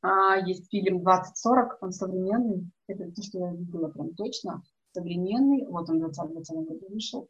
а, 0.03 0.37
есть 0.39 0.71
фильм 0.71 1.03
«2040», 1.07 1.69
он 1.81 1.93
современный, 1.93 2.71
это 2.89 3.11
то, 3.11 3.23
что 3.23 3.39
я 3.39 3.53
видела 3.53 3.89
прям 3.89 4.15
точно, 4.15 4.63
современный, 4.93 5.67
вот 5.67 5.89
он 5.91 5.99
в 5.99 6.13
2020 6.13 6.57
году 6.69 6.87
вышел, 6.89 7.29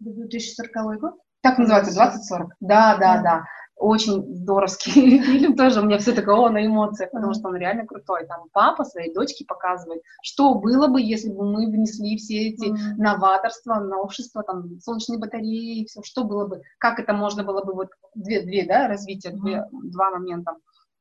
2040 0.00 1.00
год? 1.00 1.14
Так 1.44 1.58
называется, 1.58 1.92
2040. 1.92 2.52
Да, 2.60 2.96
да, 2.96 3.20
да. 3.20 3.44
Очень 3.76 4.24
здоровский 4.34 5.18
фильм 5.22 5.54
тоже. 5.56 5.82
У 5.82 5.84
меня 5.84 5.98
все 5.98 6.12
такое 6.12 6.36
о, 6.36 6.48
на 6.48 6.64
эмоциях, 6.64 7.10
потому 7.10 7.34
что 7.34 7.48
он 7.48 7.56
реально 7.56 7.84
крутой. 7.84 8.26
Там 8.26 8.46
папа 8.50 8.82
своей 8.84 9.12
дочке 9.12 9.44
показывает, 9.44 10.00
что 10.22 10.54
было 10.54 10.86
бы, 10.86 11.02
если 11.02 11.30
бы 11.30 11.44
мы 11.44 11.66
внесли 11.66 12.16
все 12.16 12.48
эти 12.48 12.70
mm-hmm. 12.70 12.94
новаторства, 12.96 13.74
новшества, 13.74 14.42
там, 14.42 14.80
солнечные 14.80 15.18
батареи, 15.18 15.84
все, 15.84 16.00
что 16.02 16.24
было 16.24 16.46
бы, 16.46 16.62
как 16.78 16.98
это 16.98 17.12
можно 17.12 17.44
было 17.44 17.62
бы, 17.62 17.74
вот 17.74 17.88
две, 18.14 18.40
две 18.40 18.64
да, 18.64 18.88
развития, 18.88 19.32
mm-hmm. 19.32 19.40
две, 19.42 19.64
два 19.70 20.12
момента. 20.12 20.52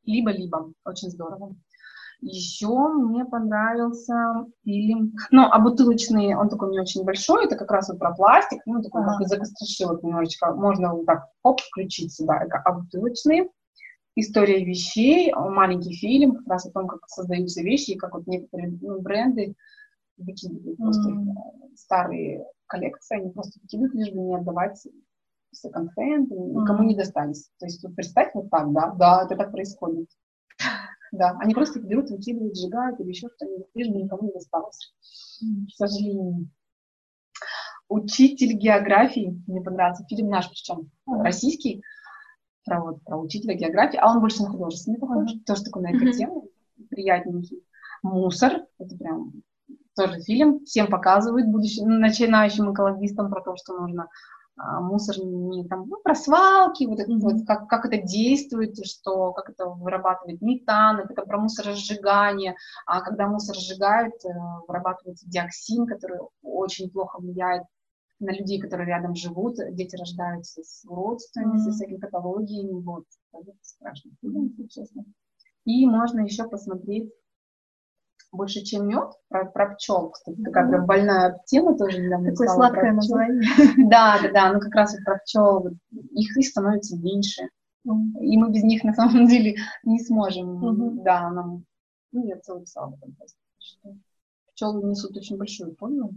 Либо-либо. 0.06 0.74
Очень 0.84 1.10
здорово. 1.10 1.56
Еще 2.26 2.70
мне 2.70 3.26
понравился 3.26 4.46
фильм, 4.64 5.14
ну, 5.32 5.44
а 5.44 5.60
бутылочный, 5.60 6.36
он 6.36 6.48
такой 6.48 6.72
не 6.72 6.80
очень 6.80 7.04
большой, 7.04 7.46
это 7.46 7.58
как 7.58 7.70
раз 7.70 7.90
вот 7.90 8.00
про 8.00 8.16
пластик, 8.16 8.62
ну, 8.66 8.82
такой 8.82 9.04
как 9.04 9.20
из 9.20 9.34
электрошилок 9.34 10.02
немножечко, 10.04 10.54
можно 10.54 10.94
вот 10.94 11.06
так, 11.06 11.26
оп, 11.44 11.60
включить 11.60 12.14
сюда, 12.14 12.44
это 12.44 12.62
а 12.64 12.72
бутылочные. 12.72 13.50
История 14.16 14.64
вещей, 14.64 15.34
маленький 15.34 15.94
фильм, 15.94 16.36
как 16.36 16.48
раз 16.48 16.66
о 16.66 16.72
том, 16.72 16.88
как 16.88 17.02
создаются 17.08 17.62
вещи, 17.62 17.92
и 17.92 17.98
как 17.98 18.14
вот 18.14 18.26
некоторые 18.26 18.78
ну, 18.82 19.02
бренды 19.02 19.56
выкидывают 20.18 20.80
mm. 20.80 20.84
просто 20.84 21.10
старые 21.76 22.46
коллекции, 22.68 23.18
они 23.20 23.32
просто 23.32 23.60
выкидывают, 23.62 23.96
лишь 23.96 24.14
бы 24.14 24.22
не 24.22 24.36
отдавать 24.36 24.82
секонд-хенд, 25.52 26.30
никому 26.32 26.84
mm. 26.84 26.86
не 26.86 26.96
достались. 26.96 27.50
То 27.60 27.66
есть 27.66 27.84
вот 27.84 27.96
представь 27.96 28.32
вот 28.34 28.50
так, 28.50 28.72
да, 28.72 28.92
да, 28.98 29.24
это 29.26 29.36
так 29.36 29.52
происходит. 29.52 30.08
Да, 31.14 31.38
они 31.40 31.54
просто 31.54 31.80
берут, 31.80 32.10
выкидывают, 32.10 32.58
сжигают 32.58 33.00
или 33.00 33.10
еще 33.10 33.28
что-нибудь, 33.36 33.68
лишь 33.76 33.88
бы 33.88 34.02
никому 34.02 34.24
не 34.24 34.34
досталось. 34.34 34.96
К 35.40 35.76
сожалению. 35.76 36.50
Учитель 37.88 38.54
географии, 38.54 39.40
мне 39.46 39.62
понравился, 39.62 40.06
фильм 40.10 40.30
наш, 40.30 40.50
причем 40.50 40.90
российский, 41.06 41.84
про, 42.66 42.82
вот, 42.82 43.04
про 43.04 43.20
учителя 43.20 43.54
географии, 43.54 44.00
а 44.02 44.12
он 44.12 44.22
больше 44.22 44.42
на 44.42 44.50
художественный 44.50 44.98
похож, 44.98 45.30
тоже 45.46 45.64
такой 45.64 45.84
на 45.84 45.92
экотему, 45.96 46.46
mm-hmm. 46.48 46.88
приятненький. 46.90 47.64
Мусор, 48.02 48.66
это 48.80 48.98
прям 48.98 49.34
тоже 49.96 50.20
фильм, 50.22 50.66
всем 50.66 50.88
показывают 50.88 51.48
будущим, 51.48 52.00
начинающим 52.00 52.74
экологистам 52.74 53.30
про 53.30 53.42
то, 53.42 53.56
что 53.56 53.80
нужно 53.80 54.08
мусор 54.56 55.16
не 55.18 55.68
там, 55.68 55.88
ну, 55.88 55.98
про 56.04 56.16
свалки, 56.16 56.86
вот, 56.86 57.00
это, 57.00 57.12
вот 57.14 57.46
как, 57.48 57.68
как 57.68 57.86
это 57.86 58.02
действует, 58.02 58.76
что, 58.86 59.34
как 59.34 59.50
это 59.50 59.66
вырабатывает 59.66 60.42
метан, 60.42 61.00
это 61.00 61.24
про 61.24 61.40
мусоросжигание, 61.40 62.56
а 62.86 63.02
когда 63.02 63.28
мусор 63.28 63.56
сжигают, 63.56 64.14
э, 64.26 64.30
вырабатывается 64.68 65.28
диоксин, 65.28 65.88
который 65.88 66.20
очень 66.44 66.92
плохо 66.92 67.20
влияет 67.20 67.64
на 68.20 68.32
людей, 68.32 68.62
которые 68.62 68.88
рядом 68.88 69.16
живут, 69.16 69.56
дети 69.72 69.96
рождаются 69.96 70.62
с 70.64 70.86
уродствами, 70.88 71.56
mm-hmm. 71.56 71.64
со 71.64 71.72
всякими 71.72 71.98
патологиями, 71.98 72.82
вот, 72.82 73.06
это 73.34 73.52
страшно, 73.62 74.12
если 74.22 74.68
честно. 74.68 75.04
И 75.66 75.86
можно 75.88 76.22
еще 76.22 76.48
посмотреть 76.48 77.12
больше, 78.34 78.62
чем 78.62 78.88
мед, 78.88 79.12
про, 79.30 79.46
про 79.46 79.76
пчел, 79.76 80.10
кстати, 80.10 80.42
такая 80.44 80.68
прям 80.68 80.86
больная 80.86 81.40
тема 81.46 81.78
тоже 81.78 82.02
недавно 82.02 82.32
Такое 82.32 82.48
сладкое 82.48 82.92
название. 82.92 83.44
Да, 83.90 84.20
да, 84.22 84.32
да, 84.32 84.54
ну 84.54 84.60
как 84.60 84.74
раз 84.76 84.94
вот 84.94 85.04
про 85.04 85.20
пчел, 85.20 85.70
их 85.92 86.38
и 86.38 86.42
становится 86.42 86.98
меньше. 86.98 87.44
И 87.86 88.38
мы 88.38 88.52
без 88.52 88.64
них 88.64 88.84
на 88.84 88.94
самом 88.94 89.28
деле 89.28 89.56
не 89.84 90.00
сможем, 90.00 91.04
да, 91.04 91.30
нам, 91.30 91.66
ну, 92.12 92.26
я 92.26 92.40
целый 92.40 92.62
писала 92.62 92.88
об 92.88 92.96
этом 92.96 93.14
просто, 93.16 93.38
пчелы 94.54 94.84
несут 94.84 95.18
очень 95.18 95.38
большую 95.38 95.76
пользу, 95.76 96.14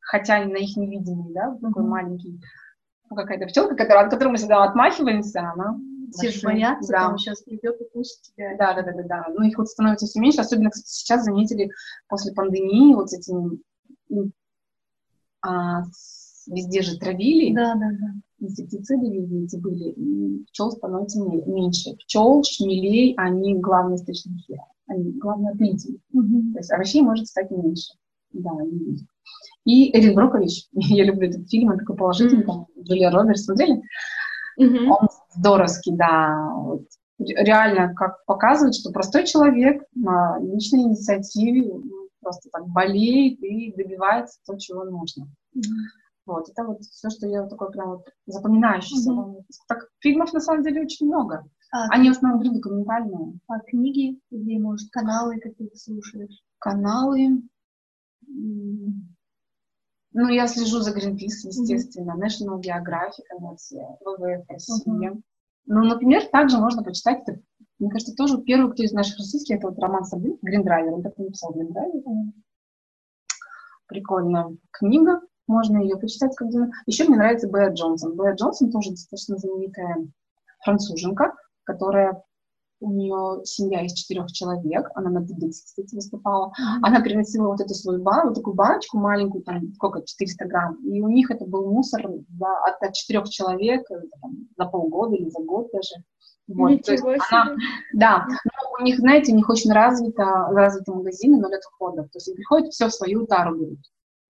хотя 0.00 0.44
на 0.44 0.56
их 0.56 0.76
невидимый, 0.76 1.32
да, 1.32 1.56
такой 1.62 1.84
маленький, 1.84 2.40
ну, 3.08 3.16
какая-то 3.16 3.46
пчелка, 3.46 3.76
которая, 3.76 4.06
от 4.06 4.10
которой 4.10 4.30
мы 4.30 4.36
всегда 4.36 4.64
отмахиваемся, 4.64 5.40
она 5.40 5.78
все 6.14 6.30
же 6.30 6.40
боятся, 6.42 6.92
да. 6.92 6.98
там 7.00 7.18
сейчас 7.18 7.42
придет 7.42 7.80
и 7.80 7.84
пусть 7.92 8.32
тебя. 8.32 8.56
Да, 8.56 8.74
да, 8.74 8.82
да, 8.82 8.92
да, 8.92 9.02
да. 9.02 9.26
Ну, 9.34 9.44
их 9.44 9.58
вот 9.58 9.68
становится 9.68 10.06
все 10.06 10.20
меньше, 10.20 10.40
особенно, 10.40 10.70
кстати, 10.70 10.88
сейчас 10.88 11.24
заметили 11.24 11.70
после 12.08 12.32
пандемии 12.32 12.94
вот 12.94 13.12
этим 13.12 13.62
а, 15.42 15.82
везде 16.46 16.82
же 16.82 16.98
травили. 16.98 17.54
Да, 17.54 17.74
да, 17.74 17.90
да. 17.90 18.46
Инсектициды 18.46 19.08
везде 19.08 19.44
эти 19.44 19.56
были, 19.56 19.90
и 19.90 20.44
пчел 20.46 20.70
становится 20.70 21.20
меньше. 21.20 21.94
Пчел, 21.96 22.42
шмелей, 22.42 23.14
они 23.16 23.54
главные 23.54 23.96
источники, 23.96 24.58
они 24.86 25.12
главные 25.12 25.52
отметили. 25.52 25.98
Угу. 26.12 26.52
То 26.52 26.58
есть 26.58 26.72
овощей 26.72 27.02
может 27.02 27.26
стать 27.26 27.50
меньше. 27.50 27.94
Да, 28.32 28.50
и 29.64 29.96
Эрин 29.96 30.14
Брокович, 30.14 30.66
я 30.72 31.04
люблю 31.04 31.28
этот 31.28 31.48
фильм, 31.48 31.70
он 31.70 31.78
такой 31.78 31.96
положительный, 31.96 32.42
mm 32.42 32.46
там, 32.46 32.66
Джулия 32.82 33.10
Робертс, 33.10 33.44
смотрели? 33.44 33.82
Mm-hmm. 34.60 34.86
Он 34.88 35.08
здоровский, 35.30 35.96
да. 35.96 36.50
Вот. 36.54 36.82
Реально, 37.18 37.94
как 37.94 38.24
показывает, 38.26 38.74
что 38.74 38.90
простой 38.90 39.24
человек 39.24 39.84
на 39.94 40.38
личной 40.40 40.82
инициативе 40.82 41.80
просто 42.20 42.48
так 42.50 42.66
болеет 42.68 43.42
и 43.42 43.72
добивается 43.76 44.40
то, 44.46 44.58
чего 44.58 44.84
нужно. 44.84 45.28
Mm-hmm. 45.56 46.02
Вот, 46.26 46.48
это 46.48 46.64
вот 46.64 46.80
все, 46.80 47.10
что 47.10 47.26
я 47.26 47.46
такое 47.46 47.68
прям 47.68 47.90
вот 47.90 48.08
запоминающееся. 48.26 49.10
Mm-hmm. 49.10 49.44
Так, 49.68 49.88
фильмов 50.00 50.32
на 50.32 50.40
самом 50.40 50.62
деле 50.62 50.82
очень 50.82 51.06
много. 51.06 51.44
А, 51.70 51.88
Они 51.90 52.08
в 52.08 52.12
основном 52.12 52.54
документальные. 52.54 53.38
А 53.48 53.58
книги 53.60 54.18
или, 54.30 54.58
может, 54.58 54.90
каналы 54.90 55.38
какие-то 55.38 55.76
слушаешь? 55.76 56.42
Каналы. 56.58 57.42
Ну, 60.14 60.28
я 60.28 60.46
слежу 60.46 60.80
за 60.80 60.92
Greenpeace, 60.92 61.42
естественно, 61.44 62.12
mm-hmm. 62.12 62.24
National 62.24 62.60
Geographic, 62.60 63.26
ВВФ. 63.36 64.46
Mm-hmm. 64.88 65.22
Ну, 65.66 65.84
например, 65.84 66.26
также 66.28 66.58
можно 66.58 66.84
почитать, 66.84 67.22
это, 67.26 67.40
мне 67.80 67.90
кажется, 67.90 68.14
тоже 68.14 68.40
первый, 68.42 68.72
кто 68.72 68.84
из 68.84 68.92
наших 68.92 69.18
российских, 69.18 69.56
это 69.56 69.68
вот 69.68 69.78
Роман 69.78 70.04
Сабин, 70.04 70.38
Гриндрайвер, 70.40 70.94
он 70.94 71.02
так 71.02 71.18
написал 71.18 71.52
Гриндрайвер. 71.52 72.02
Прикольная 73.88 74.56
книга, 74.70 75.20
можно 75.48 75.78
ее 75.78 75.96
почитать. 75.96 76.36
Когда... 76.36 76.68
Еще 76.86 77.04
мне 77.04 77.16
нравится 77.16 77.48
Бэя 77.48 77.70
Джонсон. 77.70 78.14
Бэя 78.14 78.34
Джонсон 78.34 78.70
тоже 78.70 78.90
достаточно 78.90 79.36
знаменитая 79.36 80.08
француженка, 80.64 81.34
которая 81.64 82.22
у 82.84 82.92
нее 82.92 83.44
семья 83.44 83.84
из 83.84 83.92
четырех 83.94 84.30
человек, 84.30 84.90
она 84.94 85.10
на 85.10 85.18
TEDx, 85.18 85.50
кстати, 85.50 85.94
выступала, 85.94 86.48
mm-hmm. 86.48 86.78
она 86.82 87.00
приносила 87.00 87.48
вот 87.48 87.60
эту 87.60 87.74
свою 87.74 88.02
банку, 88.02 88.28
вот 88.28 88.34
такую 88.36 88.54
баночку 88.54 88.98
маленькую, 88.98 89.42
там, 89.42 89.72
сколько, 89.74 90.02
400 90.04 90.44
грамм, 90.44 90.76
и 90.84 91.00
у 91.00 91.08
них 91.08 91.30
это 91.30 91.46
был 91.46 91.72
мусор 91.72 92.02
за, 92.02 92.46
от, 92.66 92.82
от 92.82 92.92
четырех 92.92 93.28
человек 93.28 93.90
э, 93.90 94.00
там, 94.20 94.32
за 94.56 94.66
полгода 94.66 95.16
или 95.16 95.28
за 95.30 95.42
год 95.42 95.68
даже, 95.72 96.04
Вот, 96.46 96.70
Ничего 96.70 97.14
себе. 97.14 97.18
Она, 97.30 97.56
да, 97.94 98.26
но 98.28 98.78
у 98.78 98.82
них, 98.84 98.98
знаете, 98.98 99.32
у 99.32 99.36
них 99.36 99.48
очень 99.48 99.72
развито, 99.72 100.24
развиты 100.50 100.92
магазины 100.92 101.40
ноль 101.40 101.56
отходов. 101.56 102.10
То 102.10 102.18
есть 102.18 102.34
приходят 102.34 102.72
все 102.72 102.88
в 102.88 102.92
свою 102.92 103.26
тару 103.26 103.56
берут. 103.56 103.78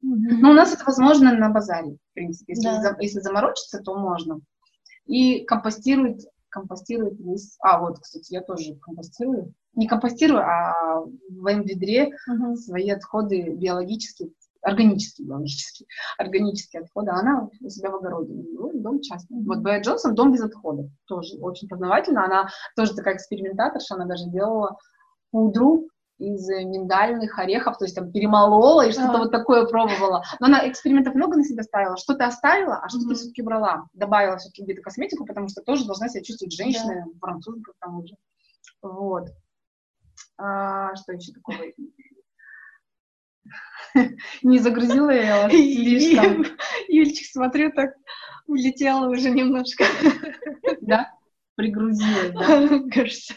Mm-hmm. 0.05 0.39
Но 0.41 0.51
у 0.51 0.55
нас 0.55 0.73
это 0.73 0.85
возможно 0.85 1.35
на 1.35 1.49
базаре, 1.49 1.97
в 1.97 2.15
принципе. 2.15 2.53
Если, 2.53 2.69
да. 2.69 2.83
за, 2.83 2.97
если 3.01 3.21
заморочиться, 3.21 3.81
то 3.81 3.97
можно. 3.97 4.41
И 5.07 5.45
компостирует, 5.45 6.21
компостирует 6.55 7.19
лист. 7.19 7.57
А, 7.61 7.81
вот, 7.81 7.99
кстати, 7.99 8.33
я 8.33 8.41
тоже 8.41 8.77
компостирую. 8.77 9.53
Не 9.75 9.89
компостирую, 9.89 10.41
а 10.41 11.01
в 11.03 11.43
моем 11.43 11.63
ведре 11.63 12.13
uh-huh. 12.31 12.55
свои 12.55 12.89
отходы 12.91 13.51
биологические, 13.51 14.31
органические, 14.63 15.27
биологические, 15.27 15.89
органические 16.17 16.83
отходы, 16.83 17.11
она 17.11 17.49
у 17.61 17.69
себя 17.69 17.91
в 17.91 17.97
огороде. 17.97 18.33
Ну, 18.33 18.71
дом 18.81 19.01
частный. 19.01 19.39
Mm-hmm. 19.39 19.47
Вот 19.47 19.59
Бэя 19.59 19.83
Джонсон 19.83 20.15
«Дом 20.15 20.33
без 20.33 20.43
отходов». 20.43 20.87
Тоже 21.07 21.37
очень 21.39 21.69
познавательно. 21.69 22.25
Она 22.25 22.49
тоже 22.77 22.95
такая 22.95 23.17
экспериментаторша, 23.17 23.97
она 23.97 24.07
даже 24.07 24.31
делала 24.31 24.79
пудру 25.33 25.89
из 26.19 26.49
миндальных 26.49 27.39
орехов, 27.39 27.77
то 27.79 27.85
есть 27.85 27.97
там 27.97 28.13
перемолола 28.13 28.87
и 28.87 28.93
что-то 28.93 29.17
а. 29.17 29.19
вот 29.19 29.33
такое 29.33 29.67
пробовала. 29.67 30.23
Но 30.41 30.47
она 30.47 30.69
экспериментов 30.69 31.15
много 31.15 31.37
на 31.37 31.45
себя 31.45 31.63
ставила, 31.63 31.97
что-то 31.97 32.27
оставила, 32.27 32.77
а 32.77 32.89
что-то 32.89 33.11
mm-hmm. 33.11 33.15
все-таки 33.15 33.43
брала. 33.43 33.89
Добавила 33.93 34.37
все-таки 34.39 34.63
где-то 34.63 34.83
косметику, 34.83 35.27
потому 35.27 35.49
что 35.49 35.63
тоже 35.63 35.87
должна 35.87 36.09
себя 36.09 36.23
чувствовать 36.23 36.55
женщина, 36.55 37.05
yeah. 37.07 37.19
французка 37.21 37.73
к 37.73 37.77
тому 37.81 38.07
же. 38.07 38.15
Вот. 38.81 39.29
А, 40.39 40.95
что 40.97 41.13
еще 41.13 41.33
такого? 41.33 41.59
Не 44.43 44.59
загрузила 44.59 45.11
я 45.11 45.49
слишком. 45.49 46.45
Юльчик, 46.89 47.27
смотрю, 47.27 47.73
так 47.73 47.95
улетела 48.47 49.09
уже 49.09 49.31
немножко. 49.31 49.85
Да? 50.81 51.13
Пригрузилась, 51.57 52.33
да? 52.33 52.69
Кажется. 52.93 53.35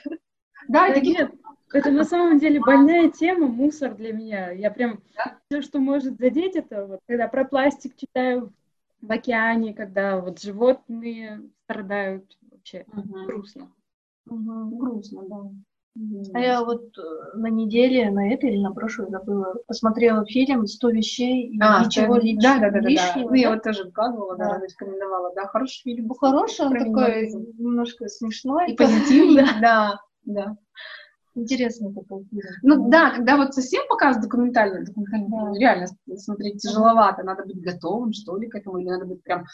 Да, 0.67 0.89
нет. 0.89 1.31
Это 1.73 1.91
на 1.91 2.05
самом 2.05 2.39
деле 2.39 2.59
больная 2.59 3.09
тема, 3.09 3.47
мусор 3.47 3.93
для 3.95 4.13
меня. 4.13 4.51
Я 4.51 4.71
прям 4.71 5.01
да? 5.15 5.37
все, 5.47 5.61
что 5.61 5.79
может 5.79 6.17
задеть, 6.17 6.55
это 6.55 6.85
вот 6.85 6.99
когда 7.07 7.27
про 7.27 7.45
пластик 7.45 7.95
читаю 7.95 8.53
в 9.01 9.11
океане, 9.11 9.73
когда 9.73 10.19
вот 10.19 10.39
животные 10.39 11.41
страдают, 11.63 12.37
вообще 12.49 12.85
угу. 12.93 13.25
грустно. 13.25 13.71
Угу. 14.27 14.77
Грустно, 14.77 15.23
да. 15.27 15.51
А 16.33 16.39
я 16.39 16.63
вот 16.63 16.95
э, 16.97 17.37
на 17.37 17.47
неделе, 17.47 18.11
на 18.11 18.31
этой 18.31 18.51
или 18.51 18.61
на 18.61 18.71
прошлой 18.71 19.09
забыла, 19.09 19.55
посмотрела 19.65 20.25
фильм 20.25 20.63
«100 20.63 20.91
вещей» 20.91 21.47
и 21.47 21.57
а, 21.59 21.83
ничего 21.83 22.15
да, 22.15 22.19
личного. 22.21 22.59
Да, 22.59 22.69
да, 22.69 22.81
да, 22.81 22.87
лишнего, 22.87 23.23
да. 23.23 23.29
Ну, 23.29 23.33
я 23.33 23.49
вот 23.49 23.63
тоже 23.63 23.89
вкладывала, 23.89 24.37
да, 24.37 24.59
да 24.59 24.65
рекомендовала. 24.65 25.33
Да, 25.33 25.47
хороший 25.47 25.81
фильм. 25.81 26.07
Ну, 26.07 26.13
хороший, 26.13 26.67
он 26.67 26.73
такой 26.73 27.31
немножко 27.57 28.07
смешной. 28.07 28.73
И 28.73 28.75
позитивный, 28.75 29.43
да, 29.61 29.99
да. 30.23 30.57
Интересный 31.37 31.93
такой 31.93 32.25
фильм. 32.25 32.41
Ну 32.63 32.89
да, 32.89 33.11
когда 33.11 33.37
вот 33.37 33.53
совсем 33.53 33.83
показывают 33.87 34.27
документально, 34.27 34.83
документально 34.83 35.53
да. 35.53 35.59
реально 35.59 35.87
смотреть 36.15 36.61
тяжеловато, 36.63 37.21
надо 37.21 37.45
быть 37.45 37.61
готовым, 37.61 38.11
что 38.11 38.37
ли, 38.37 38.47
к 38.47 38.55
этому, 38.55 38.79
или 38.79 38.89
надо 38.89 39.05
быть 39.05 39.21
прям, 39.21 39.45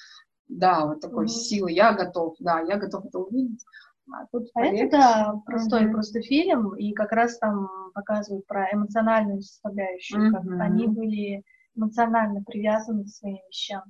да, 0.47 0.85
вот 0.85 1.01
такой 1.01 1.25
mm-hmm. 1.25 1.29
силой, 1.29 1.73
я 1.73 1.91
готов, 1.91 2.35
да, 2.39 2.61
я 2.61 2.77
готов 2.77 3.05
это 3.05 3.19
увидеть. 3.19 3.61
А, 4.09 4.25
тут 4.31 4.47
а 4.53 4.65
это, 4.65 4.97
да, 4.97 5.41
простой 5.45 5.83
mm-hmm. 5.83 5.91
просто 5.91 6.21
фильм, 6.21 6.73
и 6.75 6.93
как 6.93 7.11
раз 7.11 7.37
там 7.37 7.67
показывают 7.93 8.47
про 8.47 8.71
эмоциональную 8.71 9.41
составляющую, 9.41 10.29
mm-hmm. 10.29 10.31
как 10.31 10.61
они 10.61 10.87
были 10.87 11.43
эмоционально 11.75 12.43
привязаны 12.43 13.03
к 13.03 13.09
своим 13.09 13.39
вещам. 13.49 13.83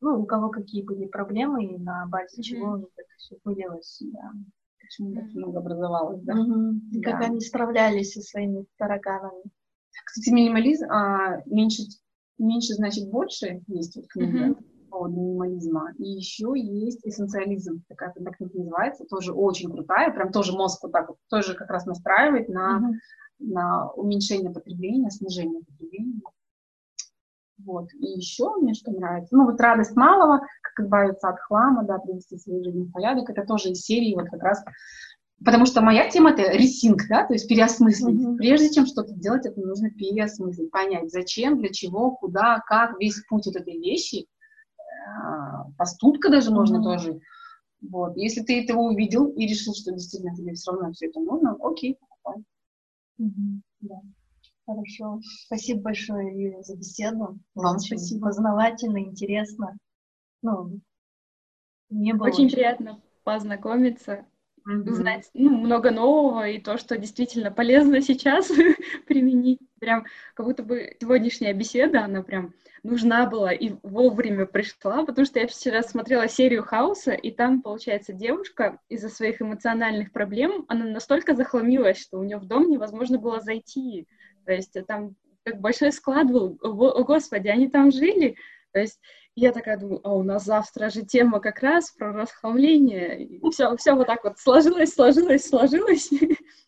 Ну, 0.00 0.20
у 0.20 0.26
кого 0.26 0.50
какие 0.50 0.82
были 0.82 1.06
проблемы, 1.06 1.64
и 1.64 1.78
на 1.78 2.04
базе 2.06 2.38
mm-hmm. 2.38 2.42
чего 2.42 2.72
у 2.72 2.76
них 2.76 2.88
это 2.96 3.08
все 3.16 3.36
вылилось. 3.44 4.02
Да. 4.12 4.30
Почему 4.92 5.14
так 5.14 5.24
много 5.32 5.58
образовалось, 5.60 6.20
да? 6.22 6.34
Mm-hmm. 6.34 6.72
да. 6.92 7.10
Как 7.12 7.22
они 7.22 7.40
справлялись 7.40 8.12
со 8.12 8.20
своими 8.20 8.66
тараганами. 8.76 9.44
Кстати, 10.04 10.30
минимализм, 10.30 10.84
а, 10.90 11.40
меньше, 11.46 11.84
меньше 12.36 12.74
значит 12.74 13.08
больше 13.10 13.62
есть 13.68 13.96
вот 13.96 14.06
книга. 14.08 14.54
Поводу 14.90 15.14
минимализма. 15.14 15.94
И 15.96 16.04
еще 16.04 16.52
есть 16.54 17.00
эссенциализм, 17.06 17.82
такая, 17.88 18.12
так 18.12 18.38
называется, 18.38 19.06
тоже 19.06 19.32
очень 19.32 19.70
крутая, 19.70 20.12
прям 20.12 20.30
тоже 20.30 20.52
мозг 20.52 20.82
вот 20.82 20.92
так 20.92 21.08
вот, 21.08 21.16
тоже 21.30 21.54
как 21.54 21.70
раз 21.70 21.86
настраивает 21.86 22.50
на, 22.50 22.78
mm-hmm. 22.78 23.50
на 23.50 23.90
уменьшение 23.92 24.52
потребления, 24.52 25.08
снижение 25.08 25.62
потребления. 25.64 26.20
Вот. 27.64 27.88
И 27.94 28.06
еще 28.06 28.54
мне 28.56 28.74
что 28.74 28.90
нравится, 28.90 29.36
ну 29.36 29.44
вот 29.44 29.60
радость 29.60 29.96
малого, 29.96 30.40
как 30.62 30.84
избавиться 30.84 31.28
от 31.28 31.38
хлама, 31.40 31.84
да, 31.84 31.98
привести 31.98 32.38
свою 32.38 32.62
жизнь 32.64 32.84
в 32.84 32.92
порядок, 32.92 33.30
это 33.30 33.44
тоже 33.46 33.70
из 33.70 33.82
серии 33.82 34.14
вот 34.14 34.28
как 34.30 34.42
раз 34.42 34.64
Потому 35.44 35.66
что 35.66 35.80
моя 35.80 36.08
тема 36.08 36.30
это 36.30 36.52
ресинг, 36.52 37.02
да, 37.08 37.26
то 37.26 37.32
есть 37.32 37.48
переосмыслить. 37.48 38.20
Mm-hmm. 38.20 38.36
Прежде 38.36 38.70
чем 38.72 38.86
что-то 38.86 39.12
делать, 39.12 39.44
это 39.44 39.60
нужно 39.60 39.90
переосмыслить, 39.90 40.70
понять, 40.70 41.10
зачем, 41.10 41.58
для 41.58 41.70
чего, 41.70 42.12
куда, 42.12 42.62
как, 42.66 42.98
весь 43.00 43.20
путь 43.28 43.46
вот 43.46 43.56
этой 43.56 43.76
вещи, 43.78 44.26
а, 45.06 45.64
поступка 45.76 46.30
даже 46.30 46.50
mm-hmm. 46.50 46.54
можно 46.54 46.82
тоже. 46.82 47.20
Вот. 47.80 48.16
Если 48.16 48.42
ты 48.42 48.62
этого 48.62 48.82
увидел 48.82 49.26
и 49.30 49.46
решил, 49.46 49.74
что 49.74 49.92
действительно 49.92 50.34
тебе 50.36 50.52
все 50.54 50.70
равно 50.70 50.92
все 50.92 51.06
это 51.06 51.18
нужно, 51.18 51.56
окей, 51.60 51.98
покупай. 51.98 52.44
Mm-hmm. 53.20 53.60
Да. 53.80 54.00
Хорошо. 54.74 55.20
Спасибо 55.46 55.82
большое, 55.82 56.42
Юля, 56.44 56.62
за 56.62 56.76
беседу. 56.76 57.38
Вам 57.54 57.76
очень 57.76 57.98
спасибо. 57.98 58.26
Познавательно, 58.26 58.98
интересно. 58.98 59.76
Ну, 60.42 60.80
мне 61.90 62.14
было 62.14 62.28
очень, 62.28 62.50
приятно 62.50 63.00
познакомиться, 63.22 64.26
mm-hmm. 64.68 64.90
узнать 64.90 65.30
ну, 65.34 65.50
много 65.58 65.90
нового 65.90 66.48
и 66.48 66.58
то, 66.58 66.78
что 66.78 66.96
действительно 66.96 67.50
полезно 67.50 68.00
сейчас 68.00 68.50
применить. 69.06 69.60
Прям 69.78 70.06
как 70.34 70.46
будто 70.46 70.62
бы 70.62 70.96
сегодняшняя 71.00 71.52
беседа, 71.52 72.04
она 72.04 72.22
прям 72.22 72.54
нужна 72.82 73.26
была 73.26 73.52
и 73.52 73.74
вовремя 73.82 74.46
пришла, 74.46 75.04
потому 75.04 75.24
что 75.24 75.38
я 75.38 75.46
вчера 75.46 75.82
смотрела 75.82 76.28
серию 76.28 76.64
Хауса, 76.64 77.12
и 77.12 77.30
там, 77.30 77.62
получается, 77.62 78.12
девушка 78.12 78.80
из-за 78.88 79.08
своих 79.08 79.40
эмоциональных 79.40 80.12
проблем, 80.12 80.64
она 80.68 80.84
настолько 80.86 81.34
захламилась, 81.34 82.00
что 82.00 82.18
у 82.18 82.24
нее 82.24 82.38
в 82.38 82.46
дом 82.46 82.70
невозможно 82.70 83.18
было 83.18 83.40
зайти. 83.40 84.08
То 84.44 84.52
есть 84.52 84.76
там 84.86 85.16
как 85.44 85.60
большой 85.60 85.92
склад 85.92 86.30
был, 86.30 86.58
о, 86.62 87.04
господи, 87.04 87.48
они 87.48 87.68
там 87.68 87.90
жили. 87.90 88.36
То 88.72 88.80
есть 88.80 89.00
я 89.34 89.52
такая 89.52 89.78
думаю, 89.78 90.00
а 90.04 90.14
у 90.14 90.22
нас 90.22 90.44
завтра 90.44 90.90
же 90.90 91.02
тема 91.02 91.40
как 91.40 91.60
раз 91.60 91.90
про 91.90 92.12
расхламление. 92.12 93.40
все, 93.50 93.76
все 93.76 93.94
вот 93.94 94.06
так 94.06 94.24
вот 94.24 94.38
сложилось, 94.38 94.94
сложилось, 94.94 95.46
сложилось. 95.46 96.10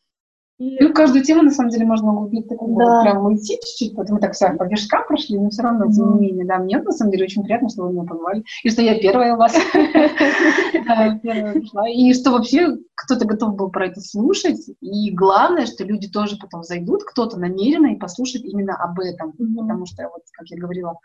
И... 0.65 0.83
Ну, 0.83 0.95
каждую 0.95 1.23
тему, 1.23 1.43
на 1.43 1.51
самом 1.51 1.71
деле, 1.71 1.85
можно 1.85 2.11
углубить, 2.13 2.49
так, 2.49 2.59
да. 2.59 3.03
прям 3.03 3.27
уйти 3.27 3.59
чуть-чуть, 3.63 3.95
потому 3.95 4.19
так 4.19 4.33
все 4.33 4.55
по 4.55 4.65
вершкам 4.65 5.07
прошли, 5.07 5.39
но 5.39 5.51
все 5.51 5.63
равно, 5.63 5.93
тем 5.93 6.15
не 6.15 6.29
менее, 6.29 6.47
да, 6.47 6.59
мне, 6.59 6.79
на 6.79 6.93
самом 6.93 7.13
деле, 7.13 7.25
очень 7.25 7.43
приятно, 7.43 7.69
что 7.69 7.83
вы 7.83 7.93
меня 7.93 8.05
позвали, 8.05 8.45
и 8.63 8.71
что 8.71 8.81
я 8.81 8.99
первая 8.99 9.35
у 9.35 9.37
вас. 9.37 9.55
И 11.95 12.15
что 12.15 12.31
вообще 12.31 12.79
кто-то 12.95 13.27
готов 13.27 13.57
был 13.57 13.71
про 13.71 13.87
это 13.87 14.01
слушать, 14.01 14.71
и 14.81 15.11
главное, 15.13 15.67
что 15.67 15.85
люди 15.85 16.09
тоже 16.09 16.37
потом 16.39 16.63
зайдут, 16.63 17.05
кто-то 17.05 17.39
намеренно 17.39 17.89
и 17.89 17.99
послушает 17.99 18.45
именно 18.45 18.75
об 18.77 18.99
этом, 19.01 19.33
потому 19.33 19.87
что, 19.87 20.05
вот, 20.05 20.23
как 20.33 20.47
я 20.49 20.59
говорила, 20.59 20.99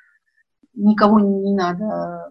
никого 0.73 1.19
не 1.19 1.53
надо 1.53 2.29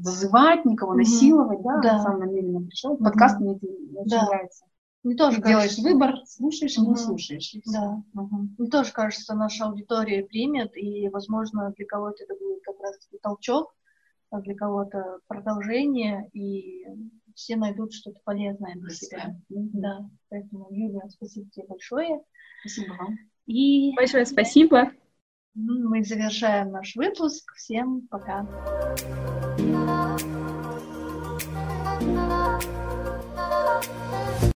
зазывать, 0.00 0.64
никого 0.64 0.94
насиловать, 0.94 1.62
да, 1.62 2.00
сам 2.00 2.18
намеренно 2.18 2.60
пришел. 2.60 2.96
Подкаст 2.96 3.40
мне 3.40 3.52
очень 3.52 4.26
нравится. 4.26 4.64
Мне 5.02 5.16
тоже 5.16 5.40
Ты 5.40 5.48
делаешь 5.48 5.78
выбор, 5.78 6.14
слушаешь 6.26 6.76
угу. 6.76 6.84
или 6.84 6.90
не 6.90 6.96
слушаешь. 6.96 7.54
Да. 7.66 8.02
Угу. 8.14 8.48
Мне 8.58 8.68
тоже 8.68 8.92
кажется, 8.92 9.34
наша 9.34 9.64
аудитория 9.64 10.24
примет, 10.24 10.76
и, 10.76 11.08
возможно, 11.08 11.72
для 11.76 11.86
кого-то 11.86 12.22
это 12.22 12.34
будет 12.34 12.62
как 12.62 12.78
раз 12.80 12.96
толчок, 13.22 13.74
а 14.30 14.40
для 14.40 14.54
кого-то 14.54 15.20
продолжение, 15.26 16.28
и 16.34 16.84
все 17.34 17.56
найдут 17.56 17.94
что-то 17.94 18.20
полезное 18.24 18.74
для 18.74 18.90
себя. 18.90 19.36
Угу. 19.48 19.70
Да. 19.74 20.10
Поэтому, 20.28 20.68
Юлия, 20.70 21.08
спасибо 21.08 21.48
тебе 21.50 21.66
большое. 21.66 22.22
Спасибо 22.60 22.92
вам. 22.94 23.18
И 23.46 23.94
большое 23.96 24.26
спасибо. 24.26 24.90
Мы 25.54 26.04
завершаем 26.04 26.70
наш 26.70 26.94
выпуск. 26.94 27.54
Всем 27.54 28.06
пока. 28.08 28.46